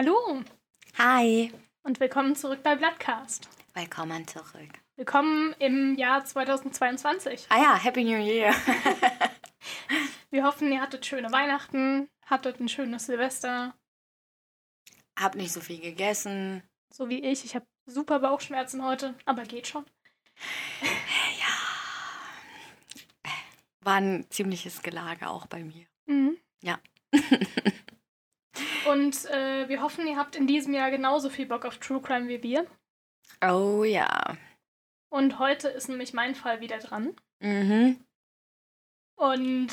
Hallo 0.00 0.44
Hi. 0.96 1.52
und 1.82 1.98
willkommen 1.98 2.36
zurück 2.36 2.62
bei 2.62 2.76
Bloodcast. 2.76 3.48
Willkommen 3.74 4.28
zurück. 4.28 4.78
Willkommen 4.94 5.56
im 5.58 5.96
Jahr 5.96 6.24
2022. 6.24 7.46
Ah 7.48 7.60
ja, 7.60 7.76
Happy 7.76 8.04
New 8.04 8.16
Year. 8.16 8.54
Wir 10.30 10.44
hoffen, 10.44 10.70
ihr 10.70 10.80
hattet 10.80 11.04
schöne 11.04 11.32
Weihnachten, 11.32 12.08
hattet 12.24 12.60
ein 12.60 12.68
schönes 12.68 13.06
Silvester, 13.06 13.74
Hab 15.18 15.34
nicht 15.34 15.50
so 15.50 15.60
viel 15.60 15.80
gegessen. 15.80 16.62
so 16.94 17.08
wie 17.08 17.24
ich. 17.24 17.44
Ich 17.44 17.56
habe 17.56 17.66
super 17.86 18.20
Bauchschmerzen 18.20 18.84
heute, 18.84 19.16
aber 19.24 19.42
geht 19.42 19.66
schon. 19.66 19.84
War 23.80 23.96
ein 23.96 24.30
ziemliches 24.30 24.80
Gelage 24.80 25.28
auch 25.28 25.48
bei 25.48 25.64
mir. 25.64 25.86
Mhm. 26.06 26.36
Ja. 26.62 26.78
Und 28.88 29.24
äh, 29.26 29.68
wir 29.68 29.82
hoffen, 29.82 30.06
ihr 30.06 30.16
habt 30.16 30.36
in 30.36 30.46
diesem 30.46 30.74
Jahr 30.74 30.90
genauso 30.90 31.30
viel 31.30 31.46
Bock 31.46 31.64
auf 31.64 31.78
True 31.78 32.00
Crime 32.00 32.28
wie 32.28 32.42
wir. 32.42 32.66
Oh 33.42 33.84
ja. 33.84 34.36
Und 35.10 35.38
heute 35.38 35.68
ist 35.68 35.88
nämlich 35.88 36.12
mein 36.12 36.34
Fall 36.34 36.60
wieder 36.60 36.78
dran. 36.78 37.14
Mhm. 37.40 37.98
Und 39.16 39.68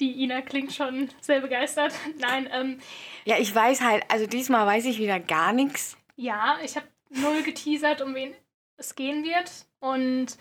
die 0.00 0.22
Ina 0.22 0.42
klingt 0.42 0.72
schon 0.72 1.08
sehr 1.20 1.40
begeistert. 1.40 1.94
Nein, 2.18 2.48
ähm, 2.52 2.80
Ja, 3.24 3.38
ich 3.38 3.54
weiß 3.54 3.80
halt, 3.82 4.04
also 4.08 4.26
diesmal 4.26 4.66
weiß 4.66 4.86
ich 4.86 4.98
wieder 4.98 5.20
gar 5.20 5.52
nichts. 5.52 5.96
ja, 6.16 6.58
ich 6.62 6.76
habe 6.76 6.86
null 7.10 7.42
geteasert, 7.42 8.00
um 8.02 8.14
wen 8.14 8.34
es 8.76 8.94
gehen 8.96 9.22
wird. 9.24 9.50
Und 9.80 10.36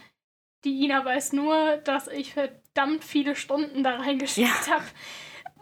die 0.63 0.83
Ina 0.83 1.03
weiß 1.05 1.33
nur, 1.33 1.77
dass 1.77 2.07
ich 2.07 2.33
verdammt 2.33 3.03
viele 3.03 3.35
Stunden 3.35 3.83
da 3.83 3.97
reingesteckt 3.97 4.69
habe. 4.69 4.85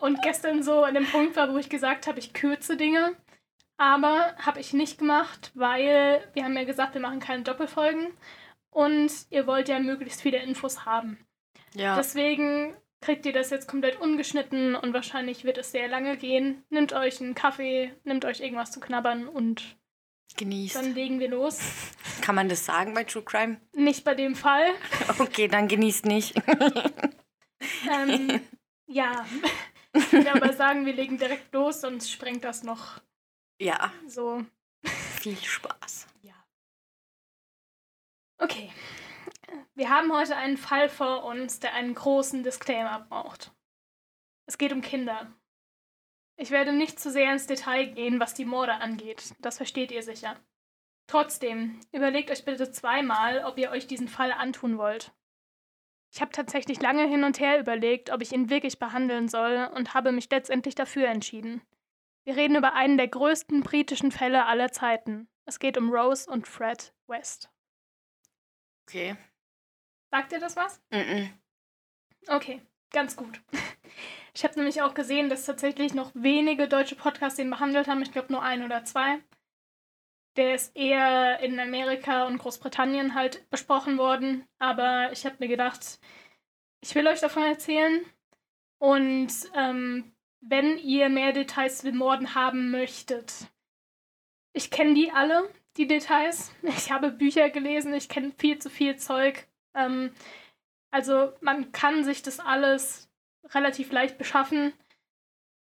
Und 0.02 0.22
gestern 0.24 0.64
so 0.64 0.84
an 0.84 0.96
dem 0.96 1.06
Punkt 1.06 1.36
war, 1.36 1.54
wo 1.54 1.58
ich 1.58 1.70
gesagt 1.70 2.08
habe, 2.08 2.20
ich 2.20 2.34
kürze 2.34 2.76
Dinge. 2.76 3.16
Aber 3.78 4.36
habe 4.38 4.60
ich 4.60 4.74
nicht 4.74 4.98
gemacht, 4.98 5.52
weil 5.56 6.28
wir 6.34 6.44
haben 6.44 6.56
ja 6.58 6.64
gesagt, 6.64 6.94
wir 6.94 7.02
machen 7.02 7.20
keine 7.20 7.44
Doppelfolgen. 7.44 8.08
Und 8.70 9.12
ihr 9.30 9.48
wollt 9.48 9.70
ja 9.70 9.80
möglichst 9.80 10.22
viele 10.22 10.38
Infos 10.38 10.86
haben. 10.86 11.18
Ja. 11.74 11.96
Deswegen 11.96 12.76
kriegt 13.02 13.26
ihr 13.26 13.34
das 13.34 13.50
jetzt 13.50 13.68
komplett 13.68 14.00
ungeschnitten 14.00 14.76
und 14.76 14.94
wahrscheinlich 14.94 15.44
wird 15.44 15.58
es 15.58 15.72
sehr 15.72 15.88
lange 15.88 16.18
gehen. 16.18 16.64
Nehmt 16.70 16.94
euch 16.94 17.20
einen 17.20 17.36
Kaffee, 17.36 17.94
nehmt 18.04 18.26
euch 18.26 18.40
irgendwas 18.40 18.72
zu 18.72 18.80
knabbern 18.80 19.28
und 19.28 19.78
genießt. 20.38 20.76
dann 20.76 20.94
legen 20.94 21.20
wir 21.20 21.30
los. 21.30 21.60
Kann 22.22 22.36
man 22.36 22.50
das 22.50 22.66
sagen 22.66 22.94
bei 22.94 23.04
True 23.04 23.24
Crime? 23.24 23.60
Nicht 23.74 24.04
bei 24.04 24.16
dem 24.16 24.36
Fall. 24.36 24.68
Okay, 25.20 25.48
dann 25.48 25.68
genießt 25.68 26.06
nicht. 26.06 26.36
Ähm, 27.92 28.42
ja. 28.88 29.24
Ich 29.94 30.12
würde 30.12 30.34
aber 30.34 30.54
sagen, 30.54 30.86
wir 30.86 30.94
legen 30.94 31.18
direkt 31.18 31.54
los, 31.54 31.82
sonst 31.82 32.12
sprengt 32.12 32.44
das 32.44 32.64
noch 32.64 33.02
ja, 33.60 33.92
so. 34.08 34.46
viel 34.84 35.38
Spaß. 35.38 36.08
Ja. 36.24 36.34
Okay. 38.38 38.72
Wir 39.76 39.90
haben 39.90 40.12
heute 40.14 40.36
einen 40.36 40.58
Fall 40.58 40.90
vor 40.90 41.24
uns, 41.26 41.60
der 41.60 41.74
einen 41.74 41.94
großen 41.94 42.44
Disclaimer 42.44 43.02
braucht. 43.02 43.52
Es 44.48 44.58
geht 44.58 44.74
um 44.74 44.82
Kinder. 44.82 45.32
Ich 46.38 46.50
werde 46.50 46.74
nicht 46.74 47.00
zu 47.00 47.12
sehr 47.12 47.32
ins 47.32 47.46
Detail 47.46 47.86
gehen, 47.86 48.20
was 48.20 48.34
die 48.34 48.46
Morde 48.46 48.74
angeht. 48.74 49.36
Das 49.40 49.58
versteht 49.58 49.92
ihr 49.92 50.02
sicher. 50.02 50.40
Trotzdem, 51.08 51.80
überlegt 51.92 52.32
euch 52.32 52.46
bitte 52.46 52.72
zweimal, 52.72 53.44
ob 53.46 53.58
ihr 53.58 53.70
euch 53.70 53.86
diesen 53.86 54.08
Fall 54.08 54.32
antun 54.32 54.78
wollt. 54.78 55.12
Ich 56.14 56.20
habe 56.20 56.32
tatsächlich 56.32 56.82
lange 56.82 57.08
hin 57.08 57.24
und 57.24 57.40
her 57.40 57.60
überlegt, 57.60 58.12
ob 58.12 58.22
ich 58.22 58.34
ihn 58.34 58.50
wirklich 58.50 58.80
behandeln 58.80 59.30
soll 59.30 59.70
und 59.74 59.94
habe 59.94 60.12
mich 60.12 60.30
letztendlich 60.30 60.76
dafür 60.76 61.08
entschieden. 61.08 61.62
Wir 62.24 62.36
reden 62.36 62.58
über 62.58 62.74
einen 62.74 62.98
der 62.98 63.08
größten 63.08 63.62
britischen 63.62 64.12
Fälle 64.12 64.46
aller 64.46 64.72
Zeiten. 64.72 65.30
Es 65.46 65.58
geht 65.58 65.78
um 65.78 65.90
Rose 65.90 66.30
und 66.30 66.48
Fred 66.48 66.94
West. 67.08 67.50
Okay. 68.88 69.16
Sagt 70.12 70.34
ihr 70.34 70.40
das 70.40 70.56
was? 70.58 70.82
Mhm. 70.92 71.34
Okay, 72.28 72.62
ganz 72.92 73.16
gut. 73.16 73.42
Ich 74.34 74.46
habe 74.46 74.56
nämlich 74.56 74.82
auch 74.82 74.94
gesehen, 74.94 75.28
dass 75.28 75.46
tatsächlich 75.46 75.94
noch 75.94 76.12
wenige 76.14 76.70
deutsche 76.70 76.96
Podcasts 76.96 77.36
den 77.36 77.50
behandelt 77.50 77.90
haben. 77.90 78.02
Ich 78.02 78.14
glaube 78.14 78.32
nur 78.32 78.42
ein 78.42 78.64
oder 78.64 78.86
zwei. 78.86 79.20
Der 80.38 80.56
ist 80.56 80.76
eher 80.76 81.40
in 81.40 81.60
Amerika 81.60 82.26
und 82.26 82.38
Großbritannien 82.38 83.16
halt 83.16 83.50
besprochen 83.50 83.98
worden. 83.98 84.46
Aber 84.60 85.12
ich 85.12 85.26
habe 85.26 85.36
mir 85.40 85.48
gedacht, 85.48 86.00
ich 86.82 86.96
will 86.96 87.08
euch 87.08 87.20
davon 87.20 87.44
erzählen. 87.44 88.06
Und 88.80 89.32
ähm, 89.56 90.14
wenn 90.40 90.78
ihr 90.80 91.10
mehr 91.10 91.34
Details 91.34 91.80
zu 91.80 91.88
den 91.88 91.98
Morden 91.98 92.34
haben 92.34 92.72
möchtet, 92.72 93.48
ich 94.54 94.72
kenne 94.72 94.94
die 94.94 95.12
alle, 95.12 95.50
die 95.78 95.88
Details. 95.88 96.52
Ich 96.64 96.92
habe 96.92 97.12
Bücher 97.12 97.50
gelesen, 97.50 97.94
ich 97.94 98.10
kenne 98.10 98.32
viel 98.38 98.60
zu 98.60 98.70
viel 98.70 98.96
Zeug. 98.98 99.48
Ähm, 99.76 100.14
also 100.92 101.32
man 101.42 101.72
kann 101.72 102.04
sich 102.04 102.22
das 102.22 102.40
alles 102.40 103.10
relativ 103.46 103.92
leicht 103.92 104.18
beschaffen, 104.18 104.74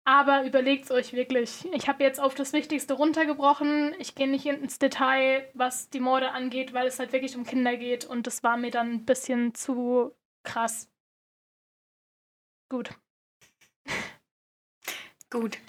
aber 0.09 0.43
überlegt 0.43 0.89
euch 0.89 1.13
wirklich. 1.13 1.69
Ich 1.71 1.87
habe 1.87 2.03
jetzt 2.03 2.19
auf 2.19 2.33
das 2.33 2.51
Wichtigste 2.51 2.95
runtergebrochen. 2.95 3.93
Ich 3.99 4.15
gehe 4.15 4.27
nicht 4.27 4.47
ins 4.47 4.79
Detail, 4.79 5.47
was 5.53 5.91
die 5.91 5.99
Morde 5.99 6.31
angeht, 6.31 6.73
weil 6.73 6.87
es 6.87 6.97
halt 6.97 7.13
wirklich 7.13 7.35
um 7.35 7.45
Kinder 7.45 7.77
geht 7.77 8.05
und 8.05 8.25
das 8.25 8.41
war 8.41 8.57
mir 8.57 8.71
dann 8.71 8.91
ein 8.91 9.05
bisschen 9.05 9.53
zu 9.53 10.15
krass. 10.43 10.89
Gut. 12.69 12.89
Gut. 15.29 15.59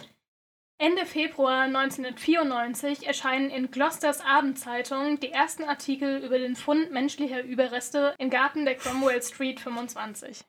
Ende 0.78 1.04
Februar 1.04 1.64
1994 1.64 3.06
erscheinen 3.06 3.50
in 3.50 3.70
Gloucesters 3.70 4.22
Abendzeitung 4.22 5.20
die 5.20 5.32
ersten 5.32 5.64
Artikel 5.64 6.24
über 6.24 6.38
den 6.38 6.56
Fund 6.56 6.90
menschlicher 6.90 7.42
Überreste 7.42 8.14
im 8.16 8.30
Garten 8.30 8.64
der 8.64 8.76
Cromwell 8.76 9.22
Street 9.22 9.60
25. 9.60 10.46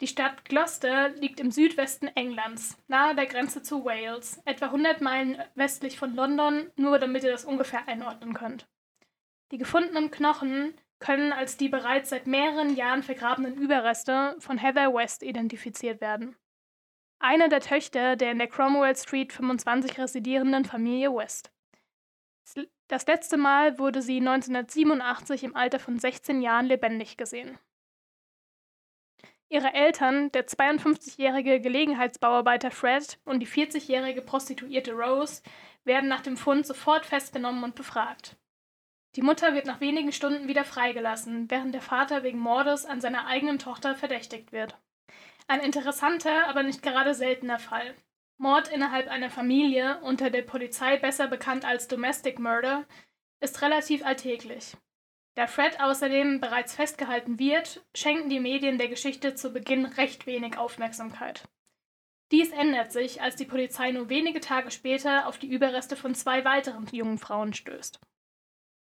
Die 0.00 0.06
Stadt 0.06 0.44
Gloucester 0.44 1.08
liegt 1.08 1.40
im 1.40 1.50
Südwesten 1.50 2.06
Englands, 2.08 2.78
nahe 2.86 3.16
der 3.16 3.26
Grenze 3.26 3.62
zu 3.62 3.84
Wales, 3.84 4.40
etwa 4.44 4.66
100 4.66 5.00
Meilen 5.00 5.42
westlich 5.56 5.98
von 5.98 6.14
London, 6.14 6.70
nur 6.76 7.00
damit 7.00 7.24
ihr 7.24 7.32
das 7.32 7.44
ungefähr 7.44 7.88
einordnen 7.88 8.32
könnt. 8.32 8.68
Die 9.50 9.58
gefundenen 9.58 10.12
Knochen 10.12 10.74
können 11.00 11.32
als 11.32 11.56
die 11.56 11.68
bereits 11.68 12.10
seit 12.10 12.26
mehreren 12.28 12.76
Jahren 12.76 13.02
vergrabenen 13.02 13.54
Überreste 13.54 14.36
von 14.38 14.58
Heather 14.58 14.94
West 14.94 15.22
identifiziert 15.22 16.00
werden. 16.00 16.36
Eine 17.18 17.48
der 17.48 17.60
Töchter 17.60 18.14
der 18.14 18.30
in 18.30 18.38
der 18.38 18.48
Cromwell 18.48 18.94
Street 18.94 19.32
25 19.32 19.98
residierenden 19.98 20.64
Familie 20.64 21.12
West. 21.12 21.50
Das 22.86 23.06
letzte 23.06 23.36
Mal 23.36 23.78
wurde 23.78 24.00
sie 24.00 24.18
1987 24.18 25.44
im 25.44 25.56
Alter 25.56 25.80
von 25.80 25.98
16 25.98 26.40
Jahren 26.40 26.66
lebendig 26.66 27.16
gesehen. 27.16 27.58
Ihre 29.50 29.72
Eltern, 29.72 30.30
der 30.32 30.46
52-jährige 30.46 31.60
Gelegenheitsbauarbeiter 31.60 32.70
Fred 32.70 33.18
und 33.24 33.40
die 33.40 33.46
40-jährige 33.46 34.20
Prostituierte 34.20 34.92
Rose, 34.92 35.42
werden 35.84 36.08
nach 36.08 36.20
dem 36.20 36.36
Fund 36.36 36.66
sofort 36.66 37.06
festgenommen 37.06 37.64
und 37.64 37.74
befragt. 37.74 38.36
Die 39.16 39.22
Mutter 39.22 39.54
wird 39.54 39.64
nach 39.64 39.80
wenigen 39.80 40.12
Stunden 40.12 40.48
wieder 40.48 40.64
freigelassen, 40.64 41.50
während 41.50 41.74
der 41.74 41.80
Vater 41.80 42.22
wegen 42.22 42.38
Mordes 42.38 42.84
an 42.84 43.00
seiner 43.00 43.26
eigenen 43.26 43.58
Tochter 43.58 43.94
verdächtigt 43.94 44.52
wird. 44.52 44.78
Ein 45.46 45.60
interessanter, 45.60 46.46
aber 46.46 46.62
nicht 46.62 46.82
gerade 46.82 47.14
seltener 47.14 47.58
Fall. 47.58 47.94
Mord 48.36 48.68
innerhalb 48.68 49.08
einer 49.08 49.30
Familie, 49.30 49.98
unter 50.02 50.28
der 50.28 50.42
Polizei 50.42 50.98
besser 50.98 51.26
bekannt 51.26 51.64
als 51.64 51.88
Domestic 51.88 52.38
Murder, 52.38 52.84
ist 53.40 53.62
relativ 53.62 54.04
alltäglich. 54.04 54.76
Da 55.38 55.46
Fred 55.46 55.80
außerdem 55.80 56.40
bereits 56.40 56.74
festgehalten 56.74 57.38
wird, 57.38 57.86
schenken 57.94 58.28
die 58.28 58.40
Medien 58.40 58.76
der 58.76 58.88
Geschichte 58.88 59.36
zu 59.36 59.52
Beginn 59.52 59.86
recht 59.86 60.26
wenig 60.26 60.58
Aufmerksamkeit. 60.58 61.48
Dies 62.32 62.50
ändert 62.50 62.90
sich, 62.90 63.22
als 63.22 63.36
die 63.36 63.44
Polizei 63.44 63.92
nur 63.92 64.08
wenige 64.08 64.40
Tage 64.40 64.72
später 64.72 65.28
auf 65.28 65.38
die 65.38 65.46
Überreste 65.46 65.94
von 65.94 66.16
zwei 66.16 66.44
weiteren 66.44 66.88
jungen 66.90 67.18
Frauen 67.18 67.54
stößt. 67.54 68.00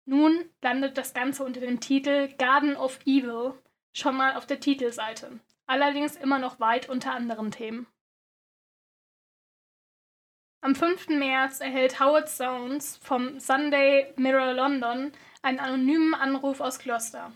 Nun 0.06 0.44
landet 0.60 0.98
das 0.98 1.14
Ganze 1.14 1.44
unter 1.44 1.60
dem 1.60 1.78
Titel 1.78 2.34
Garden 2.36 2.74
of 2.74 2.98
Evil 3.06 3.54
schon 3.92 4.16
mal 4.16 4.34
auf 4.34 4.44
der 4.44 4.58
Titelseite, 4.58 5.38
allerdings 5.66 6.16
immer 6.16 6.40
noch 6.40 6.58
weit 6.58 6.88
unter 6.88 7.12
anderen 7.12 7.52
Themen. 7.52 7.86
Am 10.62 10.74
5. 10.74 11.10
März 11.10 11.60
erhält 11.60 12.00
Howard 12.00 12.28
Zones 12.28 12.96
vom 12.96 13.38
Sunday 13.38 14.12
Mirror 14.16 14.52
London 14.54 15.12
einen 15.42 15.58
anonymen 15.58 16.14
Anruf 16.14 16.60
aus 16.60 16.78
Gloucester. 16.78 17.32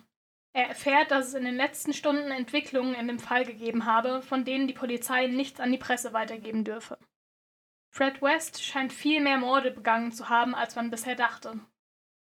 Er 0.53 0.69
erfährt, 0.69 1.11
dass 1.11 1.29
es 1.29 1.35
in 1.35 1.45
den 1.45 1.56
letzten 1.56 1.93
Stunden 1.93 2.31
Entwicklungen 2.31 2.95
in 2.95 3.09
dem 3.09 3.19
Fall 3.19 3.45
gegeben 3.45 3.87
habe, 3.87 4.23
von 4.23 4.45
denen 4.45 4.69
die 4.69 4.75
Polizei 4.75 5.27
nichts 5.27 5.59
an 5.59 5.73
die 5.73 5.79
Presse 5.79 6.12
weitergeben 6.12 6.65
dürfe. 6.65 6.99
Fred 7.91 8.23
West 8.23 8.62
scheint 8.62 8.93
viel 8.93 9.21
mehr 9.21 9.39
Morde 9.39 9.71
begangen 9.71 10.12
zu 10.12 10.29
haben, 10.29 10.55
als 10.55 10.77
man 10.77 10.91
bisher 10.91 11.17
dachte. 11.17 11.61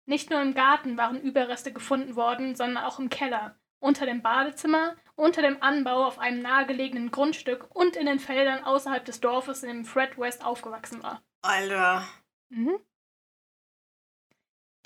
Nicht 0.07 0.31
nur 0.31 0.41
im 0.41 0.55
Garten 0.55 0.97
waren 0.97 1.21
Überreste 1.21 1.73
gefunden 1.73 2.17
worden, 2.17 2.55
sondern 2.55 2.85
auch 2.85 2.99
im 2.99 3.11
Keller, 3.11 3.59
unter 3.79 4.07
dem 4.07 4.23
Badezimmer, 4.23 4.97
unter 5.15 5.43
dem 5.43 5.63
Anbau 5.63 6.07
auf 6.07 6.19
einem 6.19 6.41
nahegelegenen 6.41 7.11
Grundstück 7.11 7.75
und 7.75 7.97
in 7.97 8.07
den 8.07 8.19
Feldern 8.19 8.65
außerhalb 8.65 9.05
des 9.05 9.21
Dorfes, 9.21 9.63
in 9.63 9.69
dem 9.69 9.85
Fred 9.85 10.19
West 10.19 10.45
aufgewachsen 10.45 11.03
war. 11.03 11.23
Alter. 11.43 12.07
Mhm. 12.49 12.79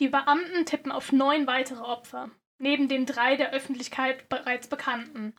Die 0.02 0.08
Beamten 0.08 0.66
tippen 0.66 0.90
auf 0.90 1.12
neun 1.12 1.46
weitere 1.46 1.80
Opfer, 1.80 2.28
neben 2.58 2.88
den 2.88 3.06
drei 3.06 3.36
der 3.36 3.52
Öffentlichkeit 3.52 4.28
bereits 4.28 4.66
bekannten. 4.66 5.32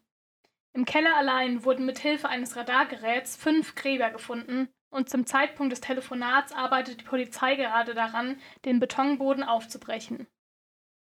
Im 0.72 0.86
Keller 0.86 1.18
allein 1.18 1.66
wurden 1.66 1.86
mit 1.86 2.00
Hilfe 2.00 2.30
eines 2.30 2.56
Radargeräts 2.56 3.36
fünf 3.36 3.76
Gräber 3.76 4.10
gefunden 4.10 4.70
und 4.90 5.10
zum 5.10 5.26
Zeitpunkt 5.26 5.74
des 5.74 5.82
Telefonats 5.82 6.54
arbeitet 6.54 7.02
die 7.02 7.04
Polizei 7.04 7.56
gerade 7.56 7.94
daran, 7.94 8.40
den 8.64 8.80
Betonboden 8.80 9.44
aufzubrechen. 9.44 10.28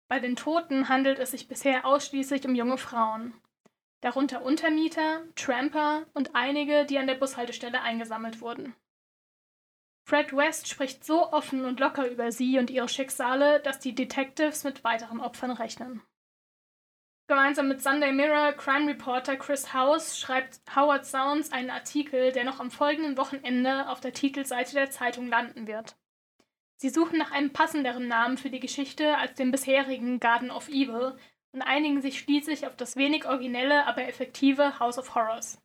Bei 0.09 0.19
den 0.19 0.35
Toten 0.35 0.89
handelt 0.89 1.17
es 1.17 1.31
sich 1.31 1.47
bisher 1.47 1.85
ausschließlich 1.85 2.45
um 2.45 2.53
junge 2.53 2.77
Frauen. 2.77 3.33
Darunter 4.01 4.41
Untermieter, 4.41 5.21
Tramper 5.37 6.05
und 6.13 6.35
einige, 6.35 6.85
die 6.85 6.97
an 6.97 7.07
der 7.07 7.15
Bushaltestelle 7.15 7.81
eingesammelt 7.81 8.41
wurden. 8.41 8.75
Fred 10.07 10.31
West 10.33 10.69
spricht 10.69 11.03
so 11.03 11.33
offen 11.33 11.65
und 11.65 11.81
locker 11.81 12.09
über 12.09 12.31
sie 12.31 12.57
und 12.59 12.69
ihre 12.69 12.87
Schicksale, 12.87 13.59
dass 13.59 13.79
die 13.79 13.93
Detectives 13.93 14.63
mit 14.63 14.85
weiteren 14.85 15.19
Opfern 15.19 15.51
rechnen. 15.51 16.01
Gemeinsam 17.27 17.67
mit 17.67 17.83
Sunday 17.83 18.13
Mirror 18.13 18.53
Crime 18.53 18.87
Reporter 18.87 19.35
Chris 19.35 19.73
House 19.73 20.17
schreibt 20.17 20.61
Howard 20.73 21.05
Sounds 21.05 21.51
einen 21.51 21.69
Artikel, 21.69 22.31
der 22.31 22.45
noch 22.45 22.61
am 22.61 22.71
folgenden 22.71 23.17
Wochenende 23.17 23.89
auf 23.89 23.99
der 23.99 24.13
Titelseite 24.13 24.75
der 24.75 24.89
Zeitung 24.91 25.27
landen 25.27 25.67
wird. 25.67 25.97
Sie 26.77 26.89
suchen 26.89 27.19
nach 27.19 27.31
einem 27.31 27.51
passenderen 27.51 28.07
Namen 28.07 28.37
für 28.37 28.49
die 28.49 28.61
Geschichte 28.61 29.17
als 29.17 29.33
dem 29.33 29.51
bisherigen 29.51 30.21
Garden 30.21 30.51
of 30.51 30.69
Evil 30.69 31.17
und 31.51 31.61
einigen 31.63 32.01
sich 32.01 32.19
schließlich 32.19 32.65
auf 32.65 32.77
das 32.77 32.95
wenig 32.95 33.25
originelle, 33.25 33.85
aber 33.85 34.07
effektive 34.07 34.79
House 34.79 34.97
of 34.97 35.15
Horrors. 35.15 35.61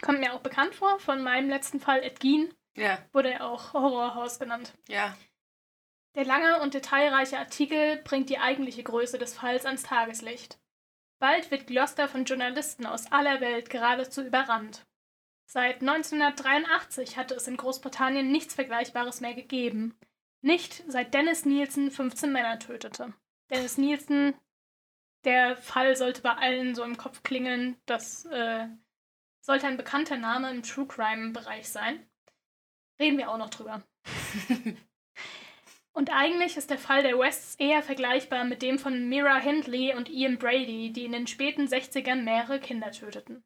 Kommt 0.00 0.20
mir 0.20 0.32
auch 0.32 0.40
bekannt 0.40 0.74
vor 0.74 0.98
von 1.00 1.22
meinem 1.22 1.50
letzten 1.50 1.80
Fall 1.80 2.02
Ed. 2.02 2.18
Ja. 2.76 2.98
Wurde 3.12 3.32
er 3.32 3.46
auch 3.46 3.72
Horrorhaus 3.72 4.38
genannt. 4.38 4.72
Ja. 4.88 5.16
Der 6.14 6.24
lange 6.24 6.60
und 6.60 6.74
detailreiche 6.74 7.38
Artikel 7.38 7.96
bringt 8.04 8.28
die 8.28 8.38
eigentliche 8.38 8.82
Größe 8.82 9.18
des 9.18 9.34
Falls 9.34 9.64
ans 9.64 9.82
Tageslicht. 9.82 10.58
Bald 11.18 11.50
wird 11.50 11.66
Gloucester 11.66 12.08
von 12.08 12.24
Journalisten 12.24 12.84
aus 12.84 13.10
aller 13.12 13.40
Welt 13.40 13.70
geradezu 13.70 14.22
überrannt. 14.22 14.86
Seit 15.46 15.80
1983 15.80 17.16
hatte 17.16 17.34
es 17.34 17.46
in 17.46 17.56
Großbritannien 17.56 18.30
nichts 18.30 18.54
Vergleichbares 18.54 19.20
mehr 19.20 19.34
gegeben. 19.34 19.98
Nicht 20.40 20.82
seit 20.88 21.14
Dennis 21.14 21.44
Nielsen 21.44 21.90
15 21.90 22.32
Männer 22.32 22.58
tötete. 22.58 23.12
Dennis 23.50 23.78
Nielsen, 23.78 24.34
der 25.24 25.56
Fall 25.56 25.94
sollte 25.94 26.22
bei 26.22 26.32
allen 26.32 26.74
so 26.74 26.82
im 26.82 26.96
Kopf 26.96 27.22
klingeln, 27.22 27.76
das 27.86 28.24
äh, 28.24 28.66
sollte 29.40 29.66
ein 29.66 29.76
bekannter 29.76 30.16
Name 30.16 30.50
im 30.50 30.62
True 30.62 30.86
Crime-Bereich 30.86 31.68
sein. 31.68 32.04
Reden 33.02 33.18
wir 33.18 33.30
auch 33.30 33.38
noch 33.38 33.50
drüber. 33.50 33.82
Und 35.92 36.10
eigentlich 36.12 36.56
ist 36.56 36.70
der 36.70 36.78
Fall 36.78 37.02
der 37.02 37.18
Wests 37.18 37.56
eher 37.56 37.82
vergleichbar 37.82 38.44
mit 38.44 38.62
dem 38.62 38.78
von 38.78 39.08
Mira 39.08 39.38
Hindley 39.38 39.92
und 39.92 40.08
Ian 40.08 40.38
Brady, 40.38 40.92
die 40.92 41.04
in 41.04 41.10
den 41.10 41.26
späten 41.26 41.66
60ern 41.66 42.22
mehrere 42.22 42.60
Kinder 42.60 42.92
töteten. 42.92 43.42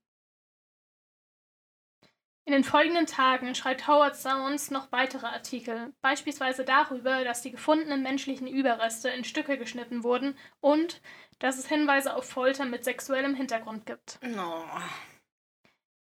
In 2.44 2.52
den 2.52 2.64
folgenden 2.64 3.06
Tagen 3.06 3.54
schreibt 3.54 3.88
Howard 3.88 4.14
Sounds 4.14 4.70
noch 4.70 4.92
weitere 4.92 5.26
Artikel, 5.26 5.94
beispielsweise 6.02 6.66
darüber, 6.66 7.24
dass 7.24 7.40
die 7.40 7.50
gefundenen 7.50 8.02
menschlichen 8.02 8.46
Überreste 8.46 9.08
in 9.08 9.24
Stücke 9.24 9.56
geschnitten 9.56 10.04
wurden 10.04 10.36
und 10.60 11.00
dass 11.38 11.58
es 11.58 11.66
Hinweise 11.66 12.14
auf 12.14 12.28
Folter 12.28 12.66
mit 12.66 12.84
sexuellem 12.84 13.34
Hintergrund 13.34 13.86
gibt. 13.86 14.18
No. 14.22 14.64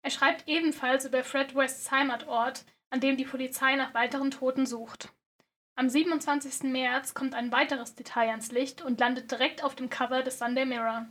Er 0.03 0.11
schreibt 0.11 0.47
ebenfalls 0.47 1.06
über 1.06 1.25
Fred 1.25 1.56
Wests 1.56 1.91
Heimatort, 1.91 2.67
an 2.90 3.00
dem 3.00 3.17
die 3.17 3.25
Polizei 3.25 3.76
nach 3.76 3.94
weiteren 3.94 4.31
Toten 4.31 4.67
sucht. 4.67 5.12
Am 5.76 5.88
27. 5.88 6.64
März 6.64 7.14
kommt 7.14 7.35
ein 7.35 7.52
weiteres 7.52 7.94
Detail 7.94 8.31
ans 8.31 8.50
Licht 8.50 8.82
und 8.82 8.99
landet 8.99 9.31
direkt 9.31 9.62
auf 9.62 9.76
dem 9.76 9.90
Cover 9.90 10.23
des 10.23 10.38
Sunday 10.38 10.64
Mirror. 10.64 11.06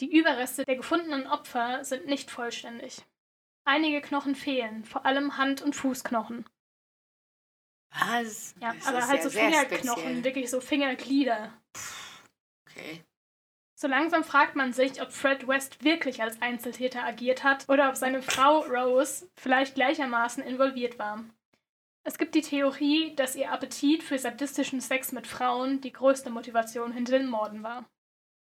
Die 0.00 0.16
Überreste 0.16 0.64
der 0.64 0.76
gefundenen 0.76 1.26
Opfer 1.26 1.84
sind 1.84 2.06
nicht 2.06 2.30
vollständig. 2.30 3.04
Einige 3.64 4.00
Knochen 4.00 4.34
fehlen, 4.34 4.84
vor 4.84 5.06
allem 5.06 5.36
Hand- 5.36 5.62
und 5.62 5.74
Fußknochen. 5.74 6.44
Was? 7.90 8.54
Ja, 8.60 8.74
Das 8.74 8.86
aber 8.86 9.06
halt 9.06 9.18
ja 9.18 9.22
so 9.22 9.28
sehr 9.30 9.50
Fingerknochen, 9.50 10.24
wirklich 10.24 10.50
so 10.50 10.60
Fingerglieder. 10.60 11.52
Okay. 12.68 13.02
So 13.80 13.86
langsam 13.86 14.24
fragt 14.24 14.56
man 14.56 14.72
sich, 14.72 15.00
ob 15.00 15.12
Fred 15.12 15.46
West 15.46 15.84
wirklich 15.84 16.20
als 16.20 16.42
Einzeltäter 16.42 17.04
agiert 17.04 17.44
hat 17.44 17.68
oder 17.68 17.88
ob 17.88 17.94
seine 17.94 18.22
Frau 18.22 18.62
Rose 18.62 19.30
vielleicht 19.36 19.76
gleichermaßen 19.76 20.42
involviert 20.42 20.98
war. 20.98 21.24
Es 22.02 22.18
gibt 22.18 22.34
die 22.34 22.40
Theorie, 22.40 23.14
dass 23.14 23.36
ihr 23.36 23.52
Appetit 23.52 24.02
für 24.02 24.18
sadistischen 24.18 24.80
Sex 24.80 25.12
mit 25.12 25.28
Frauen 25.28 25.80
die 25.80 25.92
größte 25.92 26.28
Motivation 26.28 26.90
hinter 26.90 27.18
den 27.18 27.28
Morden 27.28 27.62
war. 27.62 27.88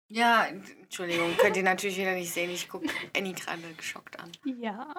Ja, 0.09 0.45
Entschuldigung, 0.45 1.37
könnt 1.39 1.57
ihr 1.57 1.65
natürlich 1.65 1.99
wieder 1.99 2.15
nicht 2.15 2.33
sehen. 2.33 2.51
Ich 2.51 2.69
gucke 2.69 2.87
Annie 3.17 3.35
gerade 3.35 3.75
geschockt 3.77 4.21
an. 4.21 4.31
Ja. 4.45 4.95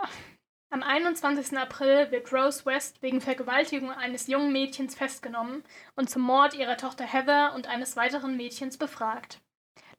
Am 0.70 0.84
21. 0.84 1.58
April 1.58 2.12
wird 2.12 2.34
Rose 2.34 2.66
West 2.66 3.02
wegen 3.02 3.22
Vergewaltigung 3.22 3.92
eines 3.92 4.28
jungen 4.28 4.52
Mädchens 4.52 4.94
festgenommen 4.94 5.64
und 5.96 6.10
zum 6.10 6.24
Mord 6.24 6.54
ihrer 6.54 6.76
Tochter 6.76 7.06
Heather 7.06 7.54
und 7.56 7.68
eines 7.68 7.96
weiteren 7.96 8.36
Mädchens 8.36 8.78
befragt. 8.78 9.40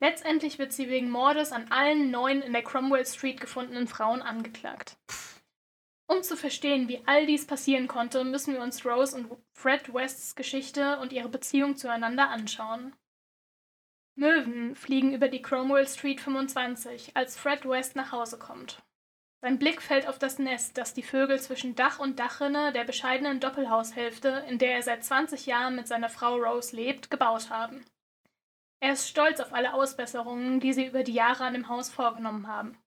Letztendlich 0.01 0.59
wird 0.59 0.73
sie 0.73 0.89
wegen 0.89 1.11
Mordes 1.11 1.51
an 1.53 1.71
allen 1.71 2.11
neun 2.11 2.41
in 2.41 2.53
der 2.53 2.63
Cromwell 2.63 3.05
Street 3.05 3.41
gefundenen 3.41 3.89
Frauen 3.89 4.23
angeklagt. 4.23 4.97
Um 6.07 6.23
zu 6.23 6.37
verstehen, 6.37 6.89
wie 6.89 7.03
all 7.07 7.27
dies 7.27 7.47
passieren 7.47 7.87
konnte, 7.87 8.25
müssen 8.25 8.55
wir 8.55 8.63
uns 8.63 8.87
Rose 8.87 9.15
und 9.15 9.31
Fred 9.53 9.93
Wests 9.93 10.37
Geschichte 10.37 10.99
und 11.01 11.13
ihre 11.13 11.29
Beziehung 11.29 11.77
zueinander 11.77 12.31
anschauen. 12.31 12.95
Möwen 14.15 14.75
fliegen 14.75 15.13
über 15.13 15.29
die 15.29 15.43
Cromwell 15.43 15.87
Street 15.87 16.21
25, 16.21 17.15
als 17.15 17.37
Fred 17.37 17.69
West 17.69 17.95
nach 17.95 18.11
Hause 18.11 18.39
kommt. 18.39 18.83
Sein 19.41 19.59
Blick 19.59 19.83
fällt 19.83 20.09
auf 20.09 20.19
das 20.19 20.39
Nest, 20.39 20.79
das 20.79 20.95
die 20.95 21.03
Vögel 21.03 21.41
zwischen 21.41 21.77
Dach 21.77 22.01
und 22.01 22.19
Dachrinne 22.19 22.73
der 22.73 22.85
bescheidenen 22.85 23.39
Doppelhaushälfte, 23.39 24.45
in 24.49 24.59
der 24.59 24.77
er 24.77 24.83
seit 24.83 25.05
20 25.05 25.47
Jahren 25.47 25.77
mit 25.77 25.87
seiner 25.87 26.09
Frau 26.09 26.37
Rose 26.37 26.75
lebt, 26.75 27.11
gebaut 27.11 27.51
haben. 27.51 27.85
Er 28.81 28.93
ist 28.93 29.09
stolz 29.09 29.41
auf 29.41 29.53
alle 29.53 29.75
Ausbesserungen, 29.75 30.61
die 30.61 30.73
sie 30.73 30.87
über 30.87 31.03
die 31.03 31.13
Jahre 31.13 31.45
an 31.45 31.55
dem 31.55 31.69
Haus 31.69 31.91
vorgenommen 31.91 32.47
haben. 32.47 32.79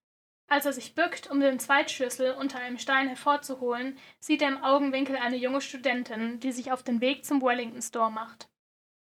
Als 0.48 0.66
er 0.66 0.74
sich 0.74 0.96
bückt, 0.96 1.30
um 1.30 1.40
den 1.40 1.60
Zweitschlüssel 1.60 2.34
unter 2.34 2.60
einem 2.60 2.78
Stein 2.78 3.08
hervorzuholen, 3.08 3.98
sieht 4.20 4.42
er 4.42 4.50
im 4.50 4.64
Augenwinkel 4.64 5.16
eine 5.16 5.38
junge 5.38 5.62
Studentin, 5.62 6.40
die 6.40 6.52
sich 6.52 6.72
auf 6.72 6.84
den 6.84 7.00
Weg 7.00 7.26
zum 7.26 7.42
Wellington 7.42 7.82
Store 7.82 8.12
macht. 8.12 8.50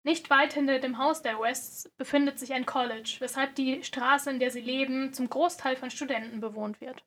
Nicht 0.03 0.31
weit 0.31 0.55
hinter 0.55 0.79
dem 0.79 0.99
Haus 0.99 1.23
der 1.23 1.39
Wests 1.39 1.91
befindet 1.97 2.39
sich 2.39 2.55
ein 2.55 2.67
College, 2.67 3.17
weshalb 3.19 3.55
die 3.57 3.83
Straße, 3.85 4.31
in 4.31 4.39
der 4.39 4.51
sie 4.51 4.61
leben, 4.61 5.13
zum 5.13 5.29
Großteil 5.29 5.77
von 5.77 5.91
Studenten 5.91 6.41
bewohnt 6.41 6.81
wird. 6.81 7.05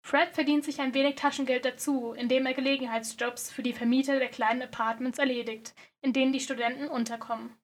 Fred 0.00 0.34
verdient 0.34 0.64
sich 0.64 0.80
ein 0.80 0.92
wenig 0.92 1.14
Taschengeld 1.14 1.64
dazu, 1.64 2.12
indem 2.12 2.44
er 2.44 2.54
Gelegenheitsjobs 2.54 3.50
für 3.50 3.62
die 3.62 3.72
Vermieter 3.72 4.18
der 4.18 4.28
kleinen 4.28 4.62
Apartments 4.62 5.18
erledigt, 5.18 5.74
in 6.02 6.12
denen 6.12 6.32
die 6.32 6.40
Studenten 6.40 6.88
unterkommen. 6.88 7.56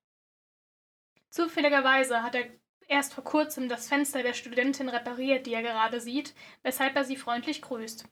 Zufälligerweise 1.31 2.23
hat 2.23 2.35
er 2.35 2.47
erst 2.89 3.15
vor 3.15 3.25
kurzem 3.25 3.69
das 3.69 3.89
Fenster 3.89 4.23
der 4.23 4.35
Studentin 4.35 4.89
repariert, 4.89 5.47
die 5.47 5.55
er 5.55 5.63
gerade 5.63 6.01
sieht, 6.01 6.35
weshalb 6.63 6.97
er 6.97 7.05
sie 7.05 7.17
freundlich 7.17 7.63
grüßt. 7.63 8.05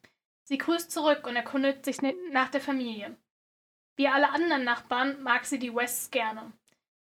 Sie 0.45 0.59
grüßt 0.59 0.91
zurück 0.91 1.27
und 1.27 1.37
erkundigt 1.37 1.85
sich 1.85 1.99
nach 2.31 2.49
der 2.49 2.61
Familie. 2.61 3.17
Wie 3.97 4.09
alle 4.09 4.31
anderen 4.31 4.65
Nachbarn 4.65 5.23
mag 5.23 5.45
sie 5.45 5.59
die 5.59 5.75
Wests 5.75 6.11
gerne. 6.11 6.53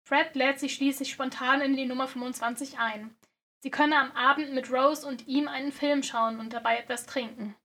Fred 0.04 0.35
lädt 0.37 0.61
sie 0.61 0.69
schließlich 0.69 1.11
spontan 1.11 1.62
in 1.62 1.75
die 1.75 1.87
Nummer 1.87 2.07
25 2.07 2.78
ein. 2.78 3.16
Sie 3.61 3.71
könne 3.71 3.97
am 3.97 4.12
Abend 4.12 4.52
mit 4.52 4.71
Rose 4.71 5.07
und 5.07 5.26
ihm 5.26 5.49
einen 5.49 5.73
Film 5.73 6.02
schauen 6.02 6.38
und 6.38 6.52
dabei 6.52 6.76
etwas 6.76 7.07
trinken. 7.07 7.57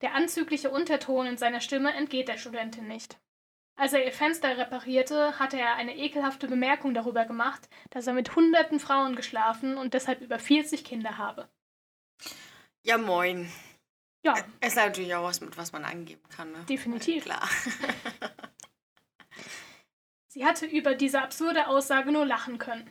Der 0.00 0.14
anzügliche 0.14 0.70
Unterton 0.70 1.26
in 1.26 1.36
seiner 1.36 1.60
Stimme 1.60 1.94
entgeht 1.94 2.28
der 2.28 2.38
Studentin 2.38 2.88
nicht. 2.88 3.18
Als 3.76 3.92
er 3.92 4.04
ihr 4.04 4.12
Fenster 4.12 4.56
reparierte, 4.56 5.38
hatte 5.38 5.58
er 5.58 5.74
eine 5.74 5.96
ekelhafte 5.96 6.46
Bemerkung 6.46 6.94
darüber 6.94 7.24
gemacht, 7.24 7.68
dass 7.90 8.06
er 8.06 8.12
mit 8.12 8.36
hunderten 8.36 8.78
Frauen 8.78 9.16
geschlafen 9.16 9.76
und 9.76 9.94
deshalb 9.94 10.20
über 10.20 10.38
40 10.38 10.84
Kinder 10.84 11.18
habe. 11.18 11.48
Ja, 12.82 12.98
moin. 12.98 13.50
Ja, 14.24 14.34
Ist 14.60 14.76
natürlich 14.76 15.14
auch 15.14 15.24
was, 15.24 15.40
mit 15.40 15.56
was 15.58 15.72
man 15.72 15.84
angeben 15.84 16.26
kann, 16.28 16.52
ne? 16.52 16.64
definitiv. 16.68 17.24
Klar. 17.24 17.46
Sie 20.28 20.44
hatte 20.44 20.66
über 20.66 20.94
diese 20.94 21.20
absurde 21.20 21.66
Aussage 21.68 22.10
nur 22.10 22.24
lachen 22.24 22.58
können. 22.58 22.90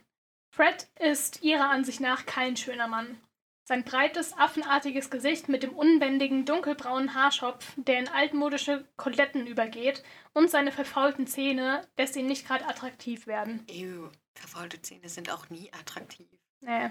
Fred 0.56 0.88
ist 1.00 1.42
ihrer 1.42 1.70
Ansicht 1.70 2.00
nach 2.00 2.26
kein 2.26 2.56
schöner 2.56 2.88
Mann. 2.88 3.20
Sein 3.66 3.86
breites, 3.86 4.34
affenartiges 4.38 5.10
Gesicht 5.10 5.48
mit 5.48 5.64
dem 5.64 5.74
unbändigen, 5.74 6.46
dunkelbraunen 6.46 7.14
Haarschopf, 7.14 7.74
der 7.78 8.00
in 8.00 8.10
altmodische 8.10 8.86
Koletten 8.98 9.48
übergeht, 9.48 10.04
und 10.34 10.50
seine 10.50 10.72
verfaulten 10.74 11.28
Zähne 11.28 11.88
lässt 11.98 12.18
ihn 12.18 12.26
nicht 12.26 12.46
gerade 12.46 12.68
attraktiv 12.68 13.26
werden. 13.26 13.66
Ew, 13.70 14.10
verfaulte 14.34 14.82
Zähne 14.82 15.08
sind 15.08 15.32
auch 15.32 15.50
nie 15.50 15.72
attraktiv. 15.72 16.28
Nee. 16.60 16.90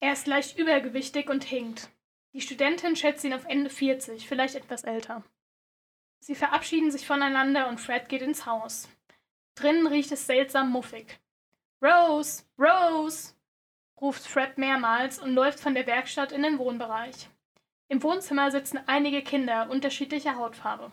Er 0.00 0.12
ist 0.12 0.26
leicht 0.26 0.58
übergewichtig 0.58 1.30
und 1.30 1.42
hinkt. 1.42 1.88
Die 2.34 2.42
Studentin 2.42 2.94
schätzt 2.94 3.24
ihn 3.24 3.32
auf 3.32 3.46
Ende 3.46 3.70
40, 3.70 4.28
vielleicht 4.28 4.56
etwas 4.56 4.84
älter. 4.84 5.24
Sie 6.20 6.34
verabschieden 6.34 6.90
sich 6.90 7.06
voneinander 7.06 7.68
und 7.68 7.80
Fred 7.80 8.08
geht 8.08 8.22
ins 8.22 8.44
Haus. 8.44 8.88
Drinnen 9.54 9.86
riecht 9.86 10.12
es 10.12 10.26
seltsam 10.26 10.70
muffig. 10.70 11.18
Rose, 11.82 12.44
Rose, 12.58 13.34
ruft 14.00 14.26
Fred 14.26 14.58
mehrmals 14.58 15.18
und 15.18 15.34
läuft 15.34 15.60
von 15.60 15.74
der 15.74 15.86
Werkstatt 15.86 16.32
in 16.32 16.42
den 16.42 16.58
Wohnbereich. 16.58 17.28
Im 17.88 18.02
Wohnzimmer 18.02 18.50
sitzen 18.50 18.80
einige 18.86 19.22
Kinder 19.22 19.70
unterschiedlicher 19.70 20.36
Hautfarbe. 20.36 20.90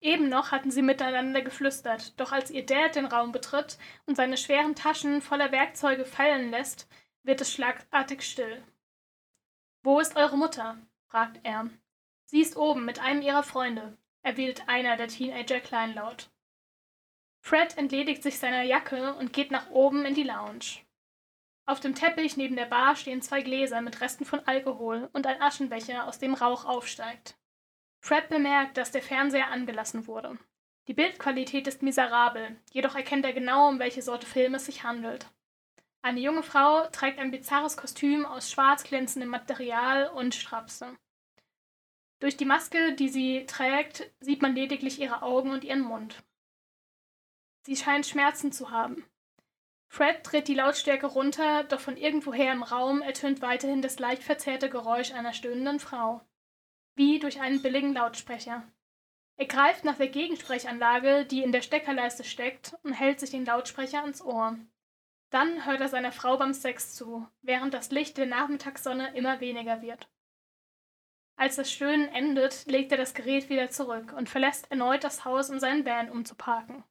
Eben 0.00 0.28
noch 0.28 0.50
hatten 0.50 0.70
sie 0.70 0.82
miteinander 0.82 1.42
geflüstert, 1.42 2.18
doch 2.20 2.32
als 2.32 2.50
ihr 2.50 2.64
Dad 2.64 2.96
den 2.96 3.06
Raum 3.06 3.32
betritt 3.32 3.78
und 4.06 4.16
seine 4.16 4.36
schweren 4.36 4.74
Taschen 4.74 5.22
voller 5.22 5.52
Werkzeuge 5.52 6.04
fallen 6.04 6.50
lässt, 6.50 6.88
wird 7.22 7.40
es 7.40 7.52
schlagartig 7.52 8.22
still. 8.22 8.62
Wo 9.82 10.00
ist 10.00 10.16
eure 10.16 10.36
Mutter? 10.36 10.78
fragt 11.06 11.40
er. 11.44 11.70
Sie 12.26 12.40
ist 12.40 12.56
oben 12.56 12.84
mit 12.84 13.00
einem 13.00 13.22
ihrer 13.22 13.42
Freunde, 13.42 13.96
erwidert 14.22 14.68
einer 14.68 14.96
der 14.96 15.08
Teenager 15.08 15.60
kleinlaut. 15.60 16.30
Fred 17.40 17.78
entledigt 17.78 18.22
sich 18.22 18.38
seiner 18.38 18.62
Jacke 18.62 19.14
und 19.14 19.32
geht 19.32 19.50
nach 19.50 19.70
oben 19.70 20.04
in 20.04 20.14
die 20.14 20.24
Lounge. 20.24 20.85
Auf 21.68 21.80
dem 21.80 21.96
Teppich 21.96 22.36
neben 22.36 22.54
der 22.54 22.66
Bar 22.66 22.94
stehen 22.94 23.22
zwei 23.22 23.42
Gläser 23.42 23.80
mit 23.80 24.00
Resten 24.00 24.24
von 24.24 24.40
Alkohol 24.46 25.10
und 25.12 25.26
ein 25.26 25.42
Aschenbecher, 25.42 26.06
aus 26.06 26.20
dem 26.20 26.34
Rauch 26.34 26.64
aufsteigt. 26.64 27.36
Fred 28.00 28.28
bemerkt, 28.28 28.76
dass 28.76 28.92
der 28.92 29.02
Fernseher 29.02 29.50
angelassen 29.50 30.06
wurde. 30.06 30.38
Die 30.86 30.94
Bildqualität 30.94 31.66
ist 31.66 31.82
miserabel, 31.82 32.56
jedoch 32.70 32.94
erkennt 32.94 33.24
er 33.24 33.32
genau, 33.32 33.68
um 33.68 33.80
welche 33.80 34.02
Sorte 34.02 34.28
Film 34.28 34.54
es 34.54 34.66
sich 34.66 34.84
handelt. 34.84 35.26
Eine 36.02 36.20
junge 36.20 36.44
Frau 36.44 36.86
trägt 36.90 37.18
ein 37.18 37.32
bizarres 37.32 37.76
Kostüm 37.76 38.24
aus 38.24 38.48
schwarz 38.48 38.84
glänzendem 38.84 39.28
Material 39.28 40.06
und 40.10 40.36
Strapse. 40.36 40.96
Durch 42.20 42.36
die 42.36 42.44
Maske, 42.44 42.94
die 42.94 43.08
sie 43.08 43.44
trägt, 43.46 44.08
sieht 44.20 44.40
man 44.40 44.54
lediglich 44.54 45.00
ihre 45.00 45.22
Augen 45.22 45.50
und 45.50 45.64
ihren 45.64 45.80
Mund. 45.80 46.22
Sie 47.62 47.74
scheint 47.74 48.06
Schmerzen 48.06 48.52
zu 48.52 48.70
haben. 48.70 49.04
Fred 49.96 50.18
dreht 50.24 50.46
die 50.46 50.54
Lautstärke 50.54 51.06
runter, 51.06 51.64
doch 51.64 51.80
von 51.80 51.96
irgendwoher 51.96 52.52
im 52.52 52.62
Raum 52.62 53.00
ertönt 53.00 53.40
weiterhin 53.40 53.80
das 53.80 53.98
leicht 53.98 54.22
verzerrte 54.22 54.68
Geräusch 54.68 55.10
einer 55.10 55.32
stöhnenden 55.32 55.80
Frau. 55.80 56.20
Wie 56.96 57.18
durch 57.18 57.40
einen 57.40 57.62
billigen 57.62 57.94
Lautsprecher. 57.94 58.70
Er 59.36 59.46
greift 59.46 59.84
nach 59.84 59.96
der 59.96 60.08
Gegensprechanlage, 60.08 61.24
die 61.24 61.42
in 61.42 61.50
der 61.50 61.62
Steckerleiste 61.62 62.24
steckt, 62.24 62.76
und 62.82 62.92
hält 62.92 63.20
sich 63.20 63.30
den 63.30 63.46
Lautsprecher 63.46 64.02
ans 64.02 64.20
Ohr. 64.20 64.58
Dann 65.30 65.64
hört 65.64 65.80
er 65.80 65.88
seiner 65.88 66.12
Frau 66.12 66.36
beim 66.36 66.52
Sex 66.52 66.94
zu, 66.94 67.26
während 67.40 67.72
das 67.72 67.90
Licht 67.90 68.18
der 68.18 68.26
Nachmittagssonne 68.26 69.16
immer 69.16 69.40
weniger 69.40 69.80
wird. 69.80 70.10
Als 71.36 71.56
das 71.56 71.72
Stöhnen 71.72 72.08
endet, 72.08 72.66
legt 72.66 72.92
er 72.92 72.98
das 72.98 73.14
Gerät 73.14 73.48
wieder 73.48 73.70
zurück 73.70 74.12
und 74.12 74.28
verlässt 74.28 74.70
erneut 74.70 75.04
das 75.04 75.24
Haus, 75.24 75.48
um 75.48 75.58
seinen 75.58 75.86
Van 75.86 76.10
umzuparken. 76.10 76.84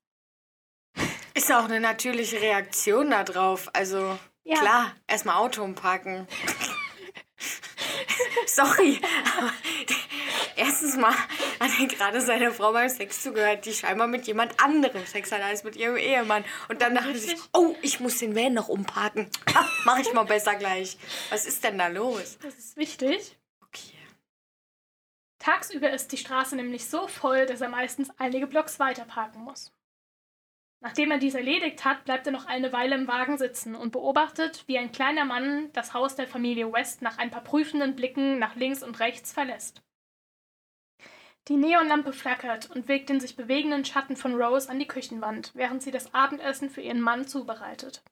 Ist 1.35 1.51
auch 1.51 1.65
eine 1.65 1.81
natürliche 1.81 2.41
Reaktion 2.41 3.11
darauf. 3.11 3.69
Also 3.73 4.17
ja. 4.45 4.57
klar, 4.57 4.95
erstmal 5.05 5.35
Auto 5.35 5.63
umparken. 5.63 6.27
Sorry, 8.47 9.01
aber 9.37 9.51
erstens 10.55 10.95
mal 10.95 11.13
hat 11.59 11.71
er 11.77 11.87
gerade 11.87 12.21
seiner 12.21 12.51
Frau 12.51 12.71
beim 12.71 12.87
Sex 12.87 13.21
zugehört, 13.21 13.65
die 13.65 13.73
scheinbar 13.73 14.07
mit 14.07 14.27
jemand 14.27 14.63
anderem 14.63 15.05
Sex 15.05 15.33
hat 15.33 15.41
als 15.41 15.65
mit 15.65 15.75
ihrem 15.75 15.97
Ehemann. 15.97 16.45
Und 16.69 16.81
dann 16.81 16.95
dachte 16.95 17.17
sich, 17.17 17.37
oh, 17.51 17.75
ich 17.81 17.99
muss 17.99 18.19
den 18.19 18.33
Van 18.33 18.53
noch 18.53 18.69
umparken. 18.69 19.29
Ah, 19.53 19.67
mach 19.83 19.99
ich 19.99 20.13
mal 20.13 20.23
besser 20.23 20.55
gleich. 20.55 20.97
Was 21.31 21.45
ist 21.45 21.65
denn 21.65 21.77
da 21.77 21.87
los? 21.87 22.37
Das 22.41 22.55
ist 22.55 22.77
wichtig. 22.77 23.37
Okay. 23.61 23.97
Tagsüber 25.39 25.91
ist 25.91 26.13
die 26.13 26.17
Straße 26.17 26.55
nämlich 26.55 26.89
so 26.89 27.09
voll, 27.09 27.45
dass 27.45 27.59
er 27.59 27.69
meistens 27.69 28.09
einige 28.19 28.47
Blocks 28.47 28.79
weiter 28.79 29.03
parken 29.03 29.41
muss. 29.41 29.73
Nachdem 30.81 31.11
er 31.11 31.17
dies 31.17 31.33
erledigt 31.33 31.83
hat, 31.83 32.05
bleibt 32.05 32.27
er 32.27 32.33
noch 32.33 32.45
eine 32.45 32.71
Weile 32.71 32.95
im 32.95 33.07
Wagen 33.07 33.37
sitzen 33.37 33.75
und 33.75 33.91
beobachtet, 33.91 34.63
wie 34.67 34.77
ein 34.77 34.91
kleiner 34.91 35.25
Mann 35.25 35.71
das 35.73 35.93
Haus 35.93 36.15
der 36.15 36.27
Familie 36.27 36.71
West 36.71 37.01
nach 37.01 37.17
ein 37.17 37.31
paar 37.31 37.43
prüfenden 37.43 37.95
Blicken 37.95 38.37
nach 38.39 38.55
links 38.55 38.83
und 38.83 38.99
rechts 38.99 39.31
verlässt. 39.31 39.81
Die 41.47 41.57
Neonlampe 41.57 42.11
flackert 42.11 42.71
und 42.71 42.87
wirkt 42.87 43.09
den 43.09 43.19
sich 43.19 43.35
bewegenden 43.35 43.85
Schatten 43.85 44.15
von 44.15 44.35
Rose 44.41 44.69
an 44.69 44.79
die 44.79 44.87
Küchenwand, 44.87 45.51
während 45.53 45.83
sie 45.83 45.91
das 45.91 46.13
Abendessen 46.13 46.71
für 46.71 46.81
ihren 46.81 47.01
Mann 47.01 47.27
zubereitet. 47.27 48.03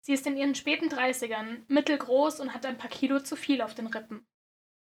Sie 0.00 0.12
ist 0.12 0.26
in 0.26 0.36
ihren 0.36 0.54
späten 0.54 0.88
Dreißigern, 0.88 1.64
mittelgroß 1.68 2.40
und 2.40 2.54
hat 2.54 2.66
ein 2.66 2.78
paar 2.78 2.90
Kilo 2.90 3.20
zu 3.20 3.36
viel 3.36 3.62
auf 3.62 3.74
den 3.74 3.88
Rippen. 3.88 4.26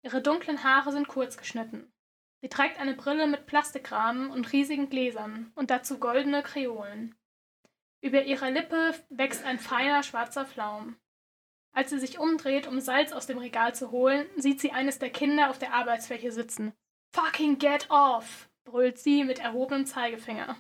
Ihre 0.04 0.22
dunklen 0.22 0.64
Haare 0.64 0.92
sind 0.92 1.08
kurz 1.08 1.38
geschnitten. 1.38 1.91
Sie 2.42 2.50
trägt 2.50 2.80
eine 2.80 2.96
Brille 2.96 3.28
mit 3.28 3.46
Plastikrahmen 3.46 4.32
und 4.32 4.52
riesigen 4.52 4.90
Gläsern 4.90 5.52
und 5.56 5.70
dazu 5.70 6.00
goldene 6.00 6.42
Kreolen. 6.42 7.16
Über 8.02 8.24
ihrer 8.24 8.50
Lippe 8.50 8.96
wächst 9.10 9.44
ein 9.46 9.60
feiner 9.60 10.02
schwarzer 10.02 10.46
Flaum. 10.46 10.98
Als 11.72 11.92
sie 11.92 12.00
sich 12.00 12.18
umdreht, 12.18 12.68
um 12.68 12.80
Salz 12.82 13.12
aus 13.12 13.28
dem 13.28 13.38
Regal 13.38 13.76
zu 13.76 13.92
holen, 13.92 14.28
sieht 14.36 14.60
sie 14.60 14.72
eines 14.72 14.98
der 14.98 15.12
Kinder 15.12 15.52
auf 15.52 15.60
der 15.60 15.74
Arbeitsfläche 15.74 16.32
sitzen. 16.32 16.74
Fucking 17.14 17.60
get 17.60 17.90
off! 17.90 18.50
brüllt 18.64 18.98
sie 18.98 19.24
mit 19.24 19.40
erhobenem 19.40 19.86
Zeigefinger. 19.86 20.58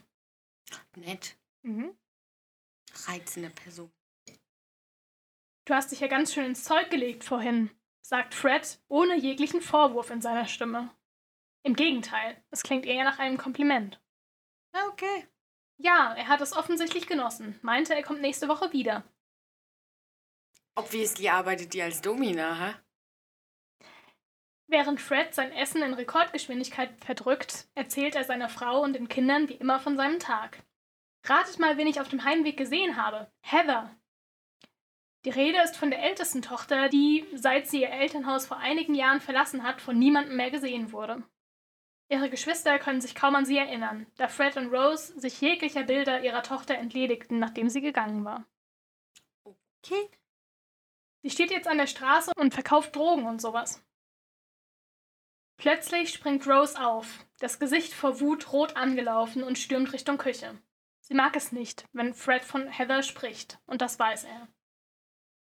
Nett. 0.95 1.35
Mhm. 1.63 1.95
Reizende 3.07 3.49
Person. 3.49 3.91
Du 5.65 5.73
hast 5.73 5.91
dich 5.91 5.99
ja 5.99 6.07
ganz 6.07 6.33
schön 6.33 6.45
ins 6.45 6.63
Zeug 6.63 6.89
gelegt 6.89 7.23
vorhin, 7.23 7.69
sagt 8.01 8.33
Fred 8.33 8.79
ohne 8.87 9.15
jeglichen 9.15 9.61
Vorwurf 9.61 10.09
in 10.09 10.21
seiner 10.21 10.47
Stimme. 10.47 10.91
Im 11.63 11.75
Gegenteil, 11.75 12.43
es 12.49 12.63
klingt 12.63 12.85
eher 12.85 13.03
nach 13.03 13.19
einem 13.19 13.37
Kompliment. 13.37 14.01
Okay. 14.73 15.27
Ja, 15.77 16.13
er 16.13 16.27
hat 16.27 16.41
es 16.41 16.53
offensichtlich 16.53 17.07
genossen. 17.07 17.59
Meinte, 17.61 17.95
er 17.95 18.03
kommt 18.03 18.21
nächste 18.21 18.47
Woche 18.47 18.71
wieder. 18.71 19.03
Obviously 20.75 21.27
arbeitet 21.27 21.73
die 21.73 21.81
als 21.81 22.01
Domina, 22.01 22.55
hä? 22.55 22.73
Während 24.67 25.01
Fred 25.01 25.33
sein 25.33 25.51
Essen 25.51 25.81
in 25.81 25.93
Rekordgeschwindigkeit 25.93 26.91
verdrückt, 27.03 27.67
erzählt 27.75 28.15
er 28.15 28.23
seiner 28.23 28.47
Frau 28.47 28.81
und 28.81 28.93
den 28.93 29.09
Kindern 29.09 29.49
wie 29.49 29.55
immer 29.55 29.79
von 29.79 29.97
seinem 29.97 30.19
Tag. 30.19 30.63
Ratet 31.25 31.59
mal, 31.59 31.77
wen 31.77 31.87
ich 31.87 31.99
auf 31.99 32.07
dem 32.07 32.23
Heimweg 32.23 32.57
gesehen 32.57 32.95
habe. 32.95 33.31
Heather. 33.41 33.93
Die 35.25 35.29
Rede 35.29 35.61
ist 35.61 35.75
von 35.75 35.91
der 35.91 36.01
ältesten 36.01 36.41
Tochter, 36.41 36.89
die, 36.89 37.27
seit 37.35 37.67
sie 37.67 37.81
ihr 37.81 37.89
Elternhaus 37.89 38.47
vor 38.47 38.57
einigen 38.57 38.95
Jahren 38.95 39.19
verlassen 39.19 39.63
hat, 39.63 39.81
von 39.81 39.99
niemandem 39.99 40.37
mehr 40.37 40.51
gesehen 40.51 40.91
wurde. 40.93 41.21
Ihre 42.11 42.29
Geschwister 42.29 42.77
können 42.77 42.99
sich 42.99 43.15
kaum 43.15 43.35
an 43.35 43.45
sie 43.45 43.57
erinnern, 43.57 44.05
da 44.17 44.27
Fred 44.27 44.57
und 44.57 44.67
Rose 44.67 45.17
sich 45.17 45.39
jeglicher 45.39 45.83
Bilder 45.83 46.21
ihrer 46.21 46.43
Tochter 46.43 46.75
entledigten, 46.75 47.39
nachdem 47.39 47.69
sie 47.69 47.79
gegangen 47.79 48.25
war. 48.25 48.45
Okay. 49.45 50.09
Sie 51.21 51.29
steht 51.29 51.51
jetzt 51.51 51.69
an 51.69 51.77
der 51.77 51.87
Straße 51.87 52.33
und 52.35 52.53
verkauft 52.53 52.93
Drogen 52.97 53.27
und 53.27 53.39
sowas. 53.39 53.81
Plötzlich 55.55 56.11
springt 56.11 56.45
Rose 56.45 56.85
auf, 56.85 57.25
das 57.39 57.59
Gesicht 57.59 57.93
vor 57.93 58.19
Wut 58.19 58.51
rot 58.51 58.75
angelaufen 58.75 59.41
und 59.41 59.57
stürmt 59.57 59.93
Richtung 59.93 60.17
Küche. 60.17 60.61
Sie 60.99 61.13
mag 61.13 61.37
es 61.37 61.53
nicht, 61.53 61.85
wenn 61.93 62.13
Fred 62.13 62.43
von 62.43 62.67
Heather 62.67 63.03
spricht, 63.03 63.57
und 63.67 63.81
das 63.81 63.97
weiß 63.97 64.25
er. 64.25 64.49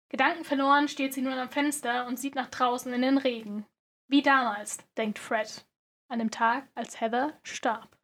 Gedankenverloren 0.10 0.88
steht 0.88 1.14
sie 1.14 1.22
nun 1.22 1.34
am 1.34 1.52
Fenster 1.52 2.08
und 2.08 2.18
sieht 2.18 2.34
nach 2.34 2.50
draußen 2.50 2.92
in 2.92 3.04
den 3.04 3.20
Regen. 3.20 3.68
Wie 4.08 4.24
damals, 4.24 4.80
denkt 4.98 5.20
Fred, 5.20 5.64
an 6.08 6.20
dem 6.20 6.32
Tag, 6.32 6.68
als 6.76 7.00
Heather 7.02 7.40
starb. 7.44 7.98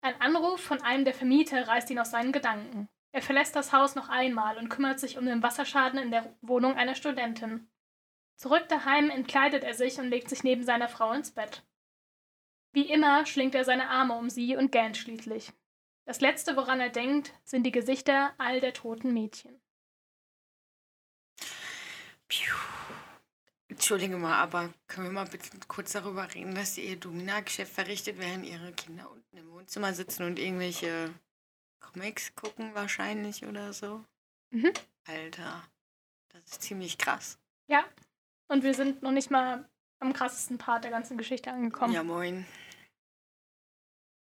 Ein 0.00 0.20
Anruf 0.20 0.60
von 0.60 0.82
einem 0.82 1.04
der 1.04 1.14
Vermieter 1.14 1.68
reißt 1.68 1.90
ihn 1.90 1.98
aus 1.98 2.10
seinen 2.10 2.32
Gedanken. 2.32 2.88
Er 3.12 3.22
verlässt 3.22 3.54
das 3.54 3.72
Haus 3.72 3.94
noch 3.94 4.08
einmal 4.08 4.56
und 4.58 4.68
kümmert 4.68 4.98
sich 4.98 5.18
um 5.18 5.26
den 5.26 5.42
Wasserschaden 5.42 5.98
in 5.98 6.10
der 6.10 6.34
Wohnung 6.40 6.76
einer 6.76 6.94
Studentin. 6.94 7.70
Zurück 8.36 8.68
daheim 8.68 9.10
entkleidet 9.10 9.62
er 9.62 9.74
sich 9.74 10.00
und 10.00 10.08
legt 10.08 10.28
sich 10.28 10.42
neben 10.42 10.64
seiner 10.64 10.88
Frau 10.88 11.12
ins 11.12 11.30
Bett. 11.30 11.62
Wie 12.72 12.90
immer 12.90 13.26
schlingt 13.26 13.54
er 13.54 13.64
seine 13.64 13.88
Arme 13.90 14.14
um 14.14 14.30
sie 14.30 14.56
und 14.56 14.72
gähnt 14.72 14.96
schließlich. 14.96 15.52
Das 16.04 16.20
Letzte, 16.20 16.56
woran 16.56 16.80
er 16.80 16.88
denkt, 16.88 17.32
sind 17.44 17.64
die 17.64 17.70
Gesichter 17.70 18.34
all 18.38 18.60
der 18.60 18.72
toten 18.72 19.12
Mädchen. 19.12 19.60
Piu. 22.26 22.54
Entschuldige 23.72 24.18
mal, 24.18 24.34
aber 24.34 24.68
können 24.86 25.06
wir 25.06 25.12
mal 25.12 25.26
bitte 25.26 25.48
kurz 25.66 25.92
darüber 25.92 26.28
reden, 26.34 26.54
dass 26.54 26.74
sie 26.74 26.84
ihr 26.84 26.96
Domina-Geschäft 26.96 27.72
verrichtet, 27.72 28.18
während 28.18 28.44
ihre 28.44 28.70
Kinder 28.72 29.10
unten 29.10 29.34
im 29.38 29.50
Wohnzimmer 29.50 29.94
sitzen 29.94 30.24
und 30.24 30.38
irgendwelche 30.38 31.08
Comics 31.80 32.34
gucken 32.34 32.74
wahrscheinlich 32.74 33.46
oder 33.46 33.72
so? 33.72 34.04
Mhm. 34.50 34.72
Alter, 35.06 35.64
das 36.28 36.42
ist 36.42 36.62
ziemlich 36.62 36.98
krass. 36.98 37.38
Ja, 37.66 37.82
und 38.48 38.62
wir 38.62 38.74
sind 38.74 39.02
noch 39.02 39.10
nicht 39.10 39.30
mal 39.30 39.66
am 40.00 40.12
krassesten 40.12 40.58
Part 40.58 40.84
der 40.84 40.90
ganzen 40.90 41.16
Geschichte 41.16 41.50
angekommen. 41.50 41.94
Ja, 41.94 42.02
moin. 42.02 42.44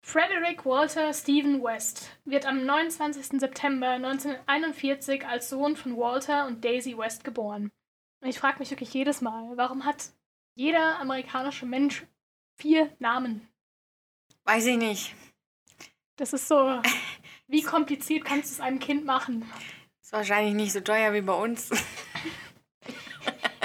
Frederick 0.03 0.65
Walter 0.65 1.13
Stephen 1.13 1.63
West 1.63 2.11
wird 2.25 2.47
am 2.47 2.65
29. 2.65 3.39
September 3.39 3.91
1941 3.91 5.27
als 5.27 5.51
Sohn 5.51 5.77
von 5.77 5.95
Walter 5.99 6.47
und 6.47 6.65
Daisy 6.65 6.97
West 6.97 7.23
geboren. 7.23 7.71
Und 8.21 8.29
ich 8.29 8.39
frage 8.39 8.59
mich 8.59 8.71
wirklich 8.71 8.93
jedes 8.93 9.21
Mal, 9.21 9.57
warum 9.57 9.85
hat 9.85 10.11
jeder 10.55 10.99
amerikanische 10.99 11.67
Mensch 11.67 12.07
Vier 12.59 12.91
Namen. 12.99 13.47
Weiß 14.45 14.65
ich 14.67 14.79
nicht. 14.79 15.15
Das 16.17 16.33
ist 16.33 16.49
so. 16.49 16.81
Wie 17.49 17.63
kompliziert 17.63 18.25
kannst 18.25 18.51
du 18.51 18.55
es 18.55 18.61
einem 18.61 18.79
Kind 18.79 19.05
machen? 19.05 19.51
Ist 20.03 20.13
wahrscheinlich 20.13 20.55
nicht 20.55 20.73
so 20.73 20.81
teuer 20.81 21.13
wie 21.13 21.21
bei 21.21 21.35
uns. 21.35 21.71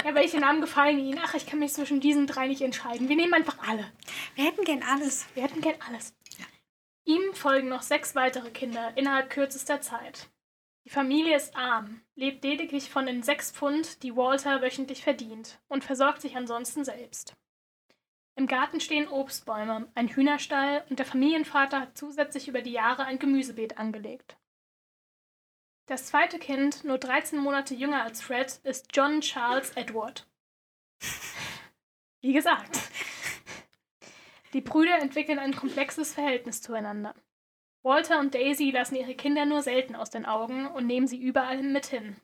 Ja, 0.04 0.14
welche 0.14 0.40
Namen 0.40 0.60
gefallen 0.60 0.98
Ihnen? 0.98 1.20
Ach, 1.22 1.34
ich 1.34 1.46
kann 1.46 1.60
mich 1.60 1.72
zwischen 1.72 2.00
diesen 2.00 2.26
drei 2.26 2.48
nicht 2.48 2.60
entscheiden. 2.60 3.08
Wir 3.08 3.14
nehmen 3.16 3.34
einfach 3.34 3.56
alle. 3.66 3.90
Wir 4.34 4.44
hätten 4.44 4.64
gern 4.64 4.82
alles. 4.82 5.26
Wir 5.34 5.44
hätten 5.44 5.60
gern 5.60 5.80
alles. 5.86 6.12
Ihm 7.04 7.32
folgen 7.34 7.68
noch 7.68 7.82
sechs 7.82 8.16
weitere 8.16 8.50
Kinder 8.50 8.92
innerhalb 8.96 9.30
kürzester 9.30 9.80
Zeit. 9.80 10.28
Die 10.84 10.90
Familie 10.90 11.36
ist 11.36 11.54
arm, 11.54 12.02
lebt 12.16 12.42
lediglich 12.42 12.90
von 12.90 13.06
den 13.06 13.22
sechs 13.22 13.52
Pfund, 13.52 14.02
die 14.02 14.16
Walter 14.16 14.62
wöchentlich 14.62 15.02
verdient, 15.02 15.60
und 15.68 15.84
versorgt 15.84 16.20
sich 16.20 16.36
ansonsten 16.36 16.84
selbst. 16.84 17.36
Im 18.34 18.46
Garten 18.46 18.80
stehen 18.80 19.08
Obstbäume, 19.08 19.90
ein 19.94 20.08
Hühnerstall 20.08 20.84
und 20.88 20.98
der 20.98 21.06
Familienvater 21.06 21.80
hat 21.80 21.98
zusätzlich 21.98 22.48
über 22.48 22.62
die 22.62 22.72
Jahre 22.72 23.04
ein 23.04 23.18
Gemüsebeet 23.18 23.78
angelegt. 23.78 24.36
Das 25.86 26.06
zweite 26.06 26.38
Kind, 26.38 26.84
nur 26.84 26.98
13 26.98 27.38
Monate 27.38 27.74
jünger 27.74 28.02
als 28.02 28.22
Fred, 28.22 28.60
ist 28.64 28.96
John 28.96 29.20
Charles 29.20 29.70
Edward. 29.76 30.26
Wie 32.20 32.32
gesagt. 32.32 32.78
Die 34.52 34.60
Brüder 34.60 34.98
entwickeln 34.98 35.38
ein 35.38 35.54
komplexes 35.54 36.14
Verhältnis 36.14 36.62
zueinander. 36.62 37.14
Walter 37.82 38.20
und 38.20 38.34
Daisy 38.34 38.70
lassen 38.70 38.94
ihre 38.96 39.14
Kinder 39.14 39.44
nur 39.44 39.62
selten 39.62 39.96
aus 39.96 40.10
den 40.10 40.24
Augen 40.26 40.66
und 40.68 40.86
nehmen 40.86 41.06
sie 41.08 41.20
überall 41.20 41.62
mit 41.62 41.86
hin. 41.86 42.16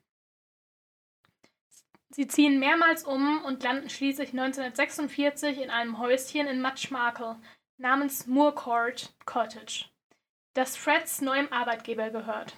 Sie 2.10 2.26
ziehen 2.26 2.58
mehrmals 2.58 3.04
um 3.04 3.44
und 3.44 3.62
landen 3.62 3.90
schließlich 3.90 4.30
1946 4.30 5.58
in 5.58 5.70
einem 5.70 5.98
Häuschen 5.98 6.46
in 6.46 6.60
Matchmarkle 6.62 7.38
namens 7.76 8.26
Moorcourt 8.26 9.14
Cottage, 9.24 9.86
das 10.54 10.76
Freds 10.76 11.20
neuem 11.20 11.52
Arbeitgeber 11.52 12.10
gehört. 12.10 12.54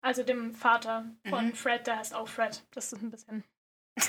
Also 0.00 0.22
dem 0.22 0.54
Vater 0.54 1.04
von 1.28 1.46
Mhm. 1.46 1.54
Fred, 1.54 1.86
der 1.86 1.98
heißt 1.98 2.14
auch 2.14 2.28
Fred. 2.28 2.64
Das 2.72 2.92
ist 2.92 3.02
ein 3.02 3.10
bisschen. 3.10 3.44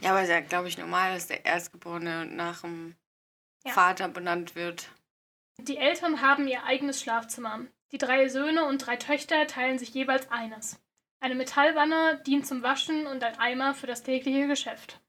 Ja, 0.00 0.10
aber 0.10 0.20
es 0.20 0.28
ist 0.28 0.34
ja, 0.34 0.40
glaube 0.40 0.68
ich, 0.68 0.76
normal, 0.78 1.14
dass 1.14 1.26
der 1.28 1.44
Erstgeborene 1.44 2.26
nach 2.26 2.62
dem 2.62 2.96
Ja. 3.64 3.72
Vater 3.72 4.08
benannt 4.08 4.54
wird. 4.54 4.90
Die 5.60 5.76
Eltern 5.78 6.20
haben 6.20 6.46
ihr 6.48 6.64
eigenes 6.64 7.00
Schlafzimmer. 7.00 7.66
Die 7.92 7.98
drei 7.98 8.28
Söhne 8.28 8.64
und 8.64 8.78
drei 8.78 8.96
Töchter 8.96 9.46
teilen 9.46 9.78
sich 9.78 9.94
jeweils 9.94 10.30
eines. 10.30 10.80
Eine 11.20 11.36
Metallwanne 11.36 12.22
dient 12.26 12.46
zum 12.46 12.62
Waschen 12.62 13.06
und 13.06 13.24
ein 13.24 13.38
Eimer 13.38 13.74
für 13.74 13.86
das 13.86 14.02
tägliche 14.02 14.46
Geschäft. 14.46 15.00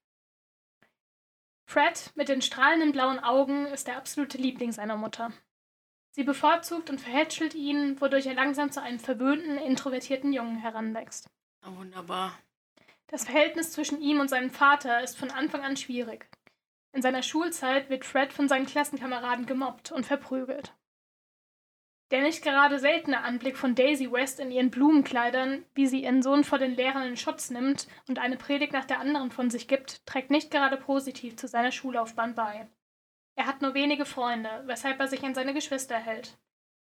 Fred 1.65 2.11
mit 2.15 2.29
den 2.29 2.41
strahlenden 2.41 2.91
blauen 2.91 3.19
Augen 3.19 3.65
ist 3.65 3.87
der 3.87 3.97
absolute 3.97 4.37
Liebling 4.37 4.71
seiner 4.71 4.95
Mutter. 4.95 5.33
Sie 6.11 6.23
bevorzugt 6.23 6.89
und 6.89 7.01
verhätschelt 7.01 7.55
ihn, 7.55 7.99
wodurch 7.99 8.27
er 8.27 8.35
langsam 8.35 8.71
zu 8.71 8.81
einem 8.81 8.99
verwöhnten, 8.99 9.57
introvertierten 9.57 10.31
Jungen 10.31 10.57
heranwächst. 10.57 11.27
Oh, 11.67 11.75
wunderbar. 11.75 12.39
Das 13.07 13.25
Verhältnis 13.25 13.71
zwischen 13.71 13.99
ihm 13.99 14.19
und 14.21 14.29
seinem 14.29 14.51
Vater 14.51 15.03
ist 15.03 15.17
von 15.17 15.31
Anfang 15.31 15.63
an 15.63 15.75
schwierig. 15.75 16.29
In 16.95 17.01
seiner 17.01 17.23
Schulzeit 17.23 17.89
wird 17.89 18.05
Fred 18.05 18.31
von 18.31 18.47
seinen 18.47 18.67
Klassenkameraden 18.67 19.45
gemobbt 19.45 19.91
und 19.91 20.05
verprügelt. 20.05 20.73
Der 22.09 22.21
nicht 22.21 22.41
gerade 22.41 22.79
seltene 22.79 23.21
Anblick 23.21 23.57
von 23.57 23.75
Daisy 23.75 24.09
West 24.13 24.39
in 24.39 24.49
ihren 24.49 24.71
Blumenkleidern, 24.71 25.65
wie 25.73 25.87
sie 25.87 26.03
ihren 26.03 26.21
Sohn 26.21 26.45
vor 26.45 26.57
den 26.57 26.73
Lehrern 26.73 27.05
in 27.05 27.17
Schutz 27.17 27.49
nimmt 27.49 27.89
und 28.07 28.17
eine 28.17 28.37
Predigt 28.37 28.71
nach 28.71 28.85
der 28.85 29.01
anderen 29.01 29.29
von 29.29 29.49
sich 29.49 29.67
gibt, 29.67 30.05
trägt 30.05 30.31
nicht 30.31 30.51
gerade 30.51 30.77
positiv 30.77 31.35
zu 31.35 31.49
seiner 31.49 31.73
Schullaufbahn 31.73 32.33
bei. 32.33 32.69
Er 33.35 33.45
hat 33.45 33.61
nur 33.61 33.73
wenige 33.73 34.05
Freunde, 34.05 34.63
weshalb 34.65 34.97
er 35.01 35.09
sich 35.09 35.21
an 35.25 35.35
seine 35.35 35.53
Geschwister 35.53 35.97
hält. 35.97 36.37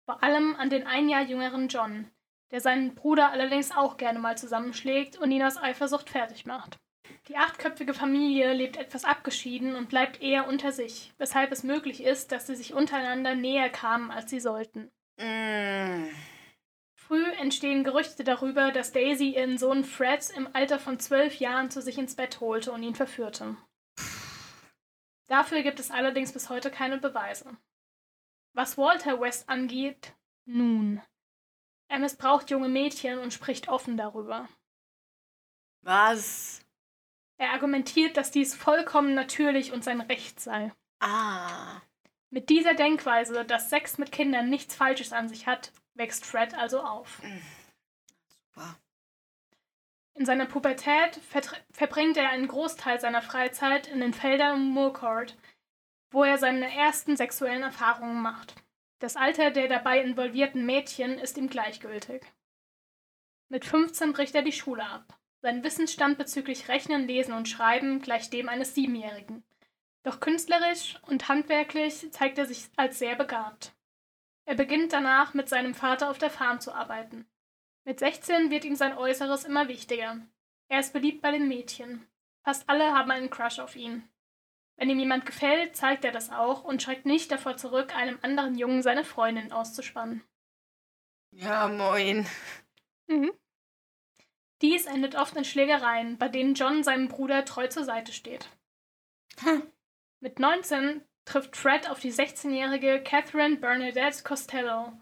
Vor 0.04 0.22
allem 0.22 0.56
an 0.56 0.68
den 0.68 0.86
ein 0.86 1.08
Jahr 1.08 1.22
jüngeren 1.22 1.68
John, 1.68 2.10
der 2.50 2.60
seinen 2.60 2.94
Bruder 2.94 3.30
allerdings 3.30 3.74
auch 3.74 3.96
gerne 3.96 4.18
mal 4.18 4.36
zusammenschlägt 4.36 5.16
und 5.16 5.30
ihn 5.30 5.42
aus 5.42 5.56
Eifersucht 5.56 6.10
fertig 6.10 6.44
macht. 6.44 6.78
Die 7.28 7.36
achtköpfige 7.36 7.94
Familie 7.94 8.52
lebt 8.52 8.76
etwas 8.76 9.04
abgeschieden 9.04 9.74
und 9.74 9.88
bleibt 9.88 10.20
eher 10.20 10.48
unter 10.48 10.72
sich, 10.72 11.12
weshalb 11.18 11.52
es 11.52 11.62
möglich 11.62 12.02
ist, 12.02 12.32
dass 12.32 12.46
sie 12.46 12.56
sich 12.56 12.74
untereinander 12.74 13.34
näher 13.34 13.70
kamen, 13.70 14.10
als 14.10 14.30
sie 14.30 14.40
sollten. 14.40 14.90
Mm. 15.18 16.06
Früh 16.94 17.24
entstehen 17.32 17.84
Gerüchte 17.84 18.24
darüber, 18.24 18.72
dass 18.72 18.92
Daisy 18.92 19.34
ihren 19.34 19.58
Sohn 19.58 19.84
Fred 19.84 20.30
im 20.36 20.48
Alter 20.54 20.78
von 20.78 20.98
zwölf 20.98 21.38
Jahren 21.40 21.70
zu 21.70 21.82
sich 21.82 21.98
ins 21.98 22.16
Bett 22.16 22.40
holte 22.40 22.72
und 22.72 22.82
ihn 22.82 22.94
verführte. 22.94 23.56
Dafür 25.26 25.62
gibt 25.62 25.80
es 25.80 25.90
allerdings 25.90 26.32
bis 26.32 26.48
heute 26.48 26.70
keine 26.70 26.98
Beweise. 26.98 27.56
Was 28.54 28.78
Walter 28.78 29.20
West 29.20 29.48
angeht, 29.48 30.14
nun. 30.44 31.00
Er 31.88 31.98
missbraucht 31.98 32.50
junge 32.50 32.68
Mädchen 32.68 33.18
und 33.18 33.32
spricht 33.32 33.68
offen 33.68 33.96
darüber. 33.96 34.48
Was? 35.82 36.61
Er 37.42 37.54
argumentiert, 37.54 38.16
dass 38.16 38.30
dies 38.30 38.54
vollkommen 38.54 39.16
natürlich 39.16 39.72
und 39.72 39.82
sein 39.82 40.00
Recht 40.00 40.38
sei. 40.38 40.70
Ah. 41.00 41.80
Mit 42.30 42.50
dieser 42.50 42.74
Denkweise, 42.74 43.44
dass 43.44 43.68
Sex 43.68 43.98
mit 43.98 44.12
Kindern 44.12 44.48
nichts 44.48 44.76
Falsches 44.76 45.12
an 45.12 45.28
sich 45.28 45.48
hat, 45.48 45.72
wächst 45.94 46.24
Fred 46.24 46.54
also 46.54 46.80
auf. 46.80 47.20
Super. 48.28 48.76
In 50.14 50.24
seiner 50.24 50.46
Pubertät 50.46 51.18
verbringt 51.72 52.16
er 52.16 52.28
einen 52.28 52.46
Großteil 52.46 53.00
seiner 53.00 53.22
Freizeit 53.22 53.88
in 53.88 53.98
den 53.98 54.14
Feldern 54.14 54.54
um 54.60 54.70
Moorcourt, 54.70 55.36
wo 56.12 56.22
er 56.22 56.38
seine 56.38 56.72
ersten 56.72 57.16
sexuellen 57.16 57.64
Erfahrungen 57.64 58.22
macht. 58.22 58.54
Das 59.00 59.16
Alter 59.16 59.50
der 59.50 59.66
dabei 59.66 60.00
involvierten 60.00 60.64
Mädchen 60.64 61.18
ist 61.18 61.36
ihm 61.36 61.48
gleichgültig. 61.48 62.22
Mit 63.48 63.64
15 63.64 64.12
bricht 64.12 64.36
er 64.36 64.42
die 64.42 64.52
Schule 64.52 64.86
ab. 64.86 65.18
Sein 65.42 65.64
Wissensstand 65.64 66.18
bezüglich 66.18 66.68
Rechnen, 66.68 67.08
Lesen 67.08 67.34
und 67.34 67.48
Schreiben 67.48 68.00
gleicht 68.00 68.32
dem 68.32 68.48
eines 68.48 68.76
Siebenjährigen. 68.76 69.42
Doch 70.04 70.20
künstlerisch 70.20 71.00
und 71.08 71.28
handwerklich 71.28 72.12
zeigt 72.12 72.38
er 72.38 72.46
sich 72.46 72.68
als 72.76 73.00
sehr 73.00 73.16
begabt. 73.16 73.74
Er 74.44 74.54
beginnt 74.54 74.92
danach 74.92 75.34
mit 75.34 75.48
seinem 75.48 75.74
Vater 75.74 76.10
auf 76.10 76.18
der 76.18 76.30
Farm 76.30 76.60
zu 76.60 76.72
arbeiten. 76.72 77.26
Mit 77.84 77.98
16 77.98 78.50
wird 78.50 78.64
ihm 78.64 78.76
sein 78.76 78.96
Äußeres 78.96 79.42
immer 79.42 79.66
wichtiger. 79.66 80.20
Er 80.68 80.78
ist 80.78 80.92
beliebt 80.92 81.22
bei 81.22 81.32
den 81.32 81.48
Mädchen. 81.48 82.06
Fast 82.44 82.68
alle 82.68 82.92
haben 82.92 83.10
einen 83.10 83.30
Crush 83.30 83.58
auf 83.58 83.74
ihn. 83.74 84.08
Wenn 84.76 84.90
ihm 84.90 85.00
jemand 85.00 85.26
gefällt, 85.26 85.74
zeigt 85.74 86.04
er 86.04 86.12
das 86.12 86.30
auch 86.30 86.62
und 86.62 86.82
schreckt 86.82 87.04
nicht 87.04 87.32
davor 87.32 87.56
zurück, 87.56 87.96
einem 87.96 88.18
anderen 88.22 88.56
Jungen 88.56 88.82
seine 88.82 89.04
Freundin 89.04 89.50
auszuspannen. 89.50 90.22
Ja, 91.32 91.66
moin. 91.66 92.26
Mhm. 93.08 93.32
Dies 94.62 94.86
endet 94.86 95.16
oft 95.16 95.36
in 95.36 95.44
Schlägereien, 95.44 96.18
bei 96.18 96.28
denen 96.28 96.54
John 96.54 96.84
seinem 96.84 97.08
Bruder 97.08 97.44
treu 97.44 97.66
zur 97.66 97.84
Seite 97.84 98.12
steht. 98.12 98.48
Hm. 99.40 99.64
Mit 100.20 100.38
19 100.38 101.02
trifft 101.24 101.56
Fred 101.56 101.90
auf 101.90 101.98
die 101.98 102.12
16-jährige 102.12 103.02
Catherine 103.02 103.56
Bernadette 103.56 104.22
Costello, 104.22 104.92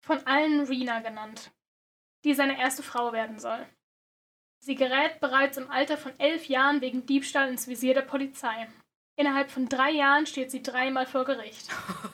von 0.00 0.26
allen 0.26 0.60
Rena 0.60 1.00
genannt, 1.00 1.52
die 2.24 2.34
seine 2.34 2.58
erste 2.58 2.82
Frau 2.82 3.12
werden 3.12 3.38
soll. 3.38 3.66
Sie 4.58 4.74
gerät 4.74 5.20
bereits 5.20 5.56
im 5.56 5.70
Alter 5.70 5.96
von 5.96 6.18
elf 6.18 6.46
Jahren 6.46 6.80
wegen 6.80 7.06
Diebstahl 7.06 7.48
ins 7.48 7.68
Visier 7.68 7.94
der 7.94 8.02
Polizei. 8.02 8.68
Innerhalb 9.16 9.50
von 9.50 9.68
drei 9.68 9.92
Jahren 9.92 10.26
steht 10.26 10.50
sie 10.50 10.62
dreimal 10.62 11.06
vor 11.06 11.24
Gericht, 11.24 11.68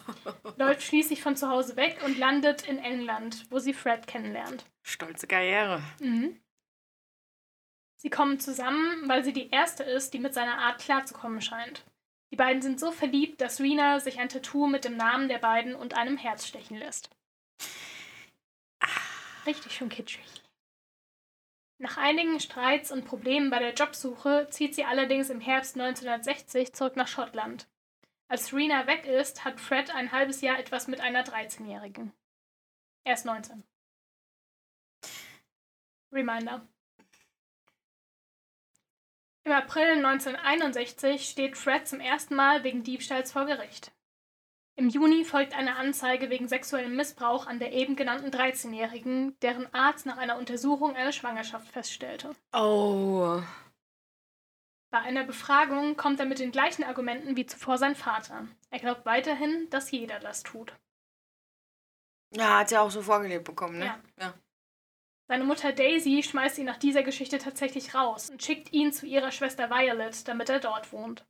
läuft 0.57 0.83
schließlich 0.83 1.21
von 1.23 1.35
zu 1.35 1.49
Hause 1.49 1.75
weg 1.75 1.97
und 2.05 2.17
landet 2.17 2.67
in 2.67 2.77
England, 2.77 3.45
wo 3.49 3.59
sie 3.59 3.73
Fred 3.73 4.05
kennenlernt. 4.05 4.65
Stolze 4.83 5.27
Karriere. 5.27 5.81
Mhm. 5.99 6.39
Sie 8.03 8.09
kommen 8.09 8.37
zusammen, 8.37 9.07
weil 9.07 9.23
sie 9.23 9.31
die 9.31 9.49
erste 9.49 9.83
ist, 9.83 10.13
die 10.13 10.19
mit 10.19 10.33
seiner 10.33 10.57
Art 10.57 10.81
klarzukommen 10.81 11.39
scheint. 11.39 11.85
Die 12.31 12.35
beiden 12.35 12.61
sind 12.61 12.77
so 12.77 12.91
verliebt, 12.91 13.39
dass 13.39 13.61
Rena 13.61 14.01
sich 14.01 14.19
ein 14.19 14.27
Tattoo 14.27 14.67
mit 14.67 14.83
dem 14.83 14.97
Namen 14.97 15.29
der 15.29 15.37
beiden 15.37 15.73
und 15.73 15.93
einem 15.93 16.17
Herz 16.17 16.45
stechen 16.45 16.75
lässt. 16.75 17.09
Richtig 19.45 19.71
schön 19.71 19.87
kitschig. 19.87 20.43
Nach 21.77 21.95
einigen 21.95 22.41
Streits 22.41 22.91
und 22.91 23.05
Problemen 23.05 23.49
bei 23.49 23.59
der 23.59 23.73
Jobsuche 23.73 24.47
zieht 24.49 24.75
sie 24.75 24.83
allerdings 24.83 25.29
im 25.29 25.39
Herbst 25.39 25.79
1960 25.79 26.73
zurück 26.73 26.97
nach 26.97 27.07
Schottland. 27.07 27.69
Als 28.27 28.53
Rena 28.53 28.85
weg 28.85 29.05
ist, 29.05 29.45
hat 29.45 29.61
Fred 29.61 29.95
ein 29.95 30.11
halbes 30.11 30.41
Jahr 30.41 30.59
etwas 30.59 30.89
mit 30.89 30.99
einer 30.99 31.23
13-Jährigen. 31.23 32.11
Er 33.05 33.13
ist 33.13 33.25
19. 33.25 33.63
Reminder. 36.11 36.67
Im 39.45 39.51
April 39.51 39.97
1961 39.97 41.29
steht 41.29 41.57
Fred 41.57 41.87
zum 41.87 41.99
ersten 41.99 42.35
Mal 42.35 42.63
wegen 42.63 42.83
Diebstahls 42.83 43.33
vor 43.33 43.45
Gericht. 43.45 43.91
Im 44.75 44.89
Juni 44.89 45.23
folgt 45.25 45.53
eine 45.53 45.75
Anzeige 45.75 46.29
wegen 46.29 46.47
sexuellem 46.47 46.95
Missbrauch 46.95 47.45
an 47.45 47.59
der 47.59 47.73
eben 47.73 47.95
genannten 47.95 48.31
13-Jährigen, 48.31 49.37
deren 49.41 49.71
Arzt 49.73 50.05
nach 50.05 50.17
einer 50.17 50.37
Untersuchung 50.37 50.95
eine 50.95 51.13
Schwangerschaft 51.13 51.67
feststellte. 51.67 52.35
Oh. 52.53 53.41
Bei 54.89 54.99
einer 54.99 55.25
Befragung 55.25 55.97
kommt 55.97 56.19
er 56.19 56.25
mit 56.25 56.39
den 56.39 56.51
gleichen 56.51 56.83
Argumenten 56.83 57.35
wie 57.35 57.45
zuvor 57.45 57.77
sein 57.77 57.95
Vater. 57.95 58.47
Er 58.71 58.79
glaubt 58.79 59.05
weiterhin, 59.05 59.69
dass 59.69 59.91
jeder 59.91 60.19
das 60.19 60.41
tut. 60.41 60.73
Ja, 62.31 62.59
hat 62.59 62.69
sie 62.69 62.77
auch 62.77 62.89
so 62.89 63.01
vorgelebt 63.01 63.43
bekommen, 63.43 63.77
ne? 63.77 63.85
Ja. 63.85 63.99
ja. 64.19 64.33
Seine 65.27 65.45
Mutter 65.45 65.71
Daisy 65.71 66.21
schmeißt 66.21 66.57
ihn 66.57 66.65
nach 66.65 66.77
dieser 66.77 67.03
Geschichte 67.03 67.37
tatsächlich 67.37 67.95
raus 67.95 68.29
und 68.29 68.43
schickt 68.43 68.73
ihn 68.73 68.91
zu 68.91 69.05
ihrer 69.05 69.31
Schwester 69.31 69.69
Violet, 69.69 70.27
damit 70.27 70.49
er 70.49 70.59
dort 70.59 70.91
wohnt. 70.91 71.25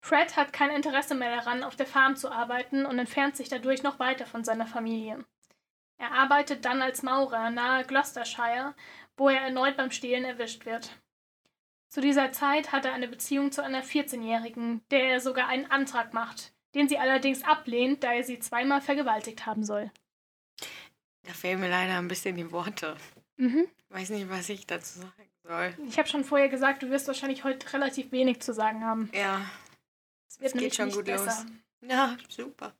Fred 0.00 0.36
hat 0.36 0.52
kein 0.52 0.70
Interesse 0.70 1.14
mehr 1.14 1.36
daran, 1.36 1.64
auf 1.64 1.76
der 1.76 1.86
Farm 1.86 2.16
zu 2.16 2.30
arbeiten 2.30 2.86
und 2.86 2.98
entfernt 2.98 3.36
sich 3.36 3.48
dadurch 3.48 3.82
noch 3.82 3.98
weiter 3.98 4.26
von 4.26 4.44
seiner 4.44 4.66
Familie. 4.66 5.24
Er 5.98 6.12
arbeitet 6.12 6.64
dann 6.64 6.80
als 6.80 7.02
Maurer 7.02 7.50
nahe 7.50 7.84
Gloucestershire, 7.84 8.74
wo 9.16 9.28
er 9.28 9.40
erneut 9.40 9.76
beim 9.76 9.90
Stehlen 9.90 10.24
erwischt 10.24 10.64
wird. 10.64 10.96
Zu 11.88 12.00
dieser 12.00 12.30
Zeit 12.32 12.70
hat 12.70 12.84
er 12.84 12.92
eine 12.92 13.08
Beziehung 13.08 13.50
zu 13.50 13.62
einer 13.62 13.82
14-Jährigen, 13.82 14.82
der 14.90 15.10
er 15.10 15.20
sogar 15.20 15.48
einen 15.48 15.70
Antrag 15.70 16.14
macht, 16.14 16.52
den 16.74 16.88
sie 16.88 16.98
allerdings 16.98 17.42
ablehnt, 17.42 18.04
da 18.04 18.12
er 18.12 18.24
sie 18.24 18.38
zweimal 18.38 18.80
vergewaltigt 18.80 19.46
haben 19.46 19.64
soll. 19.64 19.90
Da 21.28 21.34
fehlen 21.34 21.60
mir 21.60 21.68
leider 21.68 21.98
ein 21.98 22.08
bisschen 22.08 22.36
die 22.36 22.50
Worte. 22.52 22.96
Mhm. 23.36 23.68
Ich 23.76 23.94
weiß 23.94 24.08
nicht, 24.10 24.30
was 24.30 24.48
ich 24.48 24.66
dazu 24.66 25.00
sagen 25.00 25.28
soll. 25.42 25.76
Ich 25.86 25.98
habe 25.98 26.08
schon 26.08 26.24
vorher 26.24 26.48
gesagt, 26.48 26.82
du 26.82 26.88
wirst 26.88 27.06
wahrscheinlich 27.06 27.44
heute 27.44 27.70
relativ 27.74 28.10
wenig 28.12 28.40
zu 28.40 28.54
sagen 28.54 28.82
haben. 28.82 29.10
Ja, 29.12 29.42
Es 30.26 30.40
wird 30.40 30.54
Es 30.54 30.58
geht 30.58 30.74
schon 30.74 30.90
gut 30.90 31.04
besser. 31.04 31.26
los. 31.26 31.90
ja, 31.90 32.16
super. 32.30 32.72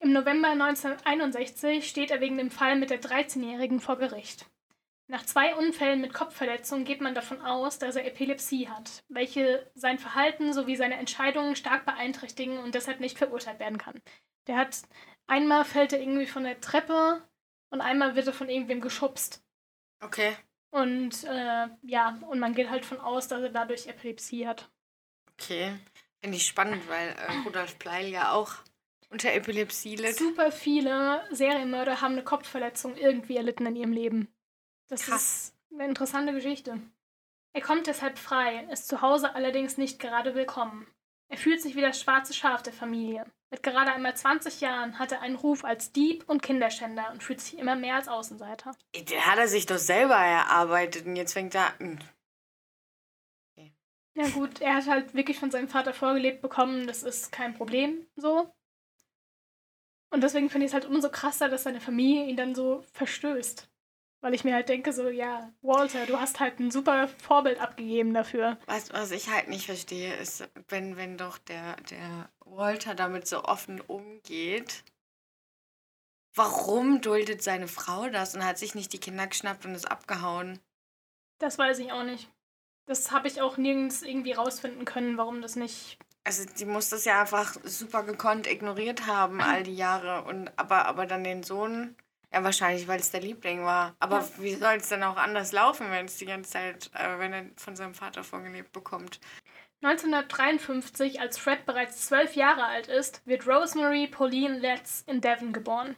Im 0.00 0.12
November 0.12 0.48
1961 0.50 1.88
steht 1.88 2.10
er 2.10 2.20
wegen 2.20 2.36
dem 2.36 2.50
Fall 2.50 2.76
mit 2.76 2.90
der 2.90 3.00
13-Jährigen 3.00 3.80
vor 3.80 3.96
Gericht. 3.96 4.44
Nach 5.06 5.24
zwei 5.24 5.54
Unfällen 5.56 6.02
mit 6.02 6.12
Kopfverletzung 6.12 6.84
geht 6.84 7.00
man 7.00 7.14
davon 7.14 7.40
aus, 7.40 7.78
dass 7.78 7.96
er 7.96 8.04
Epilepsie 8.06 8.68
hat, 8.68 9.02
welche 9.08 9.66
sein 9.74 9.98
Verhalten 9.98 10.52
sowie 10.52 10.76
seine 10.76 10.98
Entscheidungen 10.98 11.56
stark 11.56 11.86
beeinträchtigen 11.86 12.58
und 12.58 12.74
deshalb 12.74 13.00
nicht 13.00 13.16
verurteilt 13.16 13.60
werden 13.60 13.78
kann. 13.78 14.00
Der 14.46 14.56
hat 14.56 14.82
einmal 15.30 15.64
fällt 15.64 15.92
er 15.92 16.00
irgendwie 16.00 16.26
von 16.26 16.44
der 16.44 16.60
Treppe 16.60 17.22
und 17.70 17.80
einmal 17.80 18.14
wird 18.16 18.26
er 18.26 18.32
von 18.32 18.48
irgendwem 18.48 18.80
geschubst. 18.80 19.42
Okay, 20.02 20.34
Und 20.70 21.24
äh, 21.24 21.68
ja, 21.82 22.18
und 22.28 22.38
man 22.38 22.54
geht 22.54 22.70
halt 22.70 22.84
von 22.84 23.00
aus, 23.00 23.28
dass 23.28 23.42
er 23.42 23.50
dadurch 23.50 23.86
Epilepsie 23.86 24.46
hat. 24.46 24.70
okay. 25.34 25.78
Finde 26.22 26.36
ich 26.36 26.46
spannend, 26.46 26.86
weil 26.88 27.08
äh, 27.10 27.32
Rudolf 27.46 27.78
Pleil 27.78 28.08
ja 28.08 28.32
auch 28.32 28.52
unter 29.08 29.32
Epilepsie 29.32 29.96
litt. 29.96 30.16
Super 30.16 30.52
viele 30.52 31.26
Serienmörder 31.30 32.02
haben 32.02 32.12
eine 32.12 32.24
Kopfverletzung 32.24 32.94
irgendwie 32.96 33.38
erlitten 33.38 33.64
in 33.64 33.74
ihrem 33.76 33.92
Leben. 33.92 34.28
Das 34.88 35.02
Krass. 35.06 35.22
ist 35.22 35.56
eine 35.72 35.86
interessante 35.86 36.34
Geschichte. 36.34 36.80
Er 37.54 37.62
kommt 37.62 37.86
deshalb 37.86 38.18
frei, 38.18 38.64
ist 38.70 38.86
zu 38.86 39.00
Hause 39.00 39.34
allerdings 39.34 39.78
nicht 39.78 39.98
gerade 39.98 40.34
willkommen. 40.34 40.86
Er 41.30 41.38
fühlt 41.38 41.62
sich 41.62 41.76
wie 41.76 41.80
das 41.80 42.00
schwarze 42.00 42.34
Schaf 42.34 42.62
der 42.62 42.72
Familie. 42.72 43.24
Mit 43.50 43.62
gerade 43.62 43.92
einmal 43.92 44.16
20 44.16 44.60
Jahren 44.60 44.98
hat 44.98 45.12
er 45.12 45.22
einen 45.22 45.36
Ruf 45.36 45.64
als 45.64 45.92
Dieb 45.92 46.28
und 46.28 46.42
Kinderschänder 46.42 47.10
und 47.12 47.22
fühlt 47.22 47.40
sich 47.40 47.56
immer 47.56 47.76
mehr 47.76 47.94
als 47.94 48.08
Außenseiter. 48.08 48.72
Den 48.94 49.26
hat 49.26 49.38
er 49.38 49.46
sich 49.46 49.64
doch 49.64 49.78
selber 49.78 50.16
erarbeitet 50.16 51.06
und 51.06 51.14
jetzt 51.14 51.32
fängt 51.32 51.54
er 51.54 51.80
an. 51.80 52.02
Ja 54.14 54.28
gut, 54.28 54.60
er 54.60 54.74
hat 54.74 54.88
halt 54.88 55.14
wirklich 55.14 55.38
von 55.38 55.52
seinem 55.52 55.68
Vater 55.68 55.94
vorgelebt 55.94 56.42
bekommen, 56.42 56.88
das 56.88 57.04
ist 57.04 57.30
kein 57.30 57.54
Problem 57.54 58.06
so. 58.16 58.52
Und 60.12 60.22
deswegen 60.24 60.50
finde 60.50 60.66
ich 60.66 60.70
es 60.70 60.74
halt 60.74 60.86
umso 60.86 61.10
krasser, 61.10 61.48
dass 61.48 61.62
seine 61.62 61.80
Familie 61.80 62.26
ihn 62.26 62.36
dann 62.36 62.56
so 62.56 62.84
verstößt. 62.92 63.69
Weil 64.20 64.34
ich 64.34 64.44
mir 64.44 64.54
halt 64.54 64.68
denke, 64.68 64.92
so, 64.92 65.08
ja, 65.08 65.50
Walter, 65.62 66.04
du 66.04 66.20
hast 66.20 66.40
halt 66.40 66.60
ein 66.60 66.70
super 66.70 67.08
Vorbild 67.22 67.58
abgegeben 67.58 68.12
dafür. 68.12 68.58
Was, 68.66 68.92
was 68.92 69.12
ich 69.12 69.30
halt 69.30 69.48
nicht 69.48 69.66
verstehe, 69.66 70.14
ist, 70.16 70.46
wenn, 70.68 70.96
wenn 70.96 71.16
doch 71.16 71.38
der, 71.38 71.76
der 71.90 72.28
Walter 72.44 72.94
damit 72.94 73.26
so 73.26 73.44
offen 73.44 73.80
umgeht, 73.80 74.84
warum 76.34 77.00
duldet 77.00 77.42
seine 77.42 77.68
Frau 77.68 78.08
das 78.10 78.34
und 78.34 78.44
hat 78.44 78.58
sich 78.58 78.74
nicht 78.74 78.92
die 78.92 79.00
Kinder 79.00 79.26
geschnappt 79.26 79.64
und 79.64 79.74
ist 79.74 79.90
abgehauen? 79.90 80.60
Das 81.38 81.56
weiß 81.56 81.78
ich 81.78 81.90
auch 81.92 82.04
nicht. 82.04 82.28
Das 82.86 83.10
habe 83.12 83.28
ich 83.28 83.40
auch 83.40 83.56
nirgends 83.56 84.02
irgendwie 84.02 84.32
rausfinden 84.32 84.84
können, 84.84 85.16
warum 85.16 85.40
das 85.40 85.56
nicht. 85.56 85.98
Also 86.24 86.44
die 86.44 86.66
muss 86.66 86.90
das 86.90 87.06
ja 87.06 87.22
einfach 87.22 87.56
super 87.64 88.02
gekonnt 88.02 88.46
ignoriert 88.46 89.06
haben 89.06 89.40
all 89.40 89.62
die 89.62 89.76
Jahre 89.76 90.24
und 90.24 90.50
aber 90.58 90.84
aber 90.84 91.06
dann 91.06 91.24
den 91.24 91.42
Sohn 91.42 91.96
ja 92.32 92.44
wahrscheinlich 92.44 92.86
weil 92.88 93.00
es 93.00 93.10
der 93.10 93.20
Liebling 93.20 93.64
war 93.64 93.94
aber 93.98 94.20
Ja. 94.20 94.28
wie 94.38 94.54
soll 94.54 94.74
es 94.76 94.88
denn 94.88 95.02
auch 95.02 95.16
anders 95.16 95.52
laufen 95.52 95.90
wenn 95.90 96.06
es 96.06 96.16
die 96.16 96.26
ganze 96.26 96.50
Zeit 96.50 96.90
äh, 96.94 97.18
wenn 97.18 97.32
er 97.32 97.46
von 97.56 97.76
seinem 97.76 97.94
Vater 97.94 98.24
vorgelebt 98.24 98.72
bekommt 98.72 99.20
1953, 99.82 101.20
als 101.20 101.38
Fred 101.38 101.64
bereits 101.64 102.06
zwölf 102.06 102.34
Jahre 102.36 102.64
alt 102.66 102.88
ist, 102.88 103.26
wird 103.26 103.46
Rosemary 103.46 104.06
Pauline 104.08 104.58
Letts 104.58 105.04
in 105.06 105.22
Devon 105.22 105.54
geboren. 105.54 105.96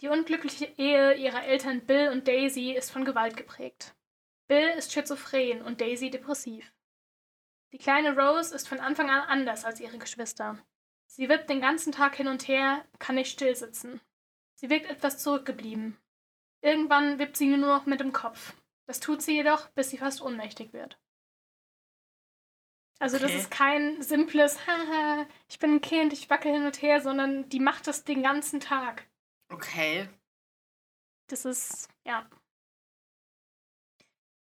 Die 0.00 0.08
unglückliche 0.08 0.64
Ehe 0.76 1.14
ihrer 1.14 1.44
Eltern 1.44 1.86
Bill 1.86 2.08
und 2.08 2.26
Daisy 2.26 2.72
ist 2.72 2.90
von 2.90 3.04
Gewalt 3.04 3.36
geprägt. 3.36 3.94
Bill 4.48 4.70
ist 4.70 4.92
schizophren 4.92 5.62
und 5.62 5.80
Daisy 5.80 6.10
depressiv. 6.10 6.72
Die 7.72 7.78
kleine 7.78 8.16
Rose 8.18 8.52
ist 8.52 8.66
von 8.66 8.80
Anfang 8.80 9.08
an 9.08 9.20
anders 9.28 9.64
als 9.64 9.78
ihre 9.78 9.98
Geschwister. 9.98 10.58
Sie 11.06 11.28
wippt 11.28 11.48
den 11.48 11.60
ganzen 11.60 11.92
Tag 11.92 12.16
hin 12.16 12.26
und 12.26 12.48
her, 12.48 12.84
kann 12.98 13.14
nicht 13.14 13.30
still 13.30 13.54
sitzen. 13.54 14.00
Sie 14.60 14.68
wirkt 14.68 14.90
etwas 14.90 15.18
zurückgeblieben. 15.18 15.96
Irgendwann 16.62 17.18
wippt 17.18 17.36
sie 17.38 17.46
nur 17.46 17.56
noch 17.58 17.86
mit 17.86 18.00
dem 18.00 18.12
Kopf. 18.12 18.54
Das 18.86 19.00
tut 19.00 19.22
sie 19.22 19.34
jedoch, 19.36 19.70
bis 19.70 19.88
sie 19.90 19.98
fast 19.98 20.20
ohnmächtig 20.20 20.74
wird. 20.74 21.00
Also 23.00 23.18
das 23.18 23.32
Okay. 23.32 23.40
ist 23.40 23.50
kein 23.50 24.00
simples, 24.02 24.66
haha, 24.66 25.26
ich 25.48 25.58
bin 25.58 25.76
ein 25.76 25.80
Kind, 25.80 26.12
ich 26.12 26.30
wackel 26.30 26.52
hin 26.52 26.66
und 26.66 26.82
her, 26.82 27.00
sondern 27.00 27.48
die 27.48 27.58
macht 27.60 27.86
das 27.86 28.04
den 28.04 28.22
ganzen 28.22 28.60
Tag. 28.60 29.08
okay 29.52 30.08
Das 31.28 31.44
ist, 31.46 31.88
ja. 32.04 32.28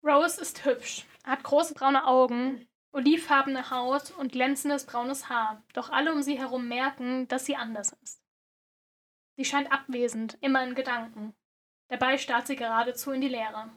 Rose 0.02 0.40
ist 0.40 0.64
hübsch, 0.64 1.04
hat 1.24 1.42
große 1.42 1.74
braune 1.74 2.06
Augen, 2.06 2.66
olivfarbene 2.92 3.68
Haut 3.70 4.12
und 4.12 4.32
glänzendes 4.32 4.86
braunes 4.86 5.28
Haar, 5.28 5.62
doch 5.74 5.90
alle 5.90 6.14
um 6.14 6.22
sie 6.22 6.38
herum 6.38 6.66
merken, 6.68 7.28
dass 7.28 7.44
sie 7.44 7.56
anders 7.56 7.92
ist. 8.02 8.22
Sie 9.36 9.44
scheint 9.44 9.70
abwesend, 9.70 10.38
immer 10.40 10.64
in 10.64 10.74
Gedanken. 10.74 11.34
Dabei 11.88 12.18
starrt 12.18 12.46
sie 12.46 12.56
geradezu 12.56 13.12
in 13.12 13.20
die 13.20 13.28
Leere. 13.28 13.70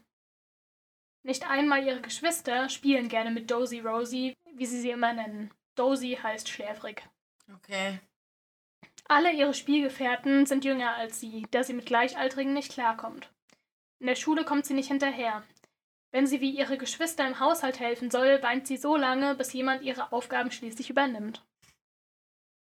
Nicht 1.24 1.50
einmal 1.50 1.86
ihre 1.86 2.02
Geschwister 2.02 2.70
spielen 2.70 3.10
gerne 3.10 3.32
mit 3.32 3.52
Dozy 3.52 3.80
Rosie, 3.80 4.36
wie 4.54 4.66
sie 4.66 4.80
sie 4.80 4.92
immer 4.92 5.14
nennen. 5.14 5.52
Dozy 5.76 6.18
heißt 6.22 6.48
schläfrig. 6.48 7.04
okay 7.54 8.00
Alle 9.08 9.34
ihre 9.34 9.54
Spielgefährten 9.54 10.46
sind 10.46 10.66
jünger 10.66 10.96
als 10.96 11.20
sie, 11.20 11.46
da 11.52 11.64
sie 11.64 11.74
mit 11.74 11.86
Gleichaltrigen 11.86 12.54
nicht 12.54 12.72
klarkommt. 12.72 13.32
In 14.00 14.08
der 14.08 14.16
Schule 14.16 14.46
kommt 14.46 14.66
sie 14.66 14.74
nicht 14.74 14.88
hinterher. 14.88 15.44
Wenn 16.12 16.26
sie 16.26 16.42
wie 16.42 16.52
ihre 16.52 16.78
Geschwister 16.78 17.28
im 17.28 17.40
Haushalt 17.40 17.80
helfen 17.80 18.10
soll, 18.10 18.42
weint 18.42 18.66
sie 18.66 18.78
so 18.78 18.96
lange, 18.96 19.36
bis 19.36 19.54
jemand 19.54 19.84
ihre 19.84 20.12
Aufgaben 20.12 20.52
schließlich 20.52 20.90
übernimmt. 20.90 21.46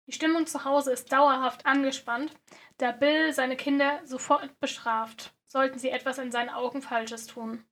Die 0.08 0.14
Stimmung 0.14 0.46
zu 0.46 0.64
Hause 0.64 0.90
ist 0.90 1.12
dauerhaft 1.12 1.66
angespannt, 1.66 2.32
da 2.78 2.92
Bill 2.92 3.34
seine 3.34 3.56
Kinder 3.56 4.00
sofort 4.06 4.58
bestraft, 4.58 5.34
sollten 5.44 5.78
sie 5.78 5.90
etwas 5.90 6.16
in 6.16 6.32
seinen 6.32 6.48
Augen 6.48 6.80
Falsches 6.80 7.26
tun. 7.26 7.62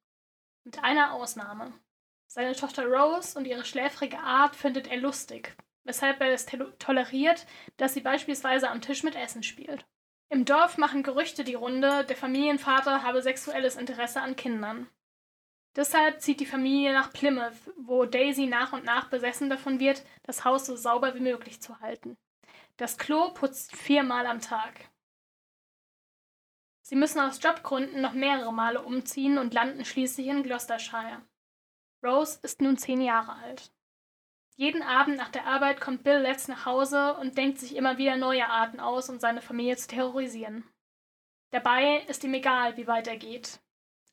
Mit 0.62 0.84
einer 0.84 1.14
Ausnahme. 1.14 1.72
Seine 2.26 2.54
Tochter 2.54 2.84
Rose 2.84 3.38
und 3.38 3.46
ihre 3.46 3.64
schläfrige 3.64 4.18
Art 4.18 4.54
findet 4.54 4.86
er 4.86 4.98
lustig, 4.98 5.56
weshalb 5.84 6.20
er 6.20 6.30
es 6.30 6.46
tol- 6.46 6.76
toleriert, 6.78 7.46
dass 7.78 7.94
sie 7.94 8.02
beispielsweise 8.02 8.68
am 8.68 8.82
Tisch 8.82 9.02
mit 9.02 9.16
Essen 9.16 9.42
spielt. 9.42 9.86
Im 10.28 10.44
Dorf 10.44 10.76
machen 10.76 11.02
Gerüchte 11.02 11.42
die 11.42 11.54
Runde, 11.54 12.04
der 12.04 12.16
Familienvater 12.16 13.02
habe 13.02 13.22
sexuelles 13.22 13.76
Interesse 13.76 14.20
an 14.20 14.36
Kindern. 14.36 14.90
Deshalb 15.74 16.20
zieht 16.20 16.40
die 16.40 16.46
Familie 16.46 16.92
nach 16.92 17.14
Plymouth, 17.14 17.72
wo 17.78 18.04
Daisy 18.04 18.44
nach 18.44 18.74
und 18.74 18.84
nach 18.84 19.08
besessen 19.08 19.48
davon 19.48 19.80
wird, 19.80 20.04
das 20.22 20.44
Haus 20.44 20.66
so 20.66 20.76
sauber 20.76 21.14
wie 21.14 21.20
möglich 21.20 21.62
zu 21.62 21.80
halten. 21.80 22.18
Das 22.78 22.98
Klo 22.98 23.30
putzt 23.30 23.74
viermal 23.74 24.26
am 24.26 24.40
Tag. 24.40 24.90
Sie 26.82 26.94
müssen 26.94 27.20
aus 27.20 27.42
Jobgründen 27.42 28.02
noch 28.02 28.12
mehrere 28.12 28.52
Male 28.52 28.82
umziehen 28.82 29.38
und 29.38 29.54
landen 29.54 29.84
schließlich 29.84 30.26
in 30.26 30.42
Gloucestershire. 30.42 31.22
Rose 32.04 32.38
ist 32.42 32.60
nun 32.60 32.76
zehn 32.76 33.00
Jahre 33.00 33.32
alt. 33.36 33.72
Jeden 34.56 34.82
Abend 34.82 35.16
nach 35.16 35.30
der 35.30 35.46
Arbeit 35.46 35.80
kommt 35.80 36.04
Bill 36.04 36.18
Letts 36.18 36.48
nach 36.48 36.66
Hause 36.66 37.14
und 37.16 37.36
denkt 37.38 37.58
sich 37.58 37.74
immer 37.74 37.96
wieder 37.98 38.16
neue 38.16 38.48
Arten 38.48 38.78
aus, 38.78 39.08
um 39.08 39.18
seine 39.18 39.42
Familie 39.42 39.76
zu 39.76 39.88
terrorisieren. 39.88 40.64
Dabei 41.50 42.02
ist 42.08 42.24
ihm 42.24 42.34
egal, 42.34 42.76
wie 42.76 42.86
weit 42.86 43.08
er 43.08 43.16
geht. 43.16 43.58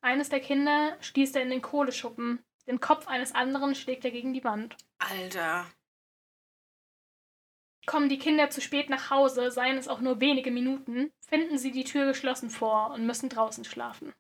Eines 0.02 0.30
der 0.30 0.40
Kinder 0.40 0.98
stießt 1.02 1.36
er 1.36 1.44
in 1.44 1.50
den 1.50 1.62
Kohleschuppen, 1.62 2.44
den 2.68 2.80
Kopf 2.80 3.08
eines 3.08 3.36
anderen 3.36 3.76
schlägt 3.76 4.06
er 4.06 4.12
gegen 4.12 4.34
die 4.34 4.44
Wand. 4.44 4.78
Alter 5.00 5.66
Kommen 7.86 8.08
die 8.08 8.20
Kinder 8.20 8.50
zu 8.50 8.62
spät 8.62 8.90
nach 8.90 9.10
Hause, 9.10 9.52
seien 9.52 9.78
es 9.78 9.88
auch 9.88 10.00
nur 10.00 10.22
wenige 10.22 10.52
Minuten, 10.52 11.12
finden 11.28 11.58
sie 11.58 11.72
die 11.72 11.84
Tür 11.84 12.06
geschlossen 12.06 12.50
vor 12.50 12.92
und 12.92 13.06
müssen 13.06 13.30
draußen 13.30 13.66
schlafen. 13.66 14.14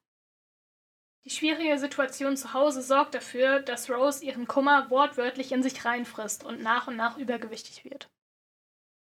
Die 1.26 1.30
schwierige 1.30 1.78
Situation 1.80 2.36
zu 2.36 2.54
Hause 2.54 2.82
sorgt 2.82 3.15
dafür, 3.15 3.62
dass 3.62 3.89
Rose 3.89 4.26
ihren 4.26 4.45
Kummer 4.45 4.89
wortwörtlich 4.89 5.54
in 5.54 5.63
sich 5.63 5.86
reinfrisst 5.86 6.43
und 6.43 6.62
nach 6.62 6.88
und 6.88 6.97
nach 6.97 7.17
übergewichtig 7.17 7.86
wird. 7.86 8.10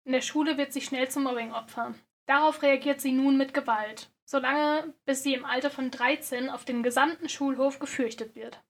In 0.03 0.11
der 0.11 0.21
Schule 0.21 0.57
wird 0.57 0.73
sie 0.73 0.81
schnell 0.81 1.09
zum 1.09 1.23
Mobbing-Opfer. 1.23 1.95
Darauf 2.25 2.61
reagiert 2.63 2.99
sie 2.99 3.13
nun 3.13 3.37
mit 3.37 3.53
Gewalt, 3.53 4.11
solange 4.25 4.93
bis 5.05 5.23
sie 5.23 5.33
im 5.33 5.45
Alter 5.45 5.69
von 5.69 5.89
13 5.89 6.49
auf 6.49 6.65
dem 6.65 6.83
gesamten 6.83 7.29
Schulhof 7.29 7.79
gefürchtet 7.79 8.35
wird. 8.35 8.61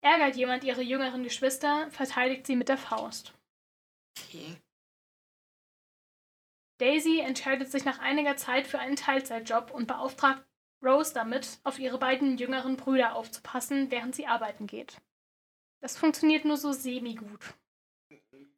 Ärgert 0.00 0.36
jemand 0.36 0.64
ihre 0.64 0.82
jüngeren 0.82 1.24
Geschwister, 1.24 1.90
verteidigt 1.90 2.46
sie 2.46 2.56
mit 2.56 2.68
der 2.70 2.78
Faust. 2.78 3.34
Okay. 4.18 4.56
Daisy 6.78 7.20
entscheidet 7.20 7.70
sich 7.70 7.84
nach 7.84 8.00
einiger 8.00 8.36
Zeit 8.36 8.66
für 8.66 8.78
einen 8.78 8.96
Teilzeitjob 8.96 9.70
und 9.70 9.86
beauftragt 9.86 10.44
Rose 10.82 11.14
damit, 11.14 11.60
auf 11.62 11.78
ihre 11.78 11.98
beiden 11.98 12.38
jüngeren 12.38 12.76
Brüder 12.76 13.14
aufzupassen, 13.14 13.90
während 13.90 14.16
sie 14.16 14.26
arbeiten 14.26 14.66
geht. 14.66 15.00
Das 15.80 15.96
funktioniert 15.96 16.44
nur 16.44 16.56
so 16.56 16.72
semi-gut. 16.72 17.54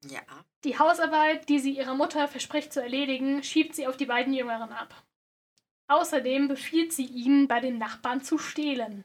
Ja. 0.04 0.22
Die 0.64 0.78
Hausarbeit, 0.78 1.48
die 1.48 1.58
sie 1.58 1.76
ihrer 1.76 1.94
Mutter 1.94 2.28
verspricht 2.28 2.72
zu 2.72 2.82
erledigen, 2.82 3.42
schiebt 3.42 3.74
sie 3.74 3.86
auf 3.86 3.96
die 3.96 4.06
beiden 4.06 4.32
Jüngeren 4.32 4.72
ab. 4.72 4.94
Außerdem 5.86 6.48
befiehlt 6.48 6.92
sie 6.92 7.06
ihnen, 7.06 7.46
bei 7.46 7.60
den 7.60 7.78
Nachbarn 7.78 8.22
zu 8.22 8.38
stehlen. 8.38 9.04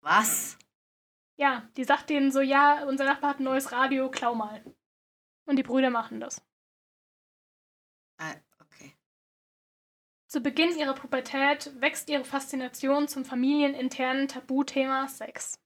Was? 0.00 0.58
Ja, 1.36 1.68
die 1.76 1.84
sagt 1.84 2.10
denen 2.10 2.32
so, 2.32 2.40
ja, 2.40 2.84
unser 2.84 3.04
Nachbar 3.04 3.30
hat 3.30 3.40
ein 3.40 3.44
neues 3.44 3.72
Radio, 3.72 4.10
klau 4.10 4.34
mal. 4.34 4.64
Und 5.52 5.56
die 5.56 5.64
Brüder 5.64 5.90
machen 5.90 6.18
das. 6.18 6.42
Ah, 8.16 8.34
okay. 8.58 8.96
Zu 10.26 10.40
Beginn 10.40 10.74
ihrer 10.78 10.94
Pubertät 10.94 11.78
wächst 11.78 12.08
ihre 12.08 12.24
Faszination 12.24 13.06
zum 13.06 13.26
familieninternen 13.26 14.28
Tabuthema 14.28 15.08
Sex. 15.08 15.60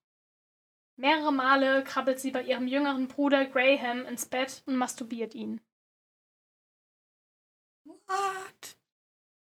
Mehrere 0.97 1.33
Male 1.33 1.85
krabbelt 1.85 2.19
sie 2.19 2.33
bei 2.33 2.43
ihrem 2.43 2.67
jüngeren 2.67 3.07
Bruder 3.07 3.47
Graham 3.47 4.05
ins 4.07 4.27
Bett 4.27 4.65
und 4.67 4.75
masturbiert 4.75 5.37
ihn. 5.37 5.61
What? 7.85 8.77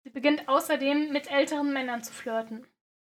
Sie 0.04 0.10
beginnt 0.10 0.50
außerdem 0.50 1.14
mit 1.14 1.32
älteren 1.32 1.72
Männern 1.72 2.04
zu 2.04 2.12
flirten. 2.12 2.68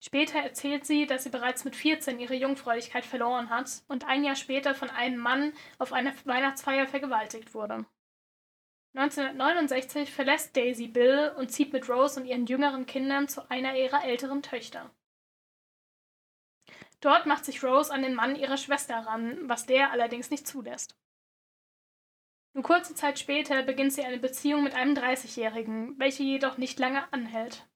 Später 0.00 0.38
erzählt 0.38 0.86
sie, 0.86 1.06
dass 1.06 1.24
sie 1.24 1.30
bereits 1.30 1.64
mit 1.64 1.74
14 1.74 2.20
ihre 2.20 2.34
Jungfräulichkeit 2.34 3.04
verloren 3.04 3.50
hat 3.50 3.82
und 3.88 4.06
ein 4.06 4.24
Jahr 4.24 4.36
später 4.36 4.74
von 4.74 4.90
einem 4.90 5.18
Mann 5.18 5.52
auf 5.78 5.92
einer 5.92 6.12
Weihnachtsfeier 6.24 6.86
vergewaltigt 6.86 7.52
wurde. 7.52 7.84
1969 8.94 10.12
verlässt 10.12 10.56
Daisy 10.56 10.88
Bill 10.88 11.32
und 11.36 11.50
zieht 11.50 11.72
mit 11.72 11.88
Rose 11.88 12.20
und 12.20 12.26
ihren 12.26 12.46
jüngeren 12.46 12.86
Kindern 12.86 13.28
zu 13.28 13.48
einer 13.50 13.76
ihrer 13.76 14.04
älteren 14.04 14.42
Töchter. 14.42 14.90
Dort 17.00 17.26
macht 17.26 17.44
sich 17.44 17.62
Rose 17.62 17.92
an 17.92 18.02
den 18.02 18.14
Mann 18.14 18.34
ihrer 18.34 18.56
Schwester 18.56 18.96
ran, 18.96 19.48
was 19.48 19.66
der 19.66 19.92
allerdings 19.92 20.30
nicht 20.30 20.46
zulässt. 20.46 20.96
Nur 22.54 22.64
kurze 22.64 22.94
Zeit 22.94 23.18
später 23.18 23.62
beginnt 23.62 23.92
sie 23.92 24.02
eine 24.02 24.18
Beziehung 24.18 24.64
mit 24.64 24.74
einem 24.74 24.94
30-Jährigen, 24.94 25.98
welche 25.98 26.24
jedoch 26.24 26.56
nicht 26.58 26.78
lange 26.78 27.12
anhält. 27.12 27.68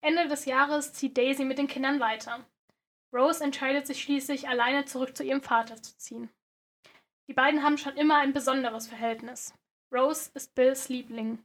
Ende 0.00 0.28
des 0.28 0.44
Jahres 0.44 0.92
zieht 0.92 1.16
Daisy 1.16 1.44
mit 1.44 1.58
den 1.58 1.68
Kindern 1.68 2.00
weiter. 2.00 2.44
Rose 3.12 3.42
entscheidet 3.42 3.86
sich 3.86 4.02
schließlich, 4.02 4.48
alleine 4.48 4.84
zurück 4.84 5.16
zu 5.16 5.24
ihrem 5.24 5.42
Vater 5.42 5.82
zu 5.82 5.96
ziehen. 5.98 6.30
Die 7.26 7.34
beiden 7.34 7.62
haben 7.62 7.78
schon 7.78 7.96
immer 7.96 8.18
ein 8.18 8.32
besonderes 8.32 8.88
Verhältnis. 8.88 9.54
Rose 9.92 10.30
ist 10.34 10.54
Bills 10.54 10.88
Liebling. 10.88 11.44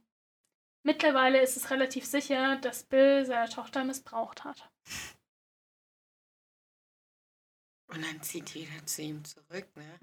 Mittlerweile 0.82 1.40
ist 1.40 1.56
es 1.56 1.70
relativ 1.70 2.04
sicher, 2.04 2.56
dass 2.56 2.84
Bill 2.84 3.26
seine 3.26 3.48
Tochter 3.48 3.84
missbraucht 3.84 4.44
hat. 4.44 4.70
Und 7.88 8.04
dann 8.04 8.22
zieht 8.22 8.50
jeder 8.50 8.86
zu 8.86 9.02
ihm 9.02 9.24
zurück, 9.24 9.68
ne? 9.76 9.98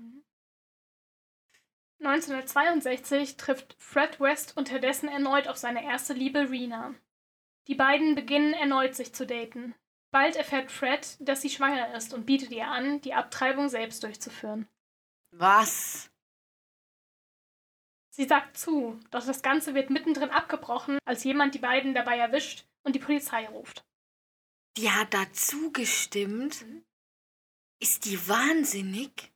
1962 1.99 3.37
trifft 3.37 3.75
Fred 3.79 4.19
West 4.19 4.57
unterdessen 4.57 5.07
erneut 5.07 5.47
auf 5.47 5.55
seine 5.55 5.85
erste 5.85 6.13
Liebe 6.13 6.49
Rena. 6.49 6.93
Die 7.67 7.75
beiden 7.75 8.15
beginnen 8.15 8.53
erneut 8.53 8.95
sich 8.95 9.13
zu 9.13 9.25
daten. 9.25 9.75
Bald 10.11 10.35
erfährt 10.35 10.71
Fred, 10.71 11.17
dass 11.19 11.41
sie 11.41 11.49
schwanger 11.49 11.95
ist 11.95 12.13
und 12.13 12.25
bietet 12.25 12.51
ihr 12.51 12.67
an, 12.67 13.01
die 13.01 13.13
Abtreibung 13.13 13.69
selbst 13.69 14.03
durchzuführen. 14.03 14.67
Was? 15.31 16.11
Sie 18.11 18.25
sagt 18.25 18.57
zu, 18.57 18.99
doch 19.09 19.25
das 19.25 19.41
Ganze 19.41 19.73
wird 19.73 19.89
mittendrin 19.89 20.29
abgebrochen, 20.29 20.99
als 21.03 21.23
jemand 21.23 21.55
die 21.55 21.59
beiden 21.59 21.95
dabei 21.95 22.17
erwischt 22.17 22.67
und 22.83 22.95
die 22.95 22.99
Polizei 22.99 23.47
ruft. 23.47 23.83
Die 24.77 24.91
hat 24.91 25.13
dazu 25.13 25.71
gestimmt? 25.71 26.63
Ist 27.79 28.05
die 28.05 28.27
wahnsinnig? 28.27 29.31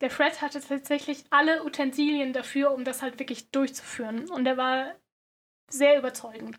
Der 0.00 0.10
Fred 0.10 0.40
hatte 0.40 0.60
tatsächlich 0.60 1.24
alle 1.30 1.64
Utensilien 1.64 2.32
dafür, 2.32 2.72
um 2.72 2.84
das 2.84 3.02
halt 3.02 3.18
wirklich 3.18 3.50
durchzuführen. 3.50 4.28
Und 4.30 4.46
er 4.46 4.56
war 4.56 4.96
sehr 5.68 5.98
überzeugend. 5.98 6.58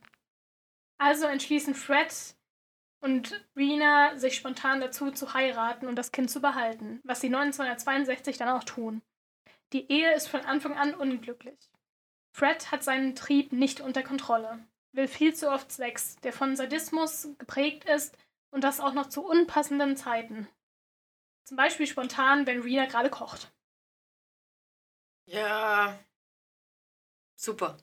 Also 1.01 1.25
entschließen 1.25 1.73
Fred 1.73 2.13
und 2.99 3.43
Rena 3.55 4.19
sich 4.19 4.35
spontan 4.35 4.81
dazu 4.81 5.09
zu 5.09 5.33
heiraten 5.33 5.87
und 5.87 5.95
das 5.95 6.11
Kind 6.11 6.29
zu 6.29 6.41
behalten, 6.41 7.01
was 7.03 7.21
sie 7.21 7.27
1962 7.27 8.37
dann 8.37 8.49
auch 8.49 8.63
tun. 8.63 9.01
Die 9.73 9.91
Ehe 9.91 10.13
ist 10.13 10.27
von 10.27 10.41
Anfang 10.41 10.77
an 10.77 10.93
unglücklich. 10.93 11.57
Fred 12.37 12.71
hat 12.71 12.83
seinen 12.83 13.15
Trieb 13.15 13.51
nicht 13.51 13.81
unter 13.81 14.03
Kontrolle, 14.03 14.63
will 14.91 15.07
viel 15.07 15.33
zu 15.33 15.49
oft 15.49 15.71
Sex, 15.71 16.17
der 16.17 16.33
von 16.33 16.55
Sadismus 16.55 17.29
geprägt 17.39 17.85
ist 17.85 18.15
und 18.51 18.63
das 18.63 18.79
auch 18.79 18.93
noch 18.93 19.09
zu 19.09 19.25
unpassenden 19.25 19.97
Zeiten. 19.97 20.47
Zum 21.45 21.57
Beispiel 21.57 21.87
spontan, 21.87 22.45
wenn 22.45 22.61
Rena 22.61 22.85
gerade 22.85 23.09
kocht. 23.09 23.51
Ja. 25.25 25.97
Super. 27.35 27.79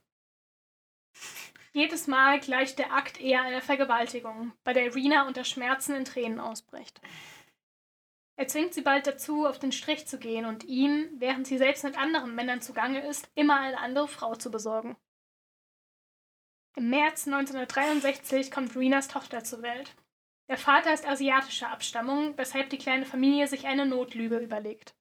Jedes 1.79 2.09
Mal 2.09 2.41
gleicht 2.41 2.81
der 2.81 2.93
Akt 2.93 3.21
eher 3.21 3.43
einer 3.43 3.61
Vergewaltigung, 3.61 4.53
bei 4.65 4.73
der 4.73 4.93
Rena 4.97 5.29
unter 5.29 5.45
Schmerzen 5.45 5.95
in 5.95 6.05
Tränen 6.05 6.41
ausbricht. 6.41 7.01
Er 8.35 8.49
zwingt 8.49 8.75
sie 8.75 8.83
bald 8.83 9.07
dazu, 9.07 9.47
auf 9.47 9.61
den 9.61 9.71
Strich 9.71 10.05
zu 10.09 10.19
gehen 10.19 10.45
und 10.45 10.65
ihm, 10.65 11.09
während 11.19 11.47
sie 11.47 11.57
selbst 11.57 11.85
mit 11.85 11.97
anderen 11.97 12.35
Männern 12.35 12.61
zugange 12.61 13.07
ist, 13.07 13.31
immer 13.37 13.61
eine 13.61 13.79
andere 13.79 14.09
Frau 14.09 14.35
zu 14.35 14.51
besorgen. 14.51 14.97
Im 16.75 16.91
März 16.91 17.29
1963 17.29 18.51
kommt 18.51 18.75
Renas 18.75 19.07
Tochter 19.07 19.45
zur 19.45 19.63
Welt. 19.63 19.95
Der 20.49 20.59
Vater 20.59 20.93
ist 20.93 21.07
asiatischer 21.07 21.71
Abstammung, 21.71 22.37
weshalb 22.37 22.71
die 22.71 22.79
kleine 22.79 23.07
Familie 23.07 23.47
sich 23.47 23.69
eine 23.69 23.87
Notlüge 23.87 24.39
überlegt. 24.39 24.97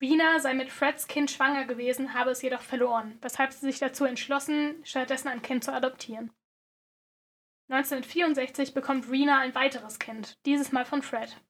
Rena 0.00 0.38
sei 0.38 0.54
mit 0.54 0.70
Freds 0.70 1.06
Kind 1.06 1.30
schwanger 1.30 1.64
gewesen, 1.64 2.14
habe 2.14 2.30
es 2.30 2.42
jedoch 2.42 2.62
verloren, 2.62 3.18
weshalb 3.20 3.52
sie 3.52 3.60
sich 3.60 3.78
dazu 3.78 4.04
entschlossen, 4.04 4.84
stattdessen 4.84 5.28
ein 5.28 5.42
Kind 5.42 5.64
zu 5.64 5.72
adoptieren. 5.72 6.32
1964 7.68 8.74
bekommt 8.74 9.08
Rena 9.08 9.38
ein 9.38 9.54
weiteres 9.54 9.98
Kind, 9.98 10.38
dieses 10.44 10.72
Mal 10.72 10.84
von 10.84 11.02
Fred. 11.02 11.40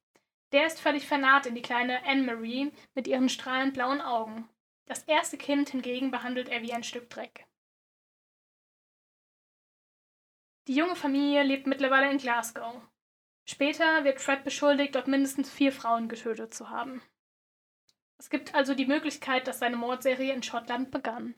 Der 0.52 0.66
ist 0.66 0.80
völlig 0.80 1.09
vernarrt 1.09 1.46
in 1.46 1.57
die 1.57 1.62
kleine 1.62 2.04
Anne-Marie 2.04 2.72
mit 2.94 3.09
ihren 3.09 3.28
strahlend 3.28 3.74
blauen 3.74 4.00
Augen. 4.00 4.48
Das 4.87 5.02
erste 5.04 5.37
Kind 5.37 5.70
hingegen 5.70 6.12
behandelt 6.12 6.48
er 6.48 6.62
wie 6.62 6.72
ein 6.72 6.85
Stück 6.85 7.11
Dreck. 7.11 7.46
Die 10.68 10.74
junge 10.74 10.94
Familie 10.94 11.42
lebt 11.42 11.66
mittlerweile 11.66 12.11
in 12.11 12.18
Glasgow. 12.18 12.80
Später 13.46 14.04
wird 14.04 14.20
Fred 14.20 14.44
beschuldigt, 14.44 14.94
dort 14.94 15.09
mindestens 15.09 15.50
vier 15.50 15.72
Frauen 15.72 16.09
getötet 16.09 16.54
zu 16.54 16.70
haben. 16.70 17.02
Es 18.18 18.31
gibt 18.31 18.55
also 18.55 18.74
die 18.74 18.87
Möglichkeit, 18.87 19.46
dass 19.46 19.59
seine 19.59 19.77
Mordserie 19.77 20.33
in 20.33 20.42
Schottland 20.42 20.90
begann. 20.90 21.35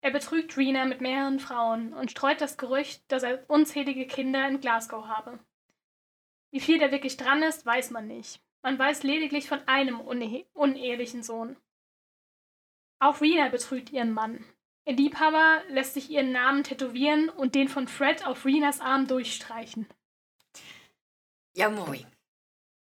Er 0.00 0.10
betrügt 0.10 0.56
Rena 0.56 0.84
mit 0.84 1.00
mehreren 1.00 1.40
Frauen 1.40 1.94
und 1.94 2.10
streut 2.10 2.40
das 2.40 2.58
Gerücht, 2.58 3.02
dass 3.10 3.22
er 3.22 3.48
unzählige 3.48 4.06
Kinder 4.06 4.46
in 4.46 4.60
Glasgow 4.60 5.06
habe. 5.06 5.38
Wie 6.50 6.60
viel 6.60 6.78
da 6.78 6.92
wirklich 6.92 7.16
dran 7.16 7.42
ist, 7.42 7.64
weiß 7.64 7.90
man 7.90 8.06
nicht. 8.06 8.40
Man 8.62 8.78
weiß 8.78 9.02
lediglich 9.02 9.48
von 9.48 9.66
einem 9.66 10.00
une 10.00 10.44
unehelichen 10.52 11.22
Sohn. 11.22 11.56
Auch 12.98 13.20
Rena 13.20 13.48
betrügt 13.48 13.90
ihren 13.90 14.12
Mann. 14.12 14.44
Ihr 14.86 14.94
Liebhaber 14.94 15.62
lässt 15.68 15.94
sich 15.94 16.10
ihren 16.10 16.32
Namen 16.32 16.64
tätowieren 16.64 17.28
und 17.30 17.54
den 17.54 17.68
von 17.68 17.88
Fred 17.88 18.26
auf 18.26 18.44
Renas 18.44 18.80
Arm 18.80 19.06
durchstreichen. 19.06 19.86
Ja, 21.54 21.70
moin. 21.70 22.06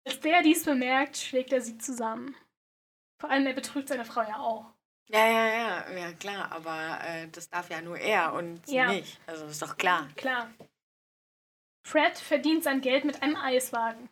Als 0.05 0.19
der 0.21 0.41
dies 0.41 0.63
bemerkt, 0.65 1.17
schlägt 1.17 1.53
er 1.53 1.61
sie 1.61 1.77
zusammen. 1.77 2.35
Vor 3.19 3.29
allem, 3.29 3.45
er 3.47 3.53
betrügt 3.53 3.89
seine 3.89 4.05
Frau 4.05 4.21
ja 4.21 4.37
auch. 4.39 4.65
Ja, 5.07 5.25
ja, 5.25 5.47
ja, 5.47 5.91
ja, 5.97 6.13
klar, 6.13 6.51
aber 6.51 6.99
äh, 7.03 7.27
das 7.29 7.49
darf 7.49 7.69
ja 7.69 7.81
nur 7.81 7.97
er 7.97 8.33
und 8.33 8.65
sie 8.67 8.75
Ja. 8.75 8.91
nicht. 8.91 9.19
Also 9.25 9.45
ist 9.45 9.61
doch 9.61 9.75
klar. 9.75 10.07
Klar. 10.15 10.51
Fred 11.85 12.17
verdient 12.17 12.63
sein 12.63 12.81
Geld 12.81 13.05
mit 13.05 13.21
einem 13.23 13.35
Eiswagen. 13.35 14.09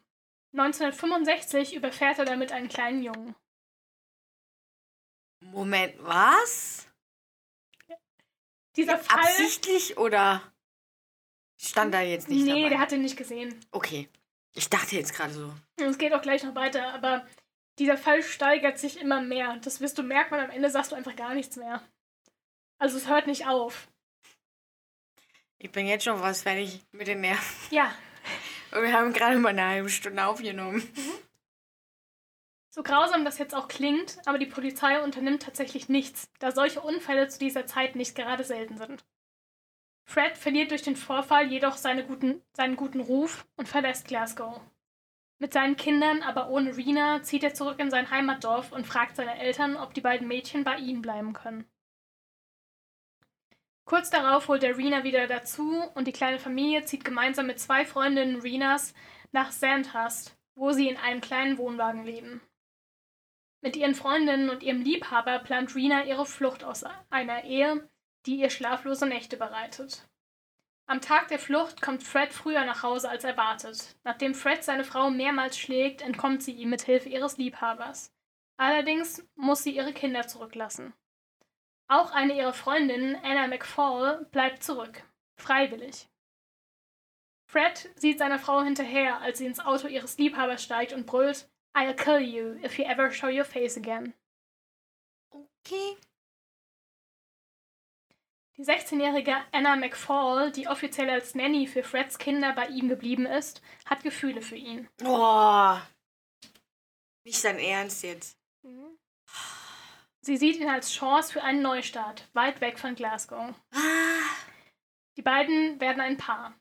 1965 0.53 1.75
überfährt 1.75 2.17
er 2.17 2.25
damit 2.25 2.51
einen 2.51 2.67
kleinen 2.67 3.03
Jungen. 3.03 3.35
Moment, 5.41 5.93
was? 5.99 6.87
Dieser 8.75 8.97
Fall, 8.97 9.19
Absichtlich 9.19 9.97
oder? 9.97 10.41
Stand 11.59 11.93
da 11.93 12.01
jetzt 12.01 12.27
nicht 12.27 12.45
nee, 12.45 12.61
dabei? 12.63 12.69
der 12.69 12.79
hat 12.79 12.91
ihn 12.91 13.01
nicht 13.01 13.17
gesehen. 13.17 13.59
Okay. 13.71 14.09
Ich 14.57 14.69
dachte 14.69 14.95
jetzt 14.95 15.13
gerade 15.13 15.33
so. 15.33 15.53
Es 15.77 15.97
geht 15.97 16.13
auch 16.13 16.21
gleich 16.21 16.43
noch 16.43 16.55
weiter, 16.55 16.93
aber 16.93 17.25
dieser 17.77 17.97
Fall 17.97 18.23
steigert 18.23 18.79
sich 18.79 18.99
immer 18.99 19.21
mehr. 19.21 19.57
Das 19.63 19.81
wirst 19.81 19.97
du 19.97 20.03
merken 20.03 20.33
und 20.33 20.39
am 20.39 20.49
Ende 20.49 20.69
sagst 20.69 20.91
du 20.91 20.95
einfach 20.95 21.15
gar 21.15 21.35
nichts 21.35 21.57
mehr. 21.57 21.83
Also 22.79 22.97
es 22.97 23.07
hört 23.07 23.27
nicht 23.27 23.47
auf. 23.47 23.87
Ich 25.59 25.71
bin 25.71 25.87
jetzt 25.87 26.05
schon 26.05 26.21
was 26.21 26.41
fertig 26.41 26.81
mit 26.91 27.07
den 27.07 27.21
Nerven. 27.21 27.55
Ja, 27.69 27.93
Und 28.71 28.81
wir 28.81 28.93
haben 28.93 29.13
gerade 29.13 29.37
mal 29.37 29.49
eine 29.49 29.65
halbe 29.65 29.89
Stunde 29.89 30.25
aufgenommen. 30.25 30.83
so 32.69 32.83
grausam 32.83 33.25
das 33.25 33.37
jetzt 33.37 33.55
auch 33.55 33.67
klingt, 33.67 34.17
aber 34.25 34.37
die 34.37 34.45
Polizei 34.45 35.01
unternimmt 35.01 35.43
tatsächlich 35.43 35.89
nichts, 35.89 36.29
da 36.39 36.51
solche 36.51 36.81
Unfälle 36.81 37.27
zu 37.27 37.39
dieser 37.39 37.65
Zeit 37.65 37.95
nicht 37.95 38.15
gerade 38.15 38.43
selten 38.43 38.77
sind. 38.77 39.05
Fred 40.07 40.37
verliert 40.37 40.71
durch 40.71 40.83
den 40.83 40.95
Vorfall 40.95 41.51
jedoch 41.51 41.75
seine 41.75 42.05
guten, 42.05 42.41
seinen 42.53 42.77
guten 42.77 43.01
Ruf 43.01 43.45
und 43.57 43.67
verlässt 43.67 44.07
Glasgow. 44.07 44.61
Mit 45.37 45.51
seinen 45.51 45.75
Kindern, 45.75 46.23
aber 46.23 46.49
ohne 46.49 46.77
Rena, 46.77 47.21
zieht 47.23 47.43
er 47.43 47.53
zurück 47.53 47.77
in 47.79 47.91
sein 47.91 48.09
Heimatdorf 48.09 48.71
und 48.71 48.87
fragt 48.87 49.17
seine 49.17 49.37
Eltern, 49.37 49.75
ob 49.75 49.93
die 49.93 50.01
beiden 50.01 50.27
Mädchen 50.27 50.63
bei 50.63 50.77
ihm 50.77 51.01
bleiben 51.01 51.33
können. 51.33 51.69
Kurz 53.83 54.09
darauf 54.09 54.47
holt 54.47 54.63
er 54.63 54.77
Rena 54.77 55.03
wieder 55.03 55.27
dazu 55.27 55.83
und 55.93 56.07
die 56.07 56.13
kleine 56.13 56.39
Familie 56.39 56.85
zieht 56.85 57.03
gemeinsam 57.03 57.47
mit 57.47 57.59
zwei 57.59 57.85
Freundinnen 57.85 58.41
Renas 58.41 58.93
nach 59.33 59.51
Sandhurst, 59.51 60.37
wo 60.55 60.71
sie 60.71 60.87
in 60.87 60.97
einem 60.97 61.21
kleinen 61.21 61.57
Wohnwagen 61.57 62.05
leben. 62.05 62.41
Mit 63.61 63.75
ihren 63.75 63.95
Freundinnen 63.95 64.49
und 64.49 64.63
ihrem 64.63 64.81
Liebhaber 64.81 65.39
plant 65.39 65.75
Rena 65.75 66.05
ihre 66.05 66.25
Flucht 66.25 66.63
aus 66.63 66.85
einer 67.09 67.43
Ehe, 67.43 67.89
die 68.25 68.37
ihr 68.37 68.49
schlaflose 68.49 69.05
Nächte 69.05 69.37
bereitet. 69.37 70.07
Am 70.89 71.01
Tag 71.01 71.27
der 71.27 71.39
Flucht 71.39 71.81
kommt 71.81 72.01
Fred 72.01 72.31
früher 72.31 72.63
nach 72.63 72.81
Hause 72.81 73.09
als 73.09 73.25
erwartet. 73.25 73.95
Nachdem 74.03 74.33
Fred 74.33 74.63
seine 74.63 74.85
Frau 74.85 75.09
mehrmals 75.09 75.57
schlägt, 75.57 76.01
entkommt 76.01 76.41
sie 76.41 76.53
ihm 76.53 76.69
mit 76.69 76.83
Hilfe 76.83 77.09
ihres 77.09 77.37
Liebhabers. 77.37 78.13
Allerdings 78.57 79.27
muss 79.35 79.63
sie 79.63 79.75
ihre 79.75 79.93
Kinder 79.93 80.27
zurücklassen. 80.27 80.93
Auch 81.89 82.11
eine 82.11 82.37
ihrer 82.37 82.53
Freundinnen, 82.53 83.15
Anna 83.21 83.47
McFall, 83.47 84.25
bleibt 84.31 84.63
zurück. 84.63 85.03
Freiwillig. 85.35 86.07
Fred 87.49 87.89
sieht 87.95 88.19
seiner 88.19 88.39
Frau 88.39 88.61
hinterher, 88.61 89.21
als 89.21 89.37
sie 89.37 89.45
ins 89.45 89.59
Auto 89.59 89.87
ihres 89.87 90.17
Liebhabers 90.17 90.63
steigt 90.63 90.93
und 90.93 91.05
brüllt, 91.05 91.49
I'll 91.73 91.93
kill 91.93 92.19
you 92.19 92.55
if 92.63 92.77
you 92.77 92.85
ever 92.85 93.11
show 93.11 93.27
your 93.27 93.45
face 93.45 93.77
again. 93.77 94.13
Okay. 95.29 95.97
Die 98.57 98.63
16-jährige 98.63 99.35
Anna 99.51 99.75
McFall, 99.75 100.51
die 100.51 100.67
offiziell 100.67 101.11
als 101.11 101.35
Nanny 101.35 101.67
für 101.67 101.83
Freds 101.83 102.17
Kinder 102.17 102.53
bei 102.53 102.67
ihm 102.67 102.89
geblieben 102.89 103.27
ist, 103.27 103.61
hat 103.85 104.01
Gefühle 104.01 104.41
für 104.41 104.55
ihn. 104.55 104.89
Oh. 105.05 105.77
Nicht 107.23 107.43
dein 107.43 107.59
Ernst 107.59 108.03
jetzt. 108.03 108.35
Sie 110.21 110.37
sieht 110.37 110.57
ihn 110.57 110.69
als 110.69 110.91
Chance 110.91 111.33
für 111.33 111.43
einen 111.43 111.61
Neustart, 111.61 112.27
weit 112.33 112.59
weg 112.59 112.79
von 112.79 112.95
Glasgow. 112.95 113.53
Ah. 113.73 114.35
Die 115.17 115.21
beiden 115.21 115.79
werden 115.79 116.01
ein 116.01 116.17
Paar. 116.17 116.53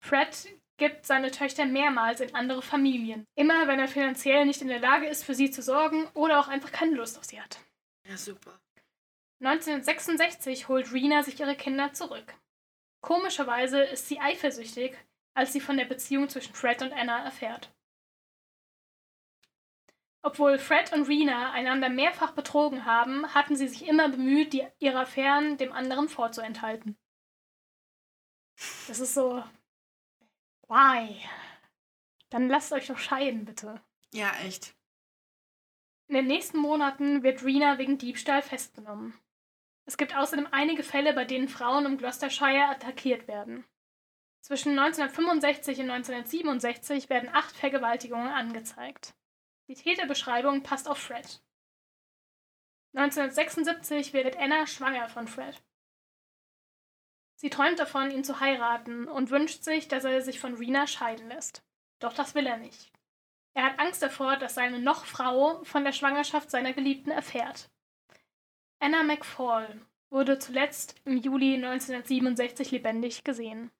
Fred 0.00 0.48
gibt 0.78 1.04
seine 1.04 1.30
Töchter 1.30 1.66
mehrmals 1.66 2.20
in 2.20 2.34
andere 2.34 2.62
Familien, 2.62 3.26
immer 3.34 3.68
wenn 3.68 3.78
er 3.78 3.88
finanziell 3.88 4.46
nicht 4.46 4.62
in 4.62 4.68
der 4.68 4.80
Lage 4.80 5.06
ist, 5.06 5.24
für 5.24 5.34
sie 5.34 5.50
zu 5.50 5.60
sorgen 5.60 6.06
oder 6.14 6.40
auch 6.40 6.48
einfach 6.48 6.72
keine 6.72 6.96
Lust 6.96 7.18
auf 7.18 7.24
sie 7.24 7.40
hat. 7.40 7.58
Ja, 8.08 8.16
super. 8.16 8.58
1966 9.40 10.68
holt 10.68 10.92
Rena 10.92 11.22
sich 11.22 11.38
ihre 11.40 11.56
Kinder 11.56 11.92
zurück. 11.92 12.34
Komischerweise 13.02 13.82
ist 13.82 14.08
sie 14.08 14.18
eifersüchtig, 14.20 14.96
als 15.34 15.52
sie 15.52 15.60
von 15.60 15.76
der 15.76 15.84
Beziehung 15.84 16.28
zwischen 16.28 16.54
Fred 16.54 16.82
und 16.82 16.92
Anna 16.92 17.22
erfährt. 17.24 17.70
Obwohl 20.22 20.58
Fred 20.58 20.92
und 20.92 21.06
Rena 21.06 21.52
einander 21.52 21.88
mehrfach 21.88 22.32
betrogen 22.32 22.84
haben, 22.84 23.32
hatten 23.32 23.54
sie 23.54 23.68
sich 23.68 23.86
immer 23.86 24.08
bemüht, 24.08 24.54
die, 24.54 24.66
ihre 24.78 25.00
Affären 25.00 25.56
dem 25.56 25.72
anderen 25.72 26.08
vorzuenthalten. 26.08 26.98
Das 28.88 28.98
ist 28.98 29.14
so. 29.14 29.44
Why? 30.66 31.22
Dann 32.30 32.48
lasst 32.48 32.72
euch 32.72 32.88
doch 32.88 32.98
scheiden, 32.98 33.44
bitte. 33.44 33.80
Ja, 34.12 34.32
echt. 34.44 34.74
In 36.08 36.16
den 36.16 36.26
nächsten 36.26 36.58
Monaten 36.58 37.22
wird 37.22 37.44
Rena 37.44 37.78
wegen 37.78 37.98
Diebstahl 37.98 38.42
festgenommen. 38.42 39.14
Es 39.86 39.96
gibt 39.96 40.16
außerdem 40.16 40.48
einige 40.50 40.82
Fälle, 40.82 41.14
bei 41.14 41.24
denen 41.24 41.48
Frauen 41.48 41.86
im 41.86 41.96
Gloucestershire 41.96 42.68
attackiert 42.68 43.28
werden. 43.28 43.64
Zwischen 44.40 44.78
1965 44.78 45.78
und 45.78 45.90
1967 45.90 47.08
werden 47.08 47.30
acht 47.32 47.56
Vergewaltigungen 47.56 48.28
angezeigt. 48.28 49.14
Die 49.68 49.74
Täterbeschreibung 49.74 50.62
passt 50.62 50.88
auf 50.88 50.98
Fred. 50.98 51.40
1976 52.94 54.12
wird 54.12 54.36
Anna 54.36 54.66
schwanger 54.66 55.08
von 55.08 55.28
Fred. 55.28 55.62
Sie 57.36 57.50
träumt 57.50 57.78
davon, 57.78 58.10
ihn 58.10 58.24
zu 58.24 58.40
heiraten 58.40 59.06
und 59.06 59.30
wünscht 59.30 59.62
sich, 59.62 59.88
dass 59.88 60.04
er 60.04 60.22
sich 60.22 60.40
von 60.40 60.54
Rena 60.54 60.86
scheiden 60.86 61.28
lässt. 61.28 61.62
Doch 61.98 62.14
das 62.14 62.34
will 62.34 62.46
er 62.46 62.56
nicht. 62.56 62.92
Er 63.54 63.64
hat 63.64 63.78
Angst 63.78 64.02
davor, 64.02 64.36
dass 64.36 64.54
seine 64.54 64.78
Noch-Frau 64.78 65.62
von 65.64 65.84
der 65.84 65.92
Schwangerschaft 65.92 66.50
seiner 66.50 66.72
Geliebten 66.72 67.10
erfährt. 67.10 67.70
Anna 68.78 69.02
McFall 69.02 69.80
wurde 70.10 70.38
zuletzt 70.38 70.94
im 71.04 71.16
Juli 71.16 71.54
1967 71.54 72.70
lebendig 72.70 73.24
gesehen. 73.24 73.70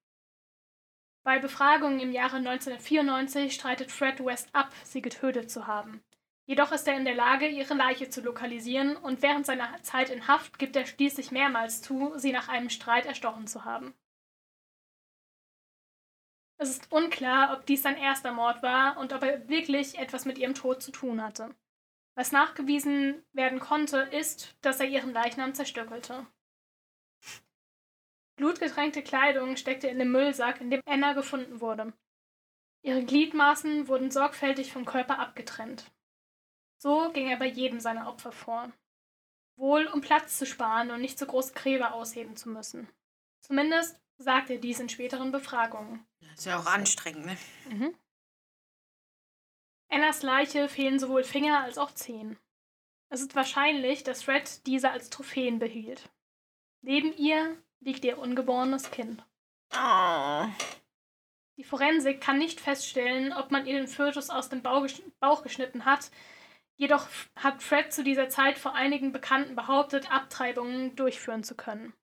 Bei 1.23 1.39
Befragungen 1.39 2.01
im 2.01 2.13
Jahre 2.13 2.37
1994 2.37 3.53
streitet 3.55 3.91
Fred 3.91 4.25
West 4.25 4.49
ab, 4.55 4.73
sie 4.85 5.03
getötet 5.03 5.51
zu 5.51 5.67
haben. 5.67 6.03
Jedoch 6.47 6.71
ist 6.73 6.87
er 6.87 6.97
in 6.97 7.05
der 7.05 7.17
Lage, 7.17 7.49
ihre 7.49 7.75
Leiche 7.75 8.09
zu 8.09 8.21
lokalisieren 8.21 8.97
und 8.97 9.23
während 9.23 9.45
seiner 9.45 9.83
Zeit 9.83 10.09
in 10.11 10.29
Haft 10.29 10.59
gibt 10.59 10.77
er 10.77 10.87
schließlich 10.87 11.33
mehrmals 11.33 11.83
zu, 11.83 12.13
sie 12.17 12.33
nach 12.33 12.49
einem 12.49 12.71
Streit 12.71 13.07
erstochen 13.07 13.49
zu 13.49 13.65
haben. 13.65 13.93
Es 16.59 16.71
ist 16.71 16.91
unklar, 16.91 17.53
ob 17.53 17.67
dies 17.67 17.83
sein 17.83 17.99
erster 17.99 18.33
Mord 18.33 18.63
war 18.63 18.97
und 18.97 19.13
ob 19.13 19.23
er 19.23 19.49
wirklich 19.49 19.99
etwas 19.99 20.25
mit 20.25 20.39
ihrem 20.39 20.55
Tod 20.55 20.83
zu 20.83 20.91
tun 20.91 21.23
hatte. 21.23 21.55
Was 22.17 22.33
nachgewiesen 22.33 23.23
werden 23.33 23.61
konnte, 23.61 23.99
ist, 23.99 24.57
dass 24.63 24.81
er 24.81 24.87
ihren 24.87 25.13
Leichnam 25.13 25.55
zerstückelte. 25.55 26.27
Blutgetränkte 28.37 29.03
Kleidung 29.03 29.57
steckte 29.57 29.89
in 29.89 29.99
dem 29.99 30.13
Müllsack, 30.13 30.61
in 30.61 30.71
dem 30.71 30.81
Anna 30.87 31.13
gefunden 31.13 31.61
wurde. 31.61 31.93
Ihre 32.83 33.05
Gliedmaßen 33.05 33.87
wurden 33.89 34.11
sorgfältig 34.11 34.73
vom 34.73 34.87
Körper 34.87 35.19
abgetrennt. 35.19 35.93
So 36.79 37.11
ging 37.13 37.29
er 37.29 37.37
bei 37.37 37.47
jedem 37.47 37.81
seiner 37.81 38.09
Opfer 38.09 38.33
vor. 38.33 38.73
Wohl 39.57 39.87
um 39.87 40.01
Platz 40.01 40.39
zu 40.39 40.47
sparen 40.47 40.91
und 40.91 41.01
nicht 41.01 41.19
so 41.19 41.27
große 41.27 41.53
Gräber 41.53 41.93
ausheben 41.95 42.37
zu 42.37 42.49
müssen. 42.49 42.89
Zumindest 43.41 44.01
sagt 44.19 44.51
er 44.51 44.59
dies 44.59 44.81
in 44.81 44.89
späteren 44.89 45.33
Befragungen. 45.33 46.07
Das 46.21 46.41
ist 46.41 46.45
ja 46.47 46.59
auch 46.59 46.67
anstrengend, 46.67 47.27
ne? 47.27 47.37
Mhm. 47.69 47.95
Annas 49.89 50.23
Leiche 50.23 50.69
fehlen 50.69 50.99
sowohl 50.99 51.25
Finger 51.25 51.61
als 51.63 51.79
auch 51.79 51.93
Zehen. 51.93 52.39
Es 53.09 53.21
ist 53.21 53.35
wahrscheinlich, 53.37 54.03
dass 54.03 54.25
Fred 54.25 54.67
diese 54.67 54.91
als 54.91 55.11
Trophäen 55.11 55.59
behielt. 55.59 56.11
Neben 56.83 57.17
ihr 57.17 57.57
liegt 57.81 58.05
ihr 58.05 58.19
ungeborenes 58.19 58.91
Kind. 58.91 59.25
Oh. 59.73 60.47
Die 61.57 61.65
Forensik 61.65 62.21
kann 62.21 62.39
nicht 62.39 62.61
feststellen, 62.61 63.33
ob 63.33 63.51
man 63.51 63.67
ihr 63.67 63.79
den 63.79 63.89
Fötus 63.89 64.29
aus 64.31 64.49
dem 64.49 64.63
Bauch 64.63 64.85
gesch- 64.85 65.03
Bauch 65.21 65.43
geschnitten 65.43 65.85
hat. 65.85 66.11
Jedoch 66.77 67.09
hat 67.37 67.63
Fred 67.63 67.93
zu 67.93 68.05
dieser 68.05 68.29
Zeit 68.29 68.59
vor 68.59 68.75
einigen 68.75 69.13
Bekannten 69.13 69.57
behauptet, 69.57 70.11
Abtreibungen 70.13 70.95
durchführen 70.97 71.45
zu 71.45 71.55
können. 71.55 71.95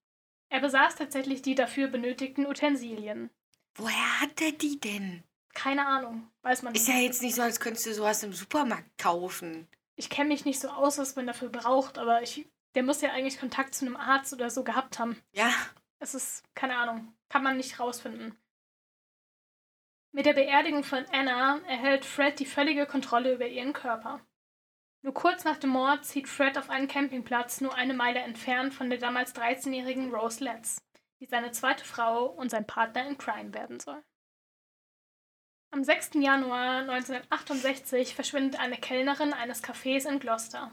Er 0.50 0.62
besaß 0.62 0.96
tatsächlich 0.96 1.42
die 1.42 1.56
dafür 1.56 1.88
benötigten 1.88 2.46
Utensilien. 2.48 3.30
Woher 3.76 4.22
hat 4.22 4.42
er 4.42 4.52
die 4.52 4.80
denn? 4.80 5.24
Keine 5.54 5.86
Ahnung, 5.86 6.30
weiß 6.42 6.64
man 6.64 6.74
Ist 6.74 6.88
nicht. 6.88 6.98
ja 6.98 7.02
jetzt 7.04 7.22
nicht 7.22 7.36
so, 7.36 7.42
als 7.42 7.60
könntest 7.60 7.86
du 7.86 7.94
sowas 7.94 8.24
im 8.24 8.34
Supermarkt 8.34 8.98
kaufen. 8.98 9.68
Ich 9.96 10.10
kenne 10.10 10.30
mich 10.30 10.46
nicht 10.46 10.60
so 10.60 10.70
aus, 10.70 10.98
was 10.98 11.16
man 11.16 11.28
dafür 11.28 11.50
braucht, 11.50 11.98
aber 11.98 12.24
ich, 12.24 12.48
der 12.76 12.84
muss 12.84 13.02
ja 13.02 13.12
eigentlich 13.12 13.40
Kontakt 13.40 13.76
zu 13.76 13.86
einem 13.86 13.96
Arzt 13.96 14.34
oder 14.34 14.50
so 14.50 14.64
gehabt 14.64 14.98
haben. 15.00 15.22
Ja. 15.32 15.54
Es 16.00 16.16
ist, 16.16 16.44
keine 16.56 16.76
Ahnung, 16.78 17.14
kann 17.30 17.44
man 17.44 17.58
nicht 17.58 17.80
rausfinden. 17.80 18.36
Mit 20.12 20.26
der 20.26 20.34
Beerdigung 20.34 20.84
von 20.84 21.06
Anna 21.12 21.60
erhält 21.68 22.06
Fred 22.06 22.40
die 22.40 22.46
völlige 22.46 22.86
Kontrolle 22.86 23.34
über 23.34 23.48
ihren 23.48 23.74
Körper. 23.74 24.20
Nur 25.02 25.14
kurz 25.14 25.44
nach 25.44 25.58
dem 25.58 25.72
Mord 25.72 26.06
zieht 26.06 26.30
Fred 26.30 26.58
auf 26.58 26.70
einen 26.70 26.88
Campingplatz 26.88 27.62
nur 27.62 27.76
eine 27.76 27.94
Meile 27.94 28.20
entfernt 28.20 28.74
von 28.74 28.90
der 28.90 29.00
damals 29.00 29.36
13-jährigen 29.36 30.14
Rose 30.14 30.44
Letts, 30.44 30.82
die 31.20 31.26
seine 31.26 31.52
zweite 31.52 31.84
Frau 31.84 32.28
und 32.28 32.50
sein 32.50 32.66
Partner 32.66 33.08
in 33.08 33.18
Crime 33.18 33.54
werden 33.54 33.80
soll. 33.80 34.04
Am 35.74 35.84
6. 35.84 36.12
Januar 36.22 36.82
1968 36.82 38.14
verschwindet 38.14 38.60
eine 38.60 38.78
Kellnerin 38.78 39.34
eines 39.34 39.64
Cafés 39.64 40.08
in 40.08 40.20
Gloucester. 40.20 40.70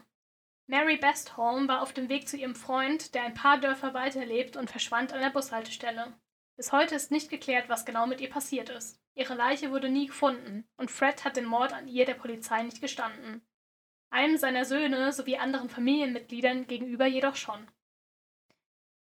Mary 0.66 0.98
Bestholm 0.98 1.68
war 1.68 1.80
auf 1.80 1.94
dem 1.94 2.10
Weg 2.10 2.28
zu 2.28 2.36
ihrem 2.36 2.54
Freund, 2.54 3.14
der 3.14 3.22
ein 3.22 3.32
paar 3.32 3.56
Dörfer 3.56 3.94
weiter 3.94 4.26
lebt, 4.26 4.58
und 4.58 4.70
verschwand 4.70 5.14
an 5.14 5.22
der 5.22 5.30
Bushaltestelle. 5.30 6.12
Bis 6.58 6.70
heute 6.72 6.96
ist 6.96 7.10
nicht 7.10 7.30
geklärt, 7.30 7.70
was 7.70 7.86
genau 7.86 8.06
mit 8.06 8.20
ihr 8.20 8.28
passiert 8.28 8.68
ist. 8.68 9.00
Ihre 9.14 9.32
Leiche 9.32 9.70
wurde 9.70 9.88
nie 9.88 10.08
gefunden 10.08 10.68
und 10.76 10.90
Fred 10.90 11.24
hat 11.24 11.38
den 11.38 11.46
Mord 11.46 11.72
an 11.72 11.88
ihr 11.88 12.04
der 12.04 12.12
Polizei 12.12 12.62
nicht 12.62 12.82
gestanden. 12.82 13.40
Einem 14.10 14.36
seiner 14.36 14.66
Söhne 14.66 15.14
sowie 15.14 15.38
anderen 15.38 15.70
Familienmitgliedern 15.70 16.66
gegenüber 16.66 17.06
jedoch 17.06 17.36
schon. 17.36 17.66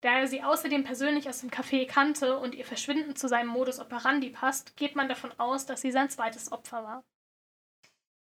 Da 0.06 0.20
er 0.20 0.28
sie 0.28 0.44
außerdem 0.44 0.84
persönlich 0.84 1.28
aus 1.28 1.40
dem 1.40 1.50
Café 1.50 1.88
kannte 1.88 2.38
und 2.38 2.54
ihr 2.54 2.64
Verschwinden 2.64 3.16
zu 3.16 3.28
seinem 3.28 3.48
Modus 3.48 3.80
operandi 3.80 4.30
passt, 4.30 4.78
geht 4.78 4.96
man 4.96 5.10
davon 5.10 5.32
aus, 5.40 5.66
dass 5.66 5.82
sie 5.82 5.90
sein 5.90 6.12
zweites 6.12 6.52
Opfer 6.52 6.84
war. 6.84 7.04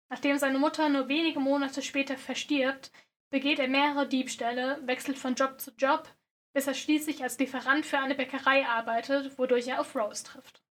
Nachdem 0.09 0.39
seine 0.39 0.59
Mutter 0.59 0.89
nur 0.89 1.09
wenige 1.09 1.39
Monate 1.39 1.83
später 1.83 2.17
verstirbt, 2.17 2.93
begeht 3.29 3.59
er 3.59 3.69
mehrere 3.69 4.09
Diebstähle, 4.09 4.81
wechselt 4.87 5.19
von 5.19 5.35
Job 5.35 5.61
zu 5.61 5.71
Job, 5.73 6.09
bis 6.55 6.67
er 6.67 6.73
schließlich 6.73 7.23
als 7.23 7.39
Lieferant 7.39 7.85
für 7.85 7.99
eine 7.99 8.15
Bäckerei 8.15 8.67
arbeitet, 8.67 9.37
wodurch 9.39 9.69
er 9.69 9.79
auf 9.79 9.95
Rose 9.95 10.25
trifft. 10.25 10.63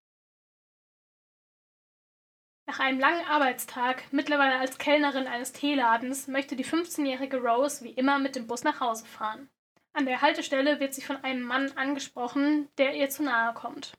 Nach 2.66 2.80
einem 2.80 2.98
langen 2.98 3.24
Arbeitstag, 3.26 4.12
mittlerweile 4.12 4.58
als 4.58 4.76
Kellnerin 4.76 5.28
eines 5.28 5.52
Teeladens, 5.52 6.26
möchte 6.26 6.56
die 6.56 6.64
15-jährige 6.64 7.40
Rose 7.40 7.84
wie 7.84 7.92
immer 7.92 8.18
mit 8.18 8.34
dem 8.34 8.48
Bus 8.48 8.64
nach 8.64 8.80
Hause 8.80 9.06
fahren. 9.06 9.48
An 9.96 10.04
der 10.04 10.20
Haltestelle 10.20 10.78
wird 10.78 10.92
sie 10.92 11.00
von 11.00 11.16
einem 11.24 11.40
Mann 11.40 11.72
angesprochen, 11.72 12.68
der 12.76 12.94
ihr 12.94 13.08
zu 13.08 13.22
nahe 13.22 13.54
kommt. 13.54 13.94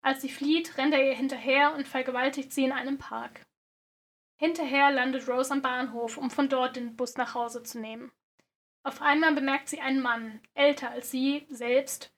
Als 0.00 0.22
sie 0.22 0.30
flieht, 0.30 0.78
rennt 0.78 0.94
er 0.94 1.06
ihr 1.06 1.14
hinterher 1.14 1.74
und 1.74 1.86
vergewaltigt 1.86 2.54
sie 2.54 2.64
in 2.64 2.72
einem 2.72 2.96
Park. 2.96 3.42
Hinterher 4.38 4.90
landet 4.90 5.28
Rose 5.28 5.52
am 5.52 5.60
Bahnhof, 5.60 6.16
um 6.16 6.30
von 6.30 6.48
dort 6.48 6.76
den 6.76 6.96
Bus 6.96 7.18
nach 7.18 7.34
Hause 7.34 7.62
zu 7.62 7.80
nehmen. 7.80 8.10
Auf 8.82 9.02
einmal 9.02 9.34
bemerkt 9.34 9.68
sie 9.68 9.82
einen 9.82 10.00
Mann, 10.00 10.40
älter 10.54 10.90
als 10.90 11.10
sie 11.10 11.46
selbst, 11.50 12.14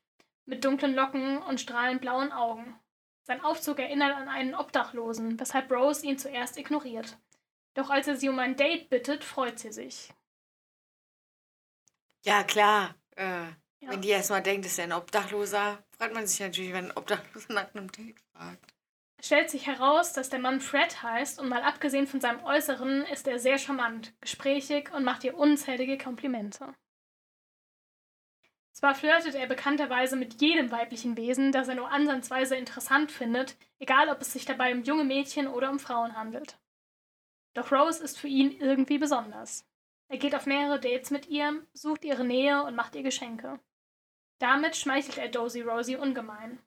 mit 0.46 0.64
dunklen 0.64 0.94
Locken 0.94 1.42
und 1.42 1.60
strahlend 1.60 2.02
blauen 2.02 2.30
Augen. 2.30 2.78
Sein 3.24 3.42
Aufzug 3.42 3.80
erinnert 3.80 4.14
an 4.14 4.28
einen 4.28 4.54
Obdachlosen, 4.54 5.40
weshalb 5.40 5.72
Rose 5.72 6.06
ihn 6.06 6.18
zuerst 6.18 6.56
ignoriert. 6.56 7.18
Doch 7.74 7.90
als 7.90 8.06
er 8.06 8.14
sie 8.14 8.28
um 8.28 8.38
ein 8.38 8.54
Date 8.54 8.90
bittet, 8.90 9.24
freut 9.24 9.58
sie 9.58 9.72
sich. 9.72 10.14
Ja, 12.22 12.44
klar. 12.44 12.94
Äh, 13.16 13.46
ja. 13.80 13.90
Wenn 13.90 14.02
die 14.02 14.08
erstmal 14.08 14.42
denkt, 14.42 14.66
ist 14.66 14.78
er 14.78 14.84
ein 14.84 14.92
Obdachloser, 14.92 15.82
fragt 15.96 16.14
man 16.14 16.26
sich 16.26 16.40
natürlich, 16.40 16.72
wenn 16.72 16.86
ein 16.86 16.96
Obdachloser 16.96 17.52
nach 17.52 17.74
einem 17.74 17.90
Date 17.92 18.16
fragt. 18.32 18.74
Es 19.18 19.26
stellt 19.26 19.50
sich 19.50 19.66
heraus, 19.66 20.12
dass 20.12 20.28
der 20.28 20.38
Mann 20.38 20.60
Fred 20.60 21.02
heißt 21.02 21.38
und 21.38 21.48
mal 21.48 21.62
abgesehen 21.62 22.06
von 22.06 22.20
seinem 22.20 22.42
Äußeren 22.44 23.04
ist 23.06 23.26
er 23.26 23.38
sehr 23.38 23.58
charmant, 23.58 24.12
gesprächig 24.20 24.92
und 24.92 25.04
macht 25.04 25.24
ihr 25.24 25.36
unzählige 25.36 25.98
Komplimente. 25.98 26.74
Zwar 28.72 28.94
flirtet 28.94 29.34
er 29.34 29.46
bekannterweise 29.46 30.16
mit 30.16 30.40
jedem 30.42 30.70
weiblichen 30.70 31.16
Wesen, 31.16 31.52
das 31.52 31.68
er 31.68 31.76
nur 31.76 31.90
ansatzweise 31.90 32.56
interessant 32.56 33.12
findet, 33.12 33.56
egal 33.78 34.08
ob 34.08 34.20
es 34.20 34.32
sich 34.32 34.44
dabei 34.44 34.74
um 34.74 34.82
junge 34.82 35.04
Mädchen 35.04 35.46
oder 35.46 35.70
um 35.70 35.78
Frauen 35.78 36.16
handelt. 36.16 36.58
Doch 37.54 37.70
Rose 37.70 38.02
ist 38.02 38.18
für 38.18 38.28
ihn 38.28 38.50
irgendwie 38.50 38.98
besonders. 38.98 39.64
Er 40.08 40.18
geht 40.18 40.34
auf 40.34 40.46
mehrere 40.46 40.80
Dates 40.80 41.10
mit 41.10 41.28
ihr, 41.28 41.66
sucht 41.72 42.04
ihre 42.04 42.24
Nähe 42.24 42.62
und 42.64 42.76
macht 42.76 42.94
ihr 42.94 43.02
Geschenke. 43.02 43.58
Damit 44.38 44.76
schmeichelt 44.76 45.18
er 45.18 45.28
Dozy 45.28 45.62
Rosie 45.62 45.96
ungemein. 45.96 46.58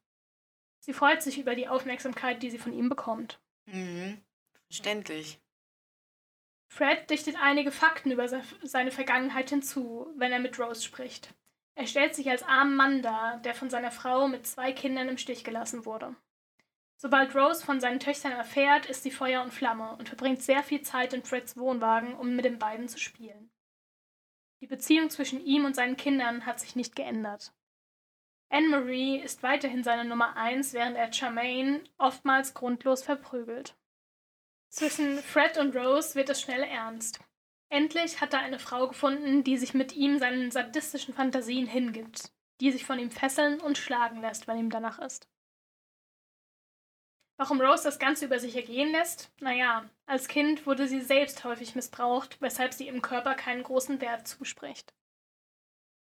Sie 0.80 0.94
freut 0.94 1.22
sich 1.22 1.38
über 1.38 1.56
die 1.56 1.68
Aufmerksamkeit, 1.68 2.42
die 2.42 2.50
sie 2.50 2.58
von 2.58 2.74
ihm 2.74 2.90
bekommt. 2.90 3.40
Mhm. 3.66 4.22
Verständlich. 4.68 5.40
Fred 6.70 7.10
dichtet 7.10 7.36
einige 7.42 7.72
Fakten 7.72 8.12
über 8.12 8.28
seine 8.28 8.92
Vergangenheit 8.92 9.50
hinzu, 9.50 10.14
wenn 10.18 10.32
er 10.32 10.40
mit 10.40 10.60
Rose 10.60 10.84
spricht. 10.84 11.34
Er 11.76 11.88
stellt 11.88 12.16
sich 12.16 12.30
als 12.30 12.44
armen 12.44 12.76
Mann 12.76 13.02
dar, 13.02 13.38
der 13.38 13.54
von 13.54 13.70
seiner 13.70 13.92
Frau 13.92 14.28
mit 14.28 14.48
zwei 14.48 14.74
Kindern 14.74 15.10
im 15.10 15.18
Stich 15.18 15.44
gelassen 15.44 15.86
wurde. 15.86 16.16
Sobald 17.00 17.36
Rose 17.36 17.64
von 17.64 17.80
seinen 17.80 18.00
Töchtern 18.00 18.32
erfährt, 18.32 18.88
ist 18.88 19.04
sie 19.04 19.12
Feuer 19.12 19.44
und 19.44 19.54
Flamme 19.54 19.96
und 19.98 20.10
verbringt 20.10 20.42
sehr 20.42 20.64
viel 20.64 20.82
Zeit 20.82 21.14
in 21.14 21.24
Freds 21.24 21.56
Wohnwagen, 21.56 22.16
um 22.16 22.36
mit 22.36 22.44
den 22.44 22.58
beiden 22.58 22.88
zu 22.88 22.98
spielen. 22.98 23.52
Die 24.62 24.68
Beziehung 24.68 25.12
zwischen 25.12 25.40
ihm 25.46 25.66
und 25.66 25.76
seinen 25.76 25.96
Kindern 25.96 26.48
hat 26.48 26.60
sich 26.60 26.76
nicht 26.76 26.96
geändert. 26.96 27.54
Anne-Marie 28.50 29.20
ist 29.20 29.44
weiterhin 29.44 29.84
seine 29.84 30.06
Nummer 30.06 30.36
eins, 30.36 30.74
während 30.74 30.98
er 30.98 31.14
Charmaine 31.14 31.84
oftmals 32.00 32.56
grundlos 32.56 33.04
verprügelt. 33.04 33.78
Zwischen 34.70 35.20
Fred 35.20 35.60
und 35.60 35.76
Rose 35.76 36.16
wird 36.16 36.30
es 36.30 36.42
schnell 36.42 36.64
ernst. 36.64 37.20
Endlich 37.70 38.22
hat 38.22 38.34
er 38.34 38.40
eine 38.40 38.60
Frau 38.60 38.88
gefunden, 38.88 39.44
die 39.44 39.58
sich 39.58 39.76
mit 39.76 39.94
ihm 39.94 40.18
seinen 40.18 40.50
sadistischen 40.50 41.14
Fantasien 41.14 41.68
hingibt, 41.68 42.32
die 42.60 42.72
sich 42.72 42.86
von 42.86 42.98
ihm 42.98 43.12
fesseln 43.12 43.60
und 43.60 43.78
schlagen 43.78 44.22
lässt, 44.22 44.48
wenn 44.48 44.58
ihm 44.58 44.70
danach 44.70 44.98
ist. 45.00 45.28
Warum 47.38 47.62
Rose 47.62 47.84
das 47.84 48.00
Ganze 48.00 48.26
über 48.26 48.40
sich 48.40 48.56
ergehen 48.56 48.92
lässt? 48.92 49.32
Naja, 49.40 49.88
als 50.08 50.28
Kind 50.28 50.66
wurde 50.66 50.88
sie 50.88 51.02
selbst 51.02 51.44
häufig 51.44 51.76
missbraucht, 51.76 52.42
weshalb 52.42 52.74
sie 52.74 52.88
ihrem 52.88 53.04
Körper 53.04 53.36
keinen 53.36 53.62
großen 53.62 54.02
Wert 54.02 54.28
zuspricht. 54.28 54.94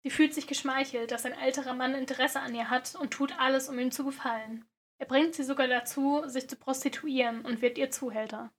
Sie 0.03 0.11
fühlt 0.11 0.33
sich 0.33 0.47
geschmeichelt, 0.47 1.11
dass 1.11 1.27
ein 1.27 1.35
älterer 1.35 1.75
Mann 1.75 1.95
Interesse 1.95 2.41
an 2.41 2.55
ihr 2.55 2.71
hat 2.71 2.95
und 2.95 3.11
tut 3.11 3.39
alles, 3.39 3.69
um 3.69 3.79
ihm 3.79 3.91
zu 3.91 4.05
gefallen. 4.05 4.65
Er 4.97 5.05
bringt 5.05 5.35
sie 5.35 5.45
sogar 5.45 5.69
dazu, 5.69 6.23
sich 6.27 6.49
zu 6.49 6.57
prostituieren 6.57 7.45
und 7.45 7.61
wird 7.61 7.77
ihr 7.77 7.91
Zuhälter. 7.91 8.51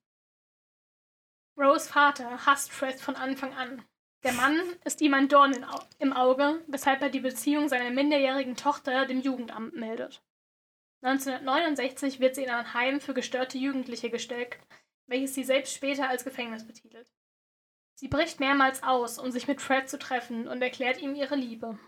Rose 1.58 1.88
Vater 1.88 2.46
hasst 2.46 2.72
Fred 2.72 3.00
von 3.00 3.16
Anfang 3.16 3.52
an. 3.54 3.84
Der 4.22 4.32
Mann 4.32 4.60
ist 4.84 5.00
ihm 5.00 5.14
ein 5.14 5.28
Dorn 5.28 5.66
im 5.98 6.12
Auge, 6.12 6.62
weshalb 6.68 7.02
er 7.02 7.10
die 7.10 7.20
Beziehung 7.20 7.68
seiner 7.68 7.90
minderjährigen 7.90 8.54
Tochter 8.54 9.04
dem 9.06 9.20
Jugendamt 9.20 9.74
meldet. 9.74 10.22
1969 11.02 12.20
wird 12.20 12.36
sie 12.36 12.44
in 12.44 12.50
ein 12.50 12.74
Heim 12.74 13.00
für 13.00 13.12
gestörte 13.12 13.58
Jugendliche 13.58 14.08
gesteckt, 14.08 14.64
welches 15.06 15.34
sie 15.34 15.42
selbst 15.42 15.74
später 15.74 16.08
als 16.08 16.24
Gefängnis 16.24 16.66
betitelt. 16.66 17.08
Sie 17.94 18.08
bricht 18.08 18.40
mehrmals 18.40 18.82
aus, 18.82 19.18
um 19.18 19.30
sich 19.30 19.48
mit 19.48 19.60
Fred 19.60 19.88
zu 19.88 19.98
treffen 19.98 20.46
und 20.46 20.62
erklärt 20.62 21.00
ihm 21.00 21.14
ihre 21.14 21.36
Liebe. 21.36 21.78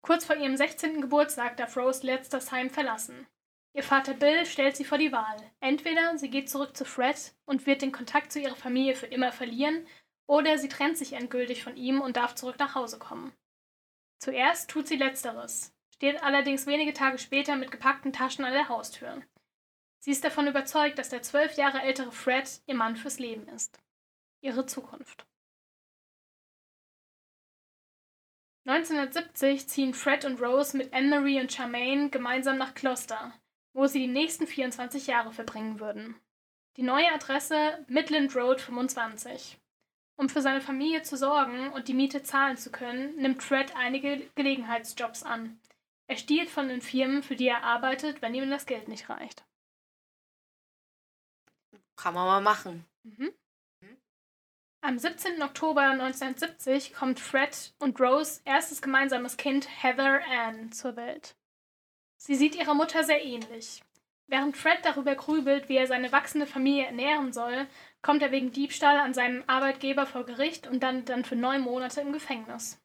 Kurz 0.00 0.24
vor 0.24 0.36
ihrem 0.36 0.56
16. 0.56 1.00
Geburtstag 1.00 1.56
darf 1.56 1.76
Rose 1.76 2.06
letzt 2.06 2.32
das 2.32 2.50
Heim 2.50 2.70
verlassen. 2.70 3.26
Ihr 3.74 3.82
Vater 3.82 4.14
Bill 4.14 4.44
stellt 4.46 4.76
sie 4.76 4.84
vor 4.84 4.98
die 4.98 5.12
Wahl. 5.12 5.36
Entweder 5.60 6.18
sie 6.18 6.30
geht 6.30 6.50
zurück 6.50 6.76
zu 6.76 6.84
Fred 6.84 7.34
und 7.46 7.66
wird 7.66 7.82
den 7.82 7.92
Kontakt 7.92 8.32
zu 8.32 8.40
ihrer 8.40 8.56
Familie 8.56 8.94
für 8.94 9.06
immer 9.06 9.32
verlieren, 9.32 9.86
oder 10.26 10.58
sie 10.58 10.68
trennt 10.68 10.98
sich 10.98 11.14
endgültig 11.14 11.62
von 11.62 11.76
ihm 11.76 12.00
und 12.00 12.16
darf 12.16 12.34
zurück 12.34 12.58
nach 12.58 12.74
Hause 12.74 12.98
kommen. 12.98 13.32
Zuerst 14.18 14.70
tut 14.70 14.86
sie 14.86 14.96
letzteres, 14.96 15.71
steht 16.02 16.24
allerdings 16.24 16.66
wenige 16.66 16.92
Tage 16.92 17.16
später 17.16 17.54
mit 17.54 17.70
gepackten 17.70 18.12
Taschen 18.12 18.44
an 18.44 18.52
der 18.52 18.68
Haustür. 18.68 19.22
Sie 20.00 20.10
ist 20.10 20.24
davon 20.24 20.48
überzeugt, 20.48 20.98
dass 20.98 21.10
der 21.10 21.22
zwölf 21.22 21.56
Jahre 21.56 21.80
ältere 21.80 22.10
Fred 22.10 22.60
ihr 22.66 22.74
Mann 22.74 22.96
fürs 22.96 23.20
Leben 23.20 23.46
ist. 23.46 23.78
Ihre 24.40 24.66
Zukunft. 24.66 25.24
1970 28.64 29.68
ziehen 29.68 29.94
Fred 29.94 30.24
und 30.24 30.42
Rose 30.42 30.76
mit 30.76 30.92
Anne-Marie 30.92 31.38
und 31.38 31.52
Charmaine 31.52 32.10
gemeinsam 32.10 32.58
nach 32.58 32.74
Gloucester, 32.74 33.32
wo 33.72 33.86
sie 33.86 34.00
die 34.00 34.08
nächsten 34.08 34.48
24 34.48 35.06
Jahre 35.06 35.32
verbringen 35.32 35.78
würden. 35.78 36.16
Die 36.78 36.82
neue 36.82 37.12
Adresse 37.12 37.84
Midland 37.86 38.34
Road 38.34 38.60
25. 38.60 39.56
Um 40.16 40.28
für 40.28 40.42
seine 40.42 40.60
Familie 40.60 41.02
zu 41.02 41.16
sorgen 41.16 41.70
und 41.72 41.86
die 41.86 41.94
Miete 41.94 42.24
zahlen 42.24 42.56
zu 42.56 42.72
können, 42.72 43.14
nimmt 43.18 43.40
Fred 43.44 43.76
einige 43.76 44.28
Gelegenheitsjobs 44.34 45.22
an. 45.22 45.60
Er 46.08 46.16
stiehlt 46.16 46.50
von 46.50 46.68
den 46.68 46.82
Firmen, 46.82 47.22
für 47.22 47.36
die 47.36 47.48
er 47.48 47.62
arbeitet, 47.62 48.22
wenn 48.22 48.34
ihm 48.34 48.50
das 48.50 48.66
Geld 48.66 48.88
nicht 48.88 49.08
reicht. 49.08 49.44
Kann 51.96 52.14
man 52.14 52.26
mal 52.26 52.40
machen. 52.40 52.84
Mhm. 53.04 53.32
Am 54.84 54.98
17. 54.98 55.40
Oktober 55.42 55.82
1970 55.82 56.92
kommt 56.92 57.20
Fred 57.20 57.72
und 57.78 58.00
Rose 58.00 58.40
erstes 58.44 58.82
gemeinsames 58.82 59.36
Kind 59.36 59.68
Heather 59.82 60.20
Ann 60.28 60.72
zur 60.72 60.96
Welt. 60.96 61.36
Sie 62.16 62.34
sieht 62.34 62.56
ihrer 62.56 62.74
Mutter 62.74 63.04
sehr 63.04 63.24
ähnlich. 63.24 63.84
Während 64.26 64.56
Fred 64.56 64.78
darüber 64.82 65.14
grübelt, 65.14 65.68
wie 65.68 65.76
er 65.76 65.86
seine 65.86 66.10
wachsende 66.10 66.46
Familie 66.46 66.86
ernähren 66.86 67.32
soll, 67.32 67.68
kommt 68.00 68.22
er 68.22 68.32
wegen 68.32 68.50
Diebstahl 68.50 68.98
an 68.98 69.14
seinem 69.14 69.44
Arbeitgeber 69.46 70.04
vor 70.04 70.24
Gericht 70.24 70.66
und 70.66 70.82
dann, 70.82 71.04
dann 71.04 71.24
für 71.24 71.36
neun 71.36 71.60
Monate 71.60 72.00
im 72.00 72.12
Gefängnis. 72.12 72.81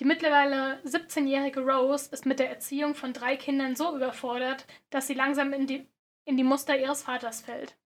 Die 0.00 0.04
mittlerweile 0.04 0.80
17-jährige 0.84 1.60
Rose 1.60 2.10
ist 2.10 2.26
mit 2.26 2.40
der 2.40 2.50
Erziehung 2.50 2.94
von 2.94 3.12
drei 3.12 3.36
Kindern 3.36 3.76
so 3.76 3.94
überfordert, 3.94 4.66
dass 4.90 5.06
sie 5.06 5.14
langsam 5.14 5.52
in 5.52 5.66
die, 5.66 5.86
in 6.24 6.36
die 6.36 6.42
Muster 6.42 6.76
ihres 6.78 7.02
Vaters 7.02 7.42
fällt. 7.42 7.76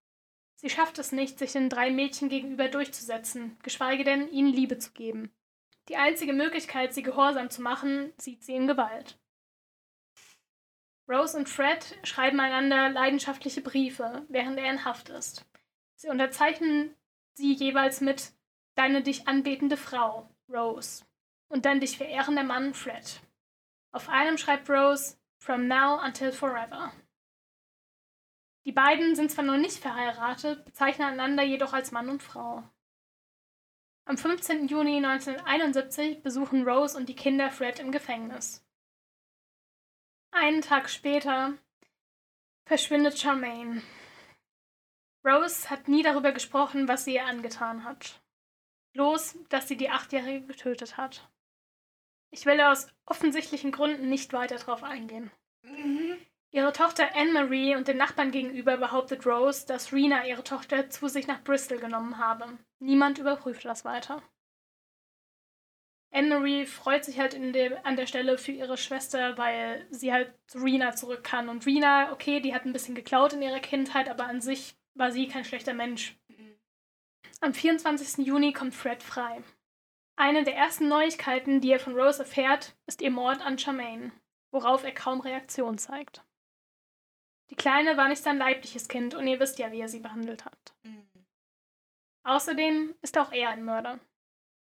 Sie 0.56 0.70
schafft 0.70 0.98
es 0.98 1.12
nicht, 1.12 1.38
sich 1.38 1.52
den 1.52 1.68
drei 1.68 1.90
Mädchen 1.90 2.28
gegenüber 2.28 2.68
durchzusetzen, 2.68 3.58
geschweige 3.62 4.04
denn 4.04 4.28
ihnen 4.32 4.52
Liebe 4.52 4.78
zu 4.78 4.92
geben. 4.92 5.30
Die 5.88 5.96
einzige 5.96 6.32
Möglichkeit, 6.32 6.94
sie 6.94 7.02
gehorsam 7.02 7.50
zu 7.50 7.62
machen, 7.62 8.12
sieht 8.18 8.42
sie 8.42 8.54
in 8.54 8.66
Gewalt. 8.66 9.18
Rose 11.08 11.36
und 11.36 11.48
Fred 11.48 11.98
schreiben 12.02 12.40
einander 12.40 12.90
leidenschaftliche 12.90 13.60
Briefe, 13.60 14.26
während 14.28 14.58
er 14.58 14.70
in 14.70 14.84
Haft 14.84 15.08
ist. 15.10 15.46
Sie 15.94 16.08
unterzeichnen 16.08 16.94
sie 17.34 17.52
jeweils 17.52 18.00
mit 18.00 18.32
Deine 18.74 19.02
dich 19.02 19.26
anbetende 19.26 19.76
Frau, 19.76 20.28
Rose, 20.48 21.04
und 21.48 21.64
dein 21.64 21.80
dich 21.80 21.96
verehrender 21.96 22.44
Mann, 22.44 22.74
Fred. 22.74 23.20
Auf 23.92 24.08
einem 24.08 24.38
schreibt 24.38 24.68
Rose 24.68 25.16
From 25.38 25.68
now 25.68 26.00
until 26.04 26.32
forever. 26.32 26.92
Die 28.64 28.72
beiden 28.72 29.14
sind 29.14 29.30
zwar 29.30 29.44
noch 29.44 29.56
nicht 29.56 29.78
verheiratet, 29.78 30.64
bezeichnen 30.64 31.08
einander 31.08 31.42
jedoch 31.42 31.72
als 31.72 31.90
Mann 31.90 32.10
und 32.10 32.22
Frau. 32.22 32.62
Am 34.04 34.18
15. 34.18 34.68
Juni 34.68 34.96
1971 34.96 36.22
besuchen 36.22 36.68
Rose 36.68 36.96
und 36.96 37.08
die 37.08 37.16
Kinder 37.16 37.50
Fred 37.50 37.78
im 37.78 37.92
Gefängnis. 37.92 38.64
Einen 40.30 40.60
Tag 40.60 40.90
später 40.90 41.54
verschwindet 42.66 43.18
Charmaine. 43.18 43.82
Rose 45.24 45.70
hat 45.70 45.88
nie 45.88 46.02
darüber 46.02 46.32
gesprochen, 46.32 46.88
was 46.88 47.04
sie 47.04 47.14
ihr 47.14 47.26
angetan 47.26 47.84
hat. 47.84 48.20
Bloß, 48.92 49.38
dass 49.48 49.68
sie 49.68 49.76
die 49.76 49.90
Achtjährige 49.90 50.46
getötet 50.46 50.96
hat. 50.96 51.30
Ich 52.30 52.46
will 52.46 52.60
aus 52.60 52.88
offensichtlichen 53.06 53.72
Gründen 53.72 54.08
nicht 54.08 54.32
weiter 54.32 54.56
darauf 54.56 54.82
eingehen. 54.82 55.30
Mhm. 55.62 56.16
Ihre 56.50 56.72
Tochter 56.72 57.14
Anne-Marie 57.14 57.76
und 57.76 57.88
den 57.88 57.98
Nachbarn 57.98 58.30
gegenüber 58.30 58.78
behauptet 58.78 59.26
Rose, 59.26 59.66
dass 59.66 59.92
Rena 59.92 60.26
ihre 60.26 60.44
Tochter 60.44 60.88
zu 60.88 61.08
sich 61.08 61.26
nach 61.26 61.44
Bristol 61.44 61.78
genommen 61.78 62.18
habe. 62.18 62.58
Niemand 62.78 63.18
überprüft 63.18 63.64
das 63.66 63.84
weiter. 63.84 64.22
Anne-Marie 66.10 66.64
freut 66.64 67.04
sich 67.04 67.18
halt 67.18 67.34
dem, 67.34 67.74
an 67.84 67.96
der 67.96 68.06
Stelle 68.06 68.38
für 68.38 68.52
ihre 68.52 68.78
Schwester, 68.78 69.36
weil 69.36 69.86
sie 69.90 70.10
halt 70.10 70.32
zu 70.46 70.58
Rena 70.58 70.94
zurück 70.94 71.22
kann. 71.22 71.50
Und 71.50 71.66
Rena, 71.66 72.12
okay, 72.12 72.40
die 72.40 72.54
hat 72.54 72.64
ein 72.64 72.72
bisschen 72.72 72.94
geklaut 72.94 73.34
in 73.34 73.42
ihrer 73.42 73.60
Kindheit, 73.60 74.08
aber 74.08 74.24
an 74.24 74.40
sich 74.40 74.74
war 74.94 75.12
sie 75.12 75.28
kein 75.28 75.44
schlechter 75.44 75.74
Mensch. 75.74 76.16
Am 77.40 77.52
24. 77.52 78.26
Juni 78.26 78.52
kommt 78.52 78.74
Fred 78.74 79.02
frei. 79.02 79.42
Eine 80.20 80.42
der 80.42 80.56
ersten 80.56 80.88
Neuigkeiten, 80.88 81.60
die 81.60 81.70
er 81.70 81.78
von 81.78 81.94
Rose 81.96 82.18
erfährt, 82.18 82.74
ist 82.86 83.02
ihr 83.02 83.10
Mord 83.12 83.40
an 83.40 83.56
Charmaine, 83.56 84.10
worauf 84.50 84.82
er 84.82 84.92
kaum 84.92 85.20
Reaktion 85.20 85.78
zeigt. 85.78 86.24
Die 87.50 87.54
Kleine 87.54 87.96
war 87.96 88.08
nicht 88.08 88.24
sein 88.24 88.36
leibliches 88.36 88.88
Kind 88.88 89.14
und 89.14 89.28
ihr 89.28 89.38
wisst 89.38 89.60
ja, 89.60 89.70
wie 89.70 89.80
er 89.80 89.88
sie 89.88 90.00
behandelt 90.00 90.44
hat. 90.44 90.74
Mhm. 90.82 91.08
Außerdem 92.24 92.96
ist 93.00 93.16
auch 93.16 93.30
er 93.30 93.50
ein 93.50 93.64
Mörder. 93.64 94.00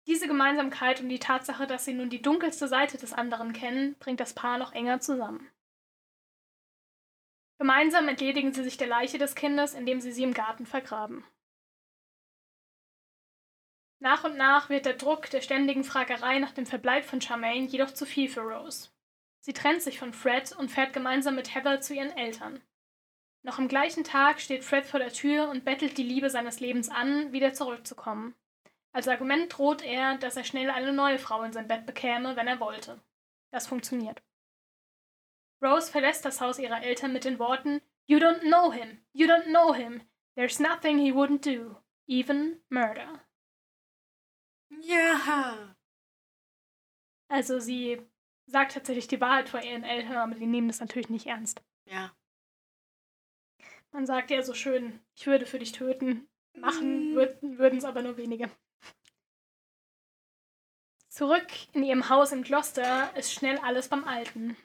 Diese 0.09 0.27
Gemeinsamkeit 0.27 1.01
und 1.01 1.09
die 1.09 1.21
Tatsache, 1.21 1.69
dass 1.69 1.85
sie 1.85 1.95
nun 1.95 2.11
die 2.11 2.21
dunkelste 2.21 2.67
Seite 2.67 2.99
des 2.99 3.13
anderen 3.13 3.53
kennen, 3.53 3.95
bringt 4.01 4.19
das 4.19 4.35
Paar 4.35 4.59
noch 4.59 4.73
enger 4.73 4.99
zusammen. 4.99 5.49
Gemeinsam 7.59 8.09
entledigen 8.09 8.53
sie 8.53 8.65
sich 8.65 8.77
der 8.77 8.89
Leiche 8.89 9.19
des 9.19 9.37
Kindes, 9.37 9.75
indem 9.75 10.01
sie 10.01 10.11
sie 10.11 10.25
im 10.25 10.35
Garten 10.35 10.67
vergraben. 10.67 11.25
Nach 14.01 14.23
und 14.25 14.37
nach 14.37 14.69
wird 14.69 14.87
der 14.87 14.95
Druck 14.95 15.29
der 15.31 15.41
ständigen 15.41 15.83
Fragerei 15.83 16.39
nach 16.39 16.53
dem 16.53 16.67
Verbleib 16.67 17.05
von 17.05 17.21
Charmaine 17.21 17.67
jedoch 17.67 17.93
zu 17.93 18.07
viel 18.07 18.29
für 18.29 18.43
Rose. 18.43 18.91
Sie 19.41 19.53
trennt 19.53 19.83
sich 19.83 19.99
von 19.99 20.13
Fred 20.13 20.53
und 20.53 20.71
fährt 20.71 20.93
gemeinsam 20.93 21.35
mit 21.35 21.55
Heather 21.55 21.81
zu 21.81 21.95
ihren 21.95 22.17
Eltern. 22.17 22.61
Noch 23.43 23.59
am 23.59 23.69
gleichen 23.69 24.05
Tag 24.05 24.41
steht 24.41 24.65
Fred 24.65 24.85
vor 24.85 25.01
der 25.01 25.13
Tür 25.13 25.49
und 25.49 25.65
bettelt 25.65 25.97
die 25.97 26.03
Liebe 26.03 26.31
seines 26.31 26.61
Lebens 26.61 26.89
an, 26.89 27.33
wieder 27.33 27.55
zurückzukommen. 27.55 28.35
Als 28.93 29.09
Argument 29.09 29.57
droht 29.57 29.83
er, 29.83 30.17
dass 30.19 30.37
er 30.37 30.45
schnell 30.45 30.71
eine 30.71 30.93
neue 30.93 31.19
Frau 31.19 31.43
in 31.43 31.53
sein 31.53 31.69
Bett 31.69 31.87
bekäme, 31.87 32.37
wenn 32.37 32.49
er 32.49 32.61
wollte. 32.61 33.01
Das 33.51 33.67
funktioniert. 33.67 34.23
Rose 35.63 35.91
verlässt 35.91 36.25
das 36.25 36.41
Haus 36.41 36.59
ihrer 36.59 36.83
Eltern 36.83 37.13
mit 37.13 37.25
den 37.25 37.39
Worten 37.39 37.81
You 38.07 38.19
don't 38.19 38.41
know 38.41 38.73
him, 38.73 39.03
you 39.13 39.27
don't 39.27 39.47
know 39.47 39.75
him, 39.75 40.03
there's 40.35 40.59
nothing 40.59 40.99
he 40.99 41.13
wouldn't 41.13 41.43
do, 41.43 41.77
even 42.07 42.61
murder. 42.71 43.21
Ja. 44.71 45.75
Also 47.29 47.59
sie 47.61 48.01
sagt 48.47 48.73
tatsächlich 48.73 49.09
die 49.09 49.21
Wahrheit 49.21 49.49
vor 49.49 49.61
ihren 49.61 49.85
Eltern, 49.85 50.17
aber 50.17 50.35
die 50.35 50.47
nehmen 50.47 50.69
das 50.69 50.81
natürlich 50.81 51.11
nicht 51.11 51.27
ernst. 51.27 51.63
Ja. 51.87 52.13
Man 53.93 54.07
sagt 54.07 54.31
ja 54.31 54.43
so 54.43 54.55
schön, 54.55 55.01
ich 55.15 55.27
würde 55.27 55.47
für 55.47 55.59
dich 55.59 55.73
töten. 55.73 56.29
Machen 56.55 57.13
mhm. 57.13 57.59
würden 57.59 57.79
es 57.79 57.85
aber 57.85 58.03
nur 58.03 58.17
wenige. 58.17 58.51
Zurück 61.09 61.49
in 61.73 61.83
ihrem 61.83 62.09
Haus 62.09 62.33
in 62.33 62.43
Gloucester 62.43 63.15
ist 63.17 63.33
schnell 63.33 63.59
alles 63.59 63.89
beim 63.89 64.05
Alten. 64.05 64.57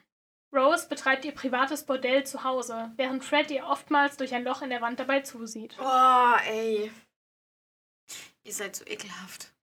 Rose 0.52 0.88
betreibt 0.88 1.24
ihr 1.24 1.32
privates 1.32 1.84
Bordell 1.84 2.24
zu 2.24 2.44
Hause, 2.44 2.92
während 2.96 3.24
Fred 3.24 3.50
ihr 3.50 3.66
oftmals 3.66 4.16
durch 4.16 4.34
ein 4.34 4.44
Loch 4.44 4.62
in 4.62 4.70
der 4.70 4.80
Wand 4.80 5.00
dabei 5.00 5.20
zusieht. 5.20 5.76
Oh, 5.80 6.36
ey. 6.46 6.92
Ihr 8.44 8.52
seid 8.52 8.76
so 8.76 8.86
ekelhaft. 8.86 9.53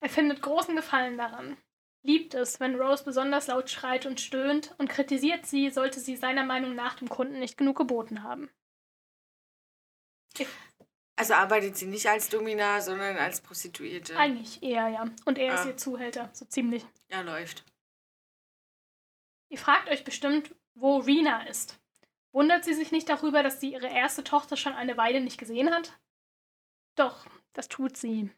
Er 0.00 0.08
findet 0.08 0.42
großen 0.42 0.76
Gefallen 0.76 1.16
daran 1.18 1.56
liebt 2.06 2.34
es, 2.34 2.60
wenn 2.60 2.80
Rose 2.80 3.04
besonders 3.04 3.48
laut 3.48 3.68
schreit 3.68 4.06
und 4.06 4.20
stöhnt 4.20 4.74
und 4.78 4.88
kritisiert 4.88 5.44
sie, 5.44 5.70
sollte 5.70 6.00
sie 6.00 6.16
seiner 6.16 6.44
Meinung 6.44 6.74
nach 6.74 6.94
dem 6.94 7.08
Kunden 7.08 7.38
nicht 7.38 7.58
genug 7.58 7.76
geboten 7.76 8.22
haben. 8.22 8.48
Also 11.16 11.34
arbeitet 11.34 11.76
sie 11.76 11.86
nicht 11.86 12.06
als 12.06 12.28
Domina, 12.28 12.80
sondern 12.80 13.16
als 13.16 13.40
Prostituierte. 13.40 14.16
Eigentlich 14.16 14.62
eher, 14.62 14.88
ja. 14.88 15.06
Und 15.24 15.38
er 15.38 15.52
ah. 15.52 15.60
ist 15.60 15.66
ihr 15.66 15.76
Zuhälter, 15.76 16.30
so 16.32 16.44
ziemlich. 16.44 16.84
Ja, 17.08 17.22
läuft. 17.22 17.64
Ihr 19.48 19.58
fragt 19.58 19.88
euch 19.88 20.04
bestimmt, 20.04 20.54
wo 20.74 20.98
Rena 20.98 21.46
ist. 21.46 21.78
Wundert 22.32 22.64
sie 22.64 22.74
sich 22.74 22.92
nicht 22.92 23.08
darüber, 23.08 23.42
dass 23.42 23.60
sie 23.60 23.72
ihre 23.72 23.88
erste 23.88 24.24
Tochter 24.24 24.56
schon 24.56 24.74
eine 24.74 24.96
Weile 24.98 25.22
nicht 25.22 25.38
gesehen 25.38 25.72
hat? 25.72 25.98
Doch, 26.96 27.26
das 27.54 27.68
tut 27.68 27.96
sie. 27.96 28.30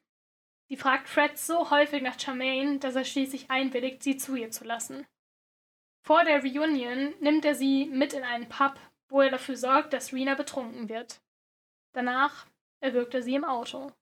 Sie 0.68 0.76
fragt 0.76 1.08
Fred 1.08 1.38
so 1.38 1.70
häufig 1.70 2.02
nach 2.02 2.20
Charmaine, 2.20 2.78
dass 2.78 2.94
er 2.94 3.04
schließlich 3.04 3.50
einwilligt, 3.50 4.02
sie 4.02 4.18
zu 4.18 4.36
ihr 4.36 4.50
zu 4.50 4.64
lassen. 4.64 5.06
Vor 6.04 6.24
der 6.24 6.42
Reunion 6.42 7.14
nimmt 7.20 7.44
er 7.44 7.54
sie 7.54 7.86
mit 7.86 8.12
in 8.12 8.22
einen 8.22 8.48
Pub, 8.48 8.78
wo 9.08 9.22
er 9.22 9.30
dafür 9.30 9.56
sorgt, 9.56 9.92
dass 9.92 10.12
Rena 10.12 10.34
betrunken 10.34 10.88
wird. 10.88 11.20
Danach 11.94 12.46
erwürgt 12.80 13.14
er 13.14 13.22
sie 13.22 13.34
im 13.34 13.44
Auto. 13.44 13.92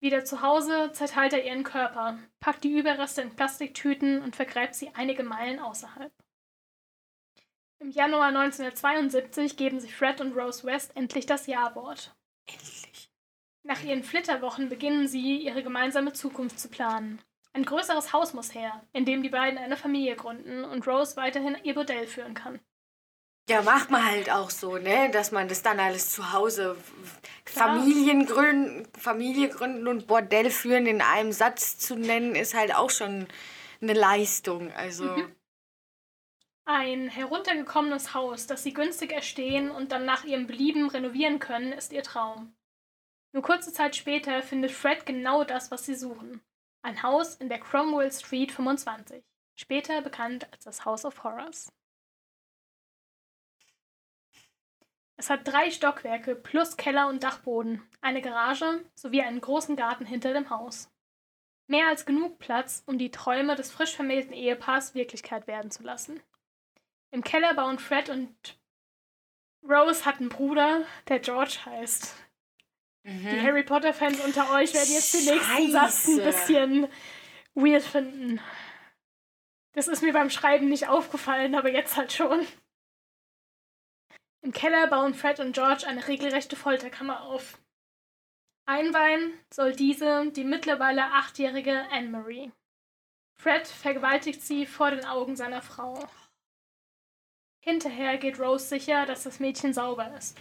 Wieder 0.00 0.24
zu 0.24 0.42
Hause 0.42 0.92
zerteilt 0.92 1.32
er 1.32 1.44
ihren 1.44 1.64
Körper, 1.64 2.18
packt 2.38 2.62
die 2.62 2.78
Überreste 2.78 3.20
in 3.20 3.34
Plastiktüten 3.34 4.22
und 4.22 4.36
vergräbt 4.36 4.76
sie 4.76 4.94
einige 4.94 5.24
Meilen 5.24 5.58
außerhalb. 5.58 6.12
Im 7.80 7.90
Januar 7.90 8.28
1972 8.28 9.56
geben 9.56 9.80
sich 9.80 9.94
Fred 9.94 10.20
und 10.20 10.36
Rose 10.36 10.64
West 10.64 10.96
endlich 10.96 11.26
das 11.26 11.46
Ja-Wort. 11.46 12.14
Nach 13.68 13.82
ihren 13.82 14.02
Flitterwochen 14.02 14.70
beginnen 14.70 15.06
sie, 15.08 15.36
ihre 15.36 15.62
gemeinsame 15.62 16.14
Zukunft 16.14 16.58
zu 16.58 16.70
planen. 16.70 17.20
Ein 17.52 17.66
größeres 17.66 18.14
Haus 18.14 18.32
muss 18.32 18.54
her, 18.54 18.82
in 18.94 19.04
dem 19.04 19.22
die 19.22 19.28
beiden 19.28 19.58
eine 19.58 19.76
Familie 19.76 20.16
gründen 20.16 20.64
und 20.64 20.86
Rose 20.86 21.16
weiterhin 21.16 21.54
ihr 21.64 21.74
Bordell 21.74 22.06
führen 22.06 22.32
kann. 22.32 22.60
Ja, 23.50 23.60
macht 23.60 23.90
man 23.90 24.02
halt 24.02 24.30
auch 24.30 24.48
so, 24.48 24.78
ne? 24.78 25.10
Dass 25.10 25.32
man 25.32 25.48
das 25.48 25.62
dann 25.62 25.80
alles 25.80 26.12
zu 26.12 26.32
Hause 26.32 26.78
Familien 27.44 28.24
gründen, 28.24 28.88
Familie 28.98 29.50
gründen 29.50 29.86
und 29.86 30.06
Bordell 30.06 30.50
führen 30.50 30.86
in 30.86 31.02
einem 31.02 31.32
Satz 31.32 31.76
zu 31.76 31.94
nennen, 31.94 32.36
ist 32.36 32.54
halt 32.54 32.74
auch 32.74 32.90
schon 32.90 33.26
eine 33.82 33.92
Leistung. 33.92 34.72
Also. 34.72 35.04
Mhm. 35.04 35.34
Ein 36.64 37.08
heruntergekommenes 37.08 38.14
Haus, 38.14 38.46
das 38.46 38.62
sie 38.62 38.72
günstig 38.72 39.12
erstehen 39.12 39.70
und 39.70 39.92
dann 39.92 40.06
nach 40.06 40.24
ihrem 40.24 40.46
Belieben 40.46 40.88
renovieren 40.88 41.38
können, 41.38 41.72
ist 41.72 41.92
ihr 41.92 42.02
Traum. 42.02 42.54
Nur 43.32 43.42
kurze 43.42 43.72
Zeit 43.72 43.94
später 43.94 44.42
findet 44.42 44.70
Fred 44.70 45.04
genau 45.04 45.44
das, 45.44 45.70
was 45.70 45.84
sie 45.84 45.94
suchen. 45.94 46.40
Ein 46.82 47.02
Haus 47.02 47.34
in 47.34 47.48
der 47.48 47.60
Cromwell 47.60 48.10
Street 48.10 48.52
25, 48.52 49.22
später 49.54 50.00
bekannt 50.00 50.50
als 50.52 50.64
das 50.64 50.84
House 50.84 51.04
of 51.04 51.22
Horrors. 51.24 51.72
Es 55.16 55.30
hat 55.30 55.46
drei 55.46 55.70
Stockwerke 55.70 56.36
plus 56.36 56.76
Keller 56.76 57.08
und 57.08 57.24
Dachboden, 57.24 57.82
eine 58.00 58.22
Garage 58.22 58.84
sowie 58.94 59.20
einen 59.20 59.40
großen 59.40 59.74
Garten 59.74 60.06
hinter 60.06 60.32
dem 60.32 60.48
Haus. 60.48 60.90
Mehr 61.66 61.88
als 61.88 62.06
genug 62.06 62.38
Platz, 62.38 62.84
um 62.86 62.98
die 62.98 63.10
Träume 63.10 63.56
des 63.56 63.70
frisch 63.70 63.94
vermählten 63.94 64.32
Ehepaars 64.32 64.94
Wirklichkeit 64.94 65.46
werden 65.48 65.70
zu 65.70 65.82
lassen. 65.82 66.22
Im 67.10 67.24
Keller 67.24 67.52
bauen 67.54 67.78
Fred 67.78 68.08
und 68.08 68.58
Rose 69.62 70.06
hat 70.06 70.20
einen 70.20 70.28
Bruder, 70.28 70.84
der 71.08 71.18
George 71.18 71.58
heißt. 71.66 72.14
Mhm. 73.08 73.30
Die 73.30 73.40
Harry 73.40 73.62
Potter-Fans 73.62 74.20
unter 74.20 74.50
euch 74.52 74.74
werden 74.74 74.92
jetzt 74.92 75.14
den 75.14 75.24
nächsten 75.24 75.72
Satz 75.72 76.06
ein 76.08 76.16
bisschen 76.18 76.88
weird 77.54 77.82
finden. 77.82 78.38
Das 79.72 79.88
ist 79.88 80.02
mir 80.02 80.12
beim 80.12 80.28
Schreiben 80.28 80.68
nicht 80.68 80.88
aufgefallen, 80.88 81.54
aber 81.54 81.70
jetzt 81.70 81.96
halt 81.96 82.12
schon. 82.12 82.46
Im 84.42 84.52
Keller 84.52 84.88
bauen 84.88 85.14
Fred 85.14 85.40
und 85.40 85.54
George 85.54 85.86
eine 85.86 86.06
regelrechte 86.06 86.54
Folterkammer 86.54 87.22
auf. 87.22 87.58
Einweihen 88.66 89.32
soll 89.50 89.74
diese 89.74 90.30
die 90.30 90.44
mittlerweile 90.44 91.04
achtjährige 91.04 91.90
Anne-Marie. 91.90 92.52
Fred 93.40 93.66
vergewaltigt 93.66 94.42
sie 94.42 94.66
vor 94.66 94.90
den 94.90 95.06
Augen 95.06 95.34
seiner 95.34 95.62
Frau. 95.62 96.06
Hinterher 97.64 98.18
geht 98.18 98.38
Rose 98.38 98.66
sicher, 98.66 99.06
dass 99.06 99.22
das 99.22 99.40
Mädchen 99.40 99.72
sauber 99.72 100.14
ist. 100.14 100.36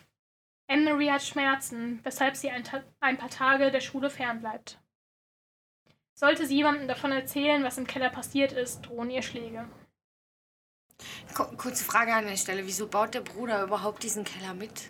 Anne-Marie 0.68 1.11
hat 1.11 1.24
Schmerzen, 1.24 1.99
weshalb 2.03 2.36
sie 2.36 2.49
ein, 2.49 2.63
ein, 2.99 3.18
paar 3.18 3.30
Tage 3.30 3.72
der 3.72 3.80
Schule 3.80 4.09
fernbleibt. 4.09 4.80
Sollte 6.13 6.45
sie 6.45 6.55
jemandem 6.55 6.88
davon 6.88 7.11
erzählen, 7.11 7.63
was 7.63 7.78
im 7.78 7.88
Keller 7.88 8.09
passiert 8.09 8.51
ist, 8.51 8.82
drohen 8.82 9.09
ihr 9.09 9.22
Schläge. 9.22 9.68
Kurze 11.34 11.84
Frage 11.84 12.13
an 12.13 12.26
der 12.26 12.38
Stelle. 12.38 12.65
Wieso 12.65 12.88
baut 12.88 13.13
der 13.13 13.22
Bruder 13.22 13.63
überhaupt 13.63 14.03
diesen 14.03 14.24
Keller 14.24 14.53
mit? 14.53 14.89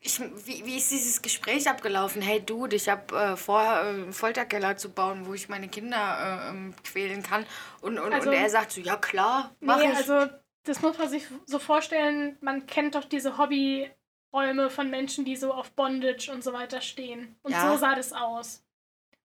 Ich, 0.00 0.20
wie, 0.20 0.64
wie 0.64 0.76
ist 0.76 0.90
dieses 0.90 1.22
Gespräch 1.22 1.68
abgelaufen? 1.68 2.22
Hey 2.22 2.40
Dude, 2.40 2.76
ich 2.76 2.88
habe 2.88 3.16
äh, 3.16 3.36
vor, 3.36 3.62
äh, 3.62 3.88
einen 3.88 4.12
Folterkeller 4.12 4.76
zu 4.76 4.90
bauen, 4.90 5.26
wo 5.26 5.34
ich 5.34 5.48
meine 5.48 5.68
Kinder 5.68 6.44
äh, 6.44 6.50
ähm, 6.50 6.74
quälen 6.84 7.22
kann. 7.22 7.44
Und, 7.80 7.98
und, 7.98 8.12
also, 8.12 8.30
und 8.30 8.36
er 8.36 8.48
sagt 8.48 8.72
so, 8.72 8.80
ja 8.80 8.96
klar, 8.96 9.56
mach 9.60 9.78
nee, 9.78 9.90
ich. 9.90 9.96
Also 9.96 10.28
das 10.68 10.82
muss 10.82 10.98
man 10.98 11.08
sich 11.08 11.26
so 11.46 11.58
vorstellen, 11.58 12.36
man 12.40 12.66
kennt 12.66 12.94
doch 12.94 13.04
diese 13.04 13.38
Hobbyräume 13.38 14.70
von 14.70 14.90
Menschen, 14.90 15.24
die 15.24 15.36
so 15.36 15.52
auf 15.52 15.72
Bondage 15.72 16.30
und 16.30 16.44
so 16.44 16.52
weiter 16.52 16.80
stehen. 16.80 17.36
Und 17.42 17.52
ja. 17.52 17.70
so 17.70 17.78
sah 17.78 17.94
das 17.94 18.12
aus. 18.12 18.64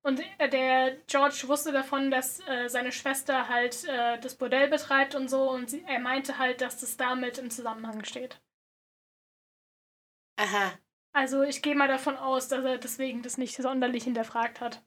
Und 0.01 0.21
äh, 0.37 0.49
der 0.49 0.97
George 1.07 1.43
wusste 1.47 1.71
davon, 1.71 2.11
dass 2.11 2.39
äh, 2.47 2.67
seine 2.67 2.91
Schwester 2.91 3.47
halt 3.47 3.85
äh, 3.85 4.19
das 4.19 4.35
Bordell 4.35 4.69
betreibt 4.69 5.15
und 5.15 5.29
so. 5.29 5.49
Und 5.49 5.69
sie, 5.69 5.83
er 5.87 5.99
meinte 5.99 6.37
halt, 6.37 6.61
dass 6.61 6.79
das 6.79 6.97
damit 6.97 7.37
im 7.37 7.49
Zusammenhang 7.49 8.03
steht. 8.03 8.41
Aha. 10.37 10.73
Also 11.13 11.43
ich 11.43 11.61
gehe 11.61 11.75
mal 11.75 11.87
davon 11.87 12.17
aus, 12.17 12.47
dass 12.47 12.65
er 12.65 12.77
deswegen 12.77 13.21
das 13.21 13.37
nicht 13.37 13.55
sonderlich 13.55 14.03
hinterfragt 14.03 14.59
hat. 14.59 14.83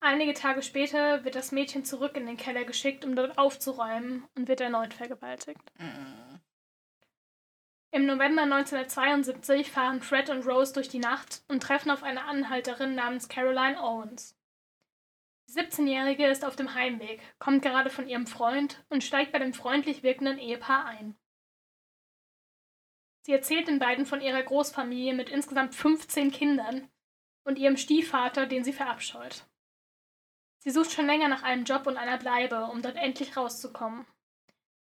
Einige 0.00 0.34
Tage 0.34 0.62
später 0.62 1.24
wird 1.24 1.34
das 1.34 1.52
Mädchen 1.52 1.84
zurück 1.84 2.16
in 2.16 2.26
den 2.26 2.36
Keller 2.36 2.64
geschickt, 2.64 3.04
um 3.04 3.16
dort 3.16 3.38
aufzuräumen 3.38 4.24
und 4.34 4.48
wird 4.48 4.60
erneut 4.60 4.94
vergewaltigt. 4.94 5.62
Mhm. 5.78 6.40
Im 7.92 8.04
November 8.04 8.42
1972 8.42 9.70
fahren 9.70 10.02
Fred 10.02 10.28
und 10.28 10.46
Rose 10.46 10.74
durch 10.74 10.88
die 10.88 10.98
Nacht 10.98 11.42
und 11.48 11.62
treffen 11.62 11.90
auf 11.90 12.02
eine 12.02 12.24
Anhalterin 12.24 12.94
namens 12.94 13.28
Caroline 13.28 13.80
Owens. 13.82 14.36
Die 15.48 15.52
17-Jährige 15.54 16.26
ist 16.26 16.44
auf 16.44 16.56
dem 16.56 16.74
Heimweg, 16.74 17.22
kommt 17.38 17.62
gerade 17.62 17.88
von 17.88 18.06
ihrem 18.06 18.26
Freund 18.26 18.84
und 18.90 19.02
steigt 19.02 19.32
bei 19.32 19.38
dem 19.38 19.54
freundlich 19.54 20.02
wirkenden 20.02 20.38
Ehepaar 20.38 20.84
ein. 20.84 21.16
Sie 23.22 23.32
erzählt 23.32 23.66
den 23.66 23.78
beiden 23.78 24.06
von 24.06 24.20
ihrer 24.20 24.42
Großfamilie 24.42 25.14
mit 25.14 25.30
insgesamt 25.30 25.74
15 25.74 26.30
Kindern 26.32 26.88
und 27.44 27.58
ihrem 27.58 27.76
Stiefvater, 27.76 28.46
den 28.46 28.62
sie 28.62 28.72
verabscheut. 28.72 29.46
Sie 30.66 30.72
sucht 30.72 30.90
schon 30.90 31.06
länger 31.06 31.28
nach 31.28 31.44
einem 31.44 31.62
Job 31.62 31.86
und 31.86 31.96
einer 31.96 32.18
Bleibe, 32.18 32.64
um 32.64 32.82
dort 32.82 32.96
endlich 32.96 33.36
rauszukommen. 33.36 34.04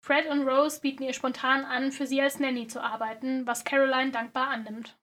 Fred 0.01 0.29
und 0.29 0.47
Rose 0.47 0.81
bieten 0.81 1.03
ihr 1.03 1.13
spontan 1.13 1.65
an, 1.65 1.91
für 1.91 2.07
sie 2.07 2.23
als 2.23 2.39
Nanny 2.39 2.69
zu 2.69 2.81
arbeiten, 2.81 3.49
was 3.49 3.65
Caroline 3.65 4.13
dankbar 4.13 4.47
annimmt. 4.47 4.97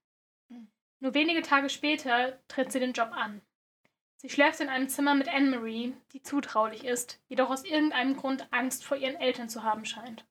Nur 1.02 1.14
wenige 1.14 1.42
Tage 1.42 1.68
später 1.68 2.40
tritt 2.48 2.72
sie 2.72 2.80
den 2.80 2.94
Job 2.94 3.12
an. 3.12 3.42
Sie 4.16 4.30
schläft 4.30 4.62
in 4.62 4.70
einem 4.70 4.88
Zimmer 4.88 5.16
mit 5.16 5.28
Anne-Marie, 5.28 5.98
die 6.14 6.24
zutraulich 6.24 6.86
ist, 6.86 7.20
jedoch 7.28 7.50
aus 7.50 7.66
irgendeinem 7.66 8.16
Grund 8.16 8.48
Angst 8.52 8.86
vor 8.86 8.96
ihren 8.96 9.18
Eltern 9.18 9.50
zu 9.50 9.64
haben 9.64 9.84
scheint. 9.84 10.24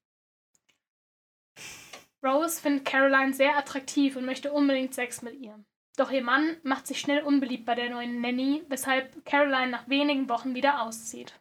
Rose 2.24 2.58
findet 2.58 2.86
Caroline 2.86 3.34
sehr 3.34 3.54
attraktiv 3.58 4.16
und 4.16 4.24
möchte 4.24 4.50
unbedingt 4.50 4.94
Sex 4.94 5.20
mit 5.20 5.34
ihr. 5.34 5.62
Doch 5.98 6.12
ihr 6.12 6.22
Mann 6.22 6.56
macht 6.62 6.86
sich 6.86 7.00
schnell 7.00 7.24
unbeliebt 7.24 7.66
bei 7.66 7.74
der 7.74 7.90
neuen 7.90 8.20
Nanny, 8.20 8.64
weshalb 8.68 9.24
Caroline 9.24 9.70
nach 9.70 9.88
wenigen 9.88 10.28
Wochen 10.28 10.54
wieder 10.54 10.82
auszieht. 10.82 11.34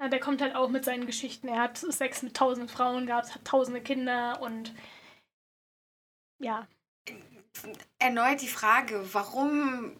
Ja, 0.00 0.08
der 0.08 0.20
kommt 0.20 0.40
halt 0.40 0.54
auch 0.54 0.68
mit 0.68 0.84
seinen 0.84 1.06
Geschichten. 1.06 1.48
Er 1.48 1.60
hat 1.60 1.78
Sex 1.78 2.22
mit 2.22 2.36
tausend 2.36 2.70
Frauen 2.70 3.06
gehabt, 3.06 3.34
hat 3.34 3.44
tausende 3.44 3.80
Kinder 3.80 4.40
und 4.40 4.72
ja. 6.38 6.68
Erneut 7.98 8.40
die 8.40 8.46
Frage, 8.46 9.12
warum, 9.12 9.98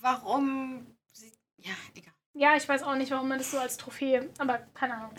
warum, 0.00 0.96
ja, 1.58 1.74
egal. 1.94 2.12
Ja, 2.34 2.56
ich 2.56 2.68
weiß 2.68 2.82
auch 2.82 2.96
nicht, 2.96 3.12
warum 3.12 3.28
man 3.28 3.38
das 3.38 3.52
so 3.52 3.60
als 3.60 3.76
Trophäe, 3.76 4.28
aber 4.38 4.58
keine 4.74 4.94
Ahnung. 4.94 5.14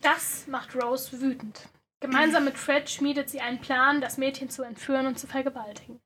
Das 0.00 0.48
macht 0.48 0.74
Rose 0.74 1.20
wütend. 1.20 1.68
Gemeinsam 2.00 2.44
mit 2.44 2.56
Fred 2.56 2.88
schmiedet 2.88 3.28
sie 3.28 3.40
einen 3.40 3.60
Plan, 3.60 4.00
das 4.00 4.18
Mädchen 4.18 4.50
zu 4.50 4.62
entführen 4.62 5.06
und 5.06 5.18
zu 5.18 5.26
vergewaltigen. 5.26 6.00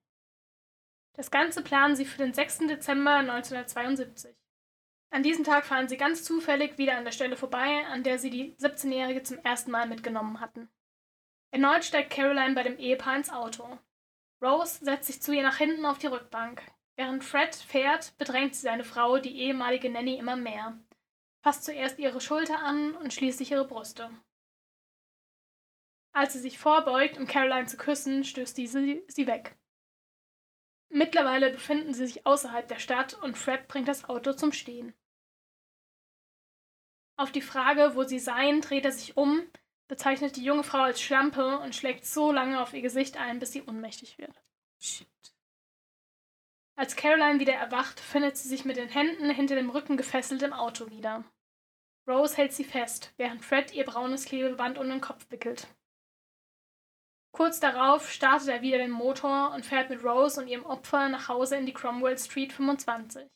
Das 1.15 1.31
Ganze 1.31 1.63
planen 1.63 1.97
sie 1.97 2.07
für 2.07 2.19
den 2.19 2.33
6. 2.33 2.61
Dezember 2.61 3.17
1972. 3.17 4.35
An 5.11 5.23
diesem 5.23 5.45
Tag 5.45 5.67
fahren 5.67 5.89
sie 5.89 5.99
ganz 5.99 6.25
zufällig 6.25 6.79
wieder 6.79 6.97
an 6.97 7.05
der 7.05 7.13
Stelle 7.13 7.37
vorbei, 7.37 7.85
an 7.87 8.03
der 8.03 8.19
sie 8.19 8.31
die 8.31 8.55
17-Jährige 8.57 9.23
zum 9.23 9.39
ersten 9.39 9.71
Mal 9.71 9.87
mitgenommen 9.87 10.41
hatten. 10.41 10.71
Erneut 11.51 11.85
steigt 11.85 12.11
Caroline 12.11 12.55
bei 12.55 12.63
dem 12.63 12.79
Ehepaar 12.79 13.17
ins 13.17 13.31
Auto. 13.31 13.79
Rose 14.41 14.83
setzt 14.83 15.07
sich 15.07 15.21
zu 15.21 15.33
ihr 15.33 15.43
nach 15.43 15.59
hinten 15.59 15.85
auf 15.85 15.99
die 15.99 16.07
Rückbank. 16.07 16.63
Während 16.97 17.25
Fred 17.25 17.55
fährt, 17.55 18.17
bedrängt 18.17 18.55
sie 18.55 18.63
seine 18.63 18.85
Frau, 18.85 19.19
die 19.19 19.37
ehemalige 19.39 19.91
Nanny, 19.91 20.17
immer 20.17 20.37
mehr 20.37 20.79
fasst 21.43 21.65
zuerst 21.65 21.99
ihre 21.99 22.21
Schulter 22.21 22.61
an 22.61 22.95
und 22.97 23.13
schließlich 23.13 23.51
ihre 23.51 23.67
Brüste. 23.67 24.11
Als 26.13 26.35
sie 26.35 26.41
sich 26.41 26.59
vorbeugt, 26.59 27.17
um 27.17 27.27
Caroline 27.27 27.67
zu 27.67 27.77
küssen, 27.77 28.25
stößt 28.25 28.57
diese 28.57 29.03
sie 29.09 29.27
weg. 29.27 29.57
Mittlerweile 30.91 31.51
befinden 31.51 31.95
sie 31.95 32.07
sich 32.07 32.27
außerhalb 32.27 32.69
der 32.69 32.79
Stadt 32.79 33.15
und 33.23 33.39
Fred 33.39 33.67
bringt 33.67 33.89
das 33.89 34.05
Auto 34.05 34.35
zum 34.35 34.53
Stehen. 34.53 34.95
Auf 37.17 37.33
die 37.33 37.41
Frage, 37.41 37.95
wo 37.95 38.05
sie 38.05 38.19
seien, 38.19 38.61
dreht 38.61 38.85
er 38.85 38.93
sich 38.93 39.17
um, 39.17 39.43
bezeichnet 39.89 40.37
die 40.37 40.45
junge 40.45 40.65
Frau 40.65 40.81
als 40.81 41.01
Schlampe 41.01 41.59
und 41.61 41.75
schlägt 41.75 42.05
so 42.05 42.31
lange 42.31 42.61
auf 42.61 42.75
ihr 42.75 42.83
Gesicht 42.83 43.17
ein, 43.17 43.39
bis 43.39 43.53
sie 43.53 43.63
ohnmächtig 43.63 44.19
wird. 44.19 44.43
Shit. 44.79 45.09
Als 46.75 46.97
Caroline 46.97 47.41
wieder 47.41 47.55
erwacht, 47.55 48.01
findet 48.01 48.37
sie 48.37 48.49
sich 48.49 48.65
mit 48.65 48.77
den 48.77 48.89
Händen 48.89 49.31
hinter 49.31 49.55
dem 49.55 49.71
Rücken 49.71 49.97
gefesselt 49.97 50.43
im 50.43 50.53
Auto 50.53 50.91
wieder. 50.91 51.25
Rose 52.07 52.37
hält 52.37 52.53
sie 52.53 52.65
fest, 52.65 53.13
während 53.17 53.45
Fred 53.45 53.73
ihr 53.73 53.85
braunes 53.85 54.25
Klebeband 54.25 54.79
um 54.79 54.89
den 54.89 55.01
Kopf 55.01 55.31
wickelt. 55.31 55.69
Kurz 57.33 57.61
darauf 57.61 58.11
startet 58.11 58.49
er 58.49 58.61
wieder 58.61 58.79
den 58.79 58.91
Motor 58.91 59.53
und 59.55 59.65
fährt 59.65 59.89
mit 59.89 60.05
Rose 60.05 60.39
und 60.39 60.49
ihrem 60.49 60.67
Opfer 60.67 61.09
nach 61.09 61.29
Hause 61.29 61.57
in 61.57 61.65
die 61.65 61.73
Cromwell 61.73 62.19
Street 62.19 62.53
25. 62.53 63.27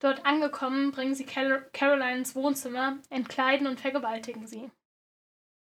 Dort 0.00 0.24
angekommen, 0.26 0.92
bringen 0.92 1.14
sie 1.14 1.24
Car 1.24 1.62
Caroline 1.72 2.18
ins 2.18 2.34
Wohnzimmer, 2.34 2.98
entkleiden 3.08 3.66
und 3.66 3.80
vergewaltigen 3.80 4.46
sie. 4.46 4.70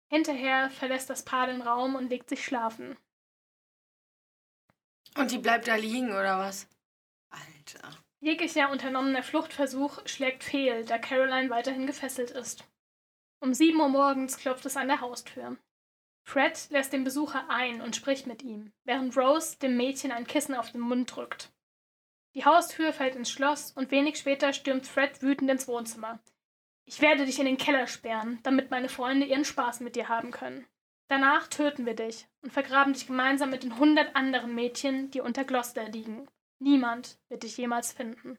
Hinterher 0.09 0.70
verlässt 0.70 1.11
das 1.11 1.24
Paar 1.24 1.49
den 1.49 1.62
Raum 1.62 1.97
und 1.97 2.09
legt 2.09 2.29
sich 2.29 2.45
schlafen. 2.45 2.97
Und 5.16 5.33
die 5.33 5.39
bleibt 5.39 5.66
da 5.66 5.74
liegen, 5.74 6.11
oder 6.11 6.39
was? 6.39 6.68
Alter. 7.31 7.91
Jeglicher 8.20 8.70
unternommener 8.70 9.22
Fluchtversuch 9.22 10.07
schlägt 10.07 10.45
fehl, 10.45 10.85
da 10.85 10.99
Caroline 10.99 11.51
weiterhin 11.51 11.87
gefesselt 11.87 12.31
ist. 12.31 12.64
Um 13.41 13.53
sieben 13.53 13.81
Uhr 13.81 13.89
morgens 13.89 14.37
klopft 14.37 14.66
es 14.66 14.77
an 14.77 14.89
der 14.89 15.01
Haustür. 15.01 15.57
Fred 16.27 16.68
lässt 16.70 16.93
den 16.93 17.05
Besucher 17.05 17.49
ein 17.49 17.81
und 17.81 17.95
spricht 17.95 18.27
mit 18.27 18.43
ihm, 18.43 18.72
während 18.85 19.16
Rose 19.16 19.59
dem 19.59 19.77
Mädchen 19.77 20.11
ein 20.11 20.27
Kissen 20.27 20.57
auf 20.57 20.72
den 20.72 20.81
Mund 20.81 21.14
drückt. 21.14 21.53
Die 22.35 22.45
Haustür 22.45 22.93
fällt 22.93 23.14
ins 23.14 23.31
Schloss 23.31 23.70
und 23.70 23.93
wenig 23.93 24.18
später 24.18 24.53
stürmt 24.53 24.87
Fred 24.87 25.22
wütend 25.22 25.51
ins 25.51 25.68
Wohnzimmer. 25.68 26.18
Ich 26.85 27.01
werde 27.01 27.24
dich 27.27 27.39
in 27.39 27.47
den 27.47 27.59
Keller 27.59 27.87
sperren, 27.87 28.41
damit 28.43 28.72
meine 28.72 28.89
Freunde 28.89 29.24
ihren 29.24 29.45
Spaß 29.45 29.81
mit 29.81 29.95
dir 29.95 30.09
haben 30.09 30.33
können. 30.33 30.66
Danach 31.09 31.47
töten 31.47 31.87
wir 31.87 31.95
dich 31.95 32.27
und 32.43 32.53
vergraben 32.53 32.93
dich 32.93 33.07
gemeinsam 33.07 33.51
mit 33.51 33.62
den 33.62 33.79
hundert 33.79 34.16
anderen 34.16 34.53
Mädchen, 34.53 35.12
die 35.12 35.20
unter 35.20 35.45
Gloucester 35.45 35.89
liegen. 35.89 36.27
Niemand 36.59 37.18
wird 37.29 37.45
dich 37.45 37.57
jemals 37.57 37.93
finden. 37.93 38.37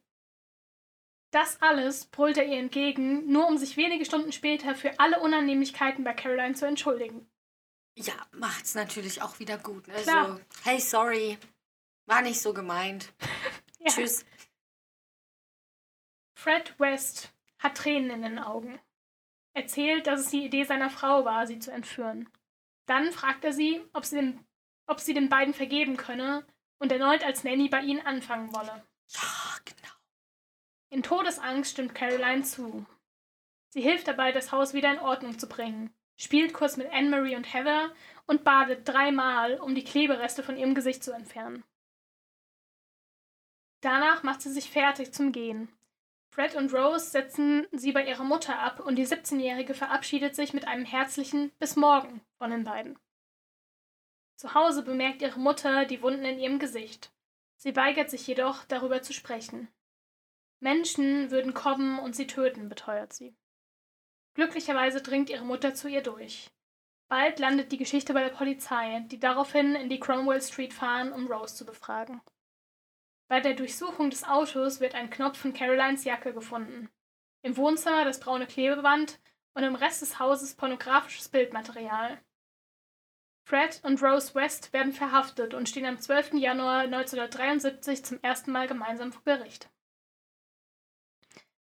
Das 1.31 1.61
alles 1.61 2.05
brüllt 2.05 2.37
er 2.37 2.45
ihr 2.45 2.59
entgegen, 2.59 3.31
nur 3.31 3.47
um 3.47 3.57
sich 3.57 3.77
wenige 3.77 4.03
Stunden 4.03 4.33
später 4.33 4.75
für 4.75 4.99
alle 4.99 5.21
Unannehmlichkeiten 5.21 6.03
bei 6.03 6.13
Caroline 6.13 6.55
zu 6.55 6.65
entschuldigen. 6.67 7.29
Ja, 7.99 8.13
macht's 8.31 8.75
natürlich 8.75 9.23
auch 9.23 9.39
wieder 9.39 9.57
gut. 9.57 9.87
Ne? 9.87 10.03
So, 10.03 10.39
hey, 10.63 10.79
sorry, 10.79 11.37
war 12.05 12.21
nicht 12.21 12.39
so 12.39 12.53
gemeint. 12.53 13.11
ja. 13.79 13.91
Tschüss. 13.91 14.23
Fred 16.35 16.79
West 16.79 17.33
hat 17.57 17.75
Tränen 17.75 18.11
in 18.11 18.21
den 18.21 18.39
Augen. 18.39 18.79
Erzählt, 19.53 20.05
dass 20.05 20.19
es 20.21 20.29
die 20.29 20.45
Idee 20.45 20.63
seiner 20.63 20.91
Frau 20.91 21.25
war, 21.25 21.47
sie 21.47 21.57
zu 21.57 21.71
entführen. 21.71 22.29
Dann 22.85 23.11
fragt 23.11 23.43
er 23.43 23.51
sie, 23.51 23.83
ob 23.93 24.05
sie, 24.05 24.17
den, 24.17 24.45
ob 24.85 24.99
sie 24.99 25.15
den 25.15 25.29
beiden 25.29 25.55
vergeben 25.55 25.97
könne 25.97 26.45
und 26.77 26.91
erneut 26.91 27.23
als 27.23 27.43
Nanny 27.43 27.67
bei 27.67 27.81
ihnen 27.81 28.05
anfangen 28.05 28.53
wolle. 28.53 28.85
Ja, 29.07 29.57
genau. 29.65 29.93
In 30.89 31.01
Todesangst 31.01 31.71
stimmt 31.71 31.95
Caroline 31.95 32.43
zu. 32.43 32.85
Sie 33.69 33.81
hilft 33.81 34.07
dabei, 34.07 34.31
das 34.31 34.51
Haus 34.51 34.75
wieder 34.75 34.93
in 34.93 34.99
Ordnung 34.99 35.39
zu 35.39 35.49
bringen, 35.49 35.91
spielt 36.17 36.53
kurz 36.53 36.77
mit 36.77 36.91
Anne-Marie 36.91 37.35
und 37.35 37.53
Heather 37.53 37.93
und 38.25 38.43
badet 38.43 38.87
dreimal, 38.87 39.59
um 39.59 39.73
die 39.75 39.83
Klebereste 39.83 40.43
von 40.43 40.57
ihrem 40.57 40.75
Gesicht 40.75 41.03
zu 41.03 41.11
entfernen. 41.11 41.63
Danach 43.81 44.23
macht 44.23 44.41
sie 44.41 44.51
sich 44.51 44.69
fertig 44.69 45.13
zum 45.13 45.31
Gehen. 45.31 45.69
Fred 46.29 46.55
und 46.55 46.73
Rose 46.73 47.09
setzen 47.09 47.67
sie 47.71 47.91
bei 47.91 48.05
ihrer 48.05 48.23
Mutter 48.23 48.59
ab 48.59 48.79
und 48.79 48.95
die 48.95 49.07
17-Jährige 49.07 49.73
verabschiedet 49.73 50.35
sich 50.35 50.53
mit 50.53 50.67
einem 50.67 50.85
herzlichen 50.85 51.51
Bis 51.59 51.75
morgen 51.75 52.21
von 52.37 52.51
den 52.51 52.63
beiden. 52.63 52.99
Zu 54.35 54.53
Hause 54.53 54.83
bemerkt 54.83 55.21
ihre 55.21 55.39
Mutter 55.39 55.85
die 55.85 56.01
Wunden 56.01 56.25
in 56.25 56.39
ihrem 56.39 56.59
Gesicht. 56.59 57.11
Sie 57.55 57.75
weigert 57.75 58.11
sich 58.11 58.27
jedoch, 58.27 58.65
darüber 58.65 59.01
zu 59.01 59.13
sprechen. 59.13 59.67
Menschen 60.59 61.31
würden 61.31 61.53
kommen 61.55 61.97
und 61.99 62.15
sie 62.15 62.27
töten, 62.27 62.69
beteuert 62.69 63.13
sie. 63.13 63.35
Glücklicherweise 64.37 65.01
dringt 65.01 65.31
ihre 65.31 65.43
Mutter 65.43 65.73
zu 65.73 65.87
ihr 65.87 66.03
durch. 66.03 66.51
Bald 67.09 67.39
landet 67.39 67.71
die 67.71 67.77
Geschichte 67.79 68.13
bei 68.13 68.21
der 68.21 68.35
Polizei, 68.35 69.03
die 69.07 69.19
daraufhin 69.19 69.73
in 69.73 69.89
die 69.89 69.99
Cromwell 69.99 70.43
Street 70.43 70.75
fahren, 70.75 71.11
um 71.11 71.25
Rose 71.25 71.55
zu 71.55 71.65
befragen. 71.65 72.21
Bei 73.27 73.39
der 73.39 73.55
Durchsuchung 73.55 74.11
des 74.11 74.23
Autos 74.23 74.79
wird 74.79 74.93
ein 74.93 75.09
Knopf 75.09 75.39
von 75.39 75.53
Carolines 75.53 76.03
Jacke 76.03 76.33
gefunden. 76.33 76.87
Im 77.41 77.57
Wohnzimmer 77.57 78.05
das 78.05 78.19
braune 78.19 78.45
Klebeband 78.45 79.19
und 79.55 79.63
im 79.63 79.73
Rest 79.73 80.03
des 80.03 80.19
Hauses 80.19 80.53
pornografisches 80.53 81.29
Bildmaterial. 81.29 82.21
Fred 83.43 83.81
und 83.83 84.03
Rose 84.03 84.35
West 84.35 84.71
werden 84.71 84.93
verhaftet 84.93 85.55
und 85.55 85.67
stehen 85.67 85.87
am 85.87 85.99
12. 85.99 86.33
Januar 86.33 86.81
1973 86.81 88.05
zum 88.05 88.19
ersten 88.21 88.51
Mal 88.51 88.67
gemeinsam 88.67 89.11
vor 89.11 89.23
Gericht. 89.23 89.71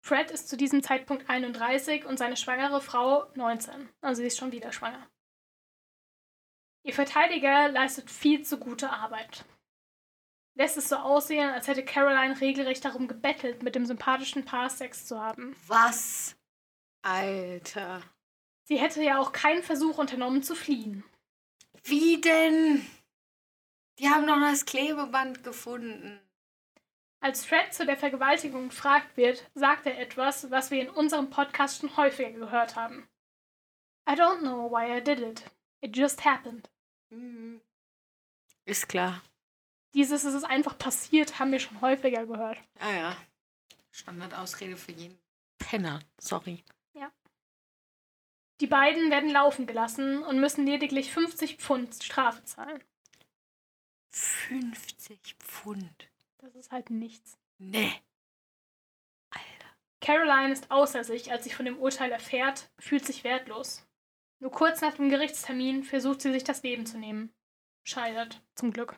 Fred 0.07 0.31
ist 0.31 0.47
zu 0.47 0.55
diesem 0.55 0.83
Zeitpunkt 0.83 1.29
31 1.29 2.05
und 2.05 2.17
seine 2.17 2.37
schwangere 2.37 2.79
Frau 2.79 3.29
19, 3.35 3.89
also 3.99 4.21
sie 4.21 4.27
ist 4.27 4.37
schon 4.37 4.53
wieder 4.53 4.71
schwanger. 4.71 5.05
Ihr 6.83 6.93
Verteidiger 6.93 7.67
leistet 7.67 8.09
viel 8.09 8.43
zu 8.43 8.57
gute 8.57 8.89
Arbeit. 8.89 9.43
Lässt 10.55 10.77
es 10.77 10.87
so 10.87 10.95
aussehen, 10.95 11.49
als 11.49 11.67
hätte 11.67 11.83
Caroline 11.83 12.39
regelrecht 12.39 12.85
darum 12.85 13.09
gebettelt, 13.09 13.63
mit 13.63 13.75
dem 13.75 13.85
sympathischen 13.85 14.45
Paar 14.45 14.69
Sex 14.69 15.05
zu 15.05 15.19
haben. 15.19 15.57
Was? 15.67 16.37
Alter. 17.01 18.01
Sie 18.63 18.77
hätte 18.77 19.03
ja 19.03 19.19
auch 19.19 19.33
keinen 19.33 19.61
Versuch 19.61 19.97
unternommen 19.97 20.41
zu 20.41 20.55
fliehen. 20.55 21.03
Wie 21.83 22.21
denn? 22.21 22.87
Die 23.99 24.09
haben 24.09 24.25
noch 24.25 24.39
das 24.39 24.65
Klebeband 24.65 25.43
gefunden. 25.43 26.21
Als 27.19 27.45
Fred 27.45 27.73
zu 27.73 27.85
der 27.85 27.97
Vergewaltigung 27.97 28.69
gefragt 28.69 29.17
wird, 29.17 29.49
sagt 29.53 29.85
er 29.85 29.99
etwas, 29.99 30.51
was 30.51 30.71
wir 30.71 30.81
in 30.81 30.89
unserem 30.89 31.29
Podcast 31.29 31.79
schon 31.79 31.97
häufiger 31.97 32.31
gehört 32.31 32.75
haben. 32.75 33.07
I 34.09 34.13
don't 34.13 34.39
know 34.39 34.69
why 34.71 34.97
I 34.97 35.03
did 35.03 35.19
it. 35.19 35.43
It 35.81 35.95
just 35.95 36.23
happened. 36.25 36.69
Mhm. 37.09 37.61
Ist 38.65 38.87
klar. 38.87 39.21
Dieses 39.93 40.25
ist 40.25 40.33
es 40.33 40.43
einfach 40.43 40.77
passiert, 40.77 41.39
haben 41.39 41.51
wir 41.51 41.59
schon 41.59 41.81
häufiger 41.81 42.25
gehört. 42.25 42.59
Ah 42.79 42.93
ja. 42.93 43.17
Standardausrede 43.91 44.77
für 44.77 44.91
jeden 44.91 45.17
Penner. 45.57 45.99
Sorry. 46.19 46.63
Die 48.59 48.67
beiden 48.67 49.11
werden 49.11 49.29
laufen 49.29 49.67
gelassen 49.67 50.23
und 50.23 50.39
müssen 50.39 50.65
lediglich 50.65 51.11
50 51.11 51.57
Pfund 51.57 52.03
Strafe 52.03 52.43
zahlen. 52.43 52.83
50 54.09 55.35
Pfund. 55.39 56.07
Das 56.47 56.55
ist 56.55 56.71
halt 56.71 56.89
nichts. 56.91 57.37
Nee. 57.57 57.91
Alter. 59.31 59.67
Caroline 59.99 60.53
ist 60.53 60.71
außer 60.71 61.03
sich, 61.03 61.29
als 61.29 61.43
sie 61.43 61.49
von 61.49 61.65
dem 61.65 61.77
Urteil 61.77 62.09
erfährt, 62.09 62.71
fühlt 62.79 63.05
sich 63.05 63.25
wertlos. 63.25 63.85
Nur 64.39 64.51
kurz 64.51 64.79
nach 64.79 64.93
dem 64.93 65.09
Gerichtstermin 65.09 65.83
versucht 65.83 66.21
sie 66.21 66.31
sich 66.31 66.45
das 66.45 66.63
Leben 66.63 66.85
zu 66.85 66.97
nehmen. 66.97 67.33
Scheitert, 67.83 68.41
zum 68.55 68.71
Glück. 68.71 68.97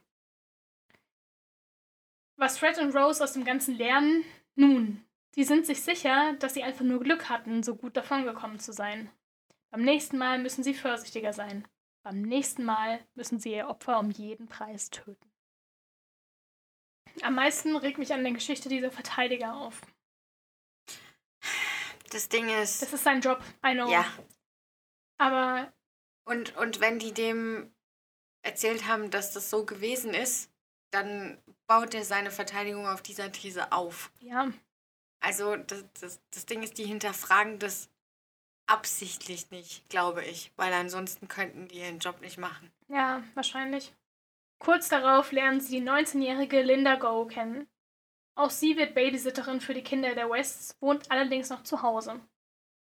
Was 2.36 2.60
Fred 2.60 2.78
und 2.78 2.96
Rose 2.96 3.24
aus 3.24 3.34
dem 3.34 3.46
Ganzen 3.46 3.76
lernen? 3.76 4.24
Nun, 4.54 5.04
sie 5.34 5.44
sind 5.44 5.66
sich 5.66 5.82
sicher, 5.82 6.34
dass 6.34 6.54
sie 6.54 6.62
einfach 6.62 6.86
nur 6.86 7.00
Glück 7.00 7.30
hatten, 7.30 7.64
so 7.64 7.76
gut 7.76 7.98
davongekommen 7.98 8.60
zu 8.60 8.74
sein. 8.74 9.10
Beim 9.72 9.82
nächsten 9.82 10.20
Mal 10.20 10.38
müssen 10.38 10.64
sie 10.64 10.76
vorsichtiger 10.76 11.34
sein. 11.34 11.68
Beim 12.04 12.22
nächsten 12.22 12.64
Mal 12.64 13.00
müssen 13.16 13.40
sie 13.40 13.54
ihr 13.54 13.70
Opfer 13.70 14.00
um 14.00 14.12
jeden 14.12 14.48
Preis 14.48 14.92
töten. 14.92 15.29
Am 17.24 17.36
meisten 17.36 17.76
regt 17.76 17.98
mich 17.98 18.14
an 18.14 18.24
der 18.24 18.34
Geschichte 18.34 18.70
dieser 18.70 18.92
Verteidiger 18.92 19.56
auf. 19.56 19.82
Das 22.12 22.30
Ding 22.30 22.50
ist. 22.50 22.82
Das 22.82 22.92
ist 22.92 23.04
sein 23.04 23.22
Job, 23.22 23.42
I 23.66 23.74
know. 23.74 23.90
Ja. 23.90 24.06
Aber 25.18 25.72
Und, 26.26 26.56
und 26.58 26.80
wenn 26.80 26.98
die 27.00 27.14
dem 27.14 27.72
erzählt 28.42 28.88
haben, 28.88 29.12
dass 29.12 29.34
das 29.34 29.50
so 29.50 29.66
gewesen 29.66 30.14
ist, 30.14 30.50
dann 30.92 31.38
baut 31.68 31.94
er 31.94 32.04
seine 32.04 32.32
Verteidigung 32.32 32.88
auf 32.88 33.02
dieser 33.04 33.32
These 33.32 33.72
auf. 33.72 34.12
ja, 34.22 34.50
Also 35.20 35.56
das, 35.58 35.86
das, 36.00 36.22
das 36.32 36.46
Ding 36.48 36.64
ist, 36.64 36.78
die 36.78 36.86
hinterfragen 36.86 37.60
das 37.60 37.90
absichtlich 38.66 39.52
nicht, 39.52 39.88
glaube 39.90 40.24
ich. 40.26 40.52
Weil 40.56 40.74
ansonsten 40.74 41.28
könnten 41.28 41.68
die 41.68 41.80
ihren 41.80 42.00
Job 42.00 42.22
nicht 42.22 42.38
machen. 42.38 42.72
ja, 42.88 43.22
wahrscheinlich. 43.36 43.94
Kurz 44.60 44.90
darauf 44.90 45.32
lernen 45.32 45.62
sie 45.62 45.80
die 45.80 45.88
19-jährige 45.88 46.62
Linda 46.62 46.96
Go 46.96 47.26
kennen. 47.26 47.68
Auch 48.36 48.50
sie 48.50 48.78
wird 48.78 48.94
Babysitterin 48.94 49.62
für 49.62 49.74
die 49.74 49.84
Kinder 49.84 50.16
der 50.16 50.30
Wests, 50.30 50.78
wohnt 50.82 51.10
allerdings 51.12 51.50
noch 51.50 51.64
zu 51.64 51.82
Hause. 51.82 52.20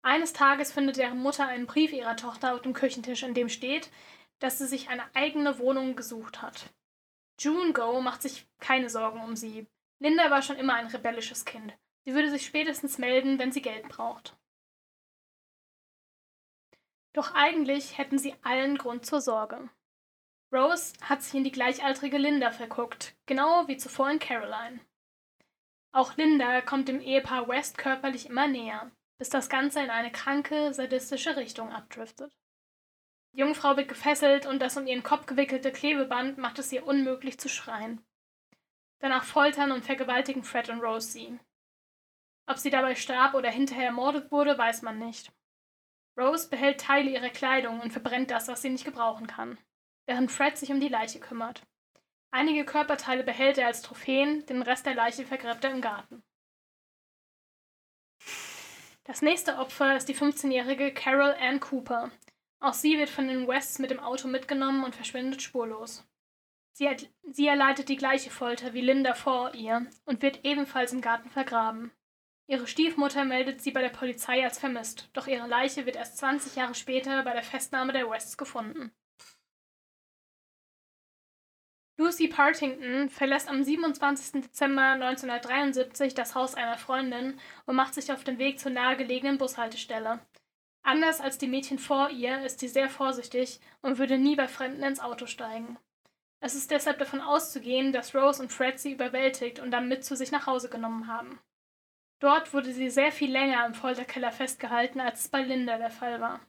Eines 0.04 0.34
Tages 0.34 0.72
findet 0.72 0.98
deren 0.98 1.20
Mutter 1.20 1.48
einen 1.48 1.66
Brief 1.66 1.92
ihrer 1.92 2.16
Tochter 2.16 2.54
auf 2.54 2.62
dem 2.62 2.74
Küchentisch, 2.74 3.24
in 3.24 3.34
dem 3.34 3.50
steht, 3.50 3.90
dass 4.40 4.58
sie 4.58 4.68
sich 4.68 4.90
eine 4.90 5.04
eigene 5.16 5.60
Wohnung 5.60 5.96
gesucht 5.96 6.42
hat. 6.42 6.74
June 7.40 7.74
Go 7.74 8.02
macht 8.02 8.22
sich 8.22 8.48
keine 8.60 8.90
Sorgen 8.90 9.22
um 9.22 9.36
sie. 9.36 9.68
Linda 10.00 10.30
war 10.30 10.42
schon 10.42 10.58
immer 10.58 10.76
ein 10.76 10.88
rebellisches 10.88 11.46
Kind. 11.46 11.74
Sie 12.06 12.14
würde 12.14 12.30
sich 12.30 12.46
spätestens 12.46 12.98
melden, 12.98 13.40
wenn 13.40 13.52
sie 13.52 13.62
Geld 13.62 13.88
braucht. 13.88 14.36
Doch 17.14 17.34
eigentlich 17.34 17.98
hätten 17.98 18.18
sie 18.18 18.36
allen 18.44 18.78
Grund 18.78 19.06
zur 19.06 19.22
Sorge. 19.22 19.70
Rose 20.54 20.94
hat 21.02 21.24
sich 21.24 21.34
in 21.34 21.44
die 21.44 21.52
gleichaltrige 21.52 22.20
Linda 22.20 22.52
verguckt, 22.52 23.16
genau 23.26 23.68
wie 23.68 23.78
zuvor 23.78 24.12
in 24.12 24.20
Caroline. 24.20 24.80
Auch 25.92 26.16
Linda 26.16 26.62
kommt 26.62 26.88
dem 26.88 27.02
Ehepaar 27.02 27.48
West 27.48 27.80
körperlich 27.80 28.28
immer 28.28 28.48
näher, 28.48 28.92
bis 29.18 29.30
das 29.30 29.50
Ganze 29.50 29.82
in 29.82 29.90
eine 29.90 30.12
kranke, 30.12 30.72
sadistische 30.72 31.38
Richtung 31.38 31.72
abdriftet. 31.72 32.32
Die 33.32 33.40
Jungfrau 33.40 33.76
wird 33.78 33.90
gefesselt 33.90 34.46
und 34.46 34.60
das 34.60 34.78
um 34.78 34.86
ihren 34.86 35.02
Kopf 35.02 35.26
gewickelte 35.26 35.72
Klebeband 35.72 36.38
macht 36.38 36.60
es 36.60 36.72
ihr 36.72 36.86
unmöglich 36.86 37.40
zu 37.40 37.50
schreien. 37.50 38.06
Danach 39.00 39.24
foltern 39.24 39.72
und 39.72 39.84
vergewaltigen 39.84 40.44
Fred 40.44 40.70
und 40.70 40.82
Rose 40.82 41.08
sie. 41.08 41.40
Ob 42.46 42.60
sie 42.60 42.70
dabei 42.70 42.94
starb 42.94 43.34
oder 43.34 43.50
hinterher 43.50 43.88
ermordet 43.88 44.32
wurde, 44.32 44.56
weiß 44.56 44.84
man 44.84 45.00
nicht. 45.00 45.32
Rose 46.16 46.48
behält 46.48 46.80
Teile 46.80 47.10
ihrer 47.10 47.30
Kleidung 47.30 47.80
und 47.80 47.92
verbrennt 47.92 48.30
das, 48.30 48.48
was 48.48 48.62
sie 48.62 48.70
nicht 48.70 48.86
gebrauchen 48.86 49.26
kann, 49.26 49.58
während 50.06 50.32
Fred 50.32 50.58
sich 50.58 50.72
um 50.72 50.80
die 50.80 50.90
Leiche 50.90 51.20
kümmert. 51.20 51.64
Einige 52.32 52.66
Körperteile 52.66 53.24
behält 53.24 53.58
er 53.58 53.68
als 53.68 53.82
Trophäen, 53.82 54.46
den 54.48 54.62
Rest 54.62 54.86
der 54.86 54.96
Leiche 54.96 55.26
vergräbt 55.26 55.64
er 55.64 55.72
im 55.72 55.82
Garten. 55.82 56.24
Das 59.04 59.22
nächste 59.22 59.58
Opfer 59.58 59.96
ist 59.98 60.08
die 60.08 60.16
15-jährige 60.16 60.94
Carol 60.94 61.36
Ann 61.40 61.60
Cooper. 61.60 62.10
Auch 62.60 62.74
sie 62.74 62.98
wird 62.98 63.10
von 63.10 63.28
den 63.28 63.48
Wests 63.48 63.80
mit 63.80 63.92
dem 63.92 64.00
Auto 64.00 64.28
mitgenommen 64.28 64.84
und 64.84 64.96
verschwindet 64.96 65.42
spurlos. 65.42 66.08
Sie, 66.72 66.90
hat, 66.90 67.08
sie 67.22 67.48
erleidet 67.48 67.90
die 67.90 67.98
gleiche 67.98 68.32
Folter 68.32 68.74
wie 68.74 68.82
Linda 68.82 69.14
vor 69.14 69.54
ihr 69.54 69.86
und 70.06 70.22
wird 70.22 70.44
ebenfalls 70.44 70.94
im 70.94 71.02
Garten 71.02 71.30
vergraben. 71.30 71.92
Ihre 72.48 72.66
Stiefmutter 72.66 73.26
meldet 73.26 73.62
sie 73.62 73.72
bei 73.72 73.82
der 73.82 73.90
Polizei 73.90 74.44
als 74.44 74.58
vermisst, 74.58 75.10
doch 75.14 75.28
ihre 75.28 75.48
Leiche 75.48 75.86
wird 75.86 75.98
erst 75.98 76.18
20 76.18 76.56
Jahre 76.56 76.74
später 76.74 77.22
bei 77.24 77.34
der 77.34 77.44
Festnahme 77.44 77.94
der 77.94 78.10
Wests 78.10 78.38
gefunden. 78.38 78.92
Lucy 82.04 82.28
Partington 82.28 83.10
verlässt 83.10 83.48
am 83.48 83.64
27. 83.64 84.42
Dezember 84.42 84.90
1973 84.90 86.14
das 86.14 86.36
Haus 86.36 86.54
einer 86.54 86.78
Freundin 86.78 87.40
und 87.66 87.78
macht 87.78 87.94
sich 87.94 88.12
auf 88.12 88.26
den 88.26 88.40
Weg 88.40 88.60
zur 88.60 88.72
nahegelegenen 88.72 89.38
Bushaltestelle. 89.38 90.20
Anders 90.82 91.22
als 91.22 91.38
die 91.38 91.48
Mädchen 91.48 91.80
vor 91.80 92.10
ihr 92.10 92.44
ist 92.44 92.60
sie 92.60 92.68
sehr 92.68 92.90
vorsichtig 92.90 93.62
und 93.82 94.00
würde 94.00 94.18
nie 94.18 94.36
bei 94.36 94.50
Fremden 94.50 94.84
ins 94.84 95.00
Auto 95.00 95.28
steigen. 95.28 95.78
Es 96.42 96.56
ist 96.56 96.72
deshalb 96.72 97.00
davon 97.00 97.22
auszugehen, 97.22 97.94
dass 97.94 98.14
Rose 98.14 98.44
und 98.44 98.52
Fred 98.52 98.82
sie 98.82 98.92
überwältigt 98.92 99.60
und 99.60 99.72
dann 99.72 99.88
mit 99.88 100.04
zu 100.04 100.18
sich 100.18 100.34
nach 100.34 100.46
Hause 100.46 100.68
genommen 100.68 101.08
haben. 101.08 101.40
Dort 102.20 102.54
wurde 102.54 102.74
sie 102.74 102.90
sehr 102.90 103.14
viel 103.14 103.32
länger 103.32 103.66
im 103.66 103.74
Folterkeller 103.74 104.34
festgehalten, 104.34 105.00
als 105.00 105.22
es 105.22 105.28
bei 105.30 105.42
Linda 105.42 105.78
der 105.78 105.90
Fall 105.90 106.20
war. 106.20 106.42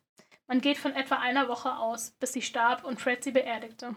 Man 0.48 0.61
geht 0.61 0.78
von 0.78 0.94
etwa 0.96 1.18
einer 1.18 1.46
Woche 1.46 1.76
aus, 1.76 2.11
bis 2.18 2.32
sie 2.32 2.42
starb 2.42 2.82
und 2.82 3.00
Fred 3.00 3.22
sie 3.22 3.30
beerdigte. 3.30 3.94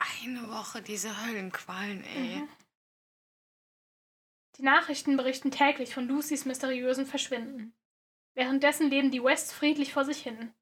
Eine 0.00 0.48
Woche 0.48 0.80
diese 0.80 1.24
Höllenqualen, 1.24 2.02
ey. 2.04 2.36
Mhm. 2.36 2.48
Die 4.56 4.62
Nachrichten 4.62 5.16
berichten 5.16 5.50
täglich 5.50 5.94
von 5.94 6.08
Lucys 6.08 6.46
mysteriösen 6.46 7.06
Verschwinden. 7.06 7.74
Währenddessen 8.34 8.88
leben 8.88 9.10
die 9.10 9.22
Wests 9.22 9.52
friedlich 9.52 9.92
vor 9.92 10.04
sich 10.04 10.22
hin. 10.22 10.52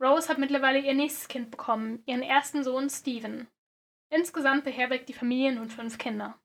Rose 0.00 0.28
hat 0.28 0.38
mittlerweile 0.38 0.78
ihr 0.78 0.94
nächstes 0.94 1.28
Kind 1.28 1.50
bekommen, 1.50 2.02
ihren 2.06 2.22
ersten 2.22 2.64
Sohn 2.64 2.88
Stephen. 2.88 3.48
Insgesamt 4.08 4.64
beherbergt 4.64 5.08
die 5.08 5.14
Familie 5.14 5.52
nun 5.52 5.68
fünf 5.68 5.98
Kinder. 5.98 6.38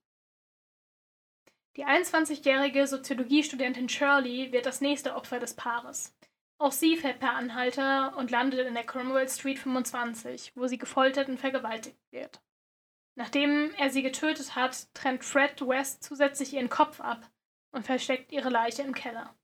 Die 1.78 1.86
21-jährige 1.86 2.86
Soziologiestudentin 2.86 3.88
Shirley 3.88 4.52
wird 4.52 4.66
das 4.66 4.82
nächste 4.82 5.16
Opfer 5.16 5.39
des 5.39 5.56
Paares. 5.56 6.18
Auch 6.62 6.72
sie 6.72 6.95
fährt 6.95 7.20
per 7.20 7.34
Anhalter 7.34 8.16
und 8.18 8.30
landet 8.30 8.68
in 8.68 8.76
der 8.76 8.84
Cromwell 8.84 9.28
Street 9.28 9.57
25, 9.57 10.51
wo 10.55 10.68
sie 10.68 10.78
gefoltert 10.78 11.28
und 11.28 11.39
vergewaltigt 11.39 11.97
wird. 12.12 12.39
Nachdem 13.16 13.74
er 13.80 13.89
sie 13.89 14.03
getötet 14.03 14.55
hat, 14.55 14.93
trennt 14.93 15.26
Fred 15.26 15.59
West 15.68 16.03
zusätzlich 16.03 16.53
ihren 16.53 16.70
Kopf 16.70 17.01
ab 17.01 17.32
und 17.72 17.88
versteckt 17.88 18.32
ihre 18.32 18.49
Leiche 18.49 18.84
im 18.84 18.93
Keller. 18.93 19.36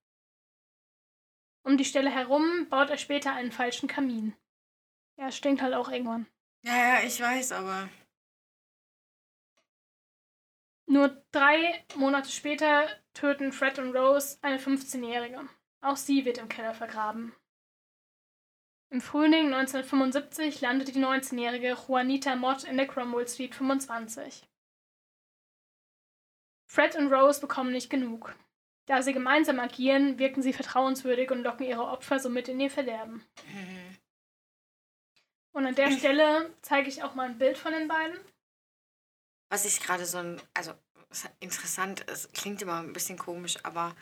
Um 1.63 1.75
die 1.75 1.85
Stelle 1.85 2.11
herum 2.11 2.69
baut 2.69 2.91
er 2.91 2.97
später 2.97 3.33
einen 3.33 3.51
falschen 3.51 3.89
Kamin. 3.89 4.35
Ja, 5.17 5.31
stinkt 5.31 5.63
halt 5.63 5.73
auch 5.73 5.89
irgendwann. 5.89 6.27
Ja, 6.61 6.77
ja, 6.77 6.99
ich 7.03 7.19
weiß, 7.19 7.51
aber. 7.53 7.89
Nur 10.85 11.19
drei 11.31 11.83
Monate 11.95 12.29
später 12.29 12.87
töten 13.15 13.51
Fred 13.51 13.79
und 13.79 13.95
Rose 13.95 14.37
eine 14.43 14.59
15-Jährige. 14.59 15.49
Auch 15.87 15.95
sie 15.95 16.25
wird 16.25 16.37
im 16.37 16.49
Keller 16.49 16.73
vergraben. 16.73 17.33
Im 18.89 18.99
Frühling 18.99 19.53
1975 19.53 20.59
landet 20.59 20.89
die 20.89 20.99
19-jährige 20.99 21.77
Juanita 21.87 22.35
Mott 22.35 22.65
in 22.65 22.75
der 22.75 22.87
Cromwell 22.87 23.25
Street 23.25 23.55
25. 23.55 24.45
Fred 26.69 26.97
und 26.97 27.13
Rose 27.13 27.39
bekommen 27.39 27.71
nicht 27.71 27.89
genug. 27.89 28.35
Da 28.85 29.01
sie 29.01 29.13
gemeinsam 29.13 29.61
agieren, 29.61 30.19
wirken 30.19 30.41
sie 30.41 30.51
vertrauenswürdig 30.51 31.31
und 31.31 31.43
locken 31.43 31.65
ihre 31.65 31.85
Opfer 31.85 32.19
somit 32.19 32.49
in 32.49 32.59
ihr 32.59 32.69
Verderben. 32.69 33.25
Und 35.53 35.65
an 35.67 35.75
der 35.75 35.91
Stelle 35.91 36.53
zeige 36.61 36.89
ich 36.89 37.01
auch 37.01 37.15
mal 37.15 37.29
ein 37.29 37.37
Bild 37.37 37.57
von 37.57 37.71
den 37.71 37.87
beiden. 37.87 38.19
Was 39.49 39.63
ich 39.63 39.79
gerade 39.79 40.05
so 40.05 40.17
ein, 40.17 40.41
also 40.53 40.73
interessant 41.39 42.01
ist, 42.01 42.33
klingt 42.33 42.61
immer 42.61 42.81
ein 42.81 42.91
bisschen 42.91 43.17
komisch, 43.17 43.55
aber 43.63 43.95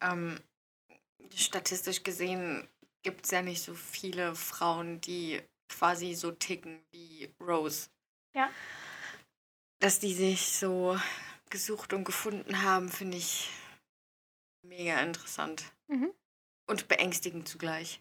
ähm, 0.00 0.40
statistisch 1.34 2.02
gesehen 2.02 2.68
gibt 3.02 3.24
es 3.24 3.30
ja 3.30 3.42
nicht 3.42 3.62
so 3.62 3.74
viele 3.74 4.34
Frauen, 4.34 5.00
die 5.00 5.40
quasi 5.68 6.14
so 6.14 6.32
ticken 6.32 6.80
wie 6.90 7.30
Rose. 7.40 7.88
Ja. 8.34 8.50
Dass 9.78 9.98
die 9.98 10.14
sich 10.14 10.52
so 10.52 10.98
gesucht 11.50 11.92
und 11.92 12.04
gefunden 12.04 12.62
haben, 12.62 12.88
finde 12.88 13.18
ich 13.18 13.50
mega 14.62 15.00
interessant. 15.00 15.64
Mhm. 15.88 16.12
Und 16.66 16.88
beängstigend 16.88 17.48
zugleich. 17.48 18.00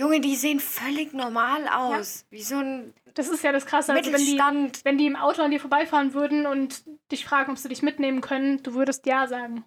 Junge, 0.00 0.20
die 0.22 0.34
sehen 0.34 0.60
völlig 0.60 1.12
normal 1.12 1.68
aus. 1.68 2.24
Wie 2.30 2.42
so 2.42 2.56
ein 2.56 2.94
Das 3.12 3.28
ist 3.28 3.44
ja 3.44 3.52
das 3.52 3.66
Krasse. 3.66 3.92
Also 3.92 4.10
wenn, 4.10 4.24
die, 4.24 4.38
wenn 4.82 4.96
die 4.96 5.04
im 5.04 5.16
Auto 5.16 5.42
an 5.42 5.50
dir 5.50 5.60
vorbeifahren 5.60 6.14
würden 6.14 6.46
und 6.46 6.84
dich 7.12 7.26
fragen, 7.26 7.52
ob 7.52 7.58
sie 7.58 7.68
dich 7.68 7.82
mitnehmen 7.82 8.22
können, 8.22 8.62
du 8.62 8.72
würdest 8.72 9.04
ja 9.04 9.26
sagen. 9.26 9.62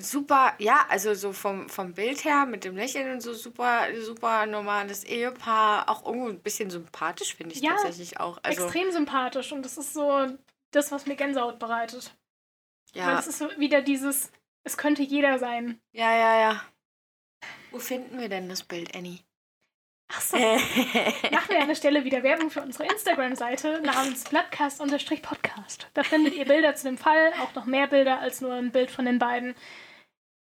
Super, 0.00 0.54
ja, 0.58 0.84
also 0.88 1.14
so 1.14 1.32
vom, 1.32 1.68
vom 1.68 1.94
Bild 1.94 2.24
her 2.24 2.44
mit 2.44 2.64
dem 2.64 2.74
Lächeln 2.74 3.12
und 3.12 3.20
so 3.20 3.34
super, 3.34 3.86
super 4.00 4.46
normales 4.46 5.04
Ehepaar. 5.04 5.88
Auch 5.88 6.04
irgendwo 6.06 6.28
ein 6.28 6.40
bisschen 6.40 6.68
sympathisch, 6.70 7.36
finde 7.36 7.54
ich 7.54 7.62
Ja, 7.62 7.74
tatsächlich 7.74 8.18
auch. 8.18 8.40
Also, 8.42 8.64
Extrem 8.64 8.90
sympathisch 8.90 9.52
und 9.52 9.64
das 9.64 9.78
ist 9.78 9.92
so 9.92 10.26
das, 10.72 10.90
was 10.90 11.06
mir 11.06 11.14
Gänsehaut 11.14 11.60
bereitet. 11.60 12.16
Weil 12.94 13.02
ja, 13.02 13.18
es 13.20 13.28
ist 13.28 13.38
so 13.38 13.48
wieder 13.58 13.80
dieses, 13.80 14.32
es 14.64 14.76
könnte 14.76 15.02
jeder 15.02 15.38
sein. 15.38 15.80
ja, 15.92 16.12
ja, 16.16 16.40
ja. 16.40 16.64
Wo 17.70 17.78
finden 17.78 18.18
wir 18.18 18.28
denn 18.28 18.48
das 18.48 18.64
Bild, 18.64 18.94
Annie? 18.96 19.20
Ach 20.14 20.20
so. 20.20 20.36
Machen 20.36 21.48
wir 21.48 21.60
an 21.60 21.68
der 21.68 21.74
Stelle 21.74 22.04
wieder 22.04 22.22
Werbung 22.22 22.50
für 22.50 22.60
unsere 22.62 22.84
Instagram-Seite 22.84 23.80
namens 23.82 24.24
Bloodcast-Podcast. 24.24 25.88
Da 25.94 26.02
findet 26.02 26.34
ihr 26.34 26.44
Bilder 26.44 26.74
zu 26.74 26.84
dem 26.88 26.98
Fall, 26.98 27.32
auch 27.42 27.54
noch 27.54 27.64
mehr 27.66 27.86
Bilder 27.86 28.18
als 28.20 28.40
nur 28.40 28.52
ein 28.54 28.72
Bild 28.72 28.90
von 28.90 29.04
den 29.06 29.18
beiden. 29.18 29.54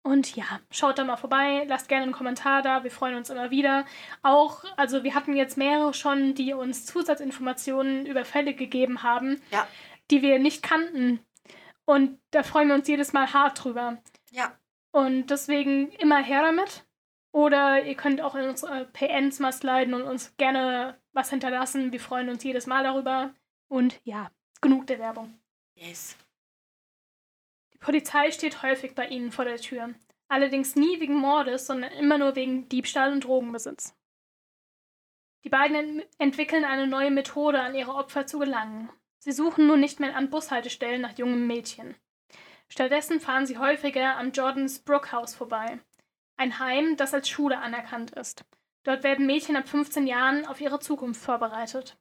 Und 0.03 0.37
ja, 0.37 0.45
schaut 0.71 0.99
da 0.99 1.05
mal 1.05 1.17
vorbei, 1.17 1.65
lasst 1.69 1.89
gerne 1.89 2.05
einen 2.05 2.13
Kommentar 2.13 2.63
da, 2.63 2.85
wir 2.85 2.91
freuen 2.91 3.17
uns 3.17 3.31
immer 3.31 3.51
wieder. 3.51 3.85
Auch, 4.23 4.65
also 4.77 5.03
wir 5.03 5.15
hatten 5.15 5.37
jetzt 5.37 5.59
mehrere 5.59 5.93
schon, 5.93 6.35
die 6.35 6.55
uns 6.55 6.87
Zusatzinformationen 6.87 8.07
über 8.07 8.25
Fälle 8.25 8.55
gegeben 8.55 9.03
haben, 9.03 9.43
Ja. 9.51 9.67
die 10.11 10.23
wir 10.23 10.39
nicht 10.39 10.63
kannten. 10.63 11.21
Und 11.85 12.19
da 12.31 12.43
freuen 12.43 12.69
wir 12.69 12.75
uns 12.75 12.87
jedes 12.89 13.13
Mal 13.13 13.33
hart 13.33 13.63
drüber. 13.65 13.99
ja, 14.31 14.53
Und 14.93 15.27
deswegen 15.27 15.91
immer 15.93 16.23
her 16.23 16.43
damit. 16.43 16.85
Oder 17.33 17.85
ihr 17.85 17.95
könnt 17.95 18.21
auch 18.21 18.35
in 18.35 18.49
unsere 18.49 18.87
PNs 18.87 19.39
mal 19.39 19.53
sliden 19.53 19.95
und 19.95 20.03
uns 20.03 20.37
gerne 20.37 20.99
was 21.13 21.31
hinterlassen. 21.31 21.93
Wir 21.93 22.01
freuen 22.01 22.29
uns 22.29 22.43
jedes 22.43 22.67
Mal 22.67 22.85
darüber. 22.85 23.35
Und 23.69 24.01
ja, 24.05 24.31
genug 24.61 24.87
der 24.87 24.99
Werbung. 24.99 25.39
yes. 25.75 26.17
Die 27.75 27.79
Polizei 27.79 28.33
steht 28.33 28.63
häufig 28.63 28.95
bei 28.95 29.07
ihnen 29.07 29.31
vor 29.31 29.45
der 29.45 29.59
Tür. 29.59 29.95
Allerdings 30.29 30.75
nie 30.75 31.01
wegen 31.01 31.15
Mordes, 31.15 31.67
sondern 31.67 31.93
immer 31.93 32.19
nur 32.19 32.35
wegen 32.35 32.69
Diebstahl 32.69 33.13
und 33.13 33.25
Drogenbesitz. 33.25 33.95
Die 35.45 35.49
beiden 35.49 35.77
ent 35.77 36.07
entwickeln 36.19 36.65
eine 36.65 36.87
neue 36.87 37.11
Methode, 37.11 37.61
an 37.61 37.75
ihre 37.75 37.95
Opfer 37.95 38.27
zu 38.27 38.39
gelangen. 38.39 38.91
Sie 39.19 39.33
suchen 39.33 39.67
nun 39.67 39.81
nicht 39.81 40.01
mehr 40.01 40.17
an 40.17 40.31
Bushaltestellen 40.31 41.01
nach 41.01 41.17
jungen 41.17 41.47
Mädchen. 41.47 41.95
Stattdessen 42.69 43.21
fahren 43.21 43.47
sie 43.47 43.59
häufiger 43.59 44.17
am 44.17 44.33
Jordans 44.33 44.81
Brook 44.81 45.13
House 45.13 45.35
vorbei. 45.35 45.79
Ein 46.39 46.61
Heim, 46.61 46.97
das 46.97 47.13
als 47.13 47.29
Schule 47.29 47.59
anerkannt 47.59 48.13
ist. 48.13 48.45
Dort 48.85 49.03
werden 49.03 49.27
Mädchen 49.27 49.57
ab 49.57 49.69
15 49.69 50.07
Jahren 50.07 50.47
auf 50.47 50.61
ihre 50.61 50.79
Zukunft 50.79 51.21
vorbereitet. 51.21 51.99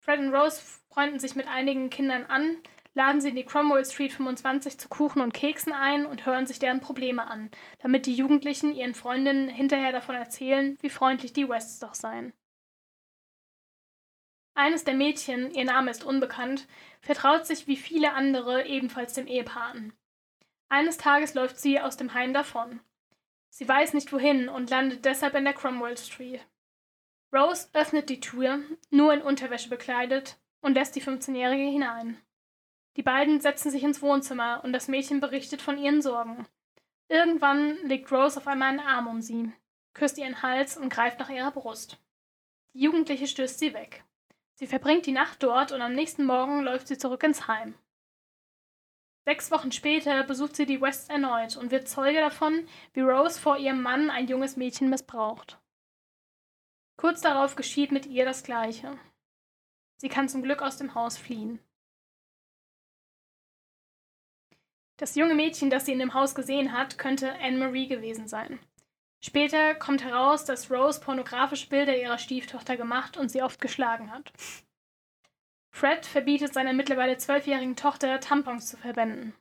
Fred 0.00 0.18
und 0.18 0.34
Rose 0.34 0.60
freunden 0.90 1.20
sich 1.20 1.36
mit 1.36 1.46
einigen 1.46 1.88
Kindern 1.88 2.24
an, 2.26 2.56
laden 2.94 3.20
sie 3.20 3.28
in 3.28 3.36
die 3.36 3.44
Cromwell 3.44 3.84
Street 3.84 4.12
25 4.12 4.76
zu 4.76 4.88
Kuchen 4.88 5.22
und 5.22 5.32
Keksen 5.32 5.72
ein 5.72 6.04
und 6.04 6.26
hören 6.26 6.46
sich 6.46 6.58
deren 6.58 6.80
Probleme 6.80 7.28
an, 7.28 7.48
damit 7.78 8.06
die 8.06 8.14
Jugendlichen 8.14 8.74
ihren 8.74 8.94
Freundinnen 8.94 9.48
hinterher 9.48 9.92
davon 9.92 10.16
erzählen, 10.16 10.76
wie 10.80 10.90
freundlich 10.90 11.32
die 11.32 11.48
Wests 11.48 11.78
doch 11.78 11.94
seien. 11.94 12.32
Eines 14.54 14.82
der 14.82 14.94
Mädchen, 14.94 15.54
ihr 15.54 15.64
Name 15.64 15.92
ist 15.92 16.02
unbekannt, 16.02 16.66
vertraut 17.02 17.46
sich 17.46 17.68
wie 17.68 17.76
viele 17.76 18.14
andere 18.14 18.66
ebenfalls 18.66 19.14
dem 19.14 19.28
Ehepaar 19.28 19.70
an. 19.70 19.92
Eines 20.68 20.98
Tages 20.98 21.34
läuft 21.34 21.60
sie 21.60 21.80
aus 21.80 21.96
dem 21.96 22.14
Heim 22.14 22.34
davon. 22.34 22.80
Sie 23.50 23.68
weiß 23.68 23.94
nicht 23.94 24.12
wohin 24.12 24.48
und 24.48 24.70
landet 24.70 25.04
deshalb 25.04 25.34
in 25.34 25.44
der 25.44 25.52
Cromwell 25.52 25.98
Street. 25.98 26.40
Rose 27.32 27.68
öffnet 27.74 28.08
die 28.08 28.20
Tür, 28.20 28.60
nur 28.90 29.12
in 29.12 29.22
Unterwäsche 29.22 29.68
bekleidet, 29.68 30.38
und 30.60 30.74
lässt 30.74 30.96
die 30.96 31.02
15-Jährige 31.02 31.70
hinein. 31.70 32.20
Die 32.96 33.02
beiden 33.02 33.40
setzen 33.40 33.70
sich 33.70 33.82
ins 33.82 34.02
Wohnzimmer 34.02 34.62
und 34.64 34.72
das 34.72 34.88
Mädchen 34.88 35.20
berichtet 35.20 35.62
von 35.62 35.78
ihren 35.78 36.02
Sorgen. 36.02 36.46
Irgendwann 37.08 37.76
legt 37.86 38.10
Rose 38.12 38.38
auf 38.38 38.46
einmal 38.46 38.68
einen 38.68 38.80
Arm 38.80 39.06
um 39.06 39.22
sie, 39.22 39.52
küsst 39.94 40.18
ihren 40.18 40.42
Hals 40.42 40.76
und 40.76 40.92
greift 40.92 41.18
nach 41.18 41.30
ihrer 41.30 41.50
Brust. 41.50 41.98
Die 42.74 42.82
Jugendliche 42.82 43.26
stößt 43.26 43.58
sie 43.58 43.74
weg. 43.74 44.04
Sie 44.54 44.66
verbringt 44.66 45.06
die 45.06 45.12
Nacht 45.12 45.42
dort 45.42 45.72
und 45.72 45.80
am 45.80 45.94
nächsten 45.94 46.24
Morgen 46.24 46.62
läuft 46.62 46.88
sie 46.88 46.98
zurück 46.98 47.22
ins 47.22 47.48
Heim. 47.48 47.74
Sechs 49.24 49.50
Wochen 49.50 49.70
später 49.70 50.24
besucht 50.24 50.56
sie 50.56 50.66
die 50.66 50.80
Wests 50.80 51.08
erneut 51.08 51.56
und 51.56 51.70
wird 51.70 51.88
Zeuge 51.88 52.20
davon, 52.20 52.66
wie 52.94 53.00
Rose 53.00 53.38
vor 53.38 53.58
ihrem 53.58 53.82
Mann 53.82 54.10
ein 54.10 54.28
junges 54.28 54.56
Mädchen 54.56 54.88
missbraucht. 54.88 55.60
Kurz 56.96 57.20
darauf 57.20 57.56
geschieht 57.56 57.92
mit 57.92 58.06
ihr 58.06 58.24
das 58.24 58.42
Gleiche. 58.42 58.98
Sie 59.96 60.08
kann 60.08 60.28
zum 60.28 60.42
Glück 60.42 60.62
aus 60.62 60.78
dem 60.78 60.94
Haus 60.94 61.18
fliehen. 61.18 61.60
Das 64.96 65.14
junge 65.14 65.34
Mädchen, 65.34 65.70
das 65.70 65.86
sie 65.86 65.92
in 65.92 65.98
dem 65.98 66.12
Haus 66.12 66.34
gesehen 66.34 66.72
hat, 66.72 66.98
könnte 66.98 67.32
Anne-Marie 67.40 67.88
gewesen 67.88 68.28
sein. 68.28 68.58
Später 69.22 69.74
kommt 69.74 70.02
heraus, 70.02 70.44
dass 70.44 70.70
Rose 70.70 71.00
pornografische 71.00 71.68
Bilder 71.68 71.96
ihrer 71.96 72.18
Stieftochter 72.18 72.76
gemacht 72.76 73.16
und 73.16 73.30
sie 73.30 73.42
oft 73.42 73.60
geschlagen 73.60 74.10
hat. 74.10 74.32
Fred 75.70 76.04
verbietet 76.04 76.52
seiner 76.52 76.72
mittlerweile 76.72 77.16
zwölfjährigen 77.16 77.76
Tochter, 77.76 78.20
Tampons 78.20 78.66
zu 78.68 78.76
verwenden. 78.76 79.34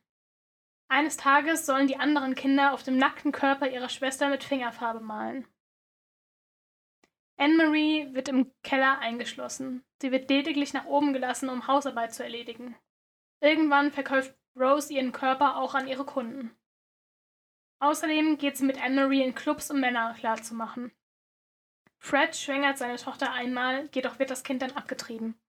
Eines 0.88 1.18
Tages 1.18 1.66
sollen 1.66 1.88
die 1.88 1.98
anderen 1.98 2.36
Kinder 2.36 2.74
auf 2.74 2.84
dem 2.84 2.98
nackten 2.98 3.32
Körper 3.32 3.70
ihrer 3.70 3.90
Schwester 3.90 4.30
mit 4.30 4.44
Fingerfarbe 4.44 5.00
malen. 5.00 5.48
Anne-Marie 7.38 8.14
wird 8.14 8.28
im 8.28 8.52
Keller 8.64 9.00
eingeschlossen. 9.00 9.86
Sie 10.02 10.12
wird 10.12 10.30
lediglich 10.30 10.74
nach 10.74 10.86
oben 10.86 11.14
gelassen, 11.14 11.50
um 11.50 11.68
Hausarbeit 11.68 12.14
zu 12.14 12.24
erledigen. 12.24 12.76
Irgendwann 13.40 13.92
verkauft 13.92 14.34
Rose 14.58 14.94
ihren 14.94 15.12
Körper 15.14 15.58
auch 15.58 15.74
an 15.74 15.88
ihre 15.88 16.06
Kunden. 16.06 16.54
Außerdem 17.80 18.38
geht 18.38 18.58
sie 18.58 18.66
mit 18.66 18.82
Anne-Marie 18.82 19.24
in 19.24 19.36
Clubs, 19.36 19.72
um 19.72 19.80
Männer 19.80 20.14
klarzumachen. 20.16 20.92
Fred 21.98 22.36
schwängert 22.36 22.78
seine 22.78 22.98
Tochter 22.98 23.32
einmal, 23.32 23.90
jedoch 23.94 24.20
wird 24.20 24.32
das 24.32 24.44
Kind 24.44 24.62
dann 24.62 24.72
abgetrieben. 24.72 25.40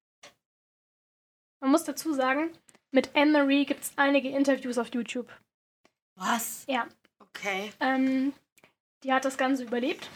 Man 1.60 1.70
muss 1.70 1.84
dazu 1.84 2.12
sagen, 2.12 2.50
mit 2.90 3.14
Anne-Marie 3.14 3.66
gibt 3.66 3.82
es 3.84 3.92
einige 3.96 4.28
Interviews 4.30 4.78
auf 4.78 4.92
YouTube. 4.94 5.28
Was? 6.16 6.64
Ja, 6.68 6.88
Okay. 7.20 7.72
ähm, 7.80 8.32
die 9.02 9.12
hat 9.12 9.24
das 9.24 9.38
Ganze 9.38 9.62
überlebt. 9.64 10.10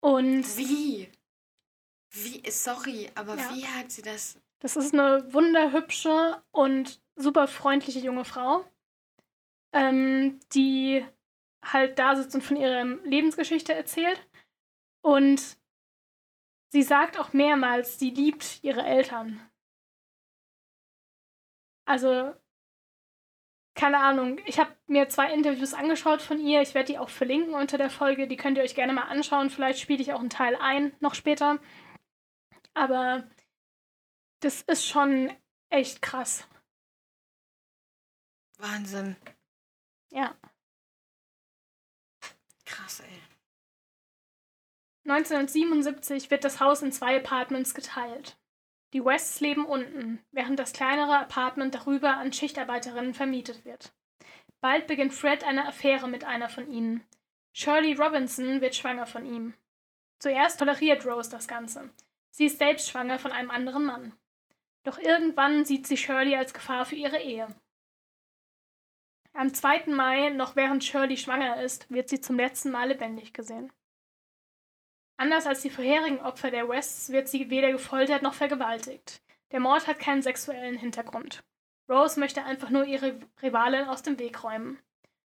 Und 0.00 0.44
Wie? 0.56 1.08
Wie? 2.10 2.50
Sorry, 2.50 3.10
aber 3.14 3.36
Ja. 3.36 3.54
wie 3.54 3.66
hat 3.66 3.90
sie 3.90 4.02
das? 4.02 4.38
das 4.60 4.76
ist 4.76 4.92
eine 4.94 5.32
wunderhübsche 5.32 6.40
und 6.52 7.00
super 7.16 7.48
freundliche 7.48 7.98
junge 8.00 8.24
Frau. 8.24 8.64
ähm, 9.74 10.38
die 10.52 11.02
halt 11.64 11.98
da 11.98 12.14
sitzt 12.14 12.34
und 12.34 12.42
von 12.42 12.58
ihrer 12.58 12.84
Lebensgeschichte 13.06 13.72
erzählt. 13.72 14.20
Und 15.00 15.56
sie 16.68 16.82
sagt 16.82 17.18
auch 17.18 17.32
mehrmals, 17.32 17.98
sie 17.98 18.10
liebt 18.10 18.58
ihre 18.62 18.82
Eltern. 18.82 19.40
Also, 21.84 22.34
keine 23.74 23.98
Ahnung. 23.98 24.38
Ich 24.46 24.58
habe 24.58 24.76
mir 24.86 25.08
zwei 25.08 25.32
Interviews 25.32 25.74
angeschaut 25.74 26.22
von 26.22 26.38
ihr. 26.38 26.60
Ich 26.62 26.74
werde 26.74 26.92
die 26.92 26.98
auch 26.98 27.08
verlinken 27.08 27.54
unter 27.54 27.78
der 27.78 27.90
Folge. 27.90 28.28
Die 28.28 28.36
könnt 28.36 28.58
ihr 28.58 28.64
euch 28.64 28.74
gerne 28.74 28.92
mal 28.92 29.08
anschauen. 29.08 29.50
Vielleicht 29.50 29.80
spiele 29.80 30.02
ich 30.02 30.12
auch 30.12 30.20
einen 30.20 30.30
Teil 30.30 30.56
ein, 30.56 30.94
noch 31.00 31.14
später. 31.14 31.58
Aber 32.74 33.24
das 34.40 34.62
ist 34.62 34.86
schon 34.86 35.32
echt 35.70 36.02
krass. 36.02 36.46
Wahnsinn. 38.58 39.16
Ja. 40.10 40.36
Krass, 42.64 43.00
ey. 43.00 43.22
1977 45.04 46.30
wird 46.30 46.44
das 46.44 46.60
Haus 46.60 46.82
in 46.82 46.92
zwei 46.92 47.16
Apartments 47.16 47.74
geteilt. 47.74 48.38
Die 48.92 49.04
Wests 49.04 49.40
leben 49.40 49.64
unten, 49.64 50.22
während 50.32 50.58
das 50.58 50.72
kleinere 50.72 51.18
Apartment 51.18 51.74
darüber 51.74 52.16
an 52.16 52.32
Schichtarbeiterinnen 52.32 53.14
vermietet 53.14 53.64
wird. 53.64 53.92
Bald 54.60 54.86
beginnt 54.86 55.14
Fred 55.14 55.44
eine 55.44 55.66
Affäre 55.66 56.08
mit 56.08 56.24
einer 56.24 56.48
von 56.48 56.70
ihnen. 56.70 57.04
Shirley 57.52 57.94
Robinson 57.94 58.60
wird 58.60 58.74
schwanger 58.74 59.06
von 59.06 59.24
ihm. 59.26 59.54
Zuerst 60.18 60.58
toleriert 60.58 61.06
Rose 61.06 61.30
das 61.30 61.48
Ganze. 61.48 61.90
Sie 62.30 62.46
ist 62.46 62.58
selbst 62.58 62.88
schwanger 62.88 63.18
von 63.18 63.32
einem 63.32 63.50
anderen 63.50 63.84
Mann. 63.84 64.12
Doch 64.84 64.98
irgendwann 64.98 65.64
sieht 65.64 65.86
sie 65.86 65.96
Shirley 65.96 66.36
als 66.36 66.54
Gefahr 66.54 66.84
für 66.84 66.96
ihre 66.96 67.18
Ehe. 67.18 67.48
Am 69.34 69.52
2. 69.52 69.86
Mai, 69.86 70.28
noch 70.30 70.56
während 70.56 70.84
Shirley 70.84 71.16
schwanger 71.16 71.62
ist, 71.62 71.90
wird 71.90 72.08
sie 72.08 72.20
zum 72.20 72.36
letzten 72.36 72.70
Mal 72.70 72.88
lebendig 72.88 73.32
gesehen. 73.32 73.72
Anders 75.22 75.46
als 75.46 75.62
die 75.62 75.70
vorherigen 75.70 76.18
Opfer 76.18 76.50
der 76.50 76.68
Wests 76.68 77.10
wird 77.10 77.28
sie 77.28 77.48
weder 77.48 77.70
gefoltert 77.70 78.22
noch 78.22 78.34
vergewaltigt. 78.34 79.22
Der 79.52 79.60
Mord 79.60 79.86
hat 79.86 80.00
keinen 80.00 80.20
sexuellen 80.20 80.76
Hintergrund. 80.76 81.44
Rose 81.88 82.18
möchte 82.18 82.42
einfach 82.42 82.70
nur 82.70 82.86
ihre 82.86 83.20
Rivalin 83.40 83.84
aus 83.84 84.02
dem 84.02 84.18
Weg 84.18 84.42
räumen. 84.42 84.82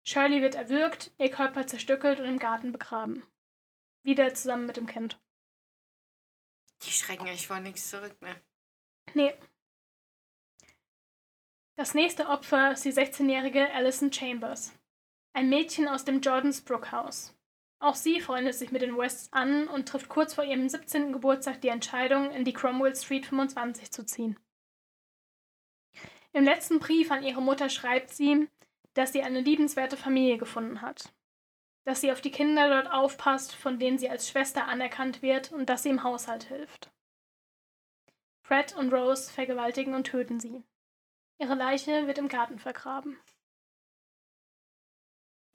Shirley 0.05 0.41
wird 0.41 0.55
erwürgt, 0.55 1.11
ihr 1.17 1.29
Körper 1.29 1.67
zerstückelt 1.67 2.21
und 2.21 2.27
im 2.27 2.39
Garten 2.39 2.71
begraben. 2.71 3.23
Wieder 4.03 4.33
zusammen 4.33 4.67
mit 4.67 4.77
dem 4.77 4.87
Kind. 4.87 5.19
Die 6.83 6.91
schrecken 6.91 7.27
echt 7.27 7.47
vor 7.47 7.59
nichts 7.59 7.89
zurück, 7.89 8.15
ne? 8.21 8.41
Nee, 9.13 9.33
das 11.75 11.93
nächste 11.93 12.29
Opfer 12.29 12.71
ist 12.71 12.85
die 12.85 12.93
16-jährige 12.93 13.69
Alison 13.73 14.13
Chambers, 14.13 14.71
ein 15.33 15.49
Mädchen 15.49 15.89
aus 15.89 16.05
dem 16.05 16.21
Jordans 16.21 16.61
Brook 16.61 16.93
House. 16.93 17.35
Auch 17.83 17.95
sie 17.95 18.21
freundet 18.21 18.55
sich 18.55 18.71
mit 18.71 18.81
den 18.81 18.97
Wests 18.97 19.27
an 19.33 19.67
und 19.67 19.89
trifft 19.89 20.07
kurz 20.07 20.33
vor 20.33 20.45
ihrem 20.45 20.69
17. 20.69 21.11
Geburtstag 21.11 21.59
die 21.59 21.67
Entscheidung, 21.67 22.31
in 22.31 22.45
die 22.45 22.53
Cromwell 22.53 22.95
Street 22.95 23.25
25 23.25 23.91
zu 23.91 24.05
ziehen. 24.05 24.39
Im 26.31 26.45
letzten 26.45 26.79
Brief 26.79 27.11
an 27.11 27.23
ihre 27.23 27.41
Mutter 27.41 27.67
schreibt 27.67 28.09
sie, 28.09 28.47
dass 28.93 29.11
sie 29.11 29.21
eine 29.21 29.41
liebenswerte 29.41 29.97
Familie 29.97 30.37
gefunden 30.37 30.81
hat, 30.81 31.13
dass 31.83 31.99
sie 31.99 32.13
auf 32.13 32.21
die 32.21 32.31
Kinder 32.31 32.69
dort 32.69 32.89
aufpasst, 32.89 33.53
von 33.53 33.79
denen 33.79 33.97
sie 33.97 34.09
als 34.09 34.29
Schwester 34.29 34.65
anerkannt 34.65 35.21
wird 35.21 35.51
und 35.51 35.69
dass 35.69 35.83
sie 35.83 35.89
im 35.89 36.03
Haushalt 36.03 36.43
hilft. 36.43 36.89
Fred 38.43 38.73
und 38.77 38.93
Rose 38.93 39.29
vergewaltigen 39.29 39.93
und 39.93 40.05
töten 40.05 40.39
sie. 40.39 40.63
Ihre 41.37 41.55
Leiche 41.55 42.07
wird 42.07 42.17
im 42.17 42.29
Garten 42.29 42.59
vergraben. 42.59 43.19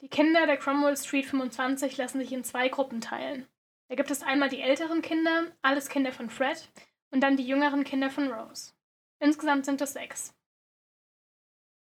Die 0.01 0.07
Kinder 0.07 0.45
der 0.45 0.57
Cromwell 0.57 0.95
Street 0.95 1.25
25 1.25 1.97
lassen 1.97 2.19
sich 2.19 2.31
in 2.31 2.43
zwei 2.43 2.69
Gruppen 2.69 3.01
teilen. 3.01 3.47
Da 3.89 3.95
gibt 3.95 4.11
es 4.11 4.23
einmal 4.23 4.47
die 4.47 4.61
älteren 4.61 5.01
Kinder, 5.01 5.47
alles 5.61 5.89
Kinder 5.89 6.13
von 6.13 6.29
Fred, 6.29 6.69
und 7.11 7.21
dann 7.21 7.35
die 7.35 7.45
jüngeren 7.45 7.83
Kinder 7.83 8.09
von 8.09 8.31
Rose. 8.31 8.73
Insgesamt 9.19 9.65
sind 9.65 9.81
es 9.81 9.93
sechs. 9.93 10.33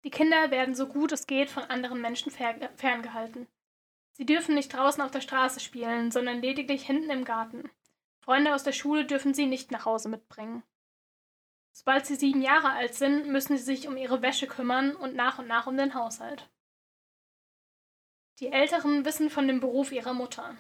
Die 0.04 0.10
Kinder 0.10 0.52
werden 0.52 0.76
so 0.76 0.88
gut 0.88 1.12
es 1.12 1.28
geht 1.28 1.50
von 1.50 1.64
anderen 1.64 2.02
Menschen 2.02 2.32
ferngehalten. 2.32 3.48
Sie 4.14 4.26
dürfen 4.26 4.56
nicht 4.56 4.74
draußen 4.74 5.02
auf 5.02 5.12
der 5.12 5.22
Straße 5.22 5.60
spielen, 5.60 6.12
sondern 6.12 6.42
lediglich 6.42 6.86
hinten 6.86 7.12
im 7.12 7.24
Garten. 7.24 7.70
Freunde 8.20 8.54
aus 8.54 8.64
der 8.64 8.74
Schule 8.74 9.06
dürfen 9.06 9.34
sie 9.34 9.46
nicht 9.46 9.72
nach 9.72 9.86
Hause 9.86 10.10
mitbringen. 10.10 10.64
Sobald 11.72 12.06
sie 12.06 12.16
sieben 12.16 12.42
Jahre 12.42 12.72
alt 12.72 12.94
sind, 12.94 13.28
müssen 13.28 13.56
sie 13.58 13.64
sich 13.64 13.88
um 13.88 13.96
ihre 13.96 14.22
Wäsche 14.22 14.48
kümmern 14.48 14.96
und 14.96 15.16
nach 15.16 15.40
und 15.40 15.48
nach 15.48 15.68
um 15.68 15.78
den 15.78 15.94
Haushalt. 15.94 16.50
Die 18.42 18.52
Älteren 18.52 19.06
wissen 19.06 19.30
von 19.30 19.48
dem 19.48 19.60
Beruf 19.60 19.92
ihrer 19.92 20.14
Mutter. 20.14 20.58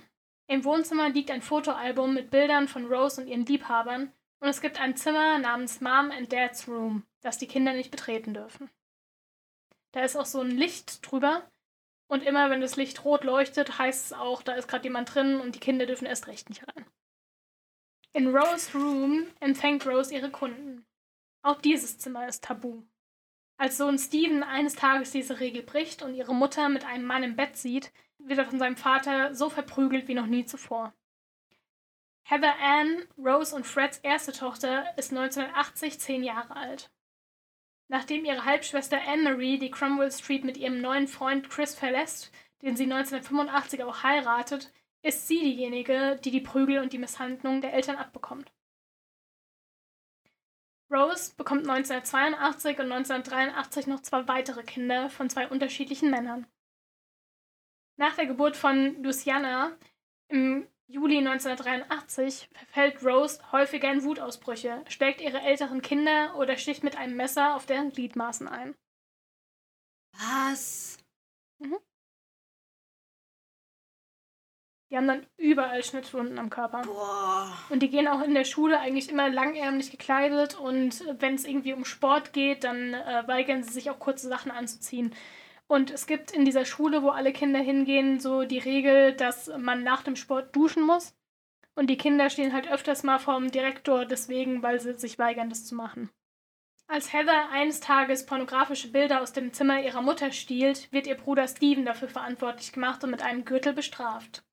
Im 0.47 0.63
Wohnzimmer 0.63 1.09
liegt 1.09 1.31
ein 1.31 1.41
Fotoalbum 1.41 2.13
mit 2.13 2.29
Bildern 2.29 2.67
von 2.67 2.85
Rose 2.85 3.19
und 3.19 3.27
ihren 3.27 3.45
Liebhabern 3.45 4.13
und 4.39 4.47
es 4.47 4.61
gibt 4.61 4.79
ein 4.79 4.95
Zimmer 4.95 5.39
namens 5.39 5.81
Mom 5.81 6.11
and 6.11 6.31
Dad's 6.31 6.67
Room, 6.67 7.07
das 7.21 7.39
die 7.39 7.47
Kinder 7.47 7.73
nicht 7.73 7.89
betreten 7.89 8.35
dürfen. 8.35 8.69
Da 9.93 10.03
ist 10.03 10.15
auch 10.15 10.27
so 10.27 10.41
ein 10.41 10.51
Licht 10.51 11.09
drüber 11.09 11.49
und 12.07 12.21
immer 12.21 12.51
wenn 12.51 12.61
das 12.61 12.75
Licht 12.75 13.03
rot 13.03 13.23
leuchtet, 13.23 13.79
heißt 13.79 14.05
es 14.05 14.13
auch, 14.13 14.43
da 14.43 14.53
ist 14.53 14.67
gerade 14.67 14.83
jemand 14.83 15.15
drin 15.15 15.41
und 15.41 15.55
die 15.55 15.59
Kinder 15.59 15.87
dürfen 15.87 16.05
erst 16.05 16.27
recht 16.27 16.49
nicht 16.49 16.61
rein. 16.67 16.85
In 18.13 18.35
Rose 18.35 18.77
Room 18.77 19.25
empfängt 19.39 19.87
Rose 19.87 20.13
ihre 20.13 20.29
Kunden. 20.29 20.85
Auch 21.41 21.59
dieses 21.59 21.97
Zimmer 21.97 22.27
ist 22.27 22.43
tabu. 22.43 22.83
Als 23.61 23.77
Sohn 23.77 23.99
Steven 23.99 24.41
eines 24.41 24.73
Tages 24.73 25.11
diese 25.11 25.39
Regel 25.39 25.61
bricht 25.61 26.01
und 26.01 26.15
ihre 26.15 26.33
Mutter 26.33 26.67
mit 26.67 26.83
einem 26.83 27.05
Mann 27.05 27.21
im 27.21 27.35
Bett 27.35 27.55
sieht, 27.55 27.91
wird 28.17 28.39
er 28.39 28.47
von 28.47 28.57
seinem 28.57 28.75
Vater 28.75 29.35
so 29.35 29.51
verprügelt 29.51 30.07
wie 30.07 30.15
noch 30.15 30.25
nie 30.25 30.45
zuvor. 30.45 30.95
Heather 32.23 32.55
Ann, 32.59 33.03
Rose 33.19 33.55
und 33.55 33.67
Freds 33.67 33.99
erste 33.99 34.31
Tochter, 34.31 34.85
ist 34.97 35.11
1980 35.11 35.99
zehn 35.99 36.23
Jahre 36.23 36.55
alt. 36.55 36.89
Nachdem 37.87 38.25
ihre 38.25 38.45
Halbschwester 38.45 38.99
Anne-Marie 39.07 39.59
die 39.59 39.69
Cromwell 39.69 40.11
Street 40.11 40.43
mit 40.43 40.57
ihrem 40.57 40.81
neuen 40.81 41.07
Freund 41.07 41.47
Chris 41.47 41.75
verlässt, 41.75 42.31
den 42.63 42.75
sie 42.75 42.85
1985 42.85 43.83
auch 43.83 44.01
heiratet, 44.01 44.73
ist 45.03 45.27
sie 45.27 45.39
diejenige, 45.39 46.19
die 46.25 46.31
die 46.31 46.41
Prügel 46.41 46.79
und 46.79 46.93
die 46.93 46.97
Misshandlung 46.97 47.61
der 47.61 47.73
Eltern 47.73 47.97
abbekommt. 47.97 48.51
Rose 50.91 51.33
bekommt 51.37 51.69
1982 51.69 52.79
und 52.79 52.91
1983 52.91 53.87
noch 53.87 54.01
zwei 54.01 54.27
weitere 54.27 54.63
Kinder 54.63 55.09
von 55.09 55.29
zwei 55.29 55.47
unterschiedlichen 55.47 56.09
Männern. 56.09 56.45
Nach 57.97 58.15
der 58.15 58.25
Geburt 58.25 58.57
von 58.57 59.01
Luciana 59.01 59.77
im 60.27 60.67
Juli 60.87 61.19
1983 61.19 62.49
verfällt 62.51 63.03
Rose 63.05 63.39
häufiger 63.51 63.91
in 63.91 64.03
Wutausbrüche, 64.03 64.83
schlägt 64.89 65.21
ihre 65.21 65.39
älteren 65.39 65.81
Kinder 65.81 66.35
oder 66.35 66.57
sticht 66.57 66.83
mit 66.83 66.97
einem 66.97 67.15
Messer 67.15 67.55
auf 67.55 67.65
deren 67.65 67.91
Gliedmaßen 67.91 68.47
ein. 68.47 68.75
Was? 70.13 70.97
Mhm. 71.59 71.77
Die 74.91 74.97
haben 74.97 75.07
dann 75.07 75.25
überall 75.37 75.83
Schnittwunden 75.83 76.37
am 76.37 76.49
Körper. 76.49 76.81
Boah. 76.81 77.57
Und 77.69 77.81
die 77.81 77.89
gehen 77.89 78.09
auch 78.09 78.21
in 78.21 78.33
der 78.33 78.43
Schule 78.43 78.77
eigentlich 78.77 79.09
immer 79.09 79.29
langärmlich 79.29 79.89
gekleidet 79.89 80.59
und 80.59 81.05
wenn 81.19 81.35
es 81.35 81.45
irgendwie 81.45 81.71
um 81.71 81.85
Sport 81.85 82.33
geht, 82.33 82.65
dann 82.65 82.93
äh, 82.93 83.23
weigern 83.25 83.63
sie 83.63 83.71
sich 83.71 83.89
auch 83.89 83.99
kurze 83.99 84.27
Sachen 84.27 84.51
anzuziehen. 84.51 85.15
Und 85.67 85.91
es 85.91 86.07
gibt 86.07 86.31
in 86.31 86.43
dieser 86.43 86.65
Schule, 86.65 87.01
wo 87.03 87.09
alle 87.09 87.31
Kinder 87.31 87.59
hingehen, 87.59 88.19
so 88.19 88.43
die 88.43 88.59
Regel, 88.59 89.13
dass 89.13 89.49
man 89.57 89.83
nach 89.83 90.03
dem 90.03 90.17
Sport 90.17 90.53
duschen 90.53 90.83
muss. 90.83 91.15
Und 91.73 91.89
die 91.89 91.97
Kinder 91.97 92.29
stehen 92.29 92.51
halt 92.51 92.69
öfters 92.69 93.03
mal 93.03 93.19
vorm 93.19 93.49
Direktor 93.49 94.03
deswegen, 94.03 94.61
weil 94.61 94.81
sie 94.81 94.97
sich 94.97 95.17
weigern, 95.17 95.47
das 95.47 95.65
zu 95.65 95.73
machen. 95.73 96.09
Als 96.87 97.13
Heather 97.13 97.49
eines 97.53 97.79
Tages 97.79 98.25
pornografische 98.25 98.91
Bilder 98.91 99.21
aus 99.21 99.31
dem 99.31 99.53
Zimmer 99.53 99.81
ihrer 99.81 100.01
Mutter 100.01 100.33
stiehlt, 100.33 100.91
wird 100.91 101.07
ihr 101.07 101.15
Bruder 101.15 101.47
Steven 101.47 101.85
dafür 101.85 102.09
verantwortlich 102.09 102.73
gemacht 102.73 103.05
und 103.05 103.11
mit 103.11 103.21
einem 103.21 103.45
Gürtel 103.45 103.71
bestraft. 103.71 104.43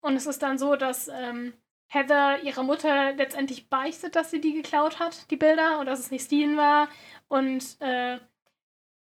Und 0.00 0.16
es 0.16 0.26
ist 0.26 0.42
dann 0.42 0.58
so, 0.58 0.76
dass 0.76 1.08
ähm, 1.08 1.52
Heather 1.88 2.42
ihrer 2.42 2.62
Mutter 2.62 3.12
letztendlich 3.12 3.68
beichtet, 3.68 4.16
dass 4.16 4.30
sie 4.30 4.40
die 4.40 4.54
geklaut 4.54 4.98
hat, 4.98 5.30
die 5.30 5.36
Bilder, 5.36 5.78
und 5.80 5.86
dass 5.86 5.98
es 5.98 6.10
nicht 6.10 6.24
Steven 6.24 6.56
war. 6.56 6.88
Und 7.28 7.80
äh, 7.80 8.18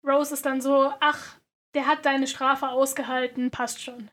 Rose 0.04 0.34
ist 0.34 0.46
dann 0.46 0.62
so, 0.62 0.92
ach, 1.00 1.38
der 1.74 1.88
hat 1.88 2.06
deine 2.06 2.28
Strafe 2.28 2.70
ausgehalten, 2.70 3.52
passt 3.52 3.82
schon. 3.82 4.10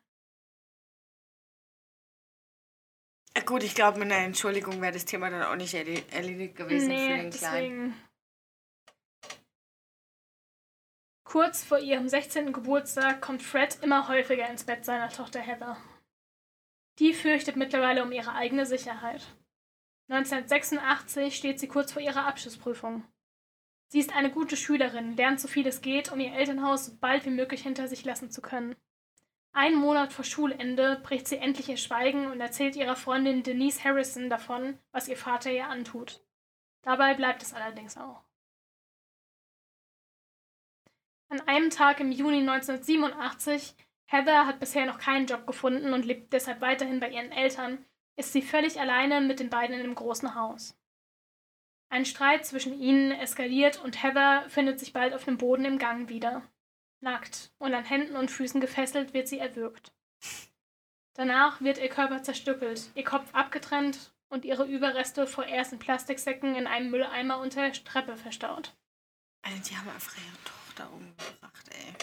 Ja, 3.37 3.43
gut, 3.45 3.63
ich 3.63 3.75
glaube, 3.75 3.99
mit 3.99 4.13
einer 4.13 4.25
Entschuldigung 4.25 4.81
wäre 4.81 4.93
das 4.93 5.05
Thema 5.05 5.31
dann 5.31 5.43
auch 5.43 5.57
nicht 5.57 5.73
erledigt 5.73 6.57
gewesen 6.57 6.89
nee, 6.89 7.09
für 7.09 7.23
den 7.23 7.31
Kleinen. 7.31 7.31
Deswegen. 7.31 8.09
Kurz 11.25 11.63
vor 11.63 11.79
ihrem 11.79 12.09
16. 12.09 12.53
Geburtstag 12.53 13.21
kommt 13.21 13.43
Fred 13.43 13.79
immer 13.83 14.09
häufiger 14.09 14.49
ins 14.49 14.65
Bett 14.65 14.85
seiner 14.85 15.09
Tochter 15.09 15.41
Heather. 15.41 15.77
Die 16.99 17.15
fürchtet 17.15 17.57
mittlerweile 17.57 18.03
um 18.03 18.13
ihre 18.13 18.35
eigene 18.35 18.67
Sicherheit. 18.67 19.23
1986 20.09 21.37
steht 21.37 21.61
sie 21.61 21.69
kurz 21.69 21.93
vor 21.93 22.03
ihrer 22.03 22.27
Abschlussprüfung. 22.27 23.05
Sie 23.89 24.01
ist 24.01 24.15
eine 24.15 24.31
gute 24.31 24.57
Schülerin, 24.57 25.17
lernt 25.17 25.41
so 25.41 25.49
viel 25.49 25.67
es 25.67 25.81
geht, 25.81 26.11
um 26.11 26.21
ihr 26.21 26.33
Elternhaus 26.33 26.87
so 26.87 26.97
bald 26.99 27.25
wie 27.25 27.31
möglich 27.31 27.63
hinter 27.63 27.89
sich 27.89 28.05
lassen 28.05 28.31
zu 28.31 28.43
können. 28.43 28.75
Einen 29.53 29.77
Monat 29.77 30.13
vor 30.13 30.25
Schulende 30.25 31.01
bricht 31.03 31.27
sie 31.27 31.37
endlich 31.37 31.69
ihr 31.69 31.77
Schweigen 31.77 32.27
und 32.31 32.41
erzählt 32.41 32.77
ihrer 32.77 32.97
Freundin 32.97 33.43
Denise 33.43 33.83
Harrison 33.83 34.29
davon, 34.29 34.79
was 34.93 35.09
ihr 35.09 35.17
Vater 35.17 35.51
ihr 35.51 35.67
antut. 35.67 36.23
Dabei 36.83 37.15
bleibt 37.15 37.43
es 37.43 37.55
allerdings 37.55 37.97
auch. 37.97 38.23
An 41.31 41.41
einem 41.43 41.71
Tag 41.71 42.01
im 42.01 42.13
Juni 42.13 42.39
1987, 42.39 43.75
Heather 44.11 44.47
hat 44.47 44.59
bisher 44.59 44.87
noch 44.87 44.99
keinen 44.99 45.27
Job 45.27 45.47
gefunden 45.47 45.93
und 45.93 46.07
lebt 46.07 46.33
deshalb 46.33 46.63
weiterhin 46.63 46.99
bei 46.99 47.11
ihren 47.11 47.31
Eltern, 47.31 47.85
ist 48.17 48.33
sie 48.33 48.41
völlig 48.41 48.81
alleine 48.81 49.21
mit 49.21 49.39
den 49.39 49.51
beiden 49.51 49.77
in 49.77 49.83
einem 49.83 49.95
großen 49.95 50.35
Haus. 50.35 50.79
Ein 51.91 52.07
Streit 52.07 52.47
zwischen 52.47 52.79
ihnen 52.81 53.13
eskaliert 53.13 53.83
und 53.83 54.03
Heather 54.03 54.49
findet 54.49 54.81
sich 54.81 54.95
bald 54.95 55.13
auf 55.13 55.25
dem 55.25 55.37
Boden 55.37 55.67
im 55.67 55.79
Gang 55.79 56.09
wieder. 56.09 56.43
Nackt 57.01 57.53
und 57.59 57.75
an 57.75 57.85
Händen 57.85 58.17
und 58.17 58.31
Füßen 58.31 58.63
gefesselt 58.63 59.13
wird 59.13 59.29
sie 59.29 59.39
erwürgt. 59.39 59.93
Danach 61.15 61.61
wird 61.61 61.79
ihr 61.79 61.89
Körper 61.89 62.23
zerstückelt, 62.23 62.91
ihr 62.95 63.05
Kopf 63.05 63.29
abgetrennt 63.35 64.15
und 64.31 64.47
ihre 64.47 64.65
Überreste 64.65 65.27
vorerst 65.27 65.75
in 65.75 65.79
Plastiksäcken 65.79 66.55
in 66.55 66.67
einem 66.67 66.91
Mülleimer 66.91 67.41
unter 67.41 67.61
der 67.61 67.73
Treppe 67.73 68.17
verstaut. 68.17 68.75
Also 69.43 69.63
die 69.69 69.77
haben 69.77 69.89
einfach 69.91 70.17
ihre 70.17 70.45
Tochter 70.45 70.93
umgebracht, 70.93 71.69
ey. 71.71 71.95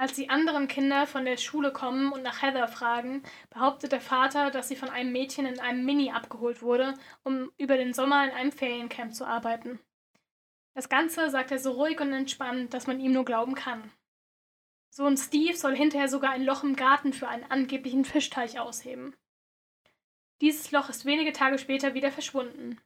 Als 0.00 0.12
die 0.12 0.30
anderen 0.30 0.68
Kinder 0.68 1.08
von 1.08 1.24
der 1.24 1.36
Schule 1.36 1.72
kommen 1.72 2.12
und 2.12 2.22
nach 2.22 2.40
Heather 2.40 2.68
fragen, 2.68 3.24
behauptet 3.50 3.90
der 3.90 4.00
Vater, 4.00 4.52
dass 4.52 4.68
sie 4.68 4.76
von 4.76 4.90
einem 4.90 5.10
Mädchen 5.10 5.44
in 5.44 5.58
einem 5.58 5.84
Mini 5.84 6.12
abgeholt 6.12 6.62
wurde, 6.62 6.94
um 7.24 7.50
über 7.58 7.76
den 7.76 7.92
Sommer 7.92 8.24
in 8.24 8.30
einem 8.30 8.52
Feriencamp 8.52 9.12
zu 9.12 9.26
arbeiten. 9.26 9.80
Das 10.74 10.88
Ganze 10.88 11.30
sagt 11.30 11.50
er 11.50 11.58
so 11.58 11.72
ruhig 11.72 12.00
und 12.00 12.12
entspannt, 12.12 12.72
dass 12.74 12.86
man 12.86 13.00
ihm 13.00 13.10
nur 13.10 13.24
glauben 13.24 13.56
kann. 13.56 13.90
Sohn 14.88 15.16
Steve 15.16 15.56
soll 15.56 15.74
hinterher 15.74 16.08
sogar 16.08 16.30
ein 16.30 16.44
Loch 16.44 16.62
im 16.62 16.76
Garten 16.76 17.12
für 17.12 17.26
einen 17.26 17.50
angeblichen 17.50 18.04
Fischteich 18.04 18.60
ausheben. 18.60 19.16
Dieses 20.40 20.70
Loch 20.70 20.88
ist 20.88 21.06
wenige 21.06 21.32
Tage 21.32 21.58
später 21.58 21.94
wieder 21.94 22.12
verschwunden. 22.12 22.80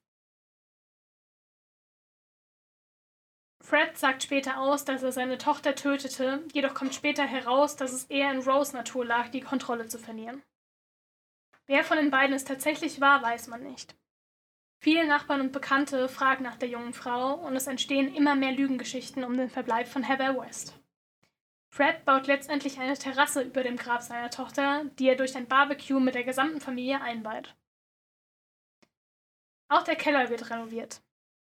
Fred 3.72 3.96
sagt 3.96 4.22
später 4.22 4.60
aus, 4.60 4.84
dass 4.84 5.02
er 5.02 5.12
seine 5.12 5.38
Tochter 5.38 5.74
tötete, 5.74 6.44
jedoch 6.52 6.74
kommt 6.74 6.94
später 6.94 7.24
heraus, 7.24 7.74
dass 7.74 7.94
es 7.94 8.04
eher 8.04 8.30
in 8.30 8.40
Rose 8.40 8.76
Natur 8.76 9.02
lag, 9.02 9.30
die 9.30 9.40
Kontrolle 9.40 9.88
zu 9.88 9.98
verlieren. 9.98 10.42
Wer 11.64 11.82
von 11.82 11.96
den 11.96 12.10
beiden 12.10 12.36
es 12.36 12.44
tatsächlich 12.44 13.00
war, 13.00 13.22
weiß 13.22 13.46
man 13.46 13.62
nicht. 13.62 13.96
Viele 14.82 15.06
Nachbarn 15.06 15.40
und 15.40 15.52
Bekannte 15.52 16.10
fragen 16.10 16.44
nach 16.44 16.56
der 16.56 16.68
jungen 16.68 16.92
Frau 16.92 17.32
und 17.36 17.56
es 17.56 17.66
entstehen 17.66 18.14
immer 18.14 18.34
mehr 18.34 18.52
Lügengeschichten 18.52 19.24
um 19.24 19.38
den 19.38 19.48
Verbleib 19.48 19.88
von 19.88 20.02
Heather 20.02 20.38
West. 20.38 20.78
Fred 21.70 22.04
baut 22.04 22.26
letztendlich 22.26 22.78
eine 22.78 22.98
Terrasse 22.98 23.40
über 23.40 23.62
dem 23.62 23.78
Grab 23.78 24.02
seiner 24.02 24.28
Tochter, 24.28 24.84
die 24.98 25.08
er 25.08 25.16
durch 25.16 25.34
ein 25.34 25.48
Barbecue 25.48 25.98
mit 25.98 26.14
der 26.14 26.24
gesamten 26.24 26.60
Familie 26.60 27.00
einweiht. 27.00 27.56
Auch 29.70 29.82
der 29.82 29.96
Keller 29.96 30.28
wird 30.28 30.50
renoviert. 30.50 31.00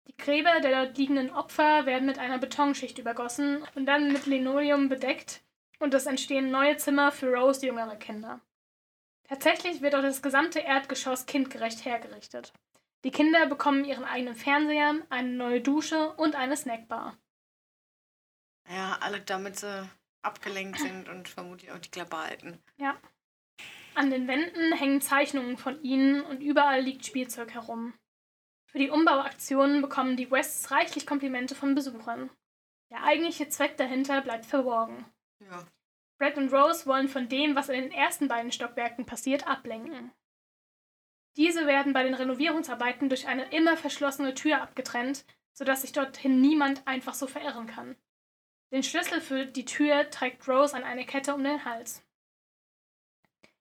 Die 0.07 0.17
Gräber 0.17 0.59
der 0.59 0.85
dort 0.85 0.97
liegenden 0.97 1.29
Opfer 1.29 1.85
werden 1.85 2.05
mit 2.05 2.19
einer 2.19 2.37
Betonschicht 2.37 2.97
übergossen 2.99 3.63
und 3.75 3.85
dann 3.85 4.11
mit 4.11 4.25
Linoleum 4.25 4.89
bedeckt 4.89 5.41
und 5.79 5.93
es 5.93 6.05
entstehen 6.05 6.51
neue 6.51 6.77
Zimmer 6.77 7.11
für 7.11 7.33
Rose 7.33 7.65
jüngere 7.65 7.95
Kinder. 7.95 8.41
Tatsächlich 9.27 9.81
wird 9.81 9.95
auch 9.95 10.01
das 10.01 10.21
gesamte 10.21 10.59
Erdgeschoss 10.59 11.25
kindgerecht 11.25 11.85
hergerichtet. 11.85 12.53
Die 13.03 13.11
Kinder 13.11 13.47
bekommen 13.47 13.85
ihren 13.85 14.05
eigenen 14.05 14.35
Fernseher, 14.35 14.95
eine 15.09 15.29
neue 15.29 15.61
Dusche 15.61 16.13
und 16.13 16.35
eine 16.35 16.55
Snackbar. 16.55 17.17
Ja, 18.69 18.97
alle 19.01 19.19
damit 19.21 19.59
sie 19.59 19.89
abgelenkt 20.21 20.79
sind 20.79 21.09
und 21.09 21.27
vermutlich 21.27 21.71
auch 21.71 21.79
die 21.79 21.91
Klappe 21.91 22.17
halten. 22.17 22.59
Ja. 22.77 22.97
An 23.95 24.09
den 24.09 24.27
Wänden 24.27 24.73
hängen 24.73 25.01
Zeichnungen 25.01 25.57
von 25.57 25.81
ihnen 25.83 26.21
und 26.21 26.41
überall 26.41 26.81
liegt 26.81 27.05
Spielzeug 27.05 27.53
herum. 27.53 27.93
Für 28.73 28.79
die 28.79 28.89
Umbauaktionen 28.89 29.83
bekommen 29.83 30.17
die 30.17 30.31
Wests 30.31 30.71
reichlich 30.71 31.05
Komplimente 31.05 31.53
von 31.53 31.75
Besuchern. 31.75 32.31
Der 32.89 33.03
eigentliche 33.03 33.47
Zweck 33.47 33.77
dahinter 33.77 34.19
bleibt 34.21 34.47
verborgen. 34.47 35.05
Ja. 35.39 35.67
Fred 36.17 36.37
und 36.37 36.51
Rose 36.51 36.87
wollen 36.87 37.07
von 37.07 37.29
dem, 37.29 37.55
was 37.55 37.69
in 37.69 37.79
den 37.79 37.91
ersten 37.91 38.27
beiden 38.27 38.51
Stockwerken 38.51 39.05
passiert, 39.05 39.47
ablenken. 39.47 40.11
Diese 41.37 41.67
werden 41.67 41.93
bei 41.93 42.01
den 42.01 42.15
Renovierungsarbeiten 42.15 43.09
durch 43.09 43.27
eine 43.27 43.45
immer 43.51 43.77
verschlossene 43.77 44.33
Tür 44.33 44.63
abgetrennt, 44.63 45.23
sodass 45.51 45.83
sich 45.83 45.91
dorthin 45.91 46.41
niemand 46.41 46.87
einfach 46.87 47.13
so 47.13 47.27
verirren 47.27 47.67
kann. 47.67 47.95
Den 48.71 48.81
Schlüssel 48.81 49.21
für 49.21 49.45
die 49.45 49.65
Tür 49.65 50.09
trägt 50.09 50.47
Rose 50.47 50.75
an 50.75 50.83
eine 50.83 51.05
Kette 51.05 51.35
um 51.35 51.43
den 51.43 51.63
Hals. 51.63 52.03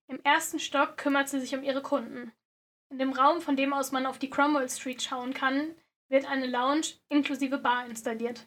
Im 0.06 0.22
ersten 0.24 0.58
Stock 0.58 0.96
kümmert 0.96 1.28
sie 1.28 1.40
sich 1.40 1.54
um 1.54 1.62
ihre 1.62 1.82
Kunden. 1.82 2.32
In 2.93 2.99
dem 2.99 3.14
Raum, 3.14 3.40
von 3.40 3.57
dem 3.57 3.72
aus 3.72 3.90
man 3.90 4.05
auf 4.05 4.18
die 4.18 4.28
Cromwell 4.28 4.68
Street 4.68 5.03
schauen 5.03 5.32
kann, 5.32 5.74
wird 6.11 6.26
eine 6.26 6.47
Lounge 6.47 6.88
inklusive 7.09 7.57
Bar 7.57 7.86
installiert. 7.86 8.47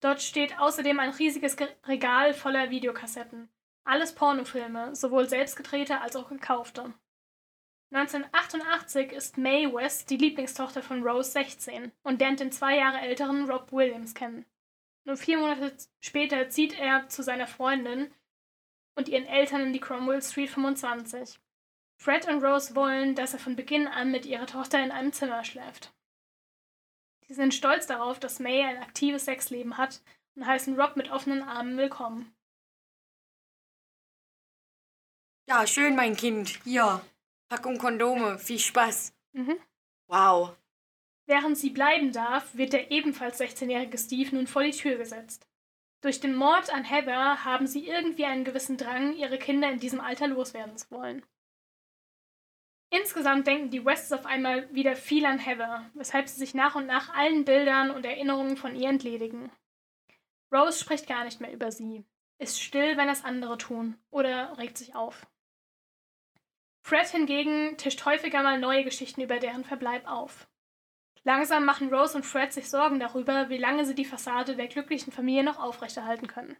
Dort 0.00 0.22
steht 0.22 0.58
außerdem 0.58 0.98
ein 0.98 1.10
riesiges 1.10 1.58
Regal 1.86 2.32
voller 2.32 2.70
Videokassetten. 2.70 3.50
Alles 3.84 4.14
Pornofilme, 4.14 4.96
sowohl 4.96 5.28
selbstgedrehte 5.28 6.00
als 6.00 6.16
auch 6.16 6.30
gekaufte. 6.30 6.94
1988 7.90 9.12
ist 9.12 9.36
Mae 9.36 9.70
West 9.70 10.08
die 10.08 10.16
Lieblingstochter 10.16 10.82
von 10.82 11.06
Rose 11.06 11.32
16 11.32 11.92
und 12.02 12.18
lernt 12.18 12.40
den 12.40 12.52
zwei 12.52 12.78
Jahre 12.78 13.00
älteren 13.00 13.44
Rob 13.44 13.72
Williams 13.72 14.14
kennen. 14.14 14.46
Nur 15.04 15.18
vier 15.18 15.36
Monate 15.36 15.76
später 16.00 16.48
zieht 16.48 16.78
er 16.78 17.10
zu 17.10 17.22
seiner 17.22 17.46
Freundin 17.46 18.10
und 18.94 19.10
ihren 19.10 19.26
Eltern 19.26 19.60
in 19.60 19.74
die 19.74 19.80
Cromwell 19.80 20.22
Street 20.22 20.48
25. 20.48 21.38
Fred 21.96 22.28
und 22.28 22.44
Rose 22.44 22.74
wollen, 22.74 23.14
dass 23.14 23.32
er 23.32 23.38
von 23.38 23.56
Beginn 23.56 23.86
an 23.86 24.10
mit 24.10 24.26
ihrer 24.26 24.46
Tochter 24.46 24.82
in 24.82 24.90
einem 24.90 25.12
Zimmer 25.12 25.44
schläft. 25.44 25.92
Sie 27.26 27.34
sind 27.34 27.54
stolz 27.54 27.86
darauf, 27.86 28.20
dass 28.20 28.38
May 28.38 28.62
ein 28.62 28.82
aktives 28.82 29.24
Sexleben 29.24 29.76
hat 29.78 30.02
und 30.36 30.46
heißen 30.46 30.78
Rob 30.80 30.96
mit 30.96 31.10
offenen 31.10 31.42
Armen 31.42 31.76
willkommen. 31.76 32.32
Ja, 35.48 35.66
schön, 35.66 35.96
mein 35.96 36.16
Kind. 36.16 36.60
Ja. 36.64 37.04
Packung 37.48 37.78
Kondome. 37.78 38.38
Viel 38.38 38.58
Spaß. 38.58 39.14
Mhm. 39.32 39.56
Wow. 40.08 40.56
Während 41.26 41.58
sie 41.58 41.70
bleiben 41.70 42.12
darf, 42.12 42.54
wird 42.54 42.72
der 42.72 42.90
ebenfalls 42.90 43.40
16-jährige 43.40 43.98
Steve 43.98 44.34
nun 44.34 44.46
vor 44.46 44.62
die 44.62 44.70
Tür 44.70 44.96
gesetzt. 44.96 45.48
Durch 46.00 46.20
den 46.20 46.36
Mord 46.36 46.72
an 46.72 46.84
Heather 46.84 47.44
haben 47.44 47.66
sie 47.66 47.86
irgendwie 47.86 48.26
einen 48.26 48.44
gewissen 48.44 48.76
Drang, 48.76 49.14
ihre 49.16 49.38
Kinder 49.38 49.70
in 49.70 49.80
diesem 49.80 50.00
Alter 50.00 50.28
loswerden 50.28 50.76
zu 50.76 50.90
wollen. 50.90 51.24
Insgesamt 52.90 53.46
denken 53.46 53.70
die 53.70 53.84
Wests 53.84 54.12
auf 54.12 54.26
einmal 54.26 54.72
wieder 54.72 54.94
viel 54.94 55.26
an 55.26 55.38
Heather, 55.38 55.90
weshalb 55.94 56.28
sie 56.28 56.38
sich 56.38 56.54
nach 56.54 56.76
und 56.76 56.86
nach 56.86 57.12
allen 57.14 57.44
Bildern 57.44 57.90
und 57.90 58.06
Erinnerungen 58.06 58.56
von 58.56 58.76
ihr 58.76 58.88
entledigen. 58.88 59.50
Rose 60.52 60.78
spricht 60.78 61.08
gar 61.08 61.24
nicht 61.24 61.40
mehr 61.40 61.52
über 61.52 61.72
sie, 61.72 62.04
ist 62.38 62.60
still, 62.60 62.96
wenn 62.96 63.08
es 63.08 63.24
andere 63.24 63.58
tun, 63.58 63.98
oder 64.10 64.56
regt 64.58 64.78
sich 64.78 64.94
auf. 64.94 65.26
Fred 66.82 67.08
hingegen 67.08 67.76
tischt 67.78 68.04
häufiger 68.04 68.44
mal 68.44 68.60
neue 68.60 68.84
Geschichten 68.84 69.20
über 69.20 69.40
deren 69.40 69.64
Verbleib 69.64 70.06
auf. 70.06 70.46
Langsam 71.24 71.64
machen 71.64 71.92
Rose 71.92 72.16
und 72.16 72.24
Fred 72.24 72.52
sich 72.52 72.70
Sorgen 72.70 73.00
darüber, 73.00 73.48
wie 73.48 73.58
lange 73.58 73.84
sie 73.84 73.96
die 73.96 74.04
Fassade 74.04 74.54
der 74.54 74.68
glücklichen 74.68 75.12
Familie 75.12 75.42
noch 75.42 75.58
aufrechterhalten 75.58 76.28
können. 76.28 76.56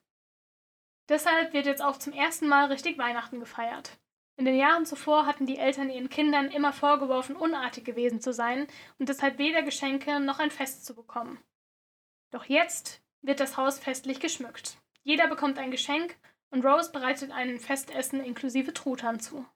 Deshalb 1.09 1.53
wird 1.53 1.67
jetzt 1.67 1.83
auch 1.83 1.99
zum 1.99 2.13
ersten 2.13 2.49
Mal 2.49 2.67
richtig 2.67 2.99
Weihnachten 2.99 3.39
gefeiert. 3.39 4.01
In 4.37 4.45
den 4.45 4.57
Jahren 4.57 4.85
zuvor 4.85 5.25
hatten 5.25 5.47
die 5.47 5.57
Eltern 5.57 5.89
ihren 5.89 6.11
Kindern 6.11 6.51
immer 6.51 6.73
vorgeworfen, 6.73 7.37
unartig 7.37 7.85
gewesen 7.85 8.21
zu 8.21 8.35
sein 8.35 8.67
und 8.99 9.09
deshalb 9.09 9.39
weder 9.39 9.63
Geschenke 9.63 10.21
noch 10.21 10.39
ein 10.39 10.51
Fest 10.51 10.85
zu 10.85 10.95
bekommen. 10.95 11.43
Doch 12.31 12.45
jetzt 12.45 13.03
wird 13.23 13.41
das 13.41 13.57
Haus 13.57 13.79
festlich 13.79 14.21
geschmückt. 14.21 14.77
Jeder 15.03 15.27
bekommt 15.27 15.59
ein 15.59 15.71
Geschenk 15.71 16.17
und 16.51 16.65
Rose 16.65 16.93
bereitet 16.93 17.31
ein 17.31 17.59
Festessen 17.59 18.23
inklusive 18.23 18.75
Truthahn 18.75 19.21
zu. 19.21 19.47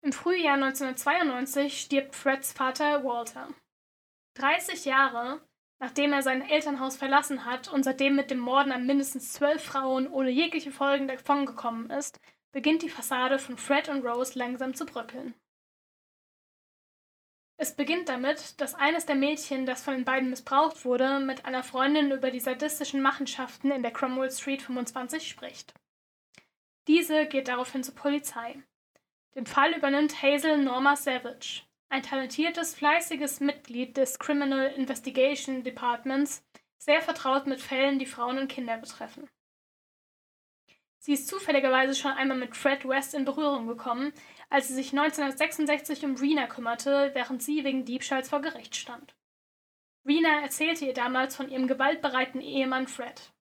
Im 0.00 0.12
Frühjahr 0.12 0.54
1992 0.54 1.80
stirbt 1.80 2.14
Freds 2.14 2.52
Vater 2.52 3.04
Walter. 3.04 3.48
30 4.34 4.84
Jahre 4.84 5.40
Nachdem 5.80 6.12
er 6.12 6.22
sein 6.22 6.48
Elternhaus 6.48 6.96
verlassen 6.96 7.44
hat 7.44 7.68
und 7.68 7.84
seitdem 7.84 8.16
mit 8.16 8.30
dem 8.30 8.38
Morden 8.38 8.72
an 8.72 8.86
mindestens 8.86 9.32
zwölf 9.32 9.62
Frauen 9.62 10.08
ohne 10.08 10.30
jegliche 10.30 10.72
Folgen 10.72 11.06
davongekommen 11.06 11.90
ist, 11.90 12.20
beginnt 12.52 12.82
die 12.82 12.88
Fassade 12.88 13.38
von 13.38 13.56
Fred 13.56 13.88
und 13.88 14.04
Rose 14.04 14.38
langsam 14.38 14.74
zu 14.74 14.86
bröckeln. 14.86 15.34
Es 17.60 17.74
beginnt 17.74 18.08
damit, 18.08 18.60
dass 18.60 18.74
eines 18.74 19.06
der 19.06 19.16
Mädchen, 19.16 19.66
das 19.66 19.82
von 19.82 19.94
den 19.94 20.04
beiden 20.04 20.30
missbraucht 20.30 20.84
wurde, 20.84 21.18
mit 21.18 21.44
einer 21.44 21.64
Freundin 21.64 22.12
über 22.12 22.30
die 22.30 22.40
sadistischen 22.40 23.02
Machenschaften 23.02 23.72
in 23.72 23.82
der 23.82 23.92
Cromwell 23.92 24.30
Street 24.30 24.62
25 24.62 25.28
spricht. 25.28 25.74
Diese 26.86 27.26
geht 27.26 27.48
daraufhin 27.48 27.82
zur 27.82 27.96
Polizei. 27.96 28.62
Den 29.34 29.46
Fall 29.46 29.72
übernimmt 29.72 30.22
Hazel 30.22 30.58
Norma 30.58 30.96
Savage. 30.96 31.67
Ein 31.88 32.02
talentiertes, 32.02 32.74
fleißiges 32.74 33.40
Mitglied 33.40 33.96
des 33.96 34.18
Criminal 34.18 34.66
Investigation 34.76 35.62
Departments, 35.62 36.44
sehr 36.78 37.00
vertraut 37.00 37.46
mit 37.46 37.60
Fällen, 37.60 37.98
die 37.98 38.06
Frauen 38.06 38.38
und 38.38 38.48
Kinder 38.48 38.76
betreffen. 38.76 39.28
Sie 40.98 41.12
ist 41.14 41.28
zufälligerweise 41.28 41.94
schon 41.94 42.12
einmal 42.12 42.36
mit 42.36 42.56
Fred 42.56 42.86
West 42.86 43.14
in 43.14 43.24
Berührung 43.24 43.66
gekommen, 43.66 44.12
als 44.50 44.68
sie 44.68 44.74
sich 44.74 44.90
1966 44.90 46.04
um 46.04 46.16
Rena 46.16 46.46
kümmerte, 46.46 47.10
während 47.14 47.42
sie 47.42 47.64
wegen 47.64 47.84
Diebstahls 47.84 48.28
vor 48.28 48.42
Gericht 48.42 48.76
stand. 48.76 49.14
Rena 50.04 50.40
erzählte 50.40 50.86
ihr 50.86 50.94
damals 50.94 51.36
von 51.36 51.50
ihrem 51.50 51.66
gewaltbereiten 51.66 52.40
Ehemann 52.40 52.88
Fred. 52.88 53.32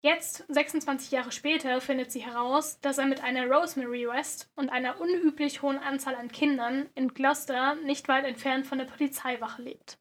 Jetzt, 0.00 0.44
26 0.48 1.10
Jahre 1.10 1.32
später, 1.32 1.80
findet 1.80 2.12
sie 2.12 2.24
heraus, 2.24 2.80
dass 2.80 2.98
er 2.98 3.06
mit 3.06 3.24
einer 3.24 3.48
Rosemary 3.50 4.06
West 4.08 4.48
und 4.54 4.70
einer 4.70 5.00
unüblich 5.00 5.60
hohen 5.62 5.78
Anzahl 5.78 6.14
an 6.14 6.30
Kindern 6.30 6.88
in 6.94 7.14
Gloucester 7.14 7.74
nicht 7.74 8.06
weit 8.06 8.24
entfernt 8.24 8.64
von 8.64 8.78
der 8.78 8.84
Polizeiwache 8.84 9.60
lebt. 9.60 9.98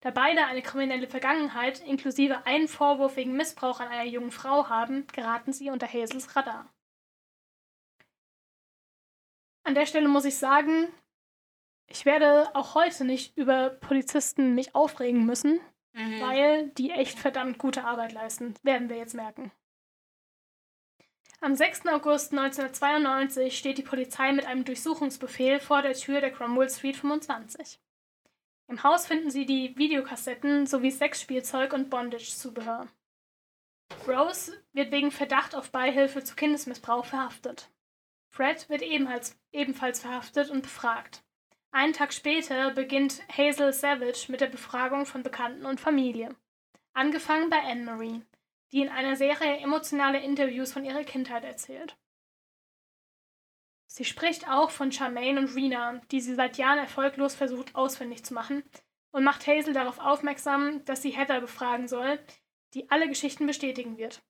Da 0.00 0.10
beide 0.10 0.44
eine 0.44 0.60
kriminelle 0.60 1.08
Vergangenheit 1.08 1.80
inklusive 1.80 2.44
einen 2.44 2.68
Vorwurf 2.68 3.16
wegen 3.16 3.36
Missbrauch 3.36 3.80
an 3.80 3.88
einer 3.88 4.04
jungen 4.04 4.30
Frau 4.30 4.68
haben, 4.68 5.06
geraten 5.06 5.54
sie 5.54 5.70
unter 5.70 5.86
Hazels 5.86 6.36
Radar. 6.36 6.70
An 9.64 9.74
der 9.74 9.86
Stelle 9.86 10.08
muss 10.08 10.26
ich 10.26 10.36
sagen, 10.36 10.88
ich 11.88 12.04
werde 12.04 12.54
auch 12.54 12.74
heute 12.74 13.06
nicht 13.06 13.36
über 13.38 13.70
Polizisten 13.70 14.54
mich 14.54 14.74
aufregen 14.74 15.24
müssen, 15.24 15.58
mhm. 15.96 16.20
weil 16.20 16.68
die 16.68 16.90
echt 16.90 17.18
verdammt 17.18 17.58
gute 17.58 17.84
Arbeit 17.84 18.12
leisten, 18.12 18.54
werden 18.62 18.88
wir 18.88 18.96
jetzt 18.96 19.14
merken. 19.14 19.50
Am 21.40 21.54
6. 21.54 21.86
August 21.86 22.32
1992 22.32 23.58
steht 23.58 23.78
die 23.78 23.82
Polizei 23.82 24.32
mit 24.32 24.46
einem 24.46 24.64
Durchsuchungsbefehl 24.64 25.60
vor 25.60 25.82
der 25.82 25.94
Tür 25.94 26.20
der 26.20 26.32
Cromwell 26.32 26.70
Street 26.70 26.96
25. 26.96 27.78
Im 28.68 28.82
Haus 28.82 29.06
finden 29.06 29.30
sie 29.30 29.46
die 29.46 29.76
Videokassetten 29.76 30.66
sowie 30.66 30.90
Sexspielzeug 30.90 31.72
und 31.72 31.90
Bondage-Zubehör. 31.90 32.88
Rose 34.08 34.52
wird 34.72 34.90
wegen 34.90 35.10
Verdacht 35.10 35.54
auf 35.54 35.70
Beihilfe 35.70 36.24
zu 36.24 36.34
Kindesmissbrauch 36.34 37.04
verhaftet. 37.04 37.70
Fred 38.28 38.68
wird 38.68 38.82
ebenfalls, 38.82 39.38
ebenfalls 39.52 40.00
verhaftet 40.00 40.50
und 40.50 40.62
befragt. 40.62 41.22
Einen 41.76 41.92
Tag 41.92 42.14
später 42.14 42.70
beginnt 42.70 43.20
Hazel 43.28 43.70
Savage 43.70 44.28
mit 44.32 44.40
der 44.40 44.46
Befragung 44.46 45.04
von 45.04 45.22
Bekannten 45.22 45.66
und 45.66 45.78
Familie. 45.78 46.34
Angefangen 46.94 47.50
bei 47.50 47.58
Anne-Marie, 47.58 48.22
die 48.72 48.80
in 48.80 48.88
einer 48.88 49.14
Serie 49.14 49.58
emotionale 49.58 50.22
Interviews 50.22 50.72
von 50.72 50.86
ihrer 50.86 51.04
Kindheit 51.04 51.44
erzählt. 51.44 51.98
Sie 53.88 54.06
spricht 54.06 54.48
auch 54.48 54.70
von 54.70 54.90
Charmaine 54.90 55.38
und 55.38 55.54
Rena, 55.54 56.00
die 56.10 56.22
sie 56.22 56.34
seit 56.34 56.56
Jahren 56.56 56.78
erfolglos 56.78 57.34
versucht 57.34 57.74
ausfindig 57.74 58.24
zu 58.24 58.32
machen, 58.32 58.62
und 59.10 59.22
macht 59.22 59.46
Hazel 59.46 59.74
darauf 59.74 59.98
aufmerksam, 59.98 60.82
dass 60.86 61.02
sie 61.02 61.10
Heather 61.10 61.42
befragen 61.42 61.88
soll, 61.88 62.18
die 62.72 62.90
alle 62.90 63.06
Geschichten 63.06 63.46
bestätigen 63.46 63.98
wird. 63.98 64.22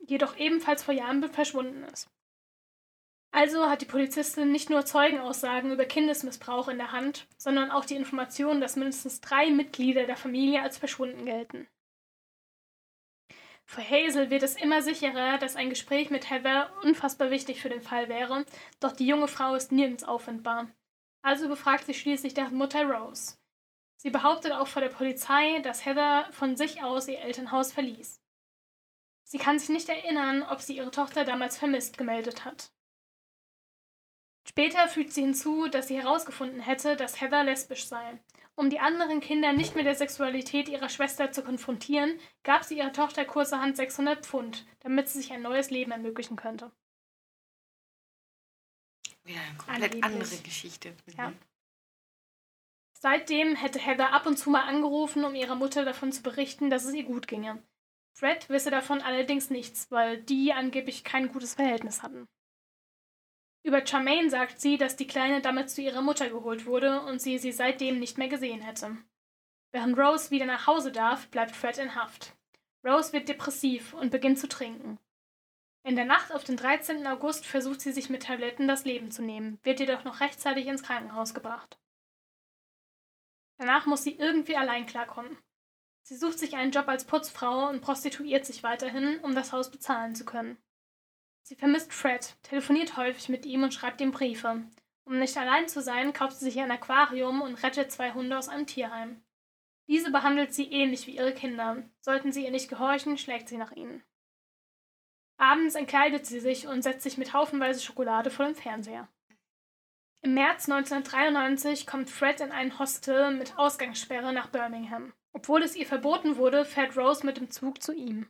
Jedoch 0.00 0.36
ebenfalls 0.36 0.82
vor 0.82 0.92
Jahren 0.92 1.22
verschwunden 1.32 1.84
ist. 1.84 2.10
Also 3.32 3.68
hat 3.68 3.82
die 3.82 3.86
Polizistin 3.86 4.50
nicht 4.50 4.70
nur 4.70 4.84
Zeugenaussagen 4.84 5.70
über 5.70 5.84
Kindesmissbrauch 5.84 6.68
in 6.68 6.78
der 6.78 6.92
Hand, 6.92 7.26
sondern 7.36 7.70
auch 7.70 7.84
die 7.84 7.96
Information, 7.96 8.60
dass 8.60 8.76
mindestens 8.76 9.20
drei 9.20 9.50
Mitglieder 9.50 10.06
der 10.06 10.16
Familie 10.16 10.62
als 10.62 10.78
verschwunden 10.78 11.26
gelten. 11.26 11.68
Für 13.68 13.82
Hazel 13.82 14.30
wird 14.30 14.44
es 14.44 14.56
immer 14.56 14.80
sicherer, 14.80 15.38
dass 15.38 15.56
ein 15.56 15.70
Gespräch 15.70 16.08
mit 16.10 16.30
Heather 16.30 16.72
unfassbar 16.82 17.30
wichtig 17.30 17.60
für 17.60 17.68
den 17.68 17.82
Fall 17.82 18.08
wäre, 18.08 18.46
doch 18.78 18.92
die 18.92 19.06
junge 19.06 19.28
Frau 19.28 19.54
ist 19.54 19.72
nirgends 19.72 20.04
auffindbar. 20.04 20.70
Also 21.22 21.48
befragt 21.48 21.84
sie 21.86 21.94
schließlich 21.94 22.34
deren 22.34 22.54
Mutter 22.54 22.84
Rose. 22.84 23.36
Sie 23.96 24.10
behauptet 24.10 24.52
auch 24.52 24.68
vor 24.68 24.82
der 24.82 24.88
Polizei, 24.88 25.58
dass 25.60 25.84
Heather 25.84 26.28
von 26.30 26.56
sich 26.56 26.82
aus 26.82 27.08
ihr 27.08 27.18
Elternhaus 27.18 27.72
verließ. 27.72 28.22
Sie 29.24 29.38
kann 29.38 29.58
sich 29.58 29.70
nicht 29.70 29.88
erinnern, 29.88 30.44
ob 30.44 30.60
sie 30.60 30.76
ihre 30.76 30.92
Tochter 30.92 31.24
damals 31.24 31.58
vermisst 31.58 31.98
gemeldet 31.98 32.44
hat. 32.44 32.70
Später 34.48 34.88
fügt 34.88 35.12
sie 35.12 35.22
hinzu, 35.22 35.66
dass 35.68 35.88
sie 35.88 36.00
herausgefunden 36.00 36.60
hätte, 36.60 36.96
dass 36.96 37.20
Heather 37.20 37.44
lesbisch 37.44 37.86
sei. 37.86 38.18
Um 38.54 38.70
die 38.70 38.78
anderen 38.78 39.20
Kinder 39.20 39.52
nicht 39.52 39.74
mit 39.74 39.84
der 39.84 39.96
Sexualität 39.96 40.68
ihrer 40.68 40.88
Schwester 40.88 41.30
zu 41.30 41.42
konfrontieren, 41.42 42.18
gab 42.42 42.64
sie 42.64 42.78
ihrer 42.78 42.92
Tochter 42.92 43.24
kurzerhand 43.24 43.76
600 43.76 44.24
Pfund, 44.24 44.64
damit 44.80 45.08
sie 45.08 45.20
sich 45.20 45.32
ein 45.32 45.42
neues 45.42 45.70
Leben 45.70 45.90
ermöglichen 45.90 46.36
könnte. 46.36 46.70
Ja, 49.26 49.40
eine 49.40 49.58
komplett 49.58 49.94
Angeblich. 49.94 50.04
andere 50.04 50.36
Geschichte. 50.42 50.90
Mhm. 51.06 51.14
Ja. 51.18 51.32
Seitdem 52.98 53.56
hätte 53.56 53.78
Heather 53.78 54.12
ab 54.12 54.26
und 54.26 54.38
zu 54.38 54.48
mal 54.48 54.62
angerufen, 54.62 55.24
um 55.24 55.34
ihrer 55.34 55.56
Mutter 55.56 55.84
davon 55.84 56.12
zu 56.12 56.22
berichten, 56.22 56.70
dass 56.70 56.84
es 56.84 56.94
ihr 56.94 57.04
gut 57.04 57.26
ginge. 57.28 57.62
Fred 58.14 58.48
wisse 58.48 58.70
davon 58.70 59.02
allerdings 59.02 59.50
nichts, 59.50 59.90
weil 59.90 60.22
die 60.22 60.52
angeblich 60.54 61.04
kein 61.04 61.30
gutes 61.30 61.54
Verhältnis 61.54 62.02
hatten. 62.02 62.26
Über 63.66 63.84
Charmaine 63.84 64.30
sagt 64.30 64.60
sie, 64.60 64.78
dass 64.78 64.94
die 64.94 65.08
Kleine 65.08 65.40
damals 65.40 65.74
zu 65.74 65.82
ihrer 65.82 66.00
Mutter 66.00 66.28
geholt 66.30 66.66
wurde 66.66 67.00
und 67.00 67.20
sie 67.20 67.36
sie 67.38 67.50
seitdem 67.50 67.98
nicht 67.98 68.16
mehr 68.16 68.28
gesehen 68.28 68.60
hätte. 68.60 68.96
Während 69.72 69.98
Rose 69.98 70.30
wieder 70.30 70.46
nach 70.46 70.68
Hause 70.68 70.92
darf, 70.92 71.26
bleibt 71.30 71.56
Fred 71.56 71.76
in 71.78 71.96
Haft. 71.96 72.36
Rose 72.86 73.12
wird 73.12 73.28
depressiv 73.28 73.92
und 73.92 74.12
beginnt 74.12 74.38
zu 74.38 74.46
trinken. 74.46 75.00
In 75.82 75.96
der 75.96 76.04
Nacht 76.04 76.30
auf 76.30 76.44
den 76.44 76.56
13. 76.56 77.04
August 77.08 77.44
versucht 77.44 77.80
sie 77.80 77.90
sich 77.90 78.08
mit 78.08 78.22
Tabletten 78.22 78.68
das 78.68 78.84
Leben 78.84 79.10
zu 79.10 79.22
nehmen, 79.22 79.58
wird 79.64 79.80
jedoch 79.80 80.04
noch 80.04 80.20
rechtzeitig 80.20 80.68
ins 80.68 80.84
Krankenhaus 80.84 81.34
gebracht. 81.34 81.76
Danach 83.58 83.86
muss 83.86 84.04
sie 84.04 84.14
irgendwie 84.14 84.56
allein 84.56 84.86
klarkommen. 84.86 85.36
Sie 86.02 86.14
sucht 86.14 86.38
sich 86.38 86.54
einen 86.54 86.70
Job 86.70 86.86
als 86.86 87.04
Putzfrau 87.04 87.68
und 87.68 87.80
prostituiert 87.80 88.46
sich 88.46 88.62
weiterhin, 88.62 89.18
um 89.24 89.34
das 89.34 89.50
Haus 89.50 89.72
bezahlen 89.72 90.14
zu 90.14 90.24
können. 90.24 90.56
Sie 91.46 91.54
vermisst 91.54 91.92
Fred, 91.92 92.34
telefoniert 92.42 92.96
häufig 92.96 93.28
mit 93.28 93.46
ihm 93.46 93.62
und 93.62 93.72
schreibt 93.72 94.00
ihm 94.00 94.10
Briefe. 94.10 94.64
Um 95.04 95.20
nicht 95.20 95.36
allein 95.36 95.68
zu 95.68 95.80
sein, 95.80 96.12
kauft 96.12 96.36
sie 96.36 96.46
sich 96.46 96.58
ein 96.58 96.72
Aquarium 96.72 97.40
und 97.40 97.62
rettet 97.62 97.92
zwei 97.92 98.10
Hunde 98.14 98.36
aus 98.36 98.48
einem 98.48 98.66
Tierheim. 98.66 99.22
Diese 99.86 100.10
behandelt 100.10 100.52
sie 100.52 100.72
ähnlich 100.72 101.06
wie 101.06 101.16
ihre 101.16 101.32
Kinder. 101.32 101.84
Sollten 102.00 102.32
sie 102.32 102.44
ihr 102.44 102.50
nicht 102.50 102.68
gehorchen, 102.68 103.16
schlägt 103.16 103.48
sie 103.48 103.58
nach 103.58 103.70
ihnen. 103.70 104.02
Abends 105.36 105.76
entkleidet 105.76 106.26
sie 106.26 106.40
sich 106.40 106.66
und 106.66 106.82
setzt 106.82 107.04
sich 107.04 107.16
mit 107.16 107.32
haufenweise 107.32 107.80
Schokolade 107.80 108.30
vor 108.30 108.46
dem 108.46 108.56
Fernseher. 108.56 109.06
Im 110.22 110.34
März 110.34 110.68
1993 110.68 111.86
kommt 111.86 112.10
Fred 112.10 112.40
in 112.40 112.50
ein 112.50 112.76
Hostel 112.80 113.30
mit 113.30 113.56
Ausgangssperre 113.56 114.32
nach 114.32 114.48
Birmingham. 114.48 115.12
Obwohl 115.32 115.62
es 115.62 115.76
ihr 115.76 115.86
verboten 115.86 116.38
wurde, 116.38 116.64
fährt 116.64 116.96
Rose 116.96 117.24
mit 117.24 117.36
dem 117.36 117.52
Zug 117.52 117.80
zu 117.80 117.92
ihm. 117.92 118.28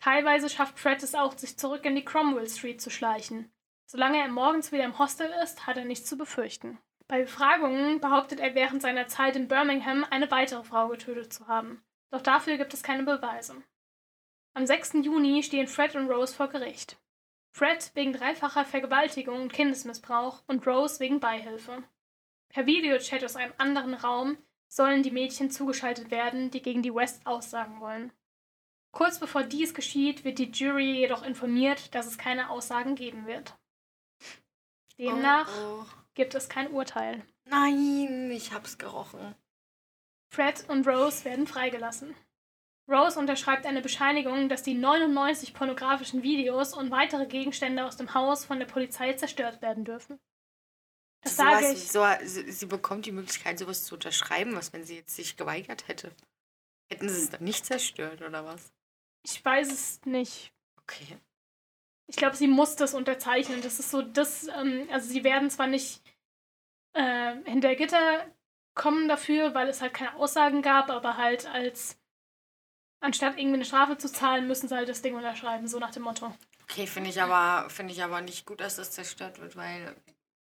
Teilweise 0.00 0.48
schafft 0.48 0.78
Fred 0.78 1.02
es 1.02 1.14
auch, 1.14 1.36
sich 1.36 1.58
zurück 1.58 1.84
in 1.84 1.94
die 1.94 2.04
Cromwell 2.04 2.48
Street 2.48 2.80
zu 2.80 2.90
schleichen. 2.90 3.52
Solange 3.86 4.18
er 4.18 4.28
morgens 4.28 4.72
wieder 4.72 4.84
im 4.84 4.98
Hostel 4.98 5.30
ist, 5.42 5.66
hat 5.66 5.76
er 5.76 5.84
nichts 5.84 6.08
zu 6.08 6.16
befürchten. 6.16 6.78
Bei 7.06 7.22
Befragungen 7.22 8.00
behauptet 8.00 8.40
er 8.40 8.54
während 8.54 8.80
seiner 8.82 9.08
Zeit 9.08 9.36
in 9.36 9.48
Birmingham 9.48 10.06
eine 10.10 10.30
weitere 10.30 10.62
Frau 10.62 10.88
getötet 10.88 11.32
zu 11.32 11.48
haben. 11.48 11.82
Doch 12.10 12.22
dafür 12.22 12.56
gibt 12.56 12.72
es 12.72 12.82
keine 12.82 13.02
Beweise. 13.02 13.56
Am 14.54 14.66
6. 14.66 14.94
Juni 15.02 15.42
stehen 15.42 15.66
Fred 15.66 15.94
und 15.96 16.08
Rose 16.08 16.34
vor 16.34 16.48
Gericht. 16.48 16.98
Fred 17.52 17.90
wegen 17.94 18.12
dreifacher 18.12 18.64
Vergewaltigung 18.64 19.42
und 19.42 19.52
Kindesmissbrauch 19.52 20.42
und 20.46 20.66
Rose 20.66 21.00
wegen 21.00 21.20
Beihilfe. 21.20 21.82
Per 22.48 22.66
Videochat 22.66 23.24
aus 23.24 23.36
einem 23.36 23.52
anderen 23.58 23.94
Raum 23.94 24.38
sollen 24.68 25.02
die 25.02 25.10
Mädchen 25.10 25.50
zugeschaltet 25.50 26.10
werden, 26.10 26.50
die 26.50 26.62
gegen 26.62 26.82
die 26.82 26.94
West 26.94 27.26
aussagen 27.26 27.80
wollen. 27.80 28.12
Kurz 28.92 29.20
bevor 29.20 29.44
dies 29.44 29.74
geschieht, 29.74 30.24
wird 30.24 30.38
die 30.38 30.50
Jury 30.50 30.92
jedoch 30.98 31.22
informiert, 31.22 31.94
dass 31.94 32.06
es 32.06 32.18
keine 32.18 32.50
Aussagen 32.50 32.96
geben 32.96 33.26
wird. 33.26 33.56
Demnach 34.98 35.48
oh, 35.62 35.82
oh. 35.82 35.86
gibt 36.14 36.34
es 36.34 36.48
kein 36.48 36.70
Urteil. 36.70 37.24
Nein, 37.44 38.30
ich 38.30 38.52
hab's 38.52 38.78
gerochen. 38.78 39.34
Fred 40.32 40.68
und 40.68 40.86
Rose 40.86 41.24
werden 41.24 41.46
freigelassen. 41.46 42.14
Rose 42.88 43.18
unterschreibt 43.18 43.66
eine 43.66 43.82
Bescheinigung, 43.82 44.48
dass 44.48 44.62
die 44.62 44.74
99 44.74 45.54
pornografischen 45.54 46.22
Videos 46.22 46.74
und 46.74 46.90
weitere 46.90 47.26
Gegenstände 47.26 47.84
aus 47.84 47.96
dem 47.96 48.14
Haus 48.14 48.44
von 48.44 48.58
der 48.58 48.66
Polizei 48.66 49.12
zerstört 49.14 49.62
werden 49.62 49.84
dürfen. 49.84 50.18
Das 51.22 51.36
so 51.36 51.42
sage 51.42 51.72
ich. 51.72 51.90
So, 51.90 52.04
sie 52.24 52.66
bekommt 52.66 53.06
die 53.06 53.12
Möglichkeit, 53.12 53.58
sowas 53.58 53.84
zu 53.84 53.94
unterschreiben, 53.94 54.54
was 54.56 54.72
wenn 54.72 54.84
sie 54.84 54.96
jetzt 54.96 55.14
sich 55.14 55.36
geweigert 55.36 55.88
hätte. 55.88 56.14
Hätten 56.90 57.08
sie 57.08 57.22
es 57.22 57.30
dann 57.30 57.44
nicht 57.44 57.64
zerstört, 57.64 58.22
oder 58.22 58.44
was? 58.44 58.72
Ich 59.22 59.44
weiß 59.44 59.72
es 59.72 60.04
nicht. 60.04 60.52
Okay. 60.82 61.18
Ich 62.06 62.16
glaube, 62.16 62.36
sie 62.36 62.48
muss 62.48 62.76
das 62.76 62.94
unterzeichnen. 62.94 63.62
Das 63.62 63.78
ist 63.78 63.90
so, 63.90 64.02
das, 64.02 64.48
ähm, 64.48 64.88
also 64.90 65.08
sie 65.08 65.22
werden 65.22 65.50
zwar 65.50 65.66
nicht 65.66 66.02
äh, 66.92 67.36
hinter 67.44 67.74
Gitter 67.76 68.26
kommen 68.74 69.08
dafür, 69.08 69.54
weil 69.54 69.68
es 69.68 69.80
halt 69.80 69.94
keine 69.94 70.16
Aussagen 70.16 70.62
gab, 70.62 70.90
aber 70.90 71.16
halt 71.16 71.46
als 71.46 71.98
anstatt 73.00 73.38
irgendwie 73.38 73.56
eine 73.56 73.64
Strafe 73.64 73.98
zu 73.98 74.10
zahlen, 74.10 74.46
müssen 74.46 74.68
sie 74.68 74.76
halt 74.76 74.88
das 74.88 75.02
Ding 75.02 75.14
unterschreiben, 75.14 75.68
so 75.68 75.78
nach 75.78 75.90
dem 75.90 76.02
Motto. 76.02 76.34
Okay, 76.64 76.86
finde 76.86 77.10
ich 77.10 77.20
aber 77.20 77.68
finde 77.70 77.92
ich 77.92 78.02
aber 78.02 78.20
nicht 78.20 78.46
gut, 78.46 78.60
dass 78.60 78.76
das 78.76 78.90
zerstört 78.92 79.40
wird, 79.40 79.56
weil 79.56 79.94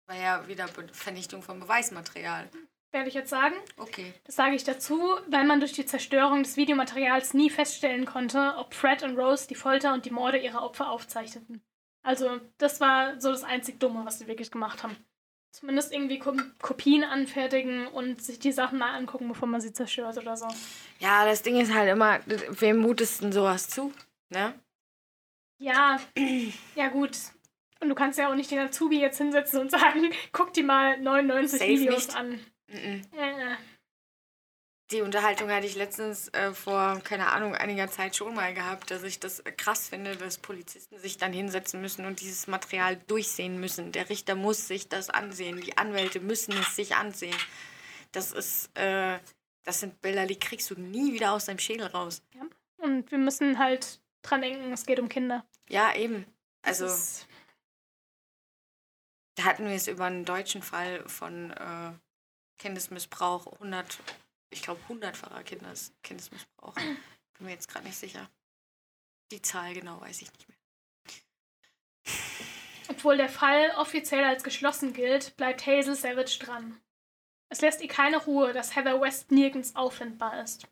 War 0.06 0.18
ja 0.18 0.48
wieder 0.48 0.68
Vernichtung 0.91 1.41
von 1.41 1.60
Beweismaterial. 1.60 2.49
Werde 2.93 3.09
ich 3.09 3.15
jetzt 3.15 3.31
sagen. 3.31 3.55
Okay. 3.77 4.13
Das 4.23 4.35
sage 4.35 4.55
ich 4.55 4.63
dazu, 4.63 5.17
weil 5.27 5.45
man 5.45 5.59
durch 5.59 5.73
die 5.73 5.85
Zerstörung 5.85 6.43
des 6.43 6.57
Videomaterials 6.57 7.33
nie 7.33 7.49
feststellen 7.49 8.05
konnte, 8.05 8.53
ob 8.57 8.75
Fred 8.75 9.01
und 9.01 9.17
Rose 9.17 9.47
die 9.47 9.55
Folter 9.55 9.93
und 9.93 10.05
die 10.05 10.11
Morde 10.11 10.37
ihrer 10.37 10.61
Opfer 10.61 10.91
aufzeichneten. 10.91 11.63
Also, 12.03 12.39
das 12.59 12.79
war 12.81 13.19
so 13.19 13.31
das 13.31 13.43
einzig 13.43 13.79
Dumme, 13.79 14.05
was 14.05 14.19
sie 14.19 14.27
wirklich 14.27 14.51
gemacht 14.51 14.83
haben. 14.83 14.95
Zumindest 15.51 15.91
irgendwie 15.91 16.19
Ko 16.19 16.33
Kopien 16.61 17.03
anfertigen 17.03 17.87
und 17.87 18.21
sich 18.21 18.37
die 18.37 18.51
Sachen 18.51 18.77
mal 18.77 18.93
angucken, 18.93 19.27
bevor 19.27 19.47
man 19.47 19.59
sie 19.59 19.73
zerstört 19.73 20.17
oder 20.17 20.37
so. 20.37 20.47
Ja, 20.99 21.25
das 21.25 21.41
Ding 21.41 21.59
ist 21.59 21.73
halt 21.73 21.89
immer, 21.89 22.19
wem 22.25 22.77
mutest 22.77 23.23
denn 23.23 23.31
sowas 23.31 23.69
zu? 23.69 23.91
Ne? 24.29 24.53
Ja, 25.57 25.99
ja 26.75 26.89
gut. 26.89 27.17
Und 27.79 27.89
du 27.89 27.95
kannst 27.95 28.19
ja 28.19 28.29
auch 28.29 28.35
nicht 28.35 28.51
den 28.51 28.59
Azubi 28.59 28.99
jetzt 28.99 29.17
hinsetzen 29.17 29.61
und 29.61 29.71
sagen, 29.71 30.11
guck 30.31 30.53
dir 30.53 30.63
mal 30.63 30.99
99 30.99 31.59
Safe 31.59 31.71
Videos 31.71 32.07
nicht. 32.07 32.17
an. 32.17 32.39
Die 34.91 35.02
Unterhaltung 35.02 35.49
hatte 35.49 35.65
ich 35.65 35.76
letztens 35.76 36.27
äh, 36.30 36.53
vor, 36.53 36.99
keine 37.03 37.31
Ahnung, 37.31 37.56
einiger 37.56 37.90
Zeit 37.90 38.15
schon 38.15 38.35
mal 38.35 38.53
gehabt, 38.53 38.91
dass 38.91 39.02
ich 39.02 39.19
das 39.19 39.40
äh, 39.40 39.52
krass 39.52 39.90
finde, 39.90 40.15
dass 40.15 40.38
Polizisten 40.38 40.99
sich 40.99 41.18
dann 41.18 41.34
hinsetzen 41.34 41.81
müssen 41.81 42.06
und 42.06 42.22
dieses 42.22 42.45
Material 42.45 42.98
durchsehen 43.07 43.60
müssen. 43.60 43.91
Der 43.91 44.10
Richter 44.10 44.35
muss 44.35 44.68
sich 44.68 44.90
das 44.90 45.10
ansehen, 45.10 45.60
die 45.61 45.77
Anwälte 45.77 46.19
müssen 46.19 46.53
es 46.53 46.76
sich 46.76 46.95
ansehen. 46.95 47.35
Das 48.11 48.31
ist, 48.34 48.69
äh, 48.77 49.18
das 49.64 49.80
sind 49.80 49.99
Bilder, 50.02 50.27
die 50.27 50.38
kriegst 50.38 50.69
du 50.69 50.80
nie 50.80 51.14
wieder 51.14 51.31
aus 51.31 51.45
deinem 51.45 51.60
Schädel 51.60 51.88
raus. 51.88 52.22
und 52.77 53.10
wir 53.10 53.18
müssen 53.18 53.57
halt 53.57 53.99
dran 54.22 54.41
denken, 54.41 54.72
es 54.73 54.85
geht 54.85 54.99
um 54.99 55.10
Kinder. 55.10 55.44
Ja, 55.69 55.95
eben. 55.95 56.26
Also, 56.61 56.88
da 59.35 59.45
hatten 59.45 59.65
wir 59.65 59.76
es 59.76 59.88
über 59.88 60.06
einen 60.06 60.26
deutschen 60.26 60.61
Fall 60.61 61.07
von 61.07 61.49
äh, 61.52 61.94
Kindesmissbrauch, 62.64 63.45
100, 63.56 63.99
ich 64.49 64.61
glaube 64.61 64.80
100-facher 64.88 65.44
Kindes 65.44 65.91
Kindesmissbrauch. 66.02 66.73
Bin 66.76 66.98
mir 67.40 67.52
jetzt 67.52 67.68
gerade 67.68 67.85
nicht 67.85 67.98
sicher. 67.98 68.30
Die 69.31 69.41
Zahl 69.41 69.73
genau 69.73 69.99
weiß 69.99 70.22
ich 70.22 70.31
nicht 70.31 70.48
mehr. 70.48 70.57
Obwohl 72.88 73.18
der 73.18 73.27
Fall 73.27 73.72
offiziell 73.76 74.23
als 74.23 74.45
geschlossen 74.45 74.94
gilt, 74.94 75.35
bleibt 75.35 75.68
Hazel 75.68 75.94
Savage 75.94 76.40
dran. 76.40 76.80
Es 77.49 77.60
lässt 77.60 77.81
ihr 77.81 77.90
keine 77.90 78.15
Ruhe, 78.15 78.53
dass 78.53 78.77
Heather 78.77 79.02
West 79.02 79.30
nirgends 79.30 79.76
auffindbar 79.76 80.41
ist. 80.41 80.65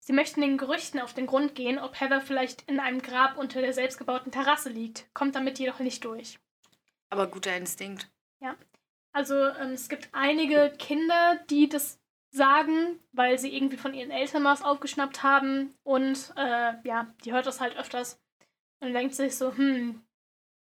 Sie 0.00 0.12
möchten 0.12 0.40
den 0.40 0.58
Gerüchten 0.58 0.98
auf 0.98 1.14
den 1.14 1.26
Grund 1.26 1.54
gehen, 1.54 1.78
ob 1.78 2.00
Heather 2.00 2.20
vielleicht 2.20 2.62
in 2.62 2.80
einem 2.80 3.02
Grab 3.02 3.36
unter 3.36 3.60
der 3.60 3.72
selbstgebauten 3.72 4.32
Terrasse 4.32 4.68
liegt, 4.68 5.06
kommt 5.14 5.36
damit 5.36 5.60
jedoch 5.60 5.78
nicht 5.78 6.04
durch. 6.04 6.40
Aber 7.08 7.28
guter 7.28 7.56
Instinkt. 7.56 8.10
Also 9.16 9.34
ähm, 9.34 9.72
es 9.72 9.88
gibt 9.88 10.10
einige 10.12 10.70
Kinder, 10.78 11.40
die 11.48 11.70
das 11.70 11.98
sagen, 12.30 13.00
weil 13.12 13.38
sie 13.38 13.56
irgendwie 13.56 13.78
von 13.78 13.94
ihren 13.94 14.10
Eltern 14.10 14.44
was 14.44 14.60
aufgeschnappt 14.60 15.22
haben 15.22 15.74
und 15.84 16.34
äh, 16.36 16.74
ja, 16.86 17.06
die 17.24 17.32
hört 17.32 17.46
das 17.46 17.62
halt 17.62 17.78
öfters 17.78 18.20
und 18.80 18.92
denkt 18.92 19.14
sich 19.14 19.34
so, 19.34 19.56
hm, 19.56 20.02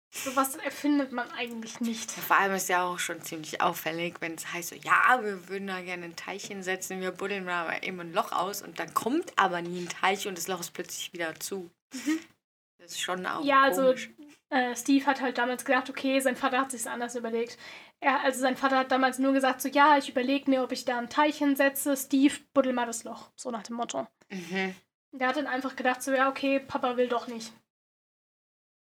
sowas 0.09 0.55
erfindet 0.55 1.11
man 1.11 1.29
eigentlich 1.31 1.81
nicht. 1.81 2.11
Vor 2.11 2.37
allem 2.37 2.53
ist 2.53 2.69
ja 2.69 2.85
auch 2.85 2.97
schon 2.97 3.21
ziemlich 3.21 3.59
auffällig, 3.59 4.21
wenn 4.21 4.35
es 4.35 4.53
heißt 4.53 4.69
so, 4.69 4.75
ja, 4.75 5.19
wir 5.21 5.49
würden 5.49 5.67
da 5.67 5.81
gerne 5.81 6.05
ein 6.05 6.15
Teich 6.15 6.45
hinsetzen, 6.45 7.01
wir 7.01 7.11
buddeln 7.11 7.45
da 7.45 7.63
aber 7.63 7.83
eben 7.83 7.99
ein 7.99 8.13
Loch 8.13 8.31
aus 8.31 8.61
und 8.61 8.79
dann 8.79 8.93
kommt 8.93 9.37
aber 9.37 9.61
nie 9.61 9.81
ein 9.81 9.89
Teich 9.89 10.29
und 10.29 10.37
das 10.37 10.47
Loch 10.47 10.61
ist 10.61 10.71
plötzlich 10.71 11.11
wieder 11.11 11.37
zu. 11.41 11.69
Das 12.77 12.93
ist 12.93 13.01
schon 13.01 13.25
auch 13.25 13.43
Ja, 13.43 13.63
also 13.63 13.81
komisch. 13.81 14.09
Äh, 14.49 14.75
Steve 14.75 15.05
hat 15.05 15.21
halt 15.21 15.37
damals 15.37 15.63
gedacht, 15.63 15.89
okay, 15.89 16.19
sein 16.19 16.35
Vater 16.35 16.59
hat 16.59 16.71
sich 16.71 16.89
anders 16.89 17.15
überlegt. 17.15 17.57
Er, 17.99 18.21
also 18.21 18.39
sein 18.39 18.57
Vater 18.57 18.77
hat 18.77 18.91
damals 18.91 19.19
nur 19.19 19.33
gesagt, 19.33 19.61
so 19.61 19.69
ja, 19.69 19.97
ich 19.97 20.09
überlege 20.09 20.49
mir, 20.49 20.63
ob 20.63 20.71
ich 20.71 20.85
da 20.85 20.97
einen 20.97 21.09
Teich 21.09 21.37
hinsetze. 21.37 21.95
Steve, 21.95 22.33
buddel 22.53 22.73
mal 22.73 22.87
das 22.87 23.03
Loch. 23.03 23.29
So 23.35 23.51
nach 23.51 23.63
dem 23.63 23.75
Motto. 23.75 24.07
Mhm. 24.29 24.75
Der 25.11 25.27
hat 25.27 25.37
dann 25.37 25.47
einfach 25.47 25.75
gedacht, 25.75 26.01
so 26.01 26.11
ja, 26.11 26.29
okay, 26.29 26.59
Papa 26.59 26.97
will 26.97 27.07
doch 27.07 27.27
nicht. 27.27 27.51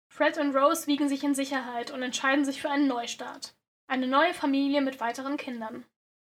Fred 0.07 0.37
und 0.37 0.55
Rose 0.55 0.87
wiegen 0.87 1.07
sich 1.07 1.23
in 1.23 1.35
Sicherheit 1.35 1.91
und 1.91 2.01
entscheiden 2.01 2.45
sich 2.45 2.61
für 2.61 2.69
einen 2.69 2.87
Neustart. 2.87 3.55
Eine 3.87 4.07
neue 4.07 4.33
Familie 4.33 4.81
mit 4.81 4.99
weiteren 4.99 5.37
Kindern. 5.37 5.85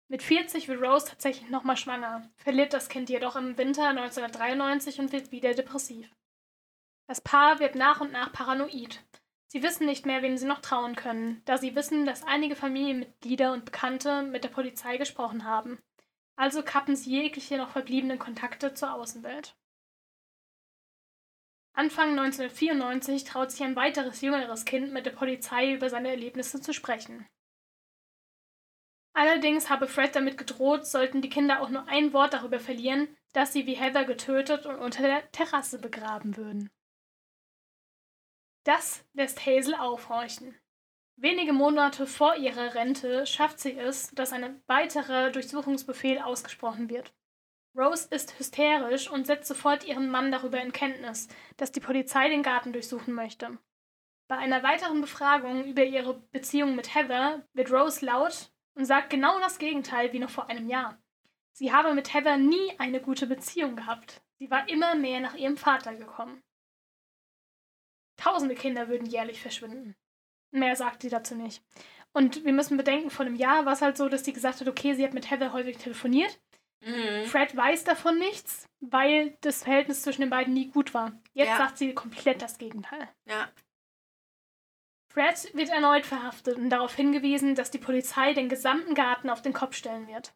Mit 0.09 0.21
40 0.21 0.67
wird 0.67 0.81
Rose 0.81 1.07
tatsächlich 1.07 1.49
nochmal 1.49 1.77
schwanger, 1.77 2.29
verliert 2.35 2.73
das 2.73 2.87
Kind 2.87 3.09
jedoch 3.09 3.35
im 3.35 3.57
Winter 3.57 3.87
1993 3.87 4.99
und 4.99 5.11
wird 5.11 5.31
wieder 5.31 5.53
depressiv. 5.53 6.09
Das 7.07 7.21
Paar 7.21 7.59
wird 7.59 7.75
nach 7.75 8.01
und 8.01 8.11
nach 8.11 8.31
paranoid. 8.31 9.03
Sie 9.47 9.61
wissen 9.61 9.85
nicht 9.85 10.05
mehr, 10.05 10.21
wem 10.21 10.35
sie 10.37 10.47
noch 10.47 10.61
trauen 10.61 10.95
können, 10.95 11.41
da 11.45 11.57
sie 11.57 11.75
wissen, 11.75 12.05
dass 12.05 12.23
einige 12.23 12.55
Familienmitglieder 12.55 13.53
und 13.53 13.65
Bekannte 13.65 14.23
mit 14.23 14.43
der 14.43 14.49
Polizei 14.49 14.97
gesprochen 14.97 15.43
haben. 15.43 15.79
Also 16.35 16.63
kappen 16.63 16.95
sie 16.95 17.11
jegliche 17.11 17.57
noch 17.57 17.69
verbliebenen 17.69 18.17
Kontakte 18.17 18.73
zur 18.73 18.93
Außenwelt. 18.93 19.55
Anfang 21.75 22.17
1994 22.17 23.23
traut 23.23 23.51
sich 23.51 23.63
ein 23.63 23.75
weiteres 23.75 24.21
jüngeres 24.21 24.65
Kind 24.65 24.91
mit 24.91 25.05
der 25.05 25.11
Polizei 25.11 25.73
über 25.73 25.89
seine 25.89 26.09
Erlebnisse 26.09 26.61
zu 26.61 26.73
sprechen. 26.73 27.27
Allerdings 29.13 29.69
habe 29.69 29.87
Fred 29.87 30.15
damit 30.15 30.37
gedroht, 30.37 30.87
sollten 30.87 31.21
die 31.21 31.29
Kinder 31.29 31.61
auch 31.61 31.69
nur 31.69 31.87
ein 31.87 32.13
Wort 32.13 32.33
darüber 32.33 32.59
verlieren, 32.59 33.15
dass 33.33 33.53
sie 33.53 33.67
wie 33.67 33.75
Heather 33.75 34.05
getötet 34.05 34.65
und 34.65 34.77
unter 34.77 35.03
der 35.03 35.31
Terrasse 35.31 35.79
begraben 35.79 36.37
würden. 36.37 36.71
Das 38.63 39.03
lässt 39.13 39.45
Hazel 39.45 39.75
aufhorchen. 39.75 40.55
Wenige 41.15 41.53
Monate 41.53 42.07
vor 42.07 42.35
ihrer 42.35 42.75
Rente 42.75 43.25
schafft 43.25 43.59
sie 43.59 43.77
es, 43.77 44.11
dass 44.11 44.31
ein 44.31 44.61
weiterer 44.67 45.31
Durchsuchungsbefehl 45.31 46.19
ausgesprochen 46.19 46.89
wird. 46.89 47.13
Rose 47.75 48.07
ist 48.09 48.37
hysterisch 48.39 49.09
und 49.09 49.25
setzt 49.25 49.47
sofort 49.47 49.83
ihren 49.85 50.09
Mann 50.09 50.31
darüber 50.31 50.61
in 50.61 50.71
Kenntnis, 50.71 51.27
dass 51.57 51.71
die 51.71 51.79
Polizei 51.79 52.29
den 52.29 52.43
Garten 52.43 52.71
durchsuchen 52.71 53.13
möchte. 53.13 53.57
Bei 54.27 54.37
einer 54.37 54.63
weiteren 54.63 55.01
Befragung 55.01 55.65
über 55.65 55.83
ihre 55.83 56.13
Beziehung 56.31 56.75
mit 56.75 56.93
Heather 56.93 57.45
wird 57.53 57.71
Rose 57.71 58.05
laut 58.05 58.51
und 58.75 58.85
sagt 58.85 59.09
genau 59.09 59.39
das 59.39 59.59
Gegenteil 59.59 60.13
wie 60.13 60.19
noch 60.19 60.29
vor 60.29 60.49
einem 60.49 60.69
Jahr. 60.69 60.97
Sie 61.51 61.73
habe 61.73 61.93
mit 61.93 62.13
Heather 62.13 62.37
nie 62.37 62.79
eine 62.79 63.01
gute 63.01 63.27
Beziehung 63.27 63.75
gehabt. 63.75 64.21
Sie 64.37 64.49
war 64.49 64.69
immer 64.69 64.95
mehr 64.95 65.19
nach 65.19 65.35
ihrem 65.35 65.57
Vater 65.57 65.95
gekommen. 65.95 66.42
Tausende 68.23 68.55
Kinder 68.55 68.87
würden 68.87 69.05
jährlich 69.05 69.41
verschwinden. 69.41 69.95
Mehr 70.51 70.75
sagt 70.77 71.01
sie 71.01 71.09
dazu 71.09 71.35
nicht. 71.35 71.61
Und 72.13 72.45
wir 72.45 72.53
müssen 72.53 72.77
bedenken, 72.77 73.09
vor 73.09 73.25
einem 73.25 73.35
Jahr 73.35 73.65
war 73.65 73.73
es 73.73 73.81
halt 73.81 73.97
so, 73.97 74.07
dass 74.07 74.23
sie 74.23 74.31
gesagt 74.33 74.61
hat, 74.61 74.67
okay, 74.67 74.93
sie 74.93 75.03
hat 75.03 75.13
mit 75.13 75.29
Heather 75.29 75.51
häufig 75.51 75.77
telefoniert. 75.77 76.39
Mhm. 76.81 77.25
Fred 77.25 77.55
weiß 77.55 77.83
davon 77.83 78.19
nichts, 78.19 78.69
weil 78.79 79.37
das 79.41 79.63
Verhältnis 79.63 80.03
zwischen 80.03 80.21
den 80.21 80.29
beiden 80.29 80.53
nie 80.53 80.69
gut 80.69 80.93
war. 80.93 81.11
Jetzt 81.33 81.49
Ja. 81.49 81.57
sagt 81.57 81.77
sie 81.77 81.93
komplett 81.93 82.41
das 82.41 82.57
Gegenteil. 82.59 83.09
Ja. 83.25 83.49
Fred 85.11 85.53
wird 85.53 85.69
erneut 85.69 86.05
verhaftet 86.05 86.57
und 86.57 86.69
darauf 86.69 86.95
hingewiesen, 86.95 87.55
dass 87.55 87.71
die 87.71 87.77
Polizei 87.77 88.33
den 88.33 88.47
gesamten 88.49 88.95
Garten 88.95 89.29
auf 89.29 89.41
den 89.41 89.53
Kopf 89.53 89.75
stellen 89.75 90.07
wird. 90.07 90.33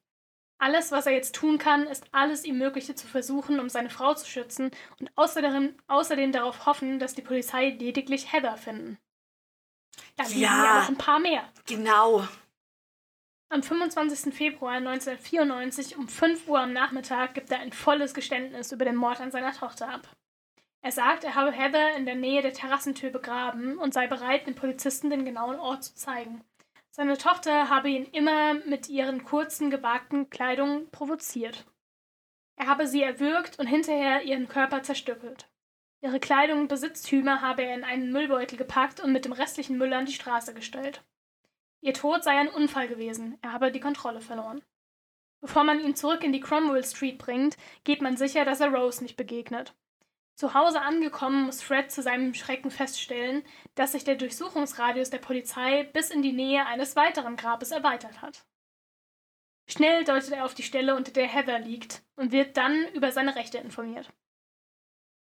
Alles, 0.60 0.92
was 0.92 1.06
er 1.06 1.14
jetzt 1.14 1.36
tun 1.36 1.60
kann, 1.60 1.86
ist 1.86 2.06
alles 2.12 2.44
ihm 2.44 2.58
Mögliche 2.58 2.96
zu 2.96 3.06
versuchen, 3.08 3.60
um 3.60 3.70
seine 3.70 3.90
Frau 3.92 4.14
zu 4.16 4.26
schützen 4.26 4.72
und 5.00 5.12
außerdem, 5.16 5.76
außerdem 5.88 6.32
darauf 6.32 6.66
hoffen, 6.66 6.98
dass 7.00 7.14
die 7.14 7.22
Polizei 7.22 7.70
lediglich 7.70 8.34
Heather 8.34 8.58
finden. 8.58 8.98
Da 10.16 10.24
liegen 10.24 10.42
Ja. 10.42 10.66
ja 10.66 10.80
noch 10.82 10.90
ein 10.90 10.98
paar 10.98 11.20
mehr. 11.20 11.44
Genau. 11.68 12.28
Am 13.50 13.64
25. 13.64 14.34
Februar 14.34 14.74
1994 14.74 15.96
um 15.98 16.08
5 16.08 16.48
Uhr 16.48 16.60
am 16.60 16.74
Nachmittag 16.74 17.34
gibt 17.34 17.52
er 17.52 17.60
ein 17.60 17.72
volles 17.72 18.14
Geständnis 18.14 18.72
über 18.72 18.84
den 18.84 18.96
Mord 18.96 19.22
an 19.22 19.32
seiner 19.32 19.54
Tochter 19.54 19.88
ab. 19.90 20.10
Er 20.82 20.92
sagt, 20.92 21.24
er 21.24 21.36
habe 21.36 21.52
Heather 21.52 21.96
in 21.96 22.06
der 22.06 22.16
Nähe 22.16 22.42
der 22.42 22.54
Terrassentür 22.54 23.10
begraben 23.10 23.78
und 23.78 23.94
sei 23.94 24.08
bereit, 24.08 24.48
den 24.48 24.56
Polizisten 24.56 25.10
den 25.10 25.24
genauen 25.24 25.60
Ort 25.60 25.84
zu 25.84 25.96
zeigen. 25.96 26.44
Seine 27.00 27.16
Tochter 27.16 27.70
habe 27.70 27.90
ihn 27.90 28.06
immer 28.06 28.56
mit 28.56 28.90
ihren 28.90 29.24
kurzen, 29.24 29.70
gewagten 29.70 30.32
Kleidung 30.32 30.90
provoziert. 30.90 31.68
Er 32.56 32.66
habe 32.66 32.88
sie 32.88 33.04
erwürgt 33.04 33.60
und 33.60 33.68
hinterher 33.68 34.24
ihren 34.24 34.48
Körper 34.48 34.82
zerstückelt. 34.82 35.48
Ihre 36.02 36.20
Kleidung 36.20 36.62
und 36.62 36.70
Besitztümer 36.70 37.42
habe 37.42 37.62
er 37.62 37.76
in 37.76 37.84
einen 37.84 38.12
Müllbeutel 38.12 38.58
gepackt 38.58 39.00
und 39.00 39.14
mit 39.14 39.26
dem 39.26 39.32
restlichen 39.32 39.78
Müll 39.78 39.94
an 39.94 40.08
die 40.08 40.12
Straße 40.12 40.56
gestellt. 40.56 41.04
Ihr 41.82 41.94
Tod 41.94 42.24
sei 42.24 42.32
ein 42.32 42.50
Unfall 42.50 42.88
gewesen, 42.88 43.38
er 43.44 43.54
habe 43.54 43.72
die 43.72 43.80
Kontrolle 43.80 44.20
verloren. 44.20 44.64
Bevor 45.40 45.64
man 45.64 45.80
ihn 45.80 45.96
zurück 45.96 46.24
in 46.24 46.34
die 46.34 46.40
Cromwell 46.40 46.84
Street 46.84 47.20
bringt, 47.20 47.58
geht 47.84 48.02
man 48.02 48.18
sicher, 48.18 48.44
dass 48.44 48.60
er 48.60 48.74
Rose 48.74 49.04
nicht 49.04 49.18
begegnet. 49.18 49.76
Zu 50.38 50.54
Hause 50.54 50.84
angekommen 50.84 51.46
muss 51.46 51.64
Fred 51.64 51.92
zu 51.92 52.04
seinem 52.04 52.36
Schrecken 52.36 52.70
feststellen, 52.70 53.44
dass 53.74 53.94
sich 53.94 54.04
der 54.04 54.18
Durchsuchungsradius 54.18 55.10
der 55.10 55.18
Polizei 55.18 55.84
bis 55.94 56.12
in 56.12 56.22
die 56.22 56.32
Nähe 56.32 56.64
eines 56.68 56.96
weiteren 56.96 57.38
Grabes 57.38 57.72
erweitert 57.72 58.22
hat. 58.22 58.46
Schnell 59.68 60.04
deutet 60.04 60.34
er 60.34 60.46
auf 60.46 60.54
die 60.54 60.62
Stelle, 60.62 60.96
unter 60.96 61.12
der 61.12 61.28
Heather 61.28 61.58
liegt, 61.58 62.04
und 62.16 62.32
wird 62.32 62.56
dann 62.56 62.88
über 62.94 63.12
seine 63.12 63.36
Rechte 63.36 63.58
informiert. 63.58 64.14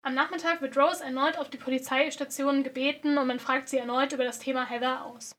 Am 0.03 0.15
Nachmittag 0.15 0.61
wird 0.61 0.77
Rose 0.77 1.05
erneut 1.05 1.39
auf 1.39 1.49
die 1.49 1.59
Polizeistation 1.59 2.65
gebeten 2.65 3.17
und 3.17 3.29
man 3.29 3.39
fragt 3.39 3.69
sie 3.69 3.79
erneut 3.79 4.13
über 4.13 4.25
das 4.25 4.41
Thema 4.41 4.69
Heather 4.69 5.05
aus. 5.05 5.37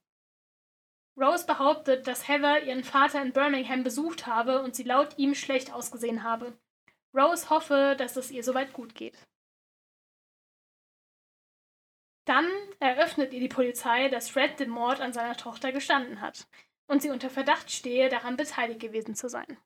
Rose 1.20 1.46
behauptet, 1.46 2.08
dass 2.08 2.30
Heather 2.30 2.64
ihren 2.64 2.86
Vater 2.86 3.22
in 3.22 3.34
Birmingham 3.34 3.84
besucht 3.84 4.26
habe 4.26 4.62
und 4.62 4.74
sie 4.74 4.84
laut 4.84 5.18
ihm 5.18 5.36
schlecht 5.36 5.74
ausgesehen 5.74 6.24
habe. 6.24 6.58
Rose 7.14 7.50
hoffe, 7.50 7.96
dass 7.98 8.16
es 8.16 8.32
ihr 8.32 8.44
soweit 8.44 8.72
gut 8.72 8.96
geht. 8.96 9.18
Dann 12.26 12.50
eröffnet 12.80 13.34
ihr 13.34 13.40
die 13.40 13.48
Polizei, 13.48 14.10
dass 14.10 14.30
Fred 14.30 14.60
den 14.60 14.70
Mord 14.70 15.00
an 15.00 15.14
seiner 15.14 15.38
Tochter 15.38 15.72
gestanden 15.72 16.22
hat 16.22 16.48
und 16.88 17.02
sie 17.02 17.12
unter 17.12 17.30
Verdacht 17.30 17.72
stehe, 17.72 18.10
daran 18.10 18.36
beteiligt 18.36 18.80
gewesen 18.80 19.16
zu 19.16 19.30
sein. 19.30 19.58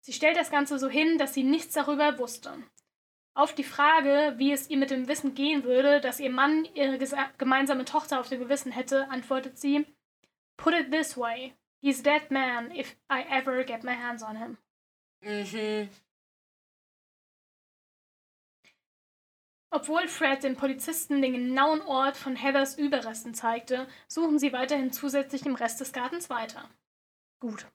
Sie 0.00 0.12
stellt 0.12 0.36
das 0.36 0.50
Ganze 0.50 0.78
so 0.78 0.88
hin, 0.88 1.18
dass 1.18 1.34
sie 1.34 1.44
nichts 1.44 1.74
darüber 1.74 2.18
wusste. 2.18 2.54
Auf 3.34 3.54
die 3.54 3.64
Frage, 3.64 4.34
wie 4.36 4.52
es 4.52 4.68
ihr 4.68 4.76
mit 4.76 4.90
dem 4.90 5.08
Wissen 5.08 5.34
gehen 5.34 5.64
würde, 5.64 6.00
dass 6.00 6.20
ihr 6.20 6.30
Mann 6.30 6.66
ihre 6.74 6.98
gemeinsame 7.38 7.84
Tochter 7.84 8.20
auf 8.20 8.28
dem 8.28 8.40
Gewissen 8.40 8.72
hätte, 8.72 9.08
antwortet 9.10 9.58
sie, 9.58 9.86
Put 10.56 10.74
it 10.74 10.90
this 10.90 11.16
way, 11.16 11.54
he's 11.80 12.00
a 12.00 12.02
dead 12.02 12.30
man 12.30 12.70
if 12.72 12.96
I 13.10 13.24
ever 13.30 13.64
get 13.64 13.84
my 13.84 13.94
hands 13.94 14.22
on 14.22 14.36
him. 14.36 14.58
Mhm. 15.22 15.88
Obwohl 19.74 20.06
Fred 20.06 20.42
den 20.42 20.54
Polizisten 20.54 21.22
den 21.22 21.32
genauen 21.32 21.80
Ort 21.80 22.18
von 22.18 22.36
Heathers 22.36 22.76
Überresten 22.76 23.32
zeigte, 23.32 23.88
suchen 24.06 24.38
sie 24.38 24.52
weiterhin 24.52 24.92
zusätzlich 24.92 25.46
im 25.46 25.54
Rest 25.54 25.80
des 25.80 25.94
Gartens 25.94 26.28
weiter. 26.28 26.68
Gut. 27.40 27.66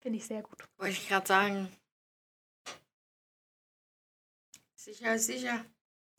Finde 0.00 0.18
ich 0.18 0.26
sehr 0.26 0.42
gut. 0.42 0.64
Wollte 0.76 0.92
ich 0.92 1.08
gerade 1.08 1.26
sagen. 1.26 1.76
Sicher, 4.76 5.18
sicher. 5.18 5.64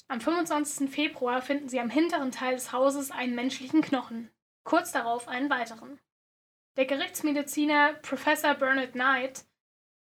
Am 0.10 0.20
25. 0.20 0.90
Februar 0.90 1.42
finden 1.42 1.70
sie 1.70 1.80
am 1.80 1.90
hinteren 1.90 2.32
Teil 2.32 2.56
des 2.56 2.74
Hauses 2.74 3.10
einen 3.10 3.36
menschlichen 3.36 3.82
Knochen, 3.82 4.30
kurz 4.66 4.92
darauf 4.92 5.30
einen 5.30 5.50
weiteren. 5.50 5.98
Der 6.76 6.88
Gerichtsmediziner 6.88 7.94
Professor 8.02 8.54
Bernard 8.54 8.92
Knight 8.92 9.46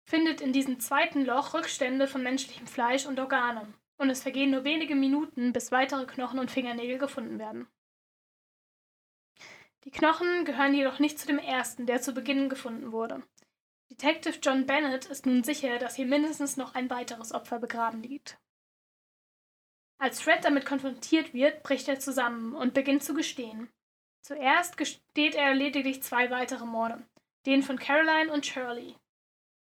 findet 0.05 0.41
in 0.41 0.53
diesem 0.53 0.79
zweiten 0.79 1.23
Loch 1.23 1.53
Rückstände 1.53 2.07
von 2.07 2.23
menschlichem 2.23 2.65
Fleisch 2.65 3.05
und 3.05 3.19
Organen 3.19 3.75
und 3.97 4.09
es 4.09 4.21
vergehen 4.21 4.51
nur 4.51 4.63
wenige 4.63 4.95
Minuten, 4.95 5.53
bis 5.53 5.71
weitere 5.71 6.05
Knochen 6.05 6.39
und 6.39 6.51
Fingernägel 6.51 6.97
gefunden 6.97 7.39
werden. 7.39 7.67
Die 9.83 9.91
Knochen 9.91 10.45
gehören 10.45 10.73
jedoch 10.73 10.99
nicht 10.99 11.17
zu 11.17 11.27
dem 11.27 11.39
ersten, 11.39 11.85
der 11.85 12.01
zu 12.01 12.13
Beginn 12.13 12.49
gefunden 12.49 12.91
wurde. 12.91 13.23
Detective 13.89 14.39
John 14.41 14.65
Bennett 14.65 15.05
ist 15.05 15.25
nun 15.25 15.43
sicher, 15.43 15.79
dass 15.79 15.95
hier 15.95 16.05
mindestens 16.05 16.57
noch 16.57 16.75
ein 16.75 16.89
weiteres 16.89 17.31
Opfer 17.31 17.59
begraben 17.59 18.03
liegt. 18.03 18.37
Als 19.97 20.21
Fred 20.21 20.43
damit 20.43 20.65
konfrontiert 20.65 21.33
wird, 21.33 21.63
bricht 21.63 21.87
er 21.87 21.99
zusammen 21.99 22.53
und 22.53 22.73
beginnt 22.73 23.03
zu 23.03 23.13
gestehen. 23.13 23.69
Zuerst 24.21 24.77
gesteht 24.77 25.35
er 25.35 25.55
lediglich 25.55 26.03
zwei 26.03 26.29
weitere 26.29 26.65
Morde, 26.65 27.07
den 27.45 27.63
von 27.63 27.79
Caroline 27.79 28.31
und 28.31 28.45
Shirley. 28.45 28.95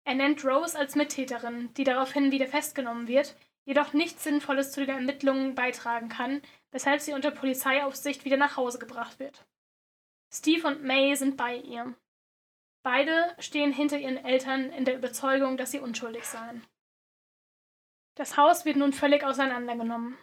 Er 0.03 0.15
nennt 0.15 0.43
Rose 0.43 0.77
als 0.77 0.95
Mittäterin, 0.95 1.73
die 1.75 1.85
daraufhin 1.85 2.31
wieder 2.31 2.47
festgenommen 2.47 3.07
wird, 3.07 3.35
jedoch 3.65 3.93
nichts 3.93 4.23
Sinnvolles 4.23 4.71
zu 4.71 4.85
den 4.85 4.95
Ermittlungen 4.95 5.55
beitragen 5.55 6.09
kann, 6.09 6.41
weshalb 6.71 7.01
sie 7.01 7.13
unter 7.13 7.31
Polizeiaufsicht 7.31 8.25
wieder 8.25 8.37
nach 8.37 8.57
Hause 8.57 8.79
gebracht 8.79 9.19
wird. 9.19 9.45
Steve 10.33 10.67
und 10.67 10.83
May 10.83 11.15
sind 11.15 11.37
bei 11.37 11.57
ihr. 11.57 11.93
Beide 12.83 13.35
stehen 13.37 13.71
hinter 13.73 13.99
ihren 13.99 14.17
Eltern 14.17 14.71
in 14.71 14.85
der 14.85 14.95
Überzeugung, 14.95 15.57
dass 15.57 15.71
sie 15.71 15.79
unschuldig 15.79 16.25
seien. 16.25 16.65
Das 18.15 18.37
Haus 18.37 18.65
wird 18.65 18.77
nun 18.77 18.93
völlig 18.93 19.23
auseinandergenommen. 19.23 20.17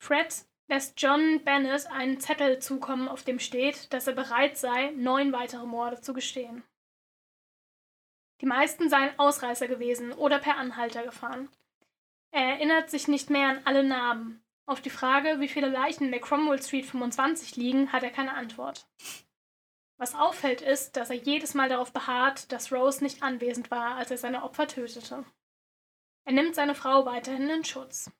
Fred 0.00 0.46
lässt 0.68 1.00
John 1.00 1.42
Bennett 1.44 1.86
einen 1.86 2.20
Zettel 2.20 2.60
zukommen, 2.60 3.08
auf 3.08 3.24
dem 3.24 3.38
steht, 3.38 3.92
dass 3.92 4.06
er 4.06 4.12
bereit 4.12 4.56
sei, 4.56 4.92
neun 4.92 5.32
weitere 5.32 5.66
Morde 5.66 6.00
zu 6.00 6.12
gestehen. 6.12 6.62
Die 8.40 8.46
meisten 8.46 8.88
seien 8.88 9.18
Ausreißer 9.18 9.66
gewesen 9.66 10.12
oder 10.12 10.38
per 10.38 10.56
Anhalter 10.56 11.02
gefahren. 11.02 11.48
Er 12.30 12.44
erinnert 12.44 12.90
sich 12.90 13.08
nicht 13.08 13.30
mehr 13.30 13.48
an 13.48 13.60
alle 13.64 13.84
Namen. 13.84 14.44
Auf 14.66 14.80
die 14.82 14.90
Frage, 14.90 15.40
wie 15.40 15.48
viele 15.48 15.68
Leichen 15.68 16.04
in 16.04 16.10
der 16.10 16.20
Cromwell 16.20 16.62
Street 16.62 16.84
25 16.84 17.56
liegen, 17.56 17.90
hat 17.92 18.02
er 18.02 18.10
keine 18.10 18.34
Antwort. 18.34 18.86
Was 19.96 20.14
auffällt 20.14 20.60
ist, 20.60 20.96
dass 20.96 21.10
er 21.10 21.16
jedes 21.16 21.54
Mal 21.54 21.68
darauf 21.68 21.92
beharrt, 21.92 22.52
dass 22.52 22.72
Rose 22.72 23.02
nicht 23.02 23.22
anwesend 23.22 23.70
war, 23.70 23.96
als 23.96 24.10
er 24.10 24.18
seine 24.18 24.44
Opfer 24.44 24.68
tötete. 24.68 25.24
Er 26.24 26.32
nimmt 26.32 26.54
seine 26.54 26.74
Frau 26.74 27.06
weiterhin 27.06 27.48
in 27.48 27.64
Schutz. 27.64 28.10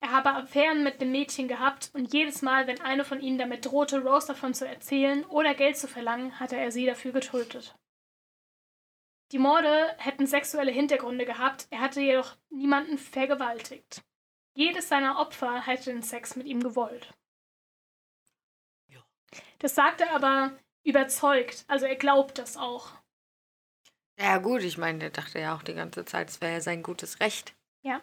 Er 0.00 0.12
habe 0.12 0.30
Affären 0.34 0.84
mit 0.84 1.00
dem 1.00 1.10
Mädchen 1.10 1.48
gehabt 1.48 1.90
und 1.94 2.12
jedes 2.12 2.42
Mal, 2.42 2.66
wenn 2.66 2.80
eine 2.82 3.04
von 3.04 3.20
ihnen 3.20 3.38
damit 3.38 3.64
drohte, 3.64 4.02
Rose 4.02 4.28
davon 4.28 4.54
zu 4.54 4.68
erzählen 4.68 5.24
oder 5.24 5.54
Geld 5.54 5.78
zu 5.78 5.88
verlangen, 5.88 6.38
hatte 6.38 6.56
er 6.56 6.70
sie 6.70 6.86
dafür 6.86 7.12
getötet. 7.12 7.74
Die 9.32 9.38
Morde 9.38 9.94
hätten 9.98 10.26
sexuelle 10.26 10.70
Hintergründe 10.70 11.24
gehabt, 11.24 11.66
er 11.70 11.80
hatte 11.80 12.00
jedoch 12.00 12.36
niemanden 12.48 12.96
vergewaltigt. 12.96 14.04
Jedes 14.54 14.88
seiner 14.88 15.18
Opfer 15.18 15.66
hätte 15.66 15.92
den 15.92 16.02
Sex 16.02 16.36
mit 16.36 16.46
ihm 16.46 16.62
gewollt. 16.62 17.12
Ja. 18.88 19.04
Das 19.58 19.74
sagt 19.74 20.00
er 20.00 20.12
aber 20.12 20.56
überzeugt, 20.84 21.64
also 21.66 21.86
er 21.86 21.96
glaubt 21.96 22.38
das 22.38 22.56
auch. 22.56 22.92
Ja 24.18 24.38
gut, 24.38 24.62
ich 24.62 24.78
meine, 24.78 25.00
der 25.00 25.10
dachte 25.10 25.40
ja 25.40 25.54
auch 25.54 25.62
die 25.62 25.74
ganze 25.74 26.04
Zeit, 26.04 26.30
es 26.30 26.40
wäre 26.40 26.54
ja 26.54 26.60
sein 26.60 26.82
gutes 26.82 27.20
Recht. 27.20 27.54
Ja. 27.82 28.00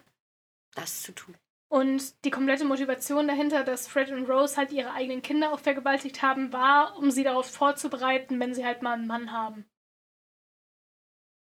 Das 0.74 1.02
zu 1.02 1.12
tun. 1.12 1.34
Und 1.68 2.24
die 2.24 2.30
komplette 2.30 2.66
Motivation 2.66 3.26
dahinter, 3.26 3.64
dass 3.64 3.88
Fred 3.88 4.10
und 4.10 4.30
Rose 4.30 4.56
halt 4.56 4.70
ihre 4.70 4.92
eigenen 4.92 5.22
Kinder 5.22 5.52
auch 5.52 5.58
vergewaltigt 5.58 6.22
haben, 6.22 6.52
war, 6.52 6.96
um 6.98 7.10
sie 7.10 7.24
darauf 7.24 7.50
vorzubereiten, 7.50 8.38
wenn 8.38 8.54
sie 8.54 8.64
halt 8.64 8.82
mal 8.82 8.92
einen 8.92 9.08
Mann 9.08 9.32
haben 9.32 9.64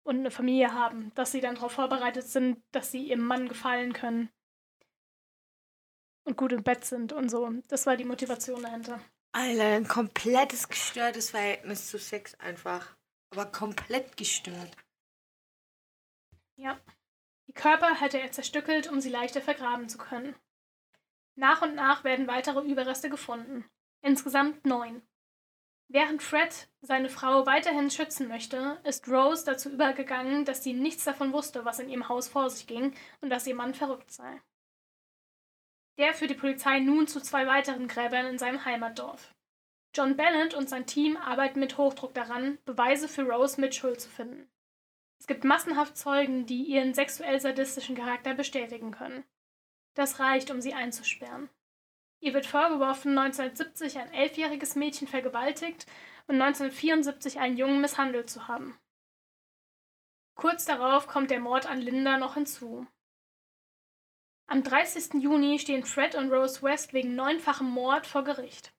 und 0.09 0.21
eine 0.21 0.31
Familie 0.31 0.73
haben, 0.73 1.13
dass 1.15 1.33
sie 1.33 1.43
dann 1.43 1.57
darauf 1.57 1.73
vorbereitet 1.73 2.27
sind, 2.27 2.63
dass 2.73 2.91
sie 2.91 3.09
ihrem 3.09 3.27
Mann 3.27 3.47
gefallen 3.47 3.93
können 3.93 4.31
und 6.25 6.39
gut 6.39 6.53
im 6.53 6.63
Bett 6.63 6.87
sind 6.87 7.13
und 7.13 7.29
so. 7.29 7.53
Das 7.69 7.85
war 7.85 7.97
die 7.97 8.07
Motivation 8.07 8.63
dahinter. 8.63 9.01
Alter, 9.33 9.65
ein 9.65 9.87
komplettes 9.87 10.69
gestörtes 10.69 11.31
Verhältnis 11.31 11.89
zu 11.89 11.99
Sex 11.99 12.35
einfach. 12.37 12.97
Aber 13.31 13.45
komplett 13.45 14.17
gestört. 14.17 14.75
Ja. 16.57 16.81
Die 17.47 17.53
Körper 17.53 17.95
hätte 18.01 18.19
er 18.19 18.33
zerstückelt, 18.33 18.91
um 18.91 19.03
sie 19.03 19.11
leichter 19.11 19.43
vergraben 19.43 19.91
zu 19.91 19.99
können. 19.99 20.35
Nach 21.35 21.61
und 21.61 21.75
nach 21.75 22.03
werden 22.05 22.29
weitere 22.29 22.61
Überreste 22.67 23.11
gefunden. 23.11 23.67
Insgesamt 24.01 24.65
neun. 24.65 25.03
Während 25.91 26.23
Fred 26.23 26.69
seine 26.83 27.09
Frau 27.09 27.47
weiterhin 27.47 27.91
schützen 27.91 28.29
möchte, 28.29 28.79
ist 28.85 29.09
Rose 29.09 29.47
dazu 29.47 29.71
übergegangen, 29.71 30.45
dass 30.45 30.63
sie 30.63 30.75
nichts 30.75 31.05
davon 31.05 31.33
wusste, 31.33 31.65
was 31.65 31.79
in 31.79 31.89
ihrem 31.89 32.11
Haus 32.11 32.29
vor 32.29 32.51
sich 32.51 32.67
ging 32.67 32.95
und 33.23 33.31
dass 33.31 33.47
ihr 33.47 33.55
Mann 33.55 33.73
verrückt 33.73 34.11
sei. 34.13 34.43
Der 35.97 36.13
führt 36.13 36.31
die 36.31 36.35
Polizei 36.35 36.79
nun 36.79 37.09
zu 37.09 37.21
zwei 37.21 37.47
weiteren 37.47 37.89
Gräbern 37.89 38.27
in 38.27 38.39
seinem 38.39 38.65
Heimatdorf. 38.67 39.35
John 39.95 40.17
Bennett 40.17 40.53
und 40.53 40.69
sein 40.69 40.87
Team 40.87 41.17
arbeiten 41.17 41.59
mit 41.59 41.79
Hochdruck 41.79 42.13
daran, 42.13 42.59
Beweise 42.67 43.09
für 43.09 43.23
Rose 43.23 43.59
Mitchell 43.59 43.99
zu 43.99 44.11
finden. 44.11 44.49
Es 45.19 45.27
gibt 45.27 45.43
massenhaft 45.43 45.97
Zeugen, 45.97 46.45
die 46.45 46.65
ihren 46.65 46.93
sexuell 46.95 47.41
sadistischen 47.41 47.97
Charakter 47.97 48.35
bestätigen 48.35 48.93
können. 48.93 49.25
Das 49.95 50.21
reicht, 50.21 50.51
um 50.51 50.61
sie 50.61 50.75
einzusperren. 50.75 51.49
Ihr 52.21 52.35
wird 52.35 52.47
vorgeworfen, 52.47 53.17
1970 53.17 53.99
ein 53.99 54.13
elfjähriges 54.13 54.75
Mädchen 54.75 55.07
vergewaltigt 55.07 55.87
und 56.27 56.41
1974 56.41 57.39
einen 57.39 57.57
Jungen 57.57 57.81
misshandelt 57.81 58.29
zu 58.29 58.49
haben. 58.49 58.79
Kurz 60.35 60.65
darauf 60.65 61.07
kommt 61.07 61.31
der 61.31 61.41
Mord 61.41 61.67
an 61.67 61.81
Linda 61.81 62.19
noch 62.19 62.35
hinzu. 62.35 62.87
Am 64.47 64.63
30. 64.63 65.23
Juni 65.23 65.59
stehen 65.59 65.85
Fred 65.85 66.15
und 66.15 66.33
Rose 66.33 66.63
West 66.63 66.93
wegen 66.93 67.15
neunfachem 67.15 67.69
Mord 67.69 68.07
vor 68.07 68.25
Gericht. 68.25 68.73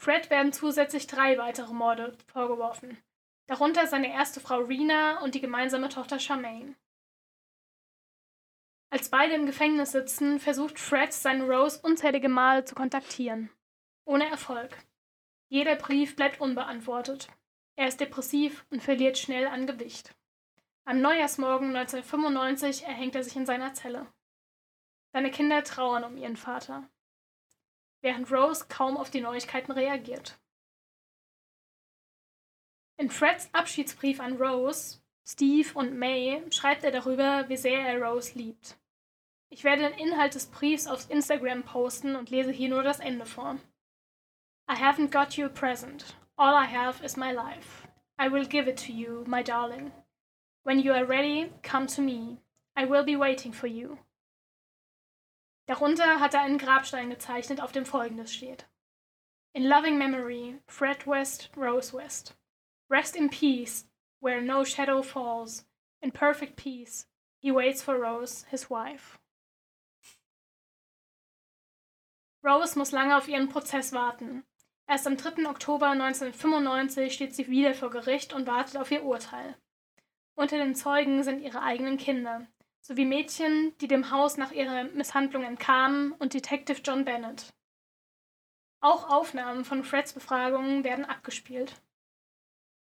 Fred 0.00 0.30
werden 0.30 0.52
zusätzlich 0.52 1.06
drei 1.06 1.38
weitere 1.38 1.72
Morde 1.72 2.16
vorgeworfen, 2.26 2.98
darunter 3.46 3.86
seine 3.86 4.12
erste 4.12 4.40
Frau 4.40 4.60
Rena 4.60 5.20
und 5.22 5.34
die 5.34 5.40
gemeinsame 5.40 5.88
Tochter 5.88 6.18
Charmaine. 6.18 6.74
Als 8.90 9.10
beide 9.10 9.34
im 9.34 9.44
Gefängnis 9.44 9.92
sitzen, 9.92 10.40
versucht 10.40 10.78
Fred, 10.78 11.12
seine 11.12 11.44
Rose 11.44 11.80
unzählige 11.82 12.28
Male 12.28 12.64
zu 12.64 12.74
kontaktieren. 12.74 13.50
Ohne 14.06 14.28
Erfolg. 14.28 14.78
Jeder 15.48 15.76
Brief 15.76 16.16
bleibt 16.16 16.40
unbeantwortet. 16.40 17.28
Er 17.76 17.88
ist 17.88 18.00
depressiv 18.00 18.64
und 18.70 18.82
verliert 18.82 19.18
schnell 19.18 19.46
an 19.46 19.66
Gewicht. 19.66 20.14
Am 20.84 21.02
Neujahrsmorgen 21.02 21.76
1995 21.76 22.84
erhängt 22.84 23.14
er 23.14 23.22
sich 23.22 23.36
in 23.36 23.44
seiner 23.44 23.74
Zelle. 23.74 24.06
Seine 25.12 25.30
Kinder 25.30 25.62
trauern 25.62 26.04
um 26.04 26.16
ihren 26.16 26.36
Vater, 26.36 26.88
während 28.00 28.32
Rose 28.32 28.66
kaum 28.68 28.96
auf 28.96 29.10
die 29.10 29.20
Neuigkeiten 29.20 29.72
reagiert. 29.72 30.38
In 32.96 33.10
Freds 33.10 33.48
Abschiedsbrief 33.52 34.18
an 34.18 34.36
Rose 34.36 35.00
Steve 35.30 35.74
und 35.74 35.98
May 35.98 36.42
schreibt 36.50 36.84
er 36.84 36.90
darüber, 36.90 37.46
wie 37.50 37.58
sehr 37.58 37.86
er 37.86 38.00
Rose 38.00 38.32
liebt. 38.38 38.78
Ich 39.50 39.62
werde 39.62 39.82
den 39.82 39.98
Inhalt 39.98 40.34
des 40.34 40.46
Briefs 40.46 40.86
auf 40.86 41.10
Instagram 41.10 41.64
posten 41.64 42.16
und 42.16 42.30
lese 42.30 42.50
hier 42.50 42.70
nur 42.70 42.82
das 42.82 42.98
Ende 42.98 43.26
vor. 43.26 43.58
I 44.70 44.74
haven't 44.74 45.10
got 45.10 45.36
you 45.36 45.44
a 45.44 45.50
present. 45.50 46.16
All 46.36 46.54
I 46.54 46.66
have 46.66 47.04
is 47.04 47.18
my 47.18 47.32
life. 47.32 47.86
I 48.18 48.32
will 48.32 48.46
give 48.46 48.70
it 48.70 48.78
to 48.86 48.92
you, 48.92 49.24
my 49.26 49.42
darling. 49.42 49.92
When 50.64 50.80
you 50.80 50.92
are 50.94 51.06
ready, 51.06 51.52
come 51.62 51.86
to 51.88 52.00
me. 52.00 52.38
I 52.74 52.86
will 52.88 53.04
be 53.04 53.18
waiting 53.18 53.52
for 53.52 53.66
you. 53.66 53.98
Darunter 55.66 56.20
hat 56.20 56.32
er 56.32 56.40
einen 56.40 56.58
Grabstein 56.58 57.10
gezeichnet, 57.10 57.60
auf 57.60 57.72
dem 57.72 57.84
folgendes 57.84 58.32
steht. 58.32 58.66
In 59.52 59.64
loving 59.68 59.98
memory, 59.98 60.58
Fred 60.66 61.06
West, 61.06 61.50
Rose 61.54 61.92
West. 61.92 62.34
Rest 62.90 63.16
in 63.16 63.28
peace, 63.28 63.87
where 64.20 64.40
no 64.40 64.64
shadow 64.64 65.02
falls. 65.02 65.66
In 66.00 66.12
perfect 66.12 66.56
peace, 66.56 67.06
he 67.38 67.50
waits 67.50 67.82
for 67.82 67.96
Rose, 67.96 68.44
his 68.50 68.70
wife. 68.70 69.18
Rose 72.44 72.78
muss 72.78 72.92
lange 72.92 73.16
auf 73.16 73.28
ihren 73.28 73.48
Prozess 73.48 73.92
warten. 73.92 74.44
Erst 74.86 75.06
am 75.06 75.16
3. 75.16 75.48
Oktober 75.48 75.88
1995 75.88 77.12
steht 77.12 77.34
sie 77.34 77.48
wieder 77.48 77.74
vor 77.74 77.90
Gericht 77.90 78.32
und 78.32 78.46
wartet 78.46 78.76
auf 78.76 78.90
ihr 78.90 79.04
Urteil. 79.04 79.56
Unter 80.34 80.56
den 80.56 80.74
Zeugen 80.74 81.22
sind 81.24 81.42
ihre 81.42 81.62
eigenen 81.62 81.98
Kinder, 81.98 82.46
sowie 82.80 83.04
Mädchen, 83.04 83.76
die 83.78 83.88
dem 83.88 84.10
Haus 84.10 84.36
nach 84.36 84.52
ihrer 84.52 84.84
Misshandlung 84.84 85.42
entkamen, 85.42 86.12
und 86.12 86.32
Detective 86.32 86.80
John 86.82 87.04
Bennett. 87.04 87.52
Auch 88.80 89.10
Aufnahmen 89.10 89.64
von 89.64 89.82
Freds 89.82 90.12
Befragungen 90.12 90.84
werden 90.84 91.04
abgespielt. 91.04 91.82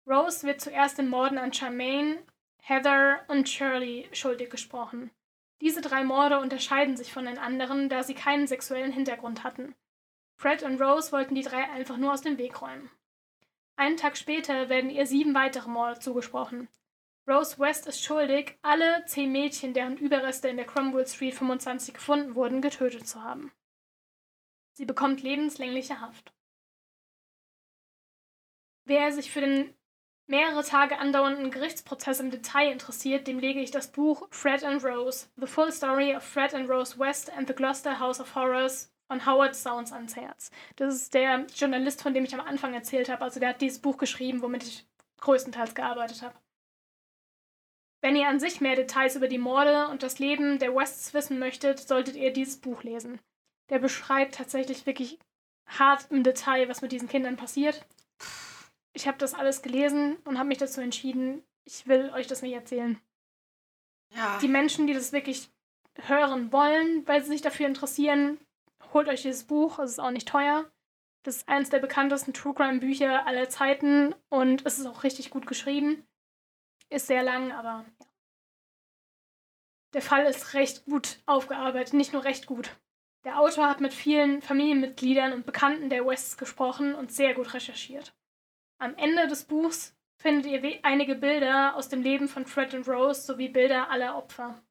Rose 0.05 0.45
wird 0.45 0.61
zuerst 0.61 0.97
den 0.97 1.09
Morden 1.09 1.37
an 1.37 1.53
Charmaine, 1.53 2.23
Heather 2.61 3.23
und 3.27 3.47
Shirley 3.47 4.09
schuldig 4.11 4.49
gesprochen. 4.49 5.11
Diese 5.61 5.81
drei 5.81 6.03
Morde 6.03 6.39
unterscheiden 6.39 6.97
sich 6.97 7.13
von 7.13 7.25
den 7.25 7.37
anderen, 7.37 7.87
da 7.87 8.03
sie 8.03 8.13
keinen 8.13 8.47
sexuellen 8.47 8.91
Hintergrund 8.91 9.43
hatten. 9.43 9.75
Fred 10.35 10.63
und 10.63 10.81
Rose 10.81 11.11
wollten 11.11 11.35
die 11.35 11.41
drei 11.43 11.69
einfach 11.69 11.97
nur 11.97 12.11
aus 12.11 12.21
dem 12.21 12.37
Weg 12.37 12.61
räumen. 12.61 12.89
Einen 13.75 13.97
Tag 13.97 14.17
später 14.17 14.69
werden 14.69 14.89
ihr 14.89 15.05
sieben 15.05 15.33
weitere 15.33 15.69
Morde 15.69 15.99
zugesprochen. 15.99 16.67
Rose 17.27 17.57
West 17.57 17.87
ist 17.87 18.03
schuldig, 18.03 18.57
alle 18.61 19.05
zehn 19.05 19.31
Mädchen, 19.31 19.73
deren 19.73 19.97
Überreste 19.97 20.49
in 20.49 20.57
der 20.57 20.65
Cromwell 20.65 21.07
Street 21.07 21.35
25 21.35 21.93
gefunden 21.93 22.35
wurden, 22.35 22.61
getötet 22.61 23.07
zu 23.07 23.23
haben. 23.23 23.53
Sie 24.73 24.85
bekommt 24.85 25.23
lebenslängliche 25.23 26.01
Haft. 26.01 26.33
Wer 28.85 29.13
sich 29.13 29.31
für 29.31 29.39
den 29.39 29.73
mehrere 30.27 30.63
Tage 30.63 30.97
andauernden 30.97 31.51
Gerichtsprozess 31.51 32.19
im 32.19 32.31
Detail 32.31 32.71
interessiert, 32.71 33.27
dem 33.27 33.39
lege 33.39 33.61
ich 33.61 33.71
das 33.71 33.91
Buch 33.91 34.27
Fred 34.31 34.63
and 34.63 34.83
Rose, 34.83 35.27
The 35.35 35.47
Full 35.47 35.71
Story 35.71 36.15
of 36.15 36.23
Fred 36.23 36.53
and 36.53 36.69
Rose 36.69 36.97
West 36.97 37.31
and 37.31 37.47
the 37.47 37.53
Gloucester 37.53 37.99
House 37.99 38.19
of 38.19 38.35
Horrors 38.35 38.91
von 39.07 39.25
Howard 39.25 39.55
Sounds 39.55 39.91
ans 39.91 40.15
Herz. 40.15 40.49
Das 40.77 40.95
ist 40.95 41.13
der 41.13 41.45
Journalist, 41.55 42.01
von 42.01 42.13
dem 42.13 42.23
ich 42.23 42.33
am 42.33 42.39
Anfang 42.39 42.73
erzählt 42.73 43.09
habe. 43.09 43.21
Also 43.21 43.39
der 43.39 43.49
hat 43.49 43.61
dieses 43.61 43.79
Buch 43.79 43.97
geschrieben, 43.97 44.41
womit 44.41 44.63
ich 44.63 44.87
größtenteils 45.19 45.75
gearbeitet 45.75 46.21
habe. 46.21 46.35
Wenn 48.01 48.15
ihr 48.15 48.27
an 48.27 48.39
sich 48.39 48.59
mehr 48.59 48.75
Details 48.75 49.15
über 49.15 49.27
die 49.27 49.37
Morde 49.37 49.87
und 49.87 50.03
das 50.03 50.19
Leben 50.19 50.59
der 50.59 50.75
Wests 50.75 51.13
wissen 51.13 51.39
möchtet, 51.39 51.79
solltet 51.79 52.15
ihr 52.15 52.33
dieses 52.33 52.59
Buch 52.59 52.83
lesen. 52.83 53.19
Der 53.69 53.79
beschreibt 53.79 54.35
tatsächlich 54.35 54.85
wirklich 54.85 55.19
hart 55.67 56.07
im 56.11 56.23
Detail, 56.23 56.67
was 56.67 56.81
mit 56.81 56.91
diesen 56.91 57.07
Kindern 57.07 57.37
passiert 57.37 57.85
ich 58.93 59.07
habe 59.07 59.17
das 59.17 59.33
alles 59.33 59.61
gelesen 59.61 60.17
und 60.25 60.37
habe 60.37 60.47
mich 60.47 60.59
dazu 60.59 60.81
entschieden, 60.81 61.43
ich 61.65 61.87
will 61.87 62.11
euch 62.13 62.27
das 62.27 62.41
nicht 62.41 62.53
erzählen. 62.53 62.99
Ja. 64.09 64.37
Die 64.39 64.47
Menschen, 64.47 64.87
die 64.87 64.93
das 64.93 65.11
wirklich 65.11 65.49
hören 65.95 66.51
wollen, 66.51 67.07
weil 67.07 67.21
sie 67.23 67.29
sich 67.29 67.41
dafür 67.41 67.67
interessieren, 67.67 68.39
holt 68.93 69.07
euch 69.07 69.23
dieses 69.23 69.43
Buch. 69.43 69.79
Es 69.79 69.91
ist 69.91 69.99
auch 69.99 70.11
nicht 70.11 70.27
teuer. 70.27 70.69
Das 71.23 71.37
ist 71.37 71.49
eines 71.49 71.69
der 71.69 71.79
bekanntesten 71.79 72.33
True 72.33 72.53
Crime 72.53 72.79
Bücher 72.79 73.25
aller 73.25 73.49
Zeiten 73.49 74.13
und 74.29 74.65
es 74.65 74.77
ist 74.77 74.85
auch 74.85 75.03
richtig 75.03 75.29
gut 75.29 75.47
geschrieben. 75.47 76.05
Ist 76.89 77.07
sehr 77.07 77.23
lang, 77.23 77.51
aber 77.51 77.85
ja. 77.87 78.05
Der 79.93 80.01
Fall 80.01 80.25
ist 80.25 80.55
recht 80.55 80.85
gut 80.85 81.19
aufgearbeitet, 81.27 81.93
nicht 81.93 82.13
nur 82.13 82.23
recht 82.23 82.47
gut. 82.47 82.75
Der 83.25 83.39
Autor 83.39 83.69
hat 83.69 83.79
mit 83.79 83.93
vielen 83.93 84.41
Familienmitgliedern 84.41 85.33
und 85.33 85.45
Bekannten 85.45 85.89
der 85.89 86.05
Wests 86.05 86.35
gesprochen 86.35 86.95
und 86.95 87.11
sehr 87.11 87.35
gut 87.35 87.53
recherchiert. 87.53 88.13
Am 88.77 88.95
Ende 88.95 89.27
des 89.27 89.45
Buchs 89.45 89.95
findet 90.15 90.45
ihr 90.45 90.79
einige 90.83 91.15
Bilder 91.15 91.75
aus 91.75 91.89
dem 91.89 92.01
Leben 92.01 92.27
von 92.27 92.45
Fred 92.45 92.73
und 92.73 92.87
Rose 92.87 93.21
sowie 93.21 93.49
Bilder 93.49 93.89
aller 93.89 94.17
Opfer. 94.17 94.61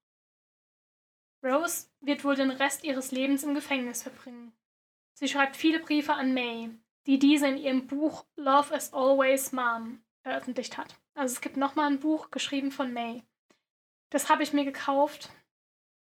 Rose 1.45 1.89
wird 2.01 2.24
wohl 2.24 2.37
den 2.37 2.51
Rest 2.51 2.85
ihres 2.85 3.11
Lebens 3.11 3.43
im 3.43 3.55
Gefängnis 3.55 4.03
verbringen. 4.03 4.53
Sie 5.15 5.29
schreibt 5.29 5.57
viele 5.57 5.81
Briefe 5.81 6.15
an 6.15 6.35
May, 6.35 6.70
die 7.07 7.19
diese 7.19 7.49
in 7.49 7.57
ihrem 7.57 7.87
Buch 7.87 8.24
Love 8.37 8.74
as 8.74 8.93
Always 8.93 9.53
Mom 9.53 10.03
veröffentlicht 10.23 10.79
hat. 10.79 10.95
Also 11.15 11.35
es 11.35 11.41
gibt 11.41 11.57
nochmal 11.57 11.91
ein 11.91 12.01
Buch 12.01 12.31
geschrieben 12.31 12.70
von 12.70 12.93
May. 12.93 13.23
Das 14.11 14.31
habe 14.31 14.43
ich 14.43 14.53
mir 14.53 14.65
gekauft. 14.65 15.31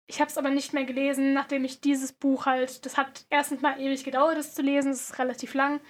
Ich 0.08 0.22
habe 0.22 0.30
es 0.30 0.38
aber 0.38 0.50
nicht 0.50 0.74
mehr 0.74 0.86
gelesen, 0.86 1.34
nachdem 1.34 1.66
ich 1.66 1.82
dieses 1.82 2.14
Buch 2.14 2.46
halt, 2.46 2.86
das 2.86 2.96
hat 2.96 3.26
erstens 3.30 3.62
mal 3.62 3.80
ewig 3.80 4.04
gedauert, 4.06 4.38
das 4.38 4.56
zu 4.56 4.62
lesen, 4.62 4.92
es 4.92 5.10
ist 5.10 5.20
relativ 5.20 5.54
lang. 5.54 5.82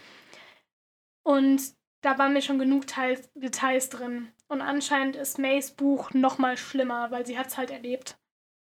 Und 1.23 1.61
da 2.07 2.17
waren 2.17 2.31
mir 2.31 2.41
schon 2.41 2.57
genug 2.57 2.87
Teils, 2.87 3.29
Details 3.33 3.89
drin. 3.89 4.31
Und 4.47 4.61
anscheinend 4.61 5.17
ist 5.17 5.39
Mays 5.39 5.71
Buch 5.71 6.11
noch 6.13 6.37
mal 6.37 6.55
schlimmer, 6.55 7.11
weil 7.11 7.25
sie 7.25 7.37
hat 7.37 7.47
es 7.47 7.57
halt 7.57 7.69
erlebt. 7.69 8.17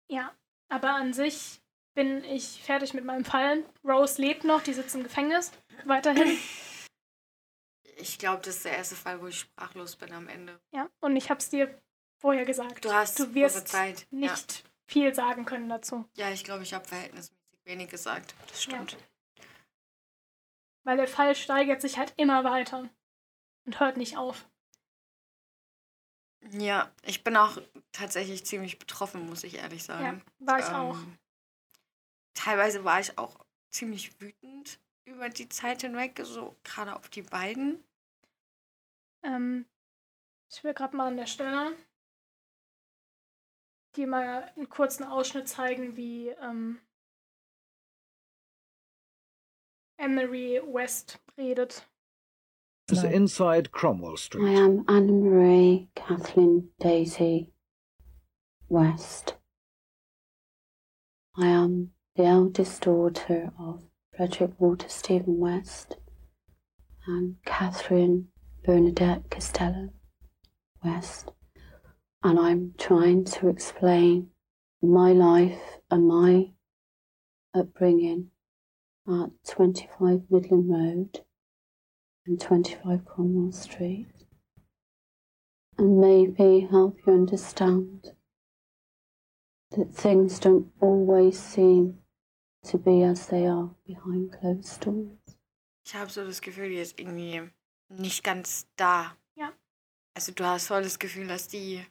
Ja, 0.07 0.33
aber 0.69 0.91
an 0.91 1.13
sich 1.13 1.61
bin 1.93 2.23
ich 2.23 2.63
fertig 2.63 2.95
mit 2.95 3.05
meinem 3.05 3.25
Fall. 3.25 3.65
Rose 3.83 4.23
lebt 4.23 4.45
noch, 4.45 4.63
die 4.63 4.73
sitzt 4.73 4.95
im 4.95 5.03
Gefängnis. 5.03 5.51
Weiterhin. 5.85 6.39
Ich 7.97 8.19
glaube, 8.19 8.43
das 8.45 8.57
ist 8.57 8.65
der 8.65 8.77
erste 8.77 8.95
Fall, 8.95 9.21
wo 9.21 9.27
ich 9.27 9.41
sprachlos 9.41 9.97
bin 9.97 10.13
am 10.13 10.29
Ende. 10.29 10.61
Ja, 10.73 10.89
und 11.01 11.17
ich 11.17 11.29
habe 11.29 11.41
es 11.41 11.51
dir 11.51 11.77
vorher 12.19 12.45
gesagt. 12.45 12.85
Du 12.85 12.93
hast 12.93 13.19
du 13.19 13.35
wirst 13.35 13.69
Zeit. 13.69 14.07
nicht 14.11 14.53
ja. 14.55 14.71
viel 14.87 15.15
sagen 15.15 15.45
können 15.45 15.69
dazu. 15.69 16.09
Ja, 16.15 16.31
ich 16.31 16.45
glaube, 16.45 16.63
ich 16.63 16.75
habe 16.75 16.87
verhältnismäßig 16.87 17.37
wenig 17.65 17.89
gesagt. 17.89 18.35
Das 18.49 18.63
stimmt. 18.63 18.93
Ja. 18.93 19.45
Weil 20.85 20.97
der 20.97 21.09
Fall 21.09 21.35
steigert 21.35 21.81
sich 21.81 21.99
halt 21.99 22.15
immer 22.17 22.45
weiter 22.45 22.89
und 23.65 23.81
hört 23.81 23.97
nicht 23.97 24.17
auf. 24.17 24.49
Ja, 26.51 26.91
ich 27.03 27.23
bin 27.23 27.37
auch 27.37 27.59
tatsächlich 27.93 28.45
ziemlich 28.45 28.79
betroffen, 28.79 29.27
muss 29.27 29.45
ich 29.45 29.59
ehrlich 29.59 29.85
sagen. 29.85 30.23
Ja, 30.41 30.47
war 30.47 30.59
ich 30.59 30.69
ähm, 30.69 30.75
auch. 30.75 30.99
Teilweise 32.35 32.85
war 32.85 32.99
ich 32.99 33.17
auch 33.19 33.37
ziemlich 33.71 34.21
wütend 34.21 34.81
über 35.05 35.29
die 35.29 35.49
Zeit 35.49 35.83
hinweg, 35.83 36.21
so 36.25 36.57
gerade 36.65 36.97
auf 36.97 37.09
die 37.09 37.23
beiden. 37.23 37.85
Ähm, 39.23 39.67
ich 40.51 40.65
will 40.65 40.75
gerade 40.75 40.97
mal 40.97 41.07
an 41.09 41.17
der 41.17 41.27
Stelle 41.27 41.77
die 43.97 44.07
mal 44.07 44.51
einen 44.57 44.69
kurzen 44.69 45.05
Ausschnitt 45.05 45.49
zeigen, 45.49 45.97
wie 45.97 46.29
ähm, 46.29 46.81
Emery 49.99 50.61
West 50.65 51.21
redet. 51.37 51.89
Is 52.91 53.05
inside 53.05 53.71
Cromwell 53.71 54.17
Street. 54.17 54.45
I 54.45 54.53
am 54.53 54.85
Anna 54.89 55.13
Marie 55.13 55.89
Kathleen 55.95 56.69
Daisy 56.81 57.51
West. 58.69 59.35
I 61.37 61.47
am 61.47 61.91
the 62.17 62.25
eldest 62.25 62.83
daughter 62.83 63.53
of 63.59 63.85
Frederick 64.17 64.53
Walter 64.59 64.89
Stephen 64.89 65.39
West 65.39 65.97
and 67.07 67.37
Catherine 67.47 68.29
Bernadette 68.65 69.31
Costello 69.31 69.91
West. 70.85 71.31
And 72.23 72.39
I'm 72.39 72.75
trying 72.79 73.25
to 73.25 73.49
explain 73.49 74.29
my 74.83 75.13
life 75.13 75.79
and 75.91 76.07
my 76.07 76.53
upbringing 77.55 78.31
at 79.09 79.31
25 79.49 80.23
Midland 80.31 80.71
Road 80.71 81.21
and 82.27 82.41
25 82.41 83.05
Cromwell 83.05 83.53
Street, 83.53 84.07
and 85.79 86.01
maybe 86.01 86.67
help 86.71 86.99
you 87.07 87.13
understand 87.13 88.13
that 89.71 89.95
things 89.95 90.39
don't 90.39 90.67
always 90.81 91.39
seem 91.39 91.99
to 92.65 92.79
be 92.79 93.03
as 93.03 93.27
they 93.27 93.47
are 93.47 93.71
behind 93.87 94.33
closed 94.33 94.81
doors. 94.85 95.37
Ich 95.85 95.95
habe 95.95 96.11
so 96.11 96.25
das 96.25 96.41
Gefühl, 96.41 96.69
die 96.69 96.77
ist 96.77 96.99
irgendwie 96.99 97.43
nicht 97.89 98.23
ganz 98.23 98.67
da. 98.77 99.17
Ja. 99.35 99.53
Also 100.15 100.33
du 100.33 100.45
hast 100.45 100.69
voll 100.69 100.83
das 100.83 100.99
Gefühl, 100.99 101.27
dass 101.27 101.49
die 101.49 101.85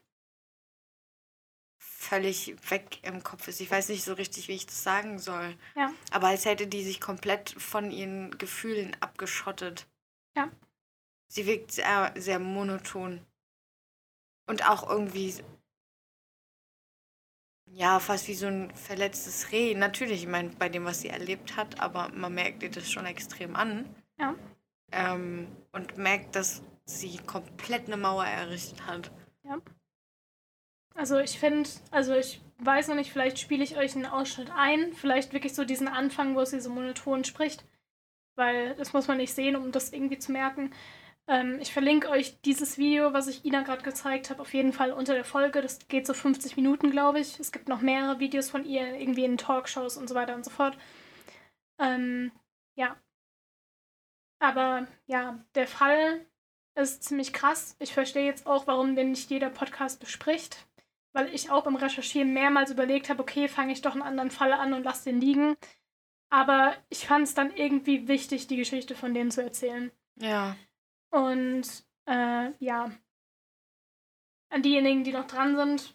völlig 1.77 2.55
weg 2.71 2.99
im 3.03 3.21
Kopf 3.23 3.47
ist. 3.47 3.61
Ich 3.61 3.69
weiß 3.69 3.89
nicht 3.89 4.03
so 4.03 4.13
richtig, 4.13 4.47
wie 4.47 4.55
ich 4.55 4.65
das 4.65 4.81
sagen 4.81 5.19
soll. 5.19 5.55
Ja. 5.75 5.93
Aber 6.11 6.27
als 6.27 6.45
hätte 6.45 6.67
die 6.67 6.83
sich 6.83 7.01
komplett 7.01 7.51
von 7.51 7.91
ihren 7.91 8.37
Gefühlen 8.37 8.95
abgeschottet. 9.01 9.87
Ja. 10.35 10.51
Sie 11.27 11.45
wirkt 11.45 11.71
sehr, 11.71 12.13
sehr 12.17 12.39
monoton. 12.39 13.25
Und 14.47 14.67
auch 14.67 14.89
irgendwie, 14.89 15.33
ja, 17.65 17.99
fast 17.99 18.27
wie 18.27 18.33
so 18.33 18.47
ein 18.47 18.75
verletztes 18.75 19.51
Reh. 19.51 19.75
Natürlich, 19.75 20.23
ich 20.23 20.29
meine, 20.29 20.49
bei 20.49 20.67
dem, 20.67 20.83
was 20.83 21.01
sie 21.01 21.09
erlebt 21.09 21.55
hat, 21.55 21.79
aber 21.79 22.09
man 22.09 22.33
merkt 22.33 22.63
ihr 22.63 22.71
das 22.71 22.89
schon 22.91 23.05
extrem 23.05 23.55
an. 23.55 23.95
Ja. 24.19 24.35
ähm, 24.91 25.47
und 25.71 25.97
merkt, 25.97 26.35
dass 26.35 26.61
sie 26.85 27.17
komplett 27.17 27.87
eine 27.87 27.97
Mauer 27.97 28.25
errichtet 28.25 28.85
hat. 28.85 29.11
Also 30.95 31.17
ich 31.17 31.39
finde, 31.39 31.69
also 31.89 32.13
ich 32.13 32.41
weiß 32.59 32.89
noch 32.89 32.95
nicht, 32.95 33.11
vielleicht 33.11 33.39
spiele 33.39 33.63
ich 33.63 33.77
euch 33.77 33.95
einen 33.95 34.05
Ausschnitt 34.05 34.51
ein, 34.53 34.93
vielleicht 34.93 35.33
wirklich 35.33 35.55
so 35.55 35.63
diesen 35.63 35.87
Anfang, 35.87 36.35
wo 36.35 36.43
sie 36.45 36.59
so 36.59 36.69
monoton 36.69 37.23
spricht, 37.23 37.65
weil 38.35 38.75
das 38.75 38.93
muss 38.93 39.07
man 39.07 39.17
nicht 39.17 39.33
sehen, 39.33 39.55
um 39.55 39.71
das 39.71 39.93
irgendwie 39.93 40.19
zu 40.19 40.31
merken. 40.31 40.73
Ähm, 41.27 41.59
ich 41.61 41.73
verlinke 41.73 42.09
euch 42.09 42.41
dieses 42.41 42.77
Video, 42.77 43.13
was 43.13 43.27
ich 43.27 43.45
Ina 43.45 43.61
gerade 43.63 43.83
gezeigt 43.83 44.29
habe, 44.29 44.41
auf 44.41 44.53
jeden 44.53 44.73
Fall 44.73 44.91
unter 44.93 45.13
der 45.13 45.25
Folge. 45.25 45.61
Das 45.61 45.87
geht 45.87 46.07
so 46.07 46.13
50 46.13 46.55
Minuten, 46.57 46.91
glaube 46.91 47.19
ich. 47.19 47.39
Es 47.39 47.51
gibt 47.51 47.69
noch 47.69 47.81
mehrere 47.81 48.19
Videos 48.19 48.49
von 48.49 48.65
ihr, 48.65 48.95
irgendwie 48.95 49.25
in 49.25 49.37
Talkshows 49.37 49.97
und 49.97 50.07
so 50.09 50.15
weiter 50.15 50.35
und 50.35 50.45
so 50.45 50.51
fort. 50.51 50.77
Ähm, 51.79 52.31
ja. 52.75 52.95
Aber 54.39 54.87
ja, 55.05 55.43
der 55.55 55.67
Fall 55.67 56.25
ist 56.75 57.03
ziemlich 57.03 57.33
krass. 57.33 57.75
Ich 57.79 57.93
verstehe 57.93 58.25
jetzt 58.25 58.47
auch, 58.47 58.67
warum 58.67 58.95
den 58.95 59.11
nicht 59.11 59.29
jeder 59.29 59.49
Podcast 59.49 59.99
bespricht 59.99 60.65
weil 61.13 61.33
ich 61.33 61.49
auch 61.51 61.63
beim 61.63 61.75
Recherchieren 61.75 62.33
mehrmals 62.33 62.71
überlegt 62.71 63.09
habe, 63.09 63.21
okay, 63.21 63.47
fange 63.47 63.73
ich 63.73 63.81
doch 63.81 63.93
einen 63.93 64.01
anderen 64.01 64.31
Fall 64.31 64.53
an 64.53 64.73
und 64.73 64.83
lasse 64.83 65.05
den 65.05 65.19
liegen. 65.19 65.55
Aber 66.31 66.75
ich 66.89 67.05
fand 67.05 67.27
es 67.27 67.33
dann 67.33 67.55
irgendwie 67.55 68.07
wichtig, 68.07 68.47
die 68.47 68.55
Geschichte 68.55 68.95
von 68.95 69.13
denen 69.13 69.31
zu 69.31 69.43
erzählen. 69.43 69.91
Ja. 70.15 70.55
Und 71.09 71.67
äh, 72.05 72.51
ja, 72.59 72.91
an 74.49 74.61
diejenigen, 74.61 75.03
die 75.03 75.11
noch 75.11 75.27
dran 75.27 75.55
sind, 75.57 75.93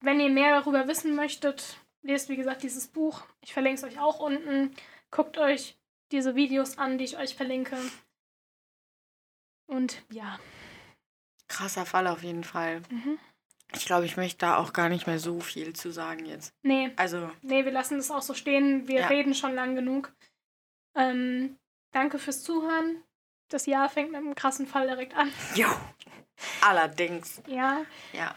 wenn 0.00 0.20
ihr 0.20 0.28
mehr 0.28 0.60
darüber 0.60 0.86
wissen 0.86 1.14
möchtet, 1.14 1.78
lest 2.02 2.28
wie 2.28 2.36
gesagt 2.36 2.62
dieses 2.62 2.86
Buch. 2.86 3.22
Ich 3.40 3.54
verlinke 3.54 3.78
es 3.78 3.84
euch 3.84 3.98
auch 3.98 4.20
unten. 4.20 4.74
Guckt 5.10 5.38
euch 5.38 5.78
diese 6.12 6.34
Videos 6.34 6.76
an, 6.76 6.98
die 6.98 7.04
ich 7.04 7.16
euch 7.16 7.34
verlinke. 7.34 7.78
Und 9.66 10.02
ja. 10.10 10.38
Krasser 11.48 11.86
Fall 11.86 12.06
auf 12.06 12.22
jeden 12.22 12.44
Fall. 12.44 12.82
Mhm. 12.90 13.18
Ich 13.74 13.86
glaube, 13.86 14.06
ich 14.06 14.16
möchte 14.16 14.38
da 14.38 14.56
auch 14.56 14.72
gar 14.72 14.88
nicht 14.88 15.06
mehr 15.06 15.18
so 15.18 15.40
viel 15.40 15.74
zu 15.74 15.90
sagen 15.90 16.26
jetzt. 16.26 16.52
Nee, 16.62 16.90
Also, 16.96 17.30
nee, 17.42 17.64
wir 17.64 17.72
lassen 17.72 17.96
das 17.98 18.10
auch 18.10 18.22
so 18.22 18.34
stehen. 18.34 18.86
Wir 18.88 19.00
Ja. 19.00 19.06
reden 19.08 19.34
schon 19.34 19.54
lang 19.54 19.74
genug. 19.74 20.12
Ähm, 20.96 21.56
danke 21.92 22.18
fürs 22.18 22.42
Zuhören. 22.42 23.02
Das 23.48 23.66
Jahr 23.66 23.88
fängt 23.88 24.10
mit 24.12 24.20
einem 24.20 24.34
krassen 24.34 24.66
Fall 24.66 24.86
direkt 24.86 25.14
an. 25.16 25.30
jo. 25.54 25.68
Allerdings. 26.60 27.42
Ja. 27.46 27.82
Ja. 28.12 28.34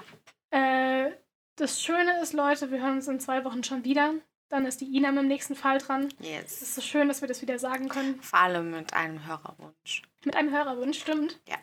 Äh, 0.51 1.11
das 1.55 1.81
Schöne 1.81 2.21
ist, 2.21 2.33
Leute, 2.33 2.71
wir 2.71 2.81
hören 2.81 2.93
uns 2.97 3.07
in 3.07 3.19
zwei 3.19 3.43
Wochen 3.43 3.63
schon 3.63 3.83
wieder. 3.83 4.13
Dann 4.49 4.65
ist 4.65 4.79
die 4.79 4.85
Ina 4.95 5.11
mit 5.11 5.23
dem 5.23 5.27
nächsten 5.27 5.55
Fall 5.55 5.79
dran. 5.79 6.07
Es 6.19 6.27
Yes. 6.27 6.61
ist 6.61 6.75
so 6.75 6.81
schön, 6.81 7.07
dass 7.09 7.21
wir 7.21 7.27
das 7.27 7.41
wieder 7.41 7.59
sagen 7.59 7.89
können. 7.89 8.21
Vor 8.21 8.39
allem 8.39 8.71
mit 8.71 8.93
einem 8.93 9.25
Hörerwunsch. 9.25 10.03
Mit 10.23 10.35
einem 10.35 10.51
Hörerwunsch, 10.51 10.99
stimmt. 11.01 11.39
Ja. 11.47 11.57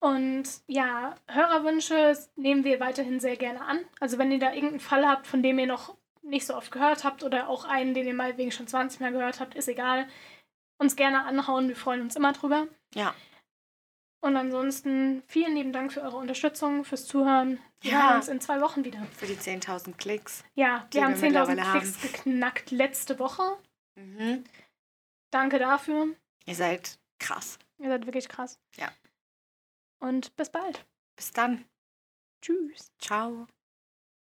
Und 0.00 0.44
ja, 0.66 1.14
Hörerwünsche 1.28 2.18
nehmen 2.36 2.64
wir 2.64 2.80
weiterhin 2.80 3.20
sehr 3.20 3.36
gerne 3.36 3.60
an. 3.62 3.80
Also 4.00 4.16
wenn 4.18 4.32
ihr 4.32 4.38
da 4.38 4.52
irgendeinen 4.52 4.80
Fall 4.80 5.06
habt, 5.06 5.26
von 5.26 5.42
dem 5.42 5.58
ihr 5.58 5.66
noch 5.66 5.94
nicht 6.22 6.46
so 6.46 6.54
oft 6.56 6.70
gehört 6.70 7.04
habt 7.04 7.22
oder 7.22 7.48
auch 7.48 7.64
einen, 7.64 7.92
den 7.94 8.06
ihr 8.06 8.14
mal 8.14 8.36
wegen 8.38 8.50
schon 8.50 8.66
20 8.66 9.00
Mal 9.00 9.12
gehört 9.12 9.40
habt, 9.40 9.54
ist 9.54 9.68
egal. 9.68 10.08
Uns 10.78 10.96
gerne 10.96 11.24
anhauen, 11.24 11.68
wir 11.68 11.76
freuen 11.76 12.00
uns 12.00 12.16
immer 12.16 12.32
drüber. 12.32 12.66
Ja. 12.94 13.14
Und 14.22 14.36
ansonsten 14.36 15.22
vielen 15.26 15.54
lieben 15.54 15.72
Dank 15.72 15.92
für 15.92 16.02
eure 16.02 16.16
Unterstützung, 16.16 16.84
fürs 16.84 17.06
Zuhören. 17.06 17.58
Wir 17.82 17.92
Ja. 17.92 18.08
hören 18.08 18.16
uns 18.16 18.28
in 18.28 18.40
zwei 18.40 18.60
Wochen 18.60 18.84
wieder. 18.84 19.02
Für 19.16 19.26
die 19.26 19.36
10.000 19.36 19.96
Klicks. 19.98 20.44
Ja, 20.54 20.86
Die 20.92 20.96
wir 20.98 21.04
haben 21.04 21.12
wir 21.20 21.28
10.000 21.30 21.54
mittlerweile 21.56 21.62
Klicks 21.80 22.00
geknackt 22.02 22.70
letzte 22.70 23.18
Woche. 23.18 23.42
Mhm. 23.96 24.44
Danke 25.30 25.58
dafür. 25.58 26.08
Ihr 26.46 26.54
seid 26.54 26.98
krass. 27.18 27.58
Ihr 27.78 27.88
seid 27.88 28.06
wirklich 28.06 28.28
krass. 28.28 28.58
Ja. 28.76 28.88
Und 30.00 30.34
bis 30.36 30.50
bald. 30.50 30.86
Bis 31.16 31.32
dann. 31.32 31.64
Tschüss. 32.42 32.90
Ciao. 32.98 33.46